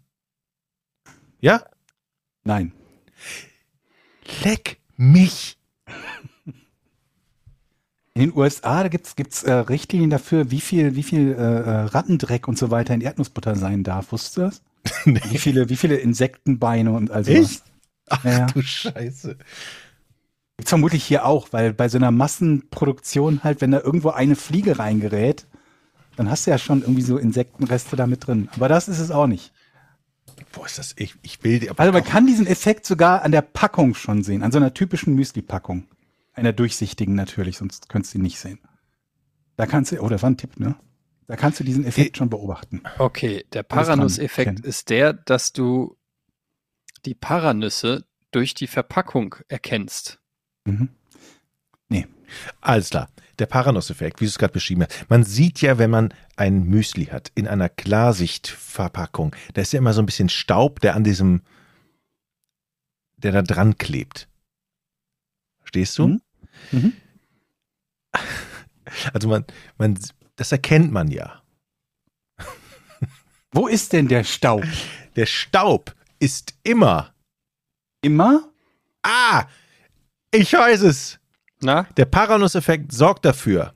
Ja? 1.39 1.63
Nein. 2.43 2.71
Leck 4.43 4.77
mich. 4.97 5.57
In 8.13 8.21
den 8.21 8.37
USA, 8.37 8.87
gibt's 8.87 9.15
gibt's 9.15 9.43
äh, 9.43 9.53
Richtlinien 9.53 10.09
dafür, 10.09 10.51
wie 10.51 10.59
viel, 10.59 10.95
wie 10.95 11.03
viel 11.03 11.31
äh, 11.31 11.41
äh, 11.41 11.81
Rattendreck 11.83 12.47
und 12.47 12.57
so 12.57 12.69
weiter 12.69 12.93
in 12.93 13.01
Erdnussbutter 13.01 13.55
sein 13.55 13.83
darf. 13.83 14.11
Wusstest 14.11 14.37
du 14.37 14.41
das? 14.41 14.61
Wie 15.05 15.37
viele, 15.37 15.69
wie 15.69 15.75
viele 15.75 15.97
Insektenbeine 15.97 16.91
und 16.91 17.11
also 17.11 17.31
Echt? 17.31 17.61
Ach 18.09 18.25
ja. 18.25 18.47
du 18.47 18.63
Scheiße. 18.63 19.37
Gibt's 20.57 20.69
vermutlich 20.69 21.03
hier 21.03 21.23
auch, 21.23 21.49
weil 21.51 21.71
bei 21.71 21.87
so 21.87 21.99
einer 21.99 22.09
Massenproduktion 22.09 23.43
halt, 23.43 23.61
wenn 23.61 23.69
da 23.69 23.79
irgendwo 23.79 24.09
eine 24.09 24.35
Fliege 24.35 24.79
reingerät, 24.79 25.45
dann 26.21 26.29
hast 26.29 26.45
du 26.45 26.51
ja 26.51 26.59
schon 26.59 26.81
irgendwie 26.81 27.01
so 27.01 27.17
Insektenreste 27.17 27.95
da 27.95 28.05
mit 28.05 28.27
drin. 28.27 28.47
Aber 28.55 28.69
das 28.69 28.87
ist 28.87 28.99
es 28.99 29.09
auch 29.09 29.25
nicht. 29.25 29.51
Boah, 30.51 30.67
ist 30.67 30.77
das, 30.77 30.93
ich, 30.97 31.15
ich 31.23 31.43
will 31.43 31.57
dir 31.57 31.71
aber 31.71 31.79
Also 31.79 31.91
man 31.91 32.03
kann 32.03 32.27
diesen 32.27 32.45
Effekt 32.45 32.85
sogar 32.85 33.23
an 33.23 33.31
der 33.31 33.41
Packung 33.41 33.95
schon 33.95 34.21
sehen, 34.21 34.43
an 34.43 34.51
so 34.51 34.59
einer 34.59 34.75
typischen 34.75 35.15
Müsli-Packung. 35.15 35.87
Einer 36.33 36.53
durchsichtigen 36.53 37.15
natürlich, 37.15 37.57
sonst 37.57 37.89
könntest 37.89 38.13
du 38.13 38.19
ihn 38.19 38.21
nicht 38.21 38.39
sehen. 38.39 38.59
Da 39.55 39.65
kannst 39.65 39.91
du, 39.91 39.99
oh, 39.99 40.09
das 40.09 40.21
war 40.21 40.29
ein 40.29 40.37
Tipp, 40.37 40.59
ne? 40.59 40.75
Da 41.25 41.37
kannst 41.37 41.59
du 41.59 41.63
diesen 41.63 41.85
Effekt 41.85 42.17
schon 42.17 42.29
beobachten. 42.29 42.83
Okay, 42.99 43.43
der 43.53 43.63
kennen. 44.53 44.63
ist 44.63 44.91
der, 44.91 45.13
dass 45.13 45.53
du 45.53 45.97
die 47.05 47.15
Paranüsse 47.15 48.05
durch 48.29 48.53
die 48.53 48.67
Verpackung 48.67 49.37
erkennst. 49.47 50.19
Mhm. 50.65 50.89
Alles 52.61 52.89
klar. 52.89 53.09
Der 53.41 53.47
Paranuss-Effekt, 53.47 54.21
wie 54.21 54.25
du 54.25 54.29
es 54.29 54.37
gerade 54.37 54.53
beschrieben 54.53 54.83
hast. 54.83 55.09
Man 55.09 55.23
sieht 55.23 55.61
ja, 55.61 55.77
wenn 55.77 55.89
man 55.89 56.13
ein 56.35 56.63
Müsli 56.63 57.07
hat 57.07 57.31
in 57.35 57.47
einer 57.47 57.69
Klarsichtverpackung, 57.69 59.35
da 59.53 59.61
ist 59.61 59.73
ja 59.73 59.79
immer 59.79 59.93
so 59.93 60.01
ein 60.01 60.05
bisschen 60.05 60.29
Staub, 60.29 60.79
der 60.79 60.95
an 60.95 61.03
diesem, 61.03 61.41
der 63.17 63.31
da 63.31 63.41
dran 63.41 63.77
klebt. 63.77 64.29
Verstehst 65.59 65.97
du? 65.97 66.07
Mhm. 66.07 66.21
Mhm. 66.71 66.93
Also 69.13 69.29
man, 69.29 69.45
man, 69.77 69.97
das 70.35 70.51
erkennt 70.51 70.91
man 70.91 71.09
ja. 71.09 71.41
Wo 73.53 73.67
ist 73.67 73.93
denn 73.93 74.09
der 74.09 74.25
Staub? 74.25 74.65
Der 75.15 75.25
Staub 75.25 75.95
ist 76.19 76.55
immer. 76.63 77.13
Immer? 78.01 78.49
Ah, 79.01 79.45
ich 80.29 80.51
weiß 80.51 80.81
es. 80.81 81.20
Na? 81.61 81.83
Der 81.97 82.05
Paranuss-Effekt 82.05 82.91
sorgt 82.91 83.25
dafür, 83.25 83.73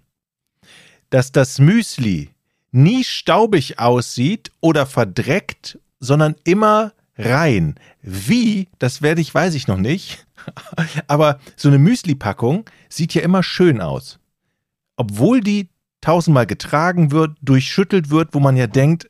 dass 1.10 1.32
das 1.32 1.60
Müsli 1.60 2.32
nie 2.72 3.04
staubig 3.04 3.80
aussieht 3.80 4.52
oder 4.60 4.86
verdreckt, 4.86 5.80
sondern 6.00 6.36
immer 6.44 6.94
rein. 7.18 7.76
Wie, 8.02 8.68
das 8.80 9.02
werde 9.02 9.22
ich, 9.22 9.34
weiß 9.34 9.54
ich 9.56 9.68
noch 9.68 9.78
nicht. 9.78 10.26
Aber 11.08 11.40
so 11.56 11.70
eine 11.70 11.80
Müsli-Packung 11.80 12.70
sieht 12.90 13.14
ja 13.14 13.22
immer 13.22 13.44
schön 13.44 13.82
aus. 13.82 14.20
Obwohl 14.98 15.42
die 15.42 15.70
tausendmal 16.02 16.46
getragen 16.46 17.12
wird, 17.12 17.38
durchschüttelt 17.42 18.10
wird, 18.10 18.34
wo 18.34 18.40
man 18.40 18.58
ja 18.58 18.68
denkt, 18.68 19.08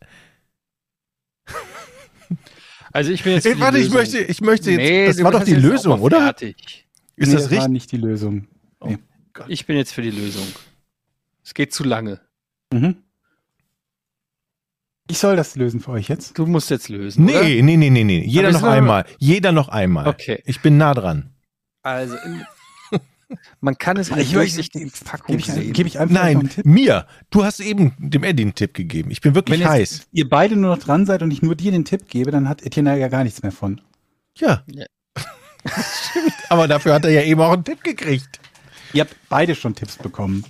Also 2.95 3.11
ich 3.11 3.23
bin 3.23 3.33
jetzt. 3.33 3.45
Ey, 3.45 3.59
warte, 3.59 3.77
ich 3.77 3.89
möchte, 3.89 4.19
ich 4.19 4.39
möchte 4.39 4.71
jetzt, 4.71 4.79
Nee, 4.79 5.07
das 5.07 5.21
war 5.21 5.31
doch 5.31 5.43
die 5.43 5.55
Lösung, 5.55 5.99
oder? 5.99 6.21
Fertig. 6.21 6.87
Ist 7.17 7.27
nee, 7.27 7.33
das 7.35 7.43
war 7.43 7.51
richtig? 7.51 7.67
nicht 7.67 7.91
die 7.91 7.97
Lösung. 7.97 8.47
Nee. 8.87 8.97
Ich 9.47 9.65
bin 9.65 9.75
jetzt 9.77 9.93
für 9.93 10.01
die 10.01 10.11
Lösung. 10.11 10.45
Es 11.43 11.53
geht 11.53 11.73
zu 11.73 11.83
lange. 11.83 12.21
Mhm. 12.73 12.95
Ich 15.09 15.19
soll 15.19 15.35
das 15.35 15.55
lösen 15.55 15.81
für 15.81 15.91
euch 15.91 16.07
jetzt. 16.09 16.37
Du 16.37 16.47
musst 16.47 16.69
jetzt 16.71 16.89
lösen. 16.89 17.29
oder? 17.29 17.43
Nee, 17.43 17.61
nee, 17.61 17.77
nee, 17.77 17.89
nee, 17.91 18.03
nee. 18.03 18.23
Jeder 18.25 18.51
noch 18.51 18.63
einmal. 18.63 19.05
Jeder 19.19 19.51
noch 19.51 19.67
einmal. 19.69 20.07
Okay. 20.07 20.41
Ich 20.45 20.61
bin 20.61 20.77
nah 20.77 20.93
dran. 20.95 21.29
Also, 21.83 22.15
in, 22.17 22.43
man 23.59 23.77
kann 23.77 23.97
es 23.97 24.09
Ich- 24.09 24.15
der 24.15 24.23
durchsichtigen 24.25 24.91
Packung 25.03 25.27
Gebe 25.37 25.39
ich, 25.41 25.45
sehen. 25.45 25.73
geb 25.73 25.85
ich 25.85 25.99
einfach 25.99 26.15
noch 26.15 26.21
einen 26.21 26.39
Nein, 26.39 26.49
Tipp? 26.49 26.65
mir. 26.65 27.05
Du 27.29 27.43
hast 27.43 27.59
eben 27.59 27.93
dem 27.99 28.23
Eddie 28.23 28.43
einen 28.43 28.55
Tipp 28.55 28.73
gegeben. 28.73 29.11
Ich 29.11 29.21
bin 29.21 29.35
wirklich 29.35 29.59
Wenn 29.59 29.67
heiß. 29.69 29.91
jetzt 29.91 30.07
ihr 30.11 30.27
beide 30.27 30.55
nur 30.55 30.75
noch 30.75 30.81
dran 30.83 31.05
seid 31.05 31.21
und 31.21 31.29
ich 31.29 31.43
nur 31.43 31.53
dir 31.55 31.71
den 31.71 31.85
Tipp 31.85 32.07
gebe, 32.09 32.31
dann 32.31 32.49
hat 32.49 32.63
Etienne 32.63 32.97
ja 32.97 33.07
gar 33.07 33.23
nichts 33.23 33.43
mehr 33.43 33.51
von. 33.51 33.81
Ja. 34.37 34.63
Ja. 34.71 34.85
Stimmt. 35.67 36.33
Aber 36.49 36.67
dafür 36.67 36.95
hat 36.95 37.05
er 37.05 37.11
ja 37.11 37.21
eben 37.21 37.41
auch 37.41 37.51
einen 37.53 37.63
Tipp 37.63 37.83
gekriegt. 37.83 38.39
Ihr 38.93 39.01
habt 39.01 39.15
beide 39.29 39.55
schon 39.55 39.75
Tipps 39.75 39.97
bekommen. 39.97 40.45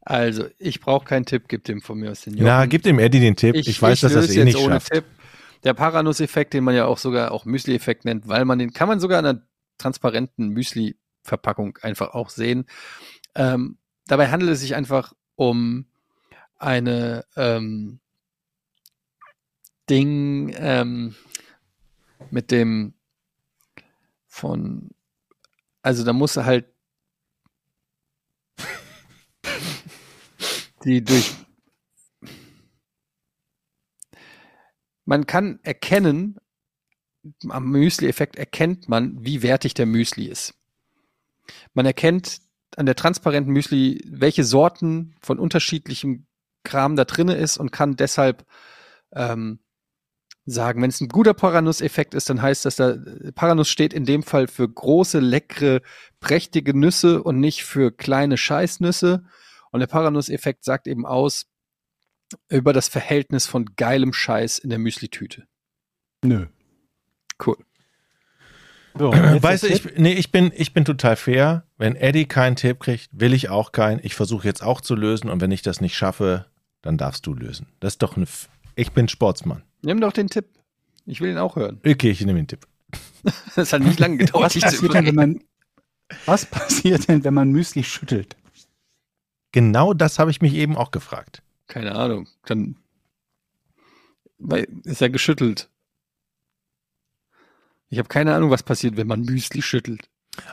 Also, 0.00 0.46
ich 0.58 0.80
brauche 0.80 1.04
keinen 1.04 1.24
Tipp, 1.24 1.44
gib 1.48 1.64
dem 1.64 1.80
von 1.80 1.98
mir 1.98 2.10
aus 2.10 2.22
den 2.22 2.34
Na, 2.36 2.66
gib 2.66 2.82
dem 2.82 2.98
Eddie 2.98 3.20
den 3.20 3.36
Tipp. 3.36 3.56
Ich, 3.56 3.80
weiß, 3.80 4.00
dass 4.00 4.12
er 4.12 4.20
es 4.20 4.26
löse 4.28 4.34
eh 4.34 4.36
jetzt 4.38 4.44
nicht 4.46 4.58
ohne 4.58 4.74
schafft. 4.74 4.92
Tipp. 4.92 5.04
Der 5.64 5.74
Paranuss-Effekt, 5.74 6.52
den 6.52 6.62
man 6.62 6.74
ja 6.74 6.84
auch 6.84 6.98
sogar 6.98 7.32
auch 7.32 7.46
Müsli-Effekt 7.46 8.04
nennt, 8.04 8.28
weil 8.28 8.44
man 8.44 8.58
den 8.58 8.72
kann 8.72 8.88
man 8.88 9.00
sogar 9.00 9.18
in 9.18 9.26
einer 9.26 9.42
transparenten 9.78 10.50
Müsli-Verpackung 10.50 11.78
einfach 11.80 12.12
auch 12.12 12.28
sehen. 12.28 12.66
Ähm, 13.34 13.78
dabei 14.06 14.30
handelt 14.30 14.52
es 14.52 14.60
sich 14.60 14.74
einfach 14.74 15.14
um 15.36 15.86
eine 16.58 17.24
ähm, 17.36 18.00
Ding 19.88 20.54
ähm, 20.56 21.14
mit 22.30 22.50
dem 22.50 22.94
von, 24.26 24.90
also 25.82 26.04
da 26.04 26.12
muss 26.12 26.36
halt 26.36 26.66
die 30.84 31.02
durch 31.02 31.32
man 35.06 35.26
kann 35.26 35.60
erkennen, 35.62 36.38
am 37.48 37.70
Müsli-Effekt 37.70 38.36
erkennt 38.36 38.88
man, 38.88 39.16
wie 39.24 39.42
wertig 39.42 39.74
der 39.74 39.86
Müsli 39.86 40.26
ist. 40.26 40.54
Man 41.74 41.86
erkennt 41.86 42.40
an 42.76 42.86
der 42.86 42.96
transparenten 42.96 43.52
Müsli, 43.52 44.02
welche 44.06 44.44
Sorten 44.44 45.14
von 45.20 45.38
unterschiedlichem 45.38 46.26
Kram 46.64 46.96
da 46.96 47.04
drinne 47.04 47.34
ist 47.34 47.58
und 47.58 47.70
kann 47.70 47.96
deshalb 47.96 48.46
ähm, 49.12 49.60
sagen, 50.46 50.82
wenn 50.82 50.90
es 50.90 51.00
ein 51.00 51.08
guter 51.08 51.34
Paranuss-Effekt 51.34 52.14
ist, 52.14 52.28
dann 52.28 52.42
heißt 52.42 52.64
das, 52.64 52.76
da 52.76 52.96
Paranuss 53.34 53.68
steht 53.68 53.92
in 53.92 54.04
dem 54.04 54.22
Fall 54.22 54.48
für 54.48 54.68
große, 54.68 55.20
leckere, 55.20 55.82
prächtige 56.20 56.76
Nüsse 56.76 57.22
und 57.22 57.40
nicht 57.40 57.64
für 57.64 57.92
kleine 57.92 58.36
Scheißnüsse. 58.36 59.24
Und 59.74 59.80
der 59.80 59.88
Paranuss-Effekt 59.88 60.62
sagt 60.62 60.86
eben 60.86 61.04
aus 61.04 61.46
über 62.48 62.72
das 62.72 62.86
Verhältnis 62.86 63.46
von 63.46 63.74
geilem 63.74 64.12
Scheiß 64.12 64.60
in 64.60 64.70
der 64.70 64.78
Müsli-Tüte. 64.78 65.48
Nö. 66.24 66.46
Cool. 67.44 67.56
So, 68.96 69.10
Weißt 69.12 69.64
du, 69.64 69.66
ich, 69.66 69.96
nee, 69.96 70.12
ich, 70.12 70.30
bin, 70.30 70.52
ich 70.54 70.74
bin 70.74 70.84
total 70.84 71.16
fair. 71.16 71.66
Wenn 71.76 71.96
Eddie 71.96 72.26
keinen 72.26 72.54
Tipp 72.54 72.78
kriegt, 72.78 73.08
will 73.10 73.32
ich 73.32 73.48
auch 73.48 73.72
keinen. 73.72 73.98
Ich 74.04 74.14
versuche 74.14 74.46
jetzt 74.46 74.62
auch 74.62 74.80
zu 74.80 74.94
lösen 74.94 75.28
und 75.28 75.40
wenn 75.40 75.50
ich 75.50 75.62
das 75.62 75.80
nicht 75.80 75.96
schaffe, 75.96 76.46
dann 76.80 76.96
darfst 76.96 77.26
du 77.26 77.34
lösen. 77.34 77.66
Das 77.80 77.94
ist 77.94 78.02
doch 78.02 78.14
eine. 78.14 78.26
F 78.26 78.48
ich 78.76 78.92
bin 78.92 79.08
Sportsmann. 79.08 79.64
Nimm 79.82 80.00
doch 80.00 80.12
den 80.12 80.28
Tipp. 80.28 80.46
Ich 81.04 81.20
will 81.20 81.32
ihn 81.32 81.38
auch 81.38 81.56
hören. 81.56 81.80
Okay, 81.84 82.12
ich 82.12 82.24
nehme 82.24 82.38
den 82.38 82.46
Tipp. 82.46 82.64
Das 83.56 83.72
hat 83.72 83.82
nicht 83.82 83.98
lange 83.98 84.18
gedauert, 84.18 84.44
was 84.44 84.52
dich 84.52 84.62
zu 84.66 84.70
passiert, 84.70 84.94
denn, 84.94 85.06
wenn 85.06 85.14
man, 85.16 85.40
was 86.26 86.46
passiert 86.46 87.08
denn, 87.08 87.24
wenn 87.24 87.34
man 87.34 87.50
Müsli 87.50 87.82
schüttelt? 87.82 88.36
Genau 89.54 89.94
das 89.94 90.18
habe 90.18 90.32
ich 90.32 90.40
mich 90.42 90.52
eben 90.54 90.76
auch 90.76 90.90
gefragt. 90.90 91.44
Keine 91.68 91.94
Ahnung. 91.94 92.26
Dann 92.44 92.74
ist 94.82 95.00
er 95.00 95.10
geschüttelt. 95.10 95.70
Ich 97.88 97.98
habe 97.98 98.08
keine 98.08 98.34
Ahnung, 98.34 98.50
was 98.50 98.64
passiert, 98.64 98.96
wenn 98.96 99.06
man 99.06 99.20
Müsli 99.20 99.62
schüttelt. 99.62 100.10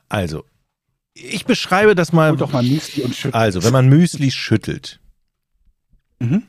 Also, 0.07 0.45
ich 1.15 1.45
beschreibe 1.45 1.95
das 1.95 2.13
mal. 2.13 2.37
Doch 2.37 2.53
mal 2.53 2.61
Müsli 2.61 3.01
und 3.01 3.15
schüttelt. 3.15 3.33
Also, 3.33 3.63
wenn 3.63 3.73
man 3.73 3.89
Müsli 3.89 4.29
schüttelt, 4.29 4.99
Mhm. 6.19 6.43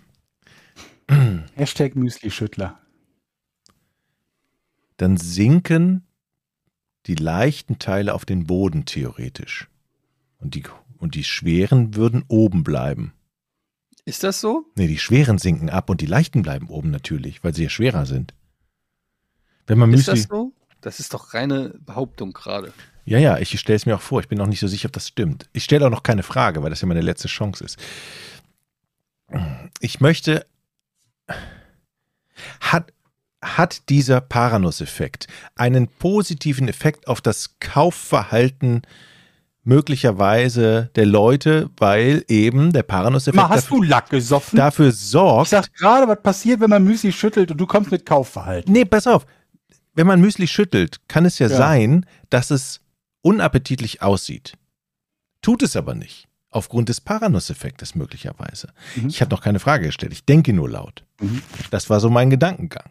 Hashtag 1.54 1.96
Müsli-Schüttler. 1.96 2.78
dann 4.98 5.16
sinken 5.16 6.06
die 7.06 7.14
leichten 7.14 7.78
Teile 7.78 8.12
auf 8.12 8.26
den 8.26 8.46
Boden 8.46 8.84
theoretisch. 8.84 9.68
Und 10.36 10.54
die, 10.54 10.64
und 11.02 11.16
die 11.16 11.24
schweren 11.24 11.96
würden 11.96 12.24
oben 12.28 12.62
bleiben. 12.62 13.12
Ist 14.04 14.22
das 14.22 14.40
so? 14.40 14.66
Nee, 14.76 14.86
die 14.86 15.00
schweren 15.00 15.36
sinken 15.36 15.68
ab 15.68 15.90
und 15.90 16.00
die 16.00 16.06
leichten 16.06 16.42
bleiben 16.42 16.68
oben 16.68 16.92
natürlich, 16.92 17.42
weil 17.42 17.52
sie 17.54 17.64
ja 17.64 17.70
schwerer 17.70 18.06
sind. 18.06 18.34
Wenn 19.66 19.78
man 19.78 19.92
Ist 19.92 20.06
Müsli. 20.06 20.14
das 20.14 20.28
so? 20.30 20.52
Das 20.80 21.00
ist 21.00 21.12
doch 21.12 21.34
reine 21.34 21.74
Behauptung 21.80 22.32
gerade. 22.32 22.72
Ja, 23.04 23.18
ja, 23.18 23.38
ich 23.38 23.58
stelle 23.58 23.76
es 23.76 23.84
mir 23.84 23.96
auch 23.96 24.00
vor. 24.00 24.20
Ich 24.20 24.28
bin 24.28 24.38
noch 24.38 24.46
nicht 24.46 24.60
so 24.60 24.68
sicher, 24.68 24.86
ob 24.86 24.92
das 24.92 25.08
stimmt. 25.08 25.48
Ich 25.52 25.64
stelle 25.64 25.84
auch 25.86 25.90
noch 25.90 26.04
keine 26.04 26.22
Frage, 26.22 26.62
weil 26.62 26.70
das 26.70 26.80
ja 26.80 26.86
meine 26.86 27.00
letzte 27.00 27.26
Chance 27.26 27.64
ist. 27.64 27.78
Ich 29.80 30.00
möchte. 30.00 30.46
Hat, 32.60 32.92
hat 33.40 33.88
dieser 33.88 34.20
Paranuss-Effekt 34.20 35.26
einen 35.56 35.88
positiven 35.88 36.68
Effekt 36.68 37.08
auf 37.08 37.20
das 37.20 37.58
Kaufverhalten 37.58 38.82
möglicherweise 39.64 40.90
der 40.96 41.06
Leute, 41.06 41.70
weil 41.78 42.24
eben 42.28 42.72
der 42.72 42.82
Paranuss-Effekt 42.82 43.36
Mal, 43.36 43.48
hast 43.48 43.64
dafür, 43.66 43.76
du 43.78 43.82
Lack 43.84 44.10
gesoffen? 44.10 44.56
dafür 44.56 44.88
ich 44.88 44.96
sorgt. 44.98 45.50
sag 45.50 45.72
gerade, 45.74 46.08
was 46.08 46.20
passiert, 46.22 46.60
wenn 46.60 46.70
man 46.70 46.82
Müsli 46.84 47.12
schüttelt 47.12 47.50
und 47.50 47.58
du 47.58 47.66
kommst 47.66 47.90
mit 47.90 48.04
Kaufverhalten. 48.06 48.72
Nee, 48.72 48.84
pass 48.84 49.06
auf. 49.06 49.26
Wenn 49.94 50.06
man 50.06 50.20
Müsli 50.20 50.46
schüttelt, 50.46 51.00
kann 51.08 51.24
es 51.24 51.38
ja, 51.38 51.48
Ja. 51.48 51.56
sein, 51.56 52.06
dass 52.30 52.50
es 52.50 52.80
unappetitlich 53.22 54.02
aussieht. 54.02 54.54
Tut 55.42 55.62
es 55.62 55.76
aber 55.76 55.94
nicht. 55.94 56.28
Aufgrund 56.50 56.88
des 56.90 57.00
Paranuss-Effektes 57.00 57.94
möglicherweise. 57.94 58.68
Mhm. 58.96 59.08
Ich 59.08 59.20
habe 59.22 59.30
noch 59.30 59.40
keine 59.40 59.58
Frage 59.58 59.86
gestellt. 59.86 60.12
Ich 60.12 60.24
denke 60.26 60.52
nur 60.52 60.68
laut. 60.68 61.04
Mhm. 61.20 61.40
Das 61.70 61.88
war 61.88 61.98
so 62.00 62.10
mein 62.10 62.28
Gedankengang. 62.30 62.90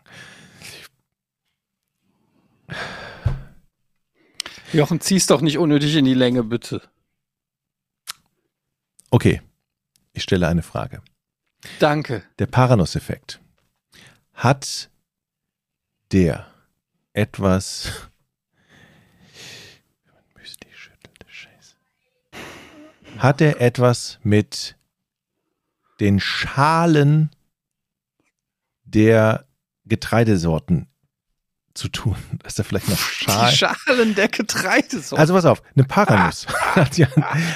Jochen, 4.74 5.02
zieh's 5.02 5.28
doch 5.28 5.42
nicht 5.42 5.58
unnötig 5.58 5.96
in 5.96 6.06
die 6.06 6.14
Länge, 6.14 6.44
bitte. 6.44 6.82
Okay, 9.10 9.42
ich 10.14 10.24
stelle 10.24 10.48
eine 10.48 10.64
Frage. 10.64 11.02
Danke. 11.80 12.24
Der 12.40 12.46
Paranuss-Effekt. 12.46 13.42
Hat 14.34 14.90
der 16.12 16.48
etwas. 17.14 17.92
Hat 23.18 23.42
er 23.42 23.62
etwas 23.62 24.20
mit 24.24 24.78
den 26.00 26.20
Schalen 26.20 27.30
der 28.84 29.46
Getreidesorten 29.86 30.91
zu 31.82 31.90
tun? 31.90 32.16
Dass 32.44 32.60
er 32.60 32.64
vielleicht 32.64 32.90
noch 32.90 32.98
Die 32.98 33.26
Schalen. 33.26 33.56
Schalen 33.56 34.16
der 34.16 34.28
Getreidesorte. 34.28 35.20
Also 35.20 35.34
pass 35.34 35.46
auf, 35.46 35.64
eine 35.76 35.84
Paranuss 35.84 36.46
hat 36.76 36.98
ja, 36.98 37.08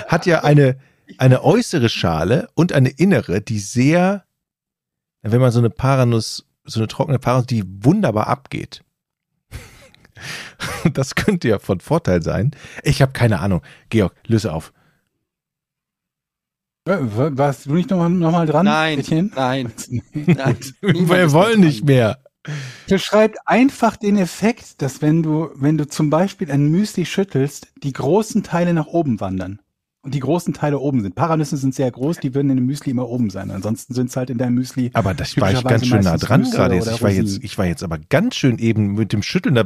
hat 0.08 0.26
ja 0.26 0.44
eine, 0.44 0.80
eine 1.20 1.44
äußere 1.44 1.90
Schale 1.90 2.50
und 2.56 2.74
eine 2.74 2.90
innere, 2.90 3.42
die 3.42 3.60
sehr, 3.60 4.26
wenn 5.22 5.40
man 5.40 5.52
so 5.52 5.60
eine 5.60 5.70
Paranuss, 5.70 6.46
so 6.64 6.80
eine 6.80 6.88
trockene 6.88 7.20
Paranuss, 7.20 7.46
die 7.46 7.64
wunderbar 7.66 8.28
abgeht. 8.28 8.84
Das 10.94 11.16
könnte 11.16 11.50
ja 11.50 11.60
von 11.60 11.82
Vorteil 11.82 12.22
sein. 12.22 12.52
Ich 12.84 13.02
habe 13.02 13.12
keine 13.12 13.40
Ahnung. 13.40 13.62
Georg, 13.90 14.16
löse 14.28 14.54
auf. 14.54 14.72
Warst 16.86 17.66
du 17.66 17.74
nicht 17.74 17.90
nochmal 17.90 18.10
noch 18.12 18.32
mal 18.32 18.46
dran? 18.46 18.66
Nein, 18.66 19.00
Etienne? 19.00 19.32
nein, 19.36 19.74
nein. 20.14 20.58
Wir 20.82 21.26
ist 21.26 21.34
wollen 21.34 21.60
nicht 21.60 21.84
mehr. 21.84 22.20
Beschreibt 22.88 23.38
einfach 23.46 23.96
den 23.98 24.18
Effekt, 24.18 24.82
dass 24.82 25.02
wenn 25.02 25.24
du, 25.24 25.50
wenn 25.56 25.78
du 25.78 25.88
zum 25.88 26.10
Beispiel 26.10 26.52
ein 26.52 26.68
Müsli 26.68 27.06
schüttelst, 27.06 27.68
die 27.84 27.94
großen 27.94 28.44
Teile 28.44 28.74
nach 28.74 28.88
oben 28.88 29.20
wandern. 29.20 29.60
Und 30.02 30.14
die 30.14 30.20
großen 30.20 30.54
Teile 30.54 30.78
oben 30.78 31.02
sind. 31.02 31.16
Paranüsse 31.16 31.58
sind 31.58 31.74
sehr 31.74 31.90
groß, 31.90 32.20
die 32.20 32.36
würden 32.36 32.52
in 32.52 32.58
dem 32.58 32.68
Müsli 32.68 32.92
immer 32.92 33.10
oben 33.10 33.32
sein. 33.32 33.50
Ansonsten 33.50 33.96
sind 33.96 34.12
es 34.12 34.16
halt 34.16 34.30
in 34.30 34.38
deinem 34.38 34.54
Müsli. 34.54 34.92
Aber 34.94 35.16
das 35.16 35.36
war 35.38 35.52
ich 35.52 35.64
ganz 35.64 35.88
schön 35.88 36.04
nah 36.04 36.18
dran 36.18 36.42
Nüsse 36.42 36.56
gerade 36.56 36.76
jetzt. 36.76 36.92
Ich 36.92 37.02
war 37.02 37.10
jetzt, 37.10 37.44
ich 37.44 37.58
war 37.58 37.66
jetzt 37.66 37.82
aber 37.82 37.98
ganz 37.98 38.36
schön 38.36 38.60
eben 38.60 38.94
mit 38.94 39.14
dem 39.14 39.24
Schütteln. 39.24 39.56
Da, 39.56 39.64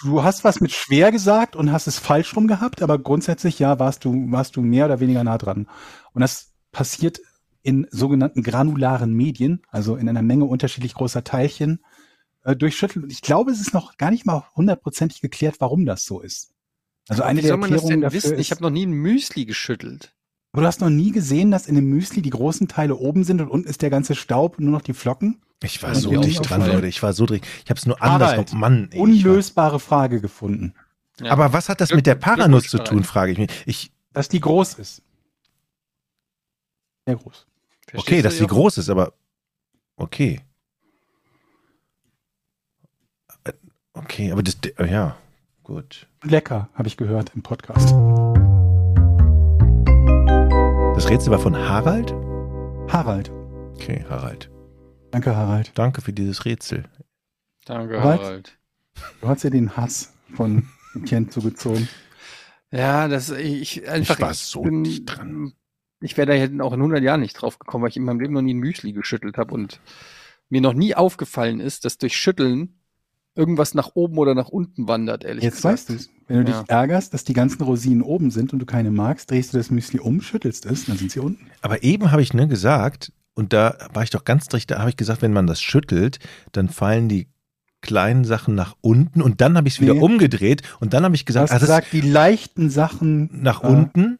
Du 0.00 0.22
hast 0.22 0.44
was 0.44 0.60
mit 0.60 0.72
schwer 0.72 1.10
gesagt 1.10 1.56
und 1.56 1.72
hast 1.72 1.88
es 1.88 1.98
falsch 1.98 2.34
rum 2.36 2.46
gehabt, 2.46 2.80
aber 2.80 2.98
grundsätzlich 2.98 3.58
ja, 3.58 3.78
warst 3.78 4.04
du, 4.04 4.30
warst 4.30 4.56
du 4.56 4.62
mehr 4.62 4.86
oder 4.86 5.00
weniger 5.00 5.24
nah 5.24 5.36
dran. 5.36 5.66
Und 6.12 6.20
das 6.20 6.52
passiert 6.70 7.20
in 7.62 7.86
sogenannten 7.90 8.42
granularen 8.42 9.12
Medien, 9.12 9.62
also 9.68 9.96
in 9.96 10.08
einer 10.08 10.22
Menge 10.22 10.44
unterschiedlich 10.44 10.94
großer 10.94 11.24
Teilchen, 11.24 11.80
äh, 12.44 12.56
durch 12.56 12.76
Schütteln. 12.76 13.04
Und 13.04 13.12
ich 13.12 13.22
glaube, 13.22 13.50
es 13.50 13.60
ist 13.60 13.72
noch 13.74 13.96
gar 13.96 14.10
nicht 14.10 14.26
mal 14.26 14.44
hundertprozentig 14.56 15.20
geklärt, 15.20 15.56
warum 15.58 15.84
das 15.86 16.04
so 16.04 16.20
ist. 16.20 16.52
Also 17.08 17.22
eine 17.22 17.38
Wie 17.38 17.42
der 17.42 17.48
soll 17.50 17.58
man 17.58 17.70
das 17.70 17.82
Erklärungen 17.82 18.00
denn 18.02 18.10
dafür 18.10 18.22
wissen? 18.30 18.38
Ich 18.38 18.50
habe 18.50 18.62
noch 18.62 18.70
nie 18.70 18.86
ein 18.86 18.92
Müsli 18.92 19.44
geschüttelt. 19.44 20.14
aber 20.52 20.62
du 20.62 20.68
hast 20.68 20.80
noch 20.80 20.90
nie 20.90 21.10
gesehen, 21.10 21.50
dass 21.50 21.66
in 21.66 21.74
dem 21.74 21.86
Müsli 21.86 22.22
die 22.22 22.30
großen 22.30 22.68
Teile 22.68 22.96
oben 22.96 23.24
sind 23.24 23.40
und 23.40 23.48
unten 23.48 23.68
ist 23.68 23.82
der 23.82 23.90
ganze 23.90 24.14
Staub 24.14 24.58
und 24.58 24.64
nur 24.64 24.72
noch 24.72 24.82
die 24.82 24.94
Flocken? 24.94 25.40
ich 25.64 25.80
war 25.82 25.94
so 25.94 26.10
dicht 26.20 26.40
auch 26.40 26.46
dran. 26.46 26.66
Leute. 26.66 26.88
Ich 26.88 27.02
war 27.04 27.12
so 27.12 27.24
drin. 27.24 27.40
Ich 27.64 27.70
habe 27.70 27.78
es 27.78 27.86
nur 27.86 28.00
anders. 28.02 28.36
Noch- 28.36 28.52
Mann, 28.58 28.88
ey, 28.90 28.98
Unlösbare 28.98 29.78
Frage 29.78 30.20
gefunden. 30.20 30.74
Ja. 31.20 31.30
Aber 31.30 31.52
was 31.52 31.68
hat 31.68 31.80
das 31.80 31.90
Glück- 31.90 31.98
mit 31.98 32.06
der 32.06 32.16
Paranuss 32.16 32.64
zu 32.68 32.78
tun, 32.82 33.04
frage 33.04 33.30
ich 33.32 33.38
mich. 33.38 33.50
Ich, 33.66 33.92
Dass 34.12 34.28
die 34.28 34.40
groß 34.40 34.74
ist. 34.74 35.02
Sehr 37.06 37.16
groß. 37.16 37.46
okay, 37.46 37.90
Verstehst 37.92 38.24
dass 38.24 38.32
du, 38.34 38.38
sie 38.38 38.44
Jochen? 38.44 38.54
groß 38.54 38.78
ist, 38.78 38.88
aber 38.90 39.12
okay. 39.96 40.40
Äh, 43.44 43.52
Okay, 43.94 44.32
aber 44.32 44.42
das, 44.42 44.56
ja, 44.88 45.16
gut. 45.62 46.06
Lecker, 46.22 46.68
habe 46.74 46.88
ich 46.88 46.96
gehört 46.96 47.32
im 47.34 47.42
Podcast. 47.42 47.90
Das 50.94 51.08
Rätsel 51.10 51.30
war 51.30 51.38
von 51.38 51.56
Harald? 51.56 52.12
Harald. 52.92 53.30
Okay, 53.74 54.04
Harald. 54.08 54.50
Danke, 55.10 55.36
Harald. 55.36 55.72
Danke 55.74 56.00
für 56.00 56.12
dieses 56.12 56.44
Rätsel. 56.44 56.84
Danke, 57.64 58.00
Harald? 58.00 58.20
Harald. 58.22 58.58
Du 59.20 59.28
hast 59.28 59.42
ja 59.42 59.50
den 59.50 59.76
Hass 59.76 60.12
von 60.34 60.68
Etienne 60.94 61.28
zugezogen. 61.28 61.88
Ja, 62.70 63.08
das 63.08 63.30
ich 63.30 63.88
einfach. 63.88 64.20
war 64.20 64.34
so 64.34 64.62
bin- 64.62 64.84
dicht 64.84 65.04
dran. 65.06 65.52
Ich 66.00 66.16
wäre 66.16 66.26
da 66.26 66.32
jetzt 66.34 66.58
auch 66.60 66.72
in 66.72 66.80
100 66.80 67.02
Jahren 67.02 67.20
nicht 67.20 67.34
drauf 67.34 67.58
gekommen, 67.58 67.82
weil 67.82 67.90
ich 67.90 67.96
in 67.96 68.04
meinem 68.04 68.20
Leben 68.20 68.32
noch 68.32 68.42
nie 68.42 68.54
ein 68.54 68.58
Müsli 68.58 68.92
geschüttelt 68.92 69.36
habe 69.36 69.54
und 69.54 69.80
mir 70.48 70.60
noch 70.60 70.72
nie 70.74 70.94
aufgefallen 70.94 71.60
ist, 71.60 71.84
dass 71.84 71.98
durch 71.98 72.16
Schütteln 72.16 72.80
irgendwas 73.34 73.74
nach 73.74 73.90
oben 73.94 74.18
oder 74.18 74.34
nach 74.34 74.48
unten 74.48 74.88
wandert, 74.88 75.24
ehrlich 75.24 75.44
Jetzt 75.44 75.56
gesagt. 75.56 75.72
weißt 75.74 75.88
du 75.90 75.94
es. 75.94 76.10
Wenn 76.28 76.44
du 76.44 76.50
Ja. 76.52 76.60
dich 76.60 76.70
ärgerst, 76.70 77.12
dass 77.14 77.24
die 77.24 77.32
ganzen 77.32 77.62
Rosinen 77.62 78.02
oben 78.02 78.30
sind 78.30 78.52
und 78.52 78.58
du 78.58 78.66
keine 78.66 78.90
magst, 78.90 79.30
drehst 79.30 79.52
du 79.52 79.58
das 79.58 79.70
Müsli 79.70 80.00
um, 80.00 80.20
schüttelst 80.20 80.66
es, 80.66 80.86
dann 80.86 80.96
sind 80.96 81.10
sie 81.10 81.20
unten. 81.20 81.46
Aber 81.60 81.82
eben 81.82 82.10
habe 82.10 82.22
ich 82.22 82.32
ne 82.34 82.46
gesagt, 82.48 83.12
und 83.34 83.52
da 83.52 83.76
war 83.92 84.02
ich 84.02 84.10
doch 84.10 84.24
ganz 84.24 84.46
dicht, 84.46 84.70
da 84.70 84.78
habe 84.78 84.90
ich 84.90 84.96
gesagt, 84.96 85.22
wenn 85.22 85.32
man 85.32 85.46
das 85.46 85.60
schüttelt, 85.62 86.18
dann 86.52 86.68
fallen 86.68 87.08
die 87.08 87.28
kleinen 87.80 88.24
Sachen 88.24 88.54
nach 88.54 88.76
unten 88.80 89.20
und 89.20 89.40
dann 89.40 89.56
habe 89.56 89.66
ich 89.66 89.74
es 89.74 89.80
wieder 89.80 89.94
Nee. 89.94 90.00
umgedreht 90.00 90.62
und 90.80 90.92
dann 90.94 91.02
habe 91.04 91.14
ich 91.16 91.24
Du 91.24 91.26
gesagt, 91.26 91.50
hast 91.50 91.56
ah, 91.56 91.58
das 91.58 91.68
gesagt, 91.68 91.92
die 91.92 92.00
leichten 92.02 92.70
Sachen 92.70 93.42
nach 93.42 93.64
äh, 93.64 93.66
unten 93.66 94.18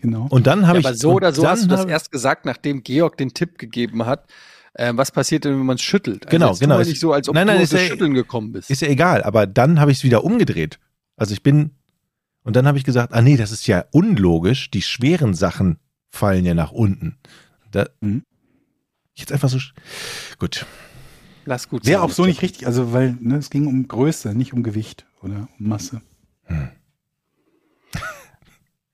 Genau. 0.00 0.26
und 0.30 0.46
dann 0.46 0.66
habe 0.66 0.76
Ja, 0.76 0.80
ich 0.80 0.86
aber 0.86 0.94
so 0.96 1.12
oder 1.14 1.32
so 1.32 1.42
dann 1.42 1.52
hast 1.52 1.64
du 1.64 1.68
das 1.68 1.86
erst 1.86 2.12
gesagt, 2.12 2.44
nachdem 2.44 2.82
Georg 2.84 3.16
den 3.16 3.32
Tipp 3.34 3.58
gegeben 3.58 4.04
hat. 4.06 4.26
Äh, 4.74 4.92
was 4.94 5.10
passiert 5.10 5.44
denn, 5.44 5.58
wenn 5.58 5.66
man 5.66 5.76
es 5.76 5.82
schüttelt? 5.82 6.26
Also 6.26 6.30
Genau, 6.36 6.54
genau. 6.54 6.78
Es- 6.78 6.88
nicht 6.88 7.00
so, 7.00 7.12
als 7.12 7.28
ob 7.28 7.34
Nein, 7.34 7.46
nein, 7.46 7.56
du 7.58 7.62
ist 7.64 7.72
das 7.72 7.82
ja- 7.82 7.88
Schütteln 7.88 8.14
gekommen 8.14 8.52
bist. 8.52 8.70
Ist 8.70 8.82
ja 8.82 8.88
egal, 8.88 9.22
aber 9.22 9.46
dann 9.46 9.80
habe 9.80 9.90
ich 9.90 9.98
es 9.98 10.04
wieder 10.04 10.24
umgedreht. 10.24 10.78
Also 11.16 11.32
ich 11.32 11.42
bin 11.42 11.70
und 12.44 12.54
dann 12.56 12.66
habe 12.66 12.78
ich 12.78 12.84
gesagt, 12.84 13.12
ah 13.12 13.20
nee, 13.22 13.36
das 13.36 13.50
ist 13.50 13.66
ja 13.66 13.84
unlogisch. 13.90 14.70
Die 14.70 14.82
schweren 14.82 15.34
Sachen 15.34 15.78
fallen 16.10 16.44
ja 16.44 16.54
nach 16.54 16.72
unten. 16.72 17.18
Da, 17.70 17.86
Mhm. 18.00 18.22
Jetzt 19.14 19.32
einfach 19.32 19.48
so. 19.48 19.58
Gut. 20.38 20.64
Lass 21.44 21.68
gut 21.68 21.84
Wäre 21.86 22.02
auch 22.02 22.10
so 22.10 22.24
nicht 22.24 22.40
richtig, 22.42 22.66
also 22.66 22.92
weil 22.92 23.16
ne, 23.20 23.36
es 23.36 23.50
ging 23.50 23.66
um 23.66 23.88
Größe, 23.88 24.34
nicht 24.34 24.52
um 24.52 24.62
Gewicht 24.62 25.06
oder 25.22 25.48
um 25.58 25.68
Masse. 25.68 26.02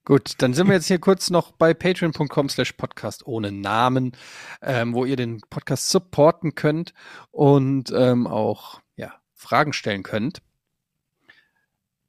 Gut, 0.06 0.34
dann 0.38 0.52
sind 0.52 0.66
wir 0.66 0.74
jetzt 0.74 0.88
hier 0.88 0.98
kurz 0.98 1.30
noch 1.30 1.52
bei 1.52 1.72
patreon.com 1.72 2.50
slash 2.50 2.72
podcast 2.72 3.26
ohne 3.26 3.50
Namen, 3.50 4.12
ähm, 4.60 4.92
wo 4.92 5.06
ihr 5.06 5.16
den 5.16 5.40
Podcast 5.48 5.88
supporten 5.88 6.54
könnt 6.54 6.92
und 7.30 7.90
ähm, 7.90 8.26
auch 8.26 8.82
ja, 8.96 9.14
Fragen 9.32 9.72
stellen 9.72 10.02
könnt. 10.02 10.42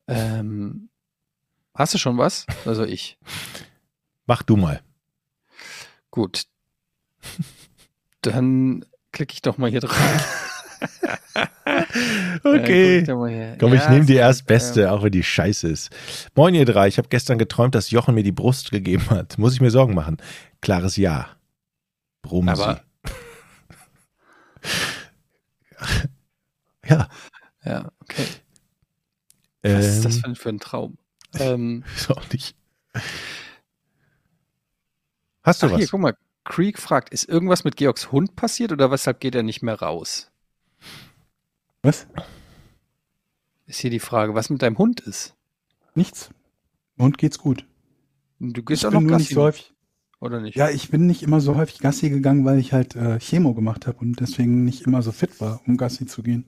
Ähm, 0.08 0.90
hast 1.74 1.94
du 1.94 1.98
schon 1.98 2.18
was? 2.18 2.46
Also 2.66 2.84
ich. 2.84 3.18
Mach 4.26 4.44
du 4.44 4.58
mal. 4.58 4.82
Gut. 6.12 6.48
Dann 8.22 8.86
klicke 9.14 9.34
ich 9.34 9.42
doch 9.42 9.58
mal 9.58 9.70
hier 9.70 9.80
drauf. 9.80 10.52
Äh, 12.44 12.48
Okay. 12.48 13.04
hier. 13.06 13.58
Komm, 13.60 13.74
ich 13.74 13.82
Ja, 13.82 13.90
nehme 13.90 14.06
die 14.06 14.14
es- 14.16 14.20
erstbeste, 14.20 14.84
ähm, 14.84 14.90
auch 14.90 15.04
wenn 15.04 15.12
die 15.12 15.24
scheiße 15.24 15.68
ist. 15.68 15.90
Moin 16.36 16.54
ihr 16.54 16.66
drei, 16.66 16.88
ich 16.88 16.98
habe 16.98 17.08
gestern 17.10 17.38
geträumt, 17.38 17.74
dass 17.76 17.90
Jochen 17.92 18.14
mir 18.16 18.24
die 18.24 18.32
Brust 18.32 18.72
gegeben 18.72 19.10
hat. 19.10 19.38
Muss 19.38 19.54
ich 19.54 19.62
mir 19.62 19.72
Sorgen 19.72 19.94
machen? 19.96 20.18
Klares 20.62 20.96
Ja. 20.98 21.30
Brumsi. 22.22 22.50
Aber- 22.62 22.82
ja. 26.86 27.08
Ja, 27.64 27.92
okay. 28.02 28.26
Was 29.64 29.86
ist 29.86 30.06
das 30.06 30.16
Ähm, 30.18 30.36
für, 30.36 30.42
für 30.42 30.50
ein 30.50 30.60
Traum? 30.60 30.98
Ähm, 31.40 31.84
ist 31.96 32.10
auch 32.12 32.30
nicht. 32.32 32.56
Hast 35.44 35.62
du 35.62 35.68
Ach, 35.68 35.72
was? 35.72 35.78
hier, 35.80 35.88
guck 35.90 36.00
mal. 36.00 36.16
Creek 36.46 36.80
fragt, 36.80 37.10
ist 37.10 37.28
irgendwas 37.28 37.64
mit 37.66 37.76
Georgs 37.76 38.12
Hund 38.12 38.36
passiert 38.38 38.72
oder 38.72 38.90
weshalb 38.92 39.20
geht 39.20 39.36
er 39.36 39.44
nicht 39.44 39.64
mehr 39.64 39.82
raus? 39.82 40.32
Was? 41.86 42.08
Ist 43.68 43.80
hier 43.80 43.92
die 43.92 44.00
Frage, 44.00 44.34
was 44.34 44.50
mit 44.50 44.64
deinem 44.64 44.80
Hund 44.80 45.02
ist. 45.02 45.36
Nichts. 45.94 46.32
Und 46.98 47.20
geht's 47.20 47.38
gut. 47.38 47.68
Du 48.40 48.64
gehst 48.64 48.82
Ich 48.82 48.88
auch 48.88 48.92
bin 48.92 48.96
noch 48.96 49.02
nur 49.04 49.12
Gassi, 49.12 49.22
nicht 49.24 49.34
so 49.36 49.42
häufig. 49.44 49.74
oder 50.20 50.42
nicht? 50.42 50.56
Ja, 50.56 50.70
ich 50.72 50.90
bin 50.90 51.06
nicht 51.06 51.22
immer 51.22 51.42
so 51.42 51.56
häufig 51.56 51.78
Gassi 51.80 52.10
gegangen, 52.10 52.44
weil 52.44 52.58
ich 52.58 52.74
halt 52.74 52.96
äh, 52.96 53.20
Chemo 53.20 53.54
gemacht 53.54 53.86
habe 53.86 54.00
und 54.00 54.20
deswegen 54.20 54.66
nicht 54.66 54.82
immer 54.82 55.04
so 55.04 55.12
fit 55.12 55.40
war, 55.40 55.62
um 55.68 55.78
Gassi 55.78 56.08
zu 56.08 56.24
gehen. 56.24 56.46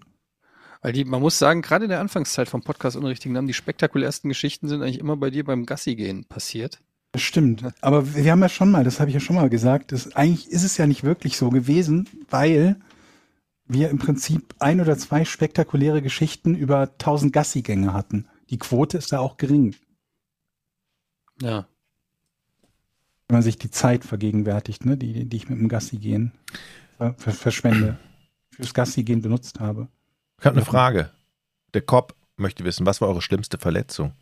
Weil 0.82 0.94
die, 0.94 1.06
man 1.06 1.22
muss 1.22 1.38
sagen, 1.38 1.62
gerade 1.62 1.86
in 1.86 1.90
der 1.90 2.00
Anfangszeit 2.00 2.50
vom 2.50 2.62
Podcast 2.64 2.98
ohne 2.98 3.10
richtigen 3.10 3.34
Namen, 3.36 3.48
die 3.48 3.54
spektakulärsten 3.54 4.30
Geschichten 4.30 4.68
sind 4.68 4.82
eigentlich 4.82 5.00
immer 5.00 5.18
bei 5.18 5.30
dir 5.30 5.44
beim 5.44 5.68
Gassi-Gehen 5.68 6.26
passiert. 6.26 6.80
Das 7.12 7.22
stimmt. 7.22 7.64
Aber 7.82 8.16
wir 8.16 8.32
haben 8.32 8.42
ja 8.42 8.50
schon 8.50 8.72
mal, 8.72 8.84
das 8.84 9.00
habe 9.00 9.12
ich 9.12 9.14
ja 9.14 9.20
schon 9.20 9.36
mal 9.36 9.50
gesagt, 9.50 9.92
dass 9.92 10.16
eigentlich 10.16 10.50
ist 10.50 10.64
es 10.64 10.78
ja 10.78 10.88
nicht 10.88 11.04
wirklich 11.04 11.38
so 11.38 11.50
gewesen, 11.50 12.08
weil 12.30 12.78
wir 13.68 13.90
im 13.90 14.00
Prinzip 14.00 14.56
ein 14.60 14.80
oder 14.82 14.98
zwei 14.98 15.26
spektakuläre 15.26 16.02
Geschichten 16.02 16.56
über 16.56 16.82
1000 16.84 17.34
Gassi-Gänge 17.34 17.94
hatten. 17.94 18.28
Die 18.50 18.58
Quote 18.58 18.98
ist 18.98 19.12
da 19.12 19.20
auch 19.20 19.38
gering, 19.38 19.76
Ja. 21.42 21.68
wenn 23.28 23.36
man 23.36 23.44
sich 23.44 23.58
die 23.58 23.70
Zeit 23.72 24.06
vergegenwärtigt, 24.06 24.86
ne, 24.86 24.98
die, 24.98 25.26
die 25.26 25.38
ich 25.38 25.50
mit 25.50 25.60
dem 25.60 25.68
Gassi 25.70 25.98
gehen 25.98 26.32
ver 26.98 27.14
ver 27.14 27.34
verschwende, 27.34 27.98
fürs 28.52 28.74
Gassi 28.74 29.04
gehen 29.04 29.22
benutzt 29.22 29.60
habe. 29.60 29.88
Ich 30.40 30.46
habe 30.46 30.56
eine 30.56 30.66
Frage. 30.66 31.12
Der 31.74 31.82
Cop 31.82 32.16
möchte 32.38 32.64
wissen, 32.64 32.86
was 32.86 33.02
war 33.02 33.10
eure 33.10 33.22
schlimmste 33.22 33.58
Verletzung? 33.60 34.14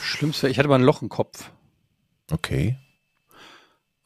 Schlimmste, 0.00 0.48
ich 0.48 0.58
hatte 0.58 0.68
mal 0.68 0.76
ein 0.76 0.82
Loch 0.84 1.02
im 1.02 1.08
Kopf. 1.08 1.50
Okay. 2.30 2.76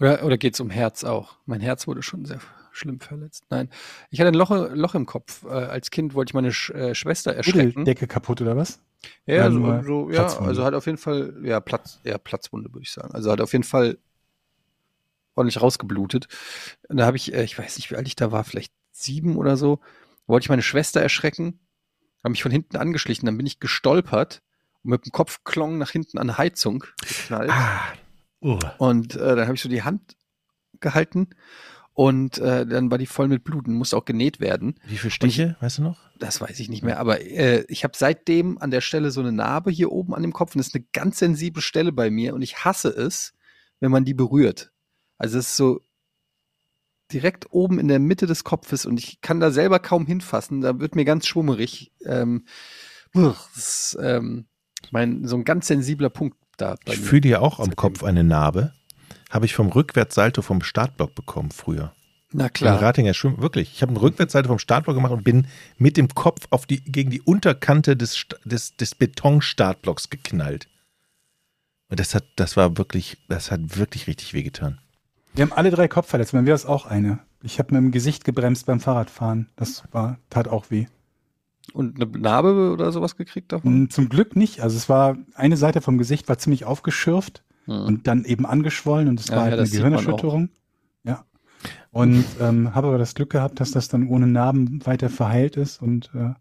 Oder, 0.00 0.24
oder 0.24 0.38
geht 0.38 0.54
es 0.54 0.60
um 0.60 0.70
Herz 0.70 1.04
auch? 1.04 1.36
Mein 1.46 1.60
Herz 1.60 1.86
wurde 1.86 2.02
schon 2.02 2.24
sehr 2.24 2.40
schlimm 2.72 3.00
verletzt. 3.00 3.44
Nein, 3.50 3.68
ich 4.10 4.20
hatte 4.20 4.28
ein 4.28 4.34
Loch, 4.34 4.50
Loch 4.50 4.94
im 4.94 5.06
Kopf. 5.06 5.44
Äh, 5.44 5.48
als 5.48 5.90
Kind 5.90 6.14
wollte 6.14 6.30
ich 6.30 6.34
meine 6.34 6.52
Sch 6.52 6.70
äh, 6.70 6.94
Schwester 6.94 7.34
erschrecken. 7.34 7.84
Decke 7.84 8.06
kaputt 8.06 8.40
oder 8.40 8.56
was? 8.56 8.80
Ja, 9.26 9.46
Oder 9.46 9.82
so, 9.82 10.06
so 10.06 10.10
ja, 10.10 10.26
also 10.40 10.64
hat 10.64 10.74
auf 10.74 10.86
jeden 10.86 10.98
Fall, 10.98 11.34
ja, 11.42 11.60
Platz, 11.60 12.00
ja, 12.04 12.18
Platzwunde, 12.18 12.72
würde 12.72 12.82
ich 12.82 12.92
sagen. 12.92 13.14
Also 13.14 13.30
hat 13.30 13.40
auf 13.40 13.52
jeden 13.52 13.64
Fall 13.64 13.98
ordentlich 15.34 15.60
rausgeblutet. 15.60 16.28
Und 16.88 16.98
da 16.98 17.06
habe 17.06 17.16
ich, 17.16 17.32
äh, 17.32 17.42
ich 17.44 17.58
weiß 17.58 17.76
nicht, 17.76 17.90
wie 17.90 17.96
alt 17.96 18.06
ich 18.06 18.16
da 18.16 18.30
war, 18.32 18.44
vielleicht 18.44 18.72
sieben 18.92 19.36
oder 19.36 19.56
so, 19.56 19.80
wollte 20.26 20.44
ich 20.44 20.50
meine 20.50 20.62
Schwester 20.62 21.00
erschrecken, 21.00 21.58
habe 22.22 22.30
mich 22.30 22.42
von 22.42 22.52
hinten 22.52 22.76
angeschlichen, 22.76 23.26
dann 23.26 23.36
bin 23.36 23.46
ich 23.46 23.58
gestolpert 23.58 24.42
und 24.82 24.90
mit 24.90 25.06
dem 25.06 25.12
Kopfklong 25.12 25.78
nach 25.78 25.90
hinten 25.90 26.18
an 26.18 26.36
Heizung 26.36 26.84
geknallt. 27.00 27.50
Ah. 27.50 27.80
Oh. 28.40 28.58
Und 28.78 29.16
äh, 29.16 29.36
dann 29.36 29.46
habe 29.46 29.54
ich 29.54 29.62
so 29.62 29.68
die 29.68 29.82
Hand 29.82 30.16
gehalten 30.80 31.28
und 31.92 32.38
äh, 32.38 32.66
dann 32.66 32.90
war 32.90 32.98
die 32.98 33.06
voll 33.06 33.28
mit 33.28 33.44
Blut 33.44 33.68
und 33.68 33.74
musste 33.74 33.96
auch 33.96 34.04
genäht 34.04 34.40
werden. 34.40 34.76
Wie 34.86 34.96
viele 34.96 35.10
Stiche, 35.10 35.56
weißt 35.60 35.78
du 35.78 35.82
noch? 35.82 36.00
Das 36.18 36.40
weiß 36.40 36.58
ich 36.60 36.68
nicht 36.68 36.82
mehr, 36.82 36.98
aber 36.98 37.20
äh, 37.20 37.64
ich 37.68 37.84
habe 37.84 37.94
seitdem 37.96 38.58
an 38.58 38.70
der 38.70 38.80
Stelle 38.80 39.10
so 39.10 39.20
eine 39.20 39.32
Narbe 39.32 39.70
hier 39.70 39.92
oben 39.92 40.14
an 40.14 40.22
dem 40.22 40.32
Kopf 40.32 40.54
und 40.54 40.60
das 40.60 40.68
ist 40.68 40.74
eine 40.74 40.86
ganz 40.92 41.18
sensible 41.18 41.62
Stelle 41.62 41.92
bei 41.92 42.10
mir 42.10 42.34
und 42.34 42.42
ich 42.42 42.64
hasse 42.64 42.88
es, 42.88 43.34
wenn 43.80 43.90
man 43.90 44.04
die 44.04 44.14
berührt. 44.14 44.72
Also 45.18 45.38
es 45.38 45.50
ist 45.50 45.56
so 45.56 45.80
direkt 47.12 47.52
oben 47.52 47.78
in 47.78 47.88
der 47.88 47.98
Mitte 47.98 48.26
des 48.26 48.44
Kopfes 48.44 48.86
und 48.86 48.98
ich 48.98 49.20
kann 49.20 49.40
da 49.40 49.50
selber 49.50 49.78
kaum 49.80 50.06
hinfassen, 50.06 50.60
da 50.60 50.78
wird 50.78 50.94
mir 50.94 51.04
ganz 51.04 51.26
schwummerig. 51.26 51.92
Ähm, 52.04 52.46
das 53.12 53.56
ist 53.56 53.98
ähm, 54.00 54.46
mein, 54.90 55.26
so 55.26 55.36
ein 55.36 55.44
ganz 55.44 55.66
sensibler 55.66 56.10
Punkt 56.10 56.38
da 56.60 56.76
bei 56.84 56.94
Ich 56.94 57.00
fühle 57.00 57.28
ja 57.28 57.40
auch 57.40 57.60
am. 57.60 57.74
Kopf 57.76 58.02
eine 58.02 58.24
Narbe. 58.24 58.72
Habe 59.30 59.46
ich 59.46 59.54
vom 59.54 59.68
Rückwärtssalto 59.68 60.42
vom 60.42 60.62
Startblock 60.62 61.14
bekommen 61.14 61.50
früher. 61.50 61.92
Na 62.32 62.48
klar. 62.48 62.80
Ratinger 62.80 63.14
Schwimmen, 63.14 63.42
wirklich. 63.42 63.72
Ich 63.74 63.82
habe 63.82 63.90
einen 63.90 63.96
Rückwärtssalto 63.96 64.48
vom 64.48 64.58
Startblock 64.58 64.94
gemacht 64.94 65.12
und 65.12 65.24
bin 65.24 65.46
mit 65.78 65.96
dem 65.96 66.08
Kopf 66.08 66.46
auf 66.50 66.66
die, 66.66 66.80
gegen 66.80 67.10
die 67.10 67.20
Unterkante 67.20 67.96
des, 67.96 68.26
des, 68.44 68.76
des 68.76 68.94
Betonstartblocks 68.94 70.10
geknallt. 70.10 70.68
Und 71.88 71.98
das 71.98 72.14
hat, 72.14 72.24
das 72.36 72.56
war 72.56 72.78
wirklich, 72.78 73.18
das 73.28 73.50
hat 73.50 73.76
wirklich 73.76 74.06
richtig 74.06 74.32
wehgetan. 74.32 74.78
Wir 75.34 75.42
haben 75.42 75.52
alle 75.52 75.70
drei 75.70 75.88
Kopfverletzungen. 75.88 76.44
Bei 76.44 76.50
mir 76.50 76.54
ist 76.54 76.66
auch 76.66 76.86
eine. 76.86 77.20
Ich 77.42 77.58
habe 77.58 77.74
mit 77.74 77.82
dem 77.82 77.90
Gesicht 77.90 78.24
gebremst 78.24 78.66
beim 78.66 78.80
Fahrradfahren. 78.80 79.48
Das 79.56 79.82
war, 79.90 80.18
tat 80.28 80.46
auch 80.46 80.70
weh. 80.70 80.86
Und 81.72 82.00
eine 82.02 82.10
Narbe 82.18 82.72
oder 82.72 82.90
sowas 82.90 83.16
gekriegt 83.16 83.52
davon? 83.52 83.90
Zum 83.90 84.08
Glück 84.08 84.34
nicht. 84.36 84.60
Also 84.60 84.76
es 84.76 84.88
war, 84.88 85.16
eine 85.34 85.56
Seite 85.56 85.80
vom 85.80 85.98
Gesicht 85.98 86.28
war 86.28 86.38
ziemlich 86.38 86.64
aufgeschürft 86.64 87.44
Hm. 87.66 87.84
und 87.84 88.06
dann 88.06 88.24
eben 88.24 88.46
angeschwollen 88.46 89.08
und 89.08 89.20
es 89.20 89.28
Ja, 89.28 89.36
war 89.36 89.42
halt 89.44 89.52
ja, 89.54 89.60
eine 89.60 89.68
Gehirnerschütterung. 89.68 90.48
Ja. 91.04 91.24
Und 91.90 92.24
ähm, 92.40 92.74
habe 92.74 92.88
aber 92.88 92.98
das 92.98 93.14
Glück 93.14 93.30
gehabt, 93.30 93.60
dass 93.60 93.70
das 93.70 93.88
dann 93.88 94.08
ohne 94.08 94.26
Narben 94.26 94.84
weiter 94.86 95.10
verheilt 95.10 95.56
ist 95.56 95.80
und 95.82 96.10
äh, 96.14 96.32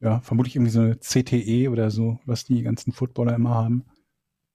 ja, 0.00 0.20
vermutlich 0.20 0.56
irgendwie 0.56 0.70
so 0.72 0.80
eine 0.80 0.96
CTE 0.98 1.68
oder 1.70 1.90
so, 1.90 2.20
was 2.24 2.44
die 2.44 2.62
ganzen 2.62 2.92
Footballer 2.92 3.34
immer 3.34 3.50
haben. 3.50 3.84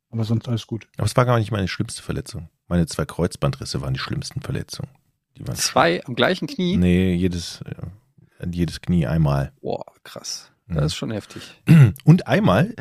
Aber 0.09 0.23
sonst 0.23 0.47
alles 0.47 0.65
gut. 0.67 0.87
Aber 0.97 1.05
es 1.05 1.15
war 1.17 1.25
gar 1.25 1.37
nicht 1.37 1.51
meine 1.51 1.67
schlimmste 1.67 2.01
Verletzung. 2.01 2.49
Meine 2.67 2.85
zwei 2.87 3.05
Kreuzbandrisse 3.05 3.81
waren 3.81 3.93
die 3.93 3.99
schlimmsten 3.99 4.41
Verletzungen. 4.41 4.89
Die 5.37 5.45
waren 5.45 5.55
Zwei 5.55 6.03
am 6.05 6.15
gleichen 6.15 6.47
Knie? 6.47 6.77
Nee, 6.77 7.13
jedes, 7.13 7.61
äh, 7.65 7.75
jedes 8.51 8.81
Knie 8.81 9.07
einmal. 9.07 9.51
Boah, 9.61 9.85
krass. 10.03 10.51
Mhm. 10.67 10.75
Das 10.75 10.85
ist 10.87 10.95
schon 10.95 11.11
heftig. 11.11 11.43
Und 12.03 12.27
einmal 12.27 12.75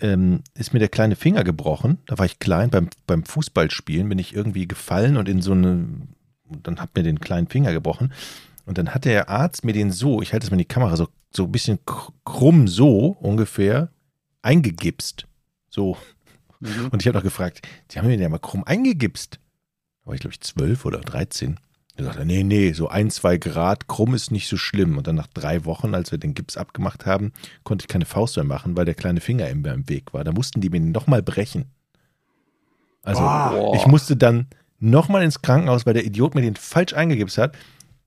ähm, 0.00 0.42
ist 0.54 0.72
mir 0.72 0.78
der 0.78 0.88
kleine 0.88 1.16
Finger 1.16 1.44
gebrochen. 1.44 1.98
Da 2.06 2.18
war 2.18 2.26
ich 2.26 2.38
klein 2.38 2.70
beim, 2.70 2.88
beim 3.06 3.24
Fußballspielen, 3.24 4.08
bin 4.08 4.18
ich 4.18 4.34
irgendwie 4.34 4.66
gefallen 4.66 5.16
und 5.16 5.28
in 5.28 5.42
so 5.42 5.52
eine, 5.52 5.86
und 6.48 6.66
dann 6.66 6.80
hat 6.80 6.96
mir 6.96 7.02
den 7.02 7.20
kleinen 7.20 7.48
Finger 7.48 7.72
gebrochen. 7.72 8.12
Und 8.64 8.78
dann 8.78 8.94
hat 8.94 9.04
der 9.04 9.28
Arzt 9.28 9.64
mir 9.64 9.72
den 9.72 9.90
so, 9.90 10.22
ich 10.22 10.32
halte 10.32 10.44
es 10.46 10.50
mal 10.50 10.54
in 10.54 10.60
die 10.60 10.64
Kamera, 10.64 10.96
so, 10.96 11.08
so 11.34 11.44
ein 11.44 11.52
bisschen 11.52 11.78
kr- 11.80 12.12
krumm 12.24 12.68
so 12.68 13.08
ungefähr 13.20 13.90
eingegipst. 14.42 15.26
So. 15.68 15.96
Mhm. 16.60 16.88
Und 16.90 17.02
ich 17.02 17.08
habe 17.08 17.18
noch 17.18 17.24
gefragt, 17.24 17.66
die 17.90 17.98
haben 17.98 18.06
mir 18.06 18.12
den 18.12 18.22
ja 18.22 18.28
mal 18.28 18.38
krumm 18.38 18.64
eingegipst. 18.64 19.38
Da 20.02 20.06
war 20.06 20.14
ich, 20.14 20.20
glaube 20.20 20.32
ich, 20.32 20.40
zwölf 20.40 20.84
oder 20.84 21.00
dreizehn. 21.00 21.58
Da 22.00 22.06
sagte 22.06 22.22
er, 22.22 22.24
nee, 22.24 22.42
nee, 22.42 22.72
so 22.72 22.88
ein, 22.88 23.10
zwei 23.10 23.36
Grad 23.36 23.88
krumm 23.88 24.14
ist 24.14 24.30
nicht 24.30 24.48
so 24.48 24.56
schlimm. 24.56 24.96
Und 24.98 25.06
dann 25.06 25.16
nach 25.16 25.26
drei 25.26 25.64
Wochen, 25.64 25.94
als 25.94 26.10
wir 26.10 26.18
den 26.18 26.34
Gips 26.34 26.56
abgemacht 26.56 27.06
haben, 27.06 27.32
konnte 27.62 27.84
ich 27.84 27.88
keine 27.88 28.06
Faust 28.06 28.36
mehr 28.36 28.44
machen, 28.44 28.76
weil 28.76 28.84
der 28.84 28.94
kleine 28.94 29.20
Finger 29.20 29.48
im, 29.48 29.64
im 29.64 29.88
Weg 29.88 30.12
war. 30.12 30.24
Da 30.24 30.32
mussten 30.32 30.60
die 30.60 30.70
mir 30.70 30.80
nochmal 30.80 31.22
brechen. 31.22 31.66
Also 33.02 33.22
Boah. 33.22 33.72
ich 33.74 33.86
musste 33.86 34.16
dann 34.16 34.48
nochmal 34.78 35.22
ins 35.22 35.42
Krankenhaus, 35.42 35.86
weil 35.86 35.94
der 35.94 36.04
Idiot 36.04 36.34
mir 36.34 36.42
den 36.42 36.56
falsch 36.56 36.94
eingegipst 36.94 37.38
hat. 37.38 37.56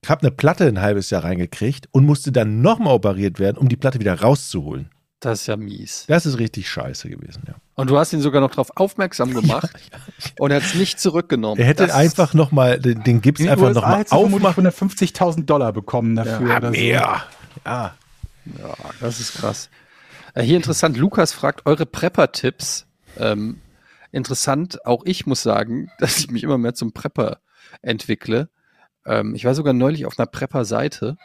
Hab 0.06 0.22
eine 0.22 0.32
Platte 0.32 0.68
ein 0.68 0.82
halbes 0.82 1.10
Jahr 1.10 1.24
reingekriegt 1.24 1.88
und 1.92 2.06
musste 2.06 2.32
dann 2.32 2.62
nochmal 2.62 2.94
operiert 2.94 3.40
werden, 3.40 3.58
um 3.58 3.70
die 3.70 3.78
Platte 3.78 4.00
wieder 4.00 4.20
rauszuholen. 4.20 4.90
Das 5.26 5.42
ist 5.42 5.48
ja 5.48 5.56
mies. 5.58 6.06
Das 6.08 6.26
ist 6.26 6.38
richtig 6.38 6.70
scheiße 6.70 7.10
gewesen, 7.10 7.44
ja. 7.48 7.56
Und 7.76 7.90
du 7.90 7.98
hast 7.98 8.14
ihn 8.14 8.22
sogar 8.22 8.42
noch 8.42 8.52
darauf 8.52 8.72
aufmerksam 8.76 9.34
gemacht 9.34 9.72
und 10.40 10.52
er 10.52 10.58
hat 10.58 10.64
es 10.64 10.76
nicht 10.76 11.00
zurückgenommen. 11.00 11.60
Er 11.60 11.66
hätte 11.68 11.88
Das- 11.88 11.96
einfach 11.96 12.34
nochmal 12.34 12.80
den, 12.80 13.04
den 13.04 13.22
Gips 13.22 13.42
einfach 13.42 13.68
USA 13.68 13.80
nochmal 13.82 14.06
aufmachen. 14.10 14.68
150.000 14.68 15.46
Dollar 15.46 15.74
bekommen 15.74 16.16
dafür. 16.16 16.48
Ja, 16.50 16.58
oder 16.58 16.68
so. 16.68 16.80
Mehr. 16.80 17.24
Ja. 17.66 17.96
Ja, 18.46 18.76
das 19.00 19.20
ist 19.20 19.36
krass. 19.36 19.70
Äh, 20.34 20.44
hier 20.44 20.58
interessant, 20.58 20.98
Lukas 20.98 21.32
fragt 21.32 21.66
eure 21.66 21.86
Prepper-Tipps. 21.86 22.86
Ähm, 23.18 23.62
interessant, 24.12 24.86
auch 24.86 25.04
ich 25.06 25.26
muss 25.26 25.42
sagen, 25.44 25.90
dass 26.00 26.18
ich 26.20 26.30
mich 26.32 26.44
immer 26.44 26.58
mehr 26.58 26.74
zum 26.74 26.92
Prepper 26.94 27.40
entwickle. 27.82 28.50
Ähm, 29.06 29.36
ich 29.36 29.46
war 29.46 29.56
sogar 29.56 29.74
neulich 29.74 30.06
auf 30.06 30.20
einer 30.20 30.26
Prepper-Seite 30.28 31.18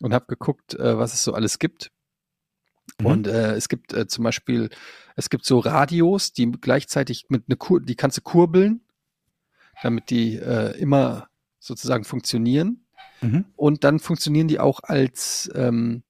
und 0.00 0.14
habe 0.14 0.24
geguckt, 0.26 0.74
äh, 0.74 0.98
was 0.98 1.12
es 1.14 1.22
so 1.24 1.34
alles 1.34 1.58
gibt. 1.58 1.90
Mhm. 2.98 3.06
Und 3.06 3.26
äh, 3.26 3.54
es 3.54 3.68
gibt 3.68 3.92
äh, 3.92 4.06
zum 4.06 4.24
Beispiel, 4.24 4.70
es 5.16 5.30
gibt 5.30 5.44
so 5.44 5.58
Radios, 5.58 6.32
die 6.32 6.50
gleichzeitig 6.50 7.26
mit 7.28 7.44
eine 7.48 7.56
Kur, 7.56 7.80
die 7.80 7.96
kannst 7.96 8.18
du 8.18 8.22
kurbeln, 8.22 8.80
damit 9.82 10.10
die 10.10 10.36
äh, 10.36 10.76
immer 10.78 11.28
sozusagen 11.58 12.04
funktionieren. 12.04 12.84
Mhm. 13.20 13.46
Und 13.56 13.84
dann 13.84 13.98
funktionieren 13.98 14.48
die 14.48 14.60
auch 14.60 14.80
als, 14.82 15.50
ähm, 15.54 16.02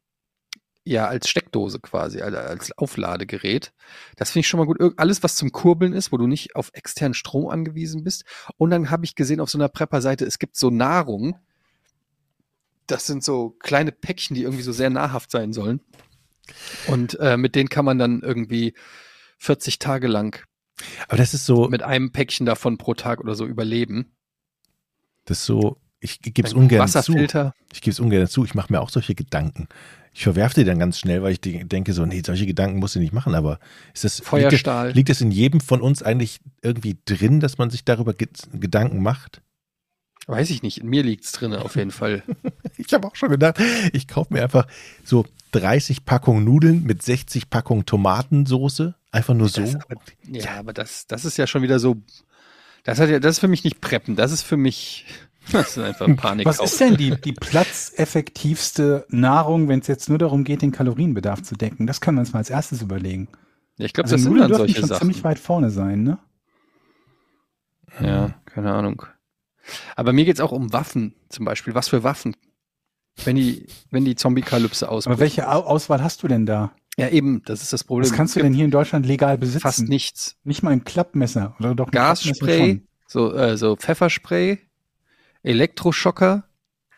ja, 0.85 1.07
als 1.07 1.29
Steckdose 1.29 1.81
quasi, 1.81 2.21
also 2.21 2.37
als 2.37 2.77
Aufladegerät. 2.77 3.73
Das 4.17 4.31
finde 4.31 4.41
ich 4.41 4.49
schon 4.49 4.59
mal 4.59 4.67
gut. 4.67 4.79
Alles, 4.99 5.23
was 5.23 5.37
zum 5.37 5.51
Kurbeln 5.53 5.93
ist, 5.95 6.13
wo 6.13 6.19
du 6.19 6.27
nicht 6.27 6.57
auf 6.57 6.71
externen 6.75 7.15
Strom 7.15 7.49
angewiesen 7.49 8.05
bist. 8.05 8.25
Und 8.59 8.71
dann 8.71 8.91
habe 8.91 9.05
ich 9.05 9.15
gesehen 9.15 9.41
auf 9.41 9.49
so 9.49 9.57
einer 9.57 9.69
Prepper-Seite, 9.69 10.27
es 10.27 10.39
gibt 10.39 10.57
so 10.57 10.71
Nahrung. 10.71 11.39
Das 12.87 13.07
sind 13.07 13.25
so 13.25 13.51
kleine 13.61 13.93
Päckchen, 13.93 14.35
die 14.35 14.43
irgendwie 14.43 14.63
so 14.63 14.73
sehr 14.73 14.91
nahrhaft 14.91 15.31
sein 15.31 15.55
sollen. 15.55 15.81
Und 16.89 17.19
äh, 17.21 17.37
mit 17.37 17.55
denen 17.55 17.69
kann 17.69 17.85
man 17.85 17.99
dann 17.99 18.21
irgendwie 18.23 18.75
40 19.39 19.79
Tage 19.79 20.07
lang 20.07 20.45
Aber 21.09 21.17
das 21.17 21.35
ist 21.35 21.47
so, 21.47 21.69
mit 21.69 21.83
einem 21.83 22.13
Päckchen 22.13 22.47
davon 22.47 22.79
pro 22.79 22.95
Tag 22.95 23.21
oder 23.21 23.35
so 23.35 23.47
überleben. 23.47 24.13
das 25.25 25.39
ist 25.39 25.47
so, 25.47 25.79
ich 26.01 26.21
gebe 26.21 26.47
es 26.47 26.53
ungern 26.53 26.87
zu. 26.87 26.97
Wasserfilter. 26.97 27.55
Ich 27.73 27.81
gebe 27.81 27.93
es 27.93 28.01
ungern 28.01 28.27
zu. 28.29 28.45
Ich 28.45 28.55
mache 28.55 28.71
mir 28.73 28.81
auch 28.81 28.91
solche 28.91 29.15
Gedanken. 29.15 29.69
Ich 30.13 30.23
verwerfe 30.25 30.55
die 30.57 30.65
dann 30.65 30.79
ganz 30.79 30.99
schnell, 30.99 31.23
weil 31.23 31.33
ich 31.33 31.41
de- 31.41 31.65
denke 31.65 31.93
so, 31.95 32.05
nee, 32.05 32.23
solche 32.25 32.47
Gedanken 32.47 32.79
musst 32.79 32.95
du 32.95 33.01
nicht 33.01 33.15
machen. 33.15 33.35
Aber 33.35 33.59
ist 33.95 34.05
das, 34.05 34.19
liegt, 34.19 34.29
Feuerstahl. 34.29 34.89
das, 34.89 34.95
liegt 34.97 35.09
das 35.09 35.21
in 35.23 35.31
jedem 35.31 35.61
von 35.61 35.81
uns 35.81 36.03
eigentlich 36.03 36.41
irgendwie 36.63 36.99
drin, 37.07 37.41
dass 37.41 37.57
man 37.59 37.71
sich 37.71 37.85
darüber 37.85 38.13
ge 38.13 38.29
Gedanken 38.53 39.03
macht? 39.03 39.41
Weiß 40.27 40.51
ich 40.51 40.63
nicht. 40.63 40.79
In 40.79 40.89
mir 40.89 41.03
liegt's 41.03 41.33
drin 41.33 41.55
auf 41.55 41.77
jeden 41.77 41.91
Fall. 41.91 42.23
Ich 42.77 42.93
habe 42.93 43.07
auch 43.07 43.15
schon 43.15 43.29
gedacht, 43.29 43.61
ich 43.93 44.09
kaufe 44.09 44.35
mir 44.35 44.43
einfach 44.43 44.67
so 45.05 45.25
30 45.53 46.05
Packungen 46.05 46.45
Nudeln 46.45 46.83
mit 46.83 47.03
60 47.05 47.49
Packungen 47.49 47.87
Tomatensoße. 47.87 48.97
Einfach 49.13 49.33
nur 49.35 49.49
so. 49.49 49.63
Aber, 49.63 50.01
ja, 50.29 50.57
aber 50.59 50.73
das, 50.73 51.07
das 51.07 51.25
ist 51.25 51.37
ja 51.39 51.47
schon 51.47 51.63
wieder 51.63 51.79
so. 51.79 51.97
Das 52.83 52.99
hat 52.99 53.09
ja, 53.11 53.21
das 53.21 53.37
ist 53.37 53.39
für 53.39 53.47
mich 53.49 53.63
nicht 53.63 53.81
preppen. 53.81 54.17
Das 54.17 54.33
ist 54.33 54.43
für 54.43 54.57
mich, 54.57 55.07
das 55.53 55.77
ist 55.77 55.79
einfach 55.79 56.09
Panik. 56.17 56.47
Was 56.47 56.59
ist 56.61 56.81
denn 56.81 56.97
die, 56.97 57.13
die 57.13 57.33
platzeffektivste 57.33 59.07
Nahrung, 59.09 59.69
wenn 59.69 59.79
es 59.79 59.87
jetzt 59.87 60.09
nur 60.09 60.19
darum 60.19 60.43
geht, 60.43 60.61
den 60.61 60.73
Kalorienbedarf 60.73 61.43
zu 61.45 61.55
decken? 61.55 61.87
Das 61.87 62.01
können 62.01 62.17
wir 62.17 62.21
uns 62.23 62.33
mal 62.33 62.41
als 62.41 62.51
erstes 62.51 62.83
überlegen. 62.83 63.29
Ja, 63.79 63.87
ich 63.87 63.93
glaube, 63.93 64.07
Also 64.07 64.17
das 64.17 64.23
sind 64.25 64.33
Nudeln 64.33 64.49
dann 64.51 64.59
dürfen 64.59 64.67
solche 64.67 64.81
schon 64.81 64.89
Sachen. 64.89 64.99
ziemlich 65.01 65.23
weit 65.23 65.39
vorne 65.39 65.71
sein, 65.71 66.03
ne? 66.03 66.19
Ja, 68.01 68.35
keine 68.47 68.73
Ahnung. 68.73 69.07
Aber 69.97 70.13
mir 70.13 70.25
geht's 70.25 70.41
auch 70.41 70.53
um 70.53 70.73
Waffen 70.73 71.15
zum 71.29 71.45
Beispiel. 71.45 71.75
Was 71.75 71.89
für 71.89 72.03
Waffen? 72.03 72.37
Wenn 73.25 73.37
die, 73.37 73.67
wenn 73.91 74.05
die 74.05 74.17
Zombie-Kalypse 74.17 74.89
ausbricht. 74.89 75.13
Aber 75.13 75.21
welche 75.21 75.49
Au 75.49 75.61
Auswahl 75.61 76.03
hast 76.03 76.23
du 76.23 76.29
denn 76.29 76.47
da? 76.47 76.75
Ja, 76.97 77.09
eben, 77.09 77.43
das 77.45 77.63
ist 77.63 77.73
das 77.73 77.85
Problem. 77.85 78.09
Was 78.09 78.17
kannst 78.17 78.37
du 78.37 78.41
Es 78.41 78.45
denn 78.45 78.55
hier 78.55 78.65
in 78.65 78.71
Deutschland 78.71 79.07
legal 79.07 79.39
besitzen? 79.39 79.61
Fast 79.61 79.89
nichts. 79.89 80.37
Nicht 80.45 80.63
mal 80.63 80.71
ein 80.71 80.85
Klappmesser 80.85 81.57
oder 81.59 81.75
doch 81.75 81.89
ein 81.89 81.93
Gasspray, 81.93 82.83
so, 83.07 83.35
äh, 83.35 83.57
so 83.57 83.77
Pfefferspray, 83.77 84.59
Elektroschocker. 85.43 86.45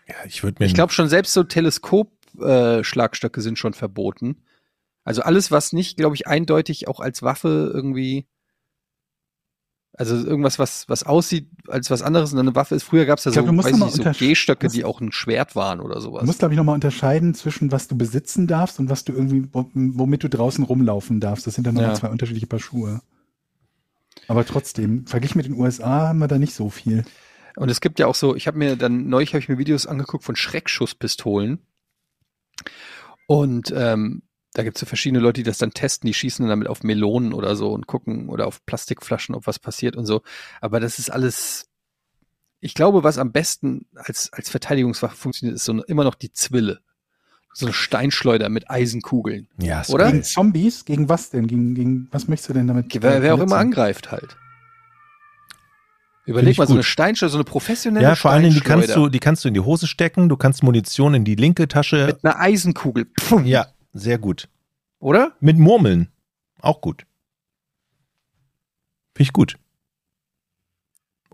Ja, 0.09 0.15
ich 0.27 0.43
würde 0.43 0.57
mir 0.61 0.67
Ich 0.67 0.75
glaube 0.75 0.93
schon 0.93 1.09
selbst 1.09 1.33
so 1.33 1.43
Teleskop-Schlagstöcke 1.45 3.41
äh, 3.41 3.43
sind 3.43 3.59
schon 3.59 3.73
verboten. 3.73 4.43
Also 5.05 5.23
alles, 5.23 5.51
was 5.51 5.73
nicht, 5.73 5.97
glaube 5.97 6.17
ich, 6.17 6.27
eindeutig 6.27 6.89
auch 6.89 7.01
als 7.01 7.23
Waffe 7.23 7.71
irgendwie, 7.73 8.27
also 9.99 10.15
irgendwas, 10.17 10.59
was, 10.59 10.89
was 10.89 11.03
aussieht 11.05 11.49
als 11.69 11.91
was 11.91 12.03
anderes 12.03 12.33
und 12.33 12.39
eine 12.39 12.55
Waffe 12.55 12.75
ist. 12.75 12.83
Früher 12.85 13.07
gab 13.07 13.19
es 13.19 13.25
ja 13.25 13.31
glaub, 13.31 13.47
so, 13.47 13.57
weiß 13.57 13.95
ich 13.97 14.03
so 14.05 14.11
Gehstöcke, 14.27 14.69
die 14.69 14.85
auch 14.85 15.01
ein 15.01 15.11
Schwert 15.13 15.57
waren 15.57 15.81
oder 15.81 16.01
sowas. 16.01 16.21
Du 16.21 16.27
musst, 16.27 16.39
glaube 16.41 16.55
ich, 16.55 16.59
nochmal 16.59 16.75
unterscheiden 16.75 17.35
zwischen 17.35 17.73
was 17.73 17.89
du 17.89 17.97
besitzen 17.97 18.47
darfst 18.47 18.79
und 18.79 18.91
was 18.91 19.05
du 19.05 19.13
irgendwie, 19.13 19.49
wo- 19.53 19.71
womit 19.75 20.23
du 20.25 20.29
draußen 20.29 20.65
rumlaufen 20.65 21.21
darfst. 21.21 21.47
Das 21.47 21.55
sind 21.55 21.67
dann 21.67 21.75
nochmal 21.75 21.91
Ja. 21.93 21.97
zwei 21.97 22.09
unterschiedliche 22.11 22.47
Paar 22.47 22.61
Schuhe. 22.61 23.01
Aber 24.29 24.45
trotzdem, 24.45 25.07
verglichen 25.07 25.39
mit 25.39 25.47
den 25.47 25.55
USA 25.55 26.09
haben 26.09 26.19
wir 26.19 26.29
da 26.29 26.39
nicht 26.39 26.55
so 26.55 26.69
viel. 26.71 27.05
Und 27.57 27.71
es 27.71 27.81
gibt 27.81 27.99
ja 27.99 28.07
auch 28.07 28.15
so, 28.15 28.35
ich 28.37 28.47
habe 28.47 28.59
mir 28.59 28.77
dann, 28.77 29.09
neulich 29.09 29.31
habe 29.31 29.39
ich 29.41 29.49
mir 29.49 29.57
Videos 29.59 29.87
angeguckt 29.87 30.25
von 30.25 30.37
Schreckschusspistolen. 30.37 31.59
Und 33.27 33.73
ähm, 33.75 34.23
da 34.57 34.63
gibt 34.63 34.79
es 34.79 34.81
so 34.81 34.87
verschiedene 34.87 35.21
Leute, 35.21 35.41
die 35.41 35.43
das 35.43 35.59
dann 35.59 35.73
testen, 35.73 36.07
die 36.07 36.15
schießen 36.15 36.43
dann 36.43 36.49
damit 36.49 36.69
auf 36.69 36.83
Melonen 36.83 37.35
oder 37.35 37.57
so 37.57 37.73
und 37.73 37.87
gucken 37.87 38.31
oder 38.31 38.47
auf 38.47 38.65
Plastikflaschen, 38.65 39.35
ob 39.35 39.47
was 39.47 39.59
passiert 39.59 39.97
und 39.97 40.07
so. 40.07 40.23
Aber 40.63 40.81
das 40.81 40.99
ist 40.99 41.11
alles, 41.11 41.69
ich 42.61 42.73
glaube, 42.73 43.05
was 43.05 43.19
am 43.19 43.33
besten 43.33 43.85
als, 43.95 44.33
als 44.33 44.49
Verteidigungswaffe 44.49 45.15
funktioniert, 45.15 45.57
ist 45.57 45.67
so 45.67 45.85
immer 45.85 46.05
noch 46.05 46.15
die 46.15 46.33
Zwille. 46.33 46.81
So 47.53 47.67
eine 47.67 47.75
Steinschleuder 47.75 48.49
mit 48.49 48.71
Eisenkugeln. 48.71 49.49
Ja, 49.59 49.83
ist 49.83 49.91
Oder? 49.91 50.11
Gegen 50.11 50.23
Zombies? 50.23 50.87
Gegen 50.87 51.11
was 51.11 51.31
denn? 51.31 51.47
Gegen, 51.47 51.75
gegen 51.75 52.09
was 52.11 52.27
möchtest 52.27 52.51
du 52.51 52.55
denn 52.55 52.67
damit? 52.67 52.87
Wer, 53.03 53.23
wer 53.23 53.35
auch 53.35 53.41
immer 53.41 53.57
angreift 53.57 54.11
halt. 54.11 54.39
Überleg 56.25 56.59
mal, 56.59 56.67
so 56.67 56.73
gut. 56.73 56.79
eine 56.79 56.83
Steinschleuder, 56.83 57.31
so 57.31 57.39
eine 57.39 57.45
professionelle 57.45 58.05
Ja, 58.05 58.15
vor 58.15 58.31
allen 58.31 58.43
Dingen, 58.43 58.55
die 58.55 58.61
kannst 58.61 58.97
du, 58.97 59.09
die 59.09 59.21
kannst 59.21 59.45
du 59.45 59.49
in 59.49 59.55
die 59.55 59.61
Hose 59.61 59.87
stecken, 59.87 60.29
du 60.29 60.37
kannst 60.37 60.63
Munition 60.63 61.15
in 61.15 61.25
die 61.25 61.35
linke 61.35 61.69
Tasche. 61.69 62.07
mit 62.07 62.25
einer 62.25 62.41
Eisenkugel. 62.41 63.07
Pfum. 63.19 63.45
Ja, 63.47 63.67
sehr 63.97 64.19
gut. 64.19 64.49
Oder? 64.99 65.33
Mit 65.41 65.59
Murmeln. 65.59 66.09
Auch 66.61 66.81
gut. 66.81 67.07
Finde 69.15 69.29
ich 69.29 69.33
gut. 69.33 69.57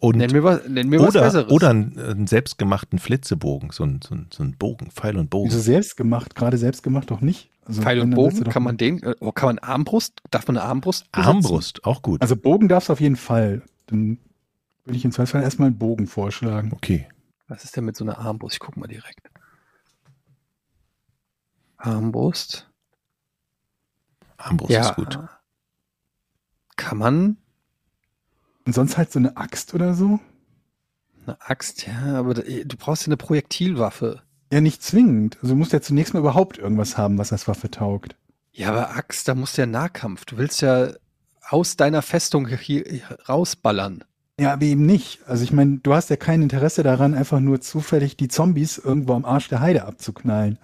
Und 0.00 0.16
Nenn 0.16 0.32
mir 0.32 0.42
was, 0.42 0.66
nenn 0.66 0.88
mir 0.88 0.98
was 1.00 1.10
oder, 1.10 1.22
Besseres. 1.22 1.52
oder 1.52 1.70
einen, 1.70 1.96
einen 1.96 2.26
selbstgemachten 2.26 2.98
Flitzebogen, 2.98 3.70
so 3.70 3.84
ein, 3.84 4.00
so 4.02 4.16
ein, 4.16 4.26
so 4.32 4.42
ein 4.42 4.56
Bogen, 4.56 4.90
Pfeil 4.90 5.16
und 5.16 5.30
Bogen. 5.30 5.48
Wieso 5.48 5.60
selbst 5.60 5.96
gemacht? 5.96 6.34
Gerade 6.34 6.58
selbst 6.58 6.82
gemacht 6.82 7.10
doch 7.12 7.20
nicht. 7.20 7.50
Also, 7.64 7.82
Pfeil 7.82 8.00
und 8.00 8.10
Bogen, 8.10 8.42
kann 8.44 8.64
man 8.64 8.76
den, 8.76 9.00
äh, 9.02 9.14
kann 9.32 9.46
man 9.46 9.58
Armbrust, 9.60 10.20
darf 10.32 10.48
man 10.48 10.56
eine 10.56 10.66
Armbrust 10.66 11.12
besetzen? 11.12 11.28
Armbrust, 11.28 11.84
auch 11.84 12.02
gut. 12.02 12.20
Also 12.20 12.34
Bogen 12.34 12.68
darfst 12.68 12.88
du 12.88 12.94
auf 12.94 13.00
jeden 13.00 13.14
Fall. 13.14 13.62
Dann 13.86 14.18
würde 14.84 14.96
ich 14.96 15.04
im 15.04 15.12
Zweifelsfall 15.12 15.42
erstmal 15.44 15.68
einen 15.68 15.78
Bogen 15.78 16.08
vorschlagen. 16.08 16.72
Okay. 16.72 17.06
Was 17.46 17.62
ist 17.62 17.76
denn 17.76 17.84
mit 17.84 17.96
so 17.96 18.04
einer 18.04 18.18
Armbrust? 18.18 18.54
Ich 18.54 18.60
guck 18.60 18.76
mal 18.76 18.88
direkt. 18.88 19.31
Armbrust. 21.82 22.70
Armbrust 24.36 24.72
ist 24.72 24.94
gut. 24.94 25.18
Kann 26.76 26.98
man 26.98 27.36
Und 28.64 28.74
sonst 28.74 28.96
halt 28.96 29.12
so 29.12 29.18
eine 29.18 29.36
Axt 29.36 29.74
oder 29.74 29.94
so? 29.94 30.20
eine 31.26 31.40
Axt, 31.40 31.86
ja, 31.86 32.16
aber 32.16 32.34
du 32.34 32.76
brauchst 32.76 33.02
ja 33.02 33.06
eine 33.06 33.16
Projektilwaffe. 33.16 34.22
Ja, 34.52 34.60
nicht 34.60 34.82
zwingend. 34.82 35.36
Also 35.40 35.54
du 35.54 35.58
musst 35.58 35.72
ja 35.72 35.80
zunächst 35.80 36.14
mal 36.14 36.20
überhaupt 36.20 36.58
irgendwas 36.58 36.96
haben, 36.98 37.18
was 37.18 37.32
als 37.32 37.46
Waffe 37.46 37.70
taugt. 37.70 38.16
Ja, 38.52 38.68
aber 38.70 38.96
Axt, 38.96 39.28
da 39.28 39.34
musst 39.34 39.56
du 39.56 39.62
ja 39.62 39.66
Nahkampf. 39.66 40.24
Du 40.24 40.36
willst 40.36 40.60
ja 40.62 40.92
aus 41.48 41.76
deiner 41.76 42.02
Festung 42.02 42.48
hier 42.48 42.84
rausballern. 43.28 44.04
Ja, 44.38 44.52
aber 44.54 44.64
eben 44.64 44.84
nicht. 44.86 45.20
Also 45.26 45.44
ich 45.44 45.52
meine, 45.52 45.78
du 45.78 45.94
hast 45.94 46.10
ja 46.10 46.16
kein 46.16 46.42
Interesse 46.42 46.82
daran, 46.82 47.14
einfach 47.14 47.40
nur 47.40 47.60
zufällig 47.60 48.16
die 48.16 48.28
Zombies 48.28 48.78
irgendwo 48.78 49.14
am 49.14 49.24
Arsch 49.24 49.48
der 49.48 49.60
Heide 49.60 49.84
abzuknallen. 49.84 50.58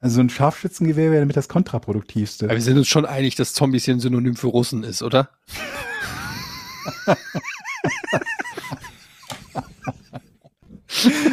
Also 0.00 0.20
ein 0.20 0.30
Scharfschützengewehr 0.30 1.10
wäre 1.10 1.22
damit 1.22 1.36
das 1.36 1.48
kontraproduktivste. 1.48 2.46
Aber 2.46 2.54
wir 2.54 2.62
sind 2.62 2.78
uns 2.78 2.88
schon 2.88 3.04
einig, 3.04 3.34
dass 3.34 3.54
Zombies 3.54 3.84
hier 3.84 3.94
ein 3.94 4.00
Synonym 4.00 4.36
für 4.36 4.46
Russen 4.46 4.84
ist, 4.84 5.02
oder? 5.02 5.30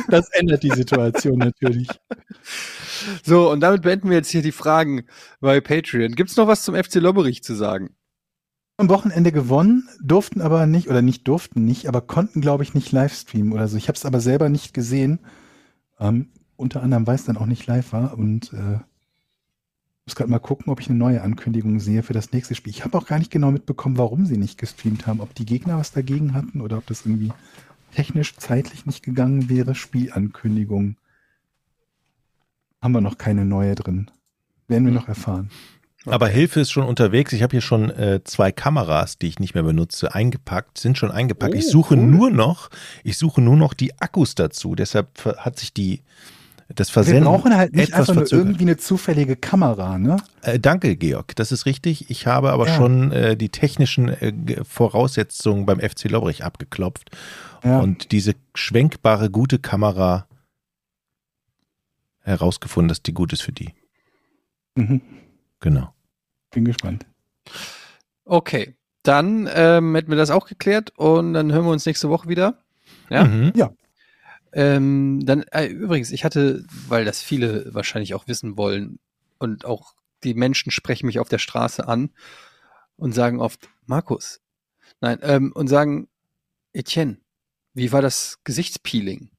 Das 0.09 0.29
ändert 0.29 0.63
die 0.63 0.71
Situation 0.71 1.39
natürlich. 1.39 1.87
So, 3.23 3.51
und 3.51 3.59
damit 3.61 3.81
beenden 3.81 4.09
wir 4.09 4.17
jetzt 4.17 4.29
hier 4.29 4.41
die 4.41 4.51
Fragen 4.51 5.05
bei 5.39 5.59
Patreon. 5.61 6.13
Gibt's 6.13 6.37
noch 6.37 6.47
was 6.47 6.63
zum 6.63 6.75
FC 6.75 6.95
Lobberich 6.95 7.43
zu 7.43 7.55
sagen? 7.55 7.95
Am 8.77 8.89
Wochenende 8.89 9.31
gewonnen, 9.31 9.87
durften 10.03 10.41
aber 10.41 10.65
nicht, 10.67 10.89
oder 10.89 11.01
nicht 11.01 11.27
durften 11.27 11.65
nicht, 11.65 11.87
aber 11.87 12.01
konnten, 12.01 12.41
glaube 12.41 12.63
ich, 12.63 12.73
nicht 12.73 12.91
livestreamen 12.91 13.53
oder 13.53 13.67
so. 13.67 13.77
Ich 13.77 13.87
habe 13.87 13.95
es 13.95 14.05
aber 14.05 14.19
selber 14.19 14.49
nicht 14.49 14.73
gesehen. 14.73 15.19
Ähm, 15.99 16.29
unter 16.57 16.81
anderem, 16.83 17.05
weil 17.07 17.15
es 17.15 17.25
dann 17.25 17.37
auch 17.37 17.45
nicht 17.45 17.65
live 17.67 17.93
war. 17.93 18.17
Und 18.17 18.53
äh, 18.53 18.79
muss 20.05 20.15
gerade 20.15 20.29
mal 20.29 20.39
gucken, 20.39 20.71
ob 20.71 20.79
ich 20.79 20.89
eine 20.89 20.97
neue 20.99 21.21
Ankündigung 21.21 21.79
sehe 21.79 22.03
für 22.03 22.13
das 22.13 22.31
nächste 22.31 22.55
Spiel. 22.55 22.71
Ich 22.71 22.83
habe 22.83 22.97
auch 22.97 23.07
gar 23.07 23.19
nicht 23.19 23.31
genau 23.31 23.51
mitbekommen, 23.51 23.97
warum 23.97 24.25
sie 24.25 24.37
nicht 24.37 24.57
gestreamt 24.57 25.07
haben. 25.07 25.19
Ob 25.19 25.33
die 25.35 25.45
Gegner 25.45 25.77
was 25.77 25.91
dagegen 25.91 26.33
hatten 26.33 26.61
oder 26.61 26.77
ob 26.77 26.85
das 26.87 27.05
irgendwie 27.05 27.31
technisch 27.93 28.35
zeitlich 28.35 28.85
nicht 28.85 29.03
gegangen 29.03 29.49
wäre. 29.49 29.73
Spielankündigung. 29.75 30.97
Haben 32.81 32.91
wir 32.93 33.01
noch 33.01 33.17
keine 33.17 33.45
neue 33.45 33.73
drin. 33.75 34.11
Werden 34.67 34.85
wir 34.85 34.93
noch 34.93 35.07
erfahren. 35.07 35.49
Aber 36.07 36.27
Hilfe 36.27 36.59
ist 36.59 36.71
schon 36.71 36.85
unterwegs. 36.85 37.33
Ich 37.33 37.41
habe 37.41 37.51
hier 37.51 37.61
schon 37.61 37.89
äh, 37.89 38.21
zwei 38.25 38.51
Kameras, 38.51 39.17
die 39.17 39.25
ich 39.27 39.39
nicht 39.39 39.55
mehr 39.55 39.63
benutze, 39.63 40.13
eingepackt, 40.13 40.77
sind 40.77 40.99
schon 40.99 41.09
eingepackt. 41.09 41.55
ich 41.55 41.65
Oh, 41.67 41.71
suche 41.71 41.95
cool. 41.95 42.03
nur 42.03 42.29
noch, 42.29 42.69
ich 43.03 43.17
suche 43.17 43.41
nur 43.41 43.57
noch 43.57 43.73
die 43.73 43.99
Akkus 43.99 44.35
dazu. 44.35 44.75
Deshalb 44.75 45.25
hat 45.37 45.57
sich 45.57 45.73
die 45.73 46.01
das 46.73 46.89
Wir 46.89 46.93
Versenden 46.93 47.25
brauchen 47.25 47.55
halt 47.55 47.73
nicht 47.75 47.89
etwas 47.93 48.09
einfach 48.09 48.31
irgendwie 48.31 48.63
eine 48.63 48.77
zufällige 48.77 49.35
Kamera, 49.35 49.97
ne? 49.99 50.17
Äh, 50.41 50.59
danke, 50.59 50.95
Georg. 50.95 51.35
Das 51.35 51.51
ist 51.51 51.65
richtig. 51.67 52.09
Ich 52.09 52.25
habe 52.25 52.51
aber 52.51 52.67
Ja. 52.67 52.75
schon 52.75 53.11
äh, 53.11 53.37
die 53.37 53.49
technischen 53.49 54.09
äh, 54.09 54.31
Ge- 54.33 54.63
Voraussetzungen 54.63 55.65
beim 55.67 55.79
FC 55.79 56.05
Lobbrich 56.09 56.43
abgeklopft. 56.43 57.11
Ja. 57.63 57.79
Und 57.79 58.11
diese 58.11 58.33
schwenkbare, 58.55 59.29
gute 59.29 59.59
Kamera 59.59 60.27
herausgefunden, 62.21 62.89
dass 62.89 63.03
die 63.03 63.13
gut 63.13 63.33
ist 63.33 63.41
für 63.41 63.51
die. 63.51 63.73
Mhm. 64.75 65.01
Genau. 65.59 65.93
Bin 66.51 66.65
gespannt. 66.65 67.05
Okay, 68.25 68.75
dann 69.03 69.47
ähm, 69.53 69.93
hätten 69.95 70.09
wir 70.09 70.17
das 70.17 70.31
auch 70.31 70.47
geklärt 70.47 70.91
und 70.97 71.33
dann 71.33 71.51
hören 71.51 71.65
wir 71.65 71.71
uns 71.71 71.85
nächste 71.85 72.09
Woche 72.09 72.27
wieder. 72.27 72.57
Ja. 73.09 73.25
Mhm. 73.25 73.53
Ähm, 74.55 75.19
dann 75.25 75.43
äh, 75.51 75.67
übrigens, 75.67 76.11
ich 76.11 76.23
hatte, 76.23 76.63
weil 76.87 77.03
das 77.03 77.21
viele 77.21 77.73
wahrscheinlich 77.73 78.13
auch 78.13 78.27
wissen 78.27 78.57
wollen 78.57 78.99
und 79.37 79.65
auch 79.65 79.95
die 80.23 80.33
Menschen 80.33 80.71
sprechen 80.71 81.07
mich 81.07 81.19
auf 81.19 81.27
der 81.27 81.39
Straße 81.39 81.85
an 81.85 82.11
und 82.95 83.13
sagen 83.13 83.41
oft 83.41 83.67
Markus, 83.85 84.39
nein, 85.01 85.19
ähm, 85.23 85.51
und 85.53 85.67
sagen 85.67 86.07
Etienne, 86.71 87.17
wie 87.73 87.91
war 87.91 88.01
das 88.01 88.39
Gesichtspeeling? 88.45 89.29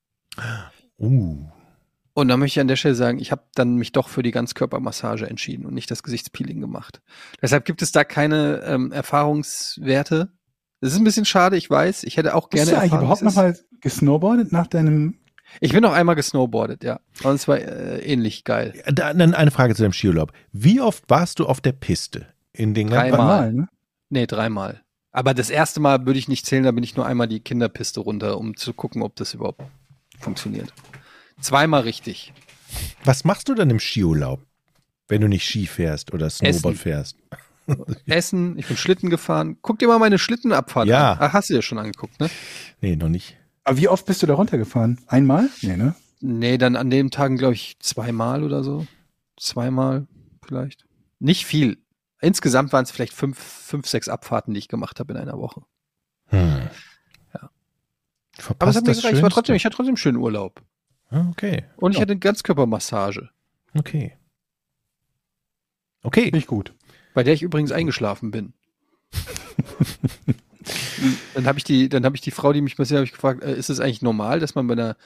Uh. 0.99 1.49
Und 2.13 2.29
da 2.29 2.37
möchte 2.37 2.59
ich 2.59 2.61
an 2.61 2.69
der 2.69 2.77
Stelle 2.77 2.95
sagen, 2.95 3.19
ich 3.19 3.33
habe 3.33 3.45
dann 3.55 3.77
mich 3.77 3.93
doch 3.93 4.09
für 4.09 4.23
die 4.23 4.33
Ganzkörpermassage 4.33 5.27
entschieden 5.27 5.65
und 5.65 5.73
nicht 5.73 5.91
das 5.91 6.03
Gesichtspeeling 6.03 6.61
gemacht. 6.61 7.01
Deshalb 7.41 7.65
gibt 7.65 7.81
es 7.81 7.93
da 7.93 8.05
keine 8.05 8.63
ähm, 8.65 8.93
Erfahrungswerte. 8.93 10.31
Das 10.81 10.93
ist 10.93 10.99
ein 10.99 11.05
bisschen 11.05 11.25
schade, 11.25 11.57
ich 11.57 11.69
weiß. 11.71 12.05
Ich 12.05 12.17
hätte 12.17 12.35
auch 12.35 12.49
Bist 12.49 12.65
gerne 12.65 12.77
du 12.77 12.83
eigentlich 12.83 12.93
überhaupt 13.01 13.23
wie 13.23 13.27
es 13.27 13.35
noch 13.35 13.45
ist. 13.45 13.61
mal 13.61 13.81
gesnowboardet 13.81 14.53
nach 14.53 14.67
deinem 14.67 15.15
Ich 15.61 15.73
bin 15.73 15.83
noch 15.83 15.93
einmal 15.93 16.15
gesnowboardet, 16.17 16.85
ja. 16.85 17.01
Und 17.23 17.35
es 17.35 17.49
war 17.49 17.59
äh, 17.59 18.01
ähnlich 18.01 18.45
geil. 18.45 18.75
Da, 18.93 19.15
dann 19.15 19.35
eine 19.35 19.51
Frage 19.51 19.75
zu 19.75 19.83
deinem 19.83 19.93
Skiurlaub. 19.93 20.33
Wie 20.53 20.81
oft 20.81 21.05
warst 21.09 21.39
du 21.39 21.47
auf 21.47 21.61
der 21.61 21.73
Piste? 21.73 22.27
In 22.53 22.75
den 22.75 22.89
ganzen 22.89 23.11
Dreimal. 23.11 23.27
Mal, 23.27 23.53
ne? 23.53 23.69
Nee, 24.09 24.27
dreimal. 24.27 24.83
Aber 25.13 25.33
das 25.35 25.51
erste 25.51 25.81
Mal 25.81 26.05
würde 26.07 26.19
ich 26.19 26.29
nicht 26.29 26.45
zählen, 26.47 26.65
da 26.65 26.73
bin 26.73 26.85
ich 26.85 26.97
nur 26.97 27.07
einmal 27.07 27.27
die 27.29 27.41
Kinderpiste 27.41 28.01
runter, 28.01 28.39
um 28.39 28.57
zu 28.57 28.73
gucken, 28.75 29.03
ob 29.03 29.17
das 29.17 29.35
überhaupt 29.35 29.63
funktioniert. 30.19 30.73
Zweimal 31.41 31.83
richtig. 31.83 32.33
Was 33.05 33.25
machst 33.25 33.49
du 33.49 33.55
dann 33.55 33.71
im 33.71 33.79
Skiurlaub, 33.81 34.43
wenn 35.09 35.21
du 35.21 35.29
nicht 35.29 35.47
Ski 35.47 35.67
fährst 35.67 36.13
oder 36.13 36.29
Snowboard 36.29 36.75
Essen. 36.75 36.77
fährst? 36.77 37.17
Essen, 38.07 38.59
ich 38.59 38.67
bin 38.69 38.77
Schlitten 38.77 39.11
gefahren. 39.11 39.59
Guck 39.63 39.79
dir 39.79 39.89
mal 39.89 39.99
meine 39.99 40.19
Schlittenabfahrt 40.19 40.87
Ja. 40.89 41.13
an. 41.13 41.19
Ach, 41.21 41.33
hast 41.33 41.51
du 41.51 41.55
dir 41.55 41.63
schon 41.63 41.79
angeguckt, 41.79 42.19
ne? 42.21 42.31
Nee, 42.81 42.97
noch 42.97 43.09
nicht. 43.09 43.37
Aber 43.65 43.79
wie 43.79 43.89
oft 43.89 44.07
bist 44.07 44.23
du 44.23 44.27
da 44.27 44.35
runtergefahren? 44.35 45.01
Einmal? 45.07 45.49
Nee, 45.63 45.77
ne? 45.77 45.95
Nee, 46.21 46.57
dann 46.59 46.77
an 46.77 46.91
den 46.91 47.11
Tagen, 47.11 47.37
glaube 47.37 47.55
ich, 47.55 47.77
zweimal 47.81 48.43
oder 48.45 48.63
so. 48.65 48.87
Zweimal 49.39 50.07
vielleicht. 50.47 50.85
Nicht 51.19 51.47
viel. 51.47 51.79
Insgesamt 52.21 52.73
waren 52.73 52.85
es 52.85 52.91
vielleicht 52.91 53.13
fünf, 53.13 53.39
fünf, 53.39 53.87
sechs 53.87 54.09
Abfahrten, 54.09 54.55
die 54.55 54.59
ich 54.59 54.69
gemacht 54.69 55.01
habe 55.01 55.13
in 55.13 55.19
einer 55.19 55.39
Woche. 55.39 55.63
Hm. 56.29 56.69
Ja. 57.35 57.51
Verpasst 58.39 58.63
Aber 58.63 58.71
es 58.71 58.77
hat 58.77 58.85
mir 58.85 58.91
das 58.93 58.99
gereicht. 59.03 59.17
Ich, 59.17 59.23
war 59.23 59.31
trotzdem, 59.31 59.55
ich 59.57 59.65
hatte 59.65 59.77
trotzdem 59.77 59.91
einen 59.91 59.97
schönen 59.99 60.19
Urlaub. 60.19 60.63
Ah, 61.11 61.27
Okay, 61.31 61.65
Und 61.77 61.93
ich 61.93 61.97
Ja. 61.99 62.03
hatte 62.03 62.13
eine 62.13 62.21
Ganzkörpermassage, 62.21 63.29
okay. 63.79 64.17
Okay, 66.03 66.25
Finde 66.25 66.39
ich 66.39 66.47
gut. 66.47 66.73
Bei 67.17 67.25
der 67.25 67.33
ich 67.33 67.43
übrigens 67.43 67.73
eingeschlafen 67.73 68.31
bin. 68.31 68.53
dann 71.35 71.47
habe 71.47 71.57
ich 71.57 71.65
die, 71.65 71.89
dann 71.89 72.05
habe 72.05 72.15
ich 72.15 72.21
die 72.21 72.31
Frau, 72.31 72.53
die 72.53 72.61
mich 72.61 72.77
massiert, 72.77 72.99
habe 72.99 73.07
ich 73.07 73.13
gefragt, 73.13 73.43
äh, 73.43 73.57
ist 73.57 73.71
es 73.71 73.81
eigentlich 73.81 74.03
normal, 74.03 74.39
dass 74.39 74.55
man 74.55 74.67
bei 74.67 74.75
einer 74.75 74.99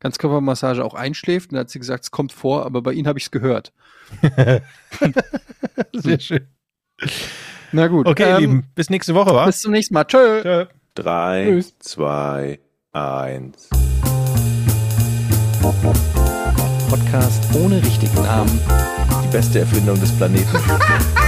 Ganzkörpermassage 0.00 0.82
auch 0.82 0.94
einschläft? 0.94 1.50
Und 1.50 1.56
dann 1.56 1.60
hat 1.60 1.70
sie 1.70 1.78
gesagt, 1.78 2.04
es 2.04 2.10
kommt 2.10 2.32
vor, 2.32 2.64
aber 2.64 2.80
bei 2.80 2.94
Ihnen 2.94 3.06
habe 3.06 3.18
ich 3.18 3.26
es 3.26 3.30
gehört. 3.30 3.74
sehr 5.92 6.20
schön. 6.20 6.48
Na 7.72 7.88
gut. 7.88 8.06
Okay, 8.06 8.22
ähm, 8.22 8.30
ihr 8.30 8.40
Lieben, 8.40 8.64
bis 8.74 8.88
nächste 8.88 9.14
Woche, 9.14 9.34
wa? 9.34 9.44
Bis 9.44 9.60
zum 9.60 9.72
nächsten 9.72 9.92
Mal. 9.92 10.04
Tschö. 10.04 10.40
Tschö. 10.40 10.66
Drei, 10.94 11.48
Tschüss. 11.50 11.78
zwei, 11.80 12.60
eins. 12.92 13.68
Podcast 16.88 17.44
ohne 17.54 17.82
richtigen 17.82 18.22
Namen. 18.22 18.58
Die 19.22 19.28
beste 19.28 19.58
Erfindung 19.58 20.00
des 20.00 20.16
Planeten. 20.16 20.56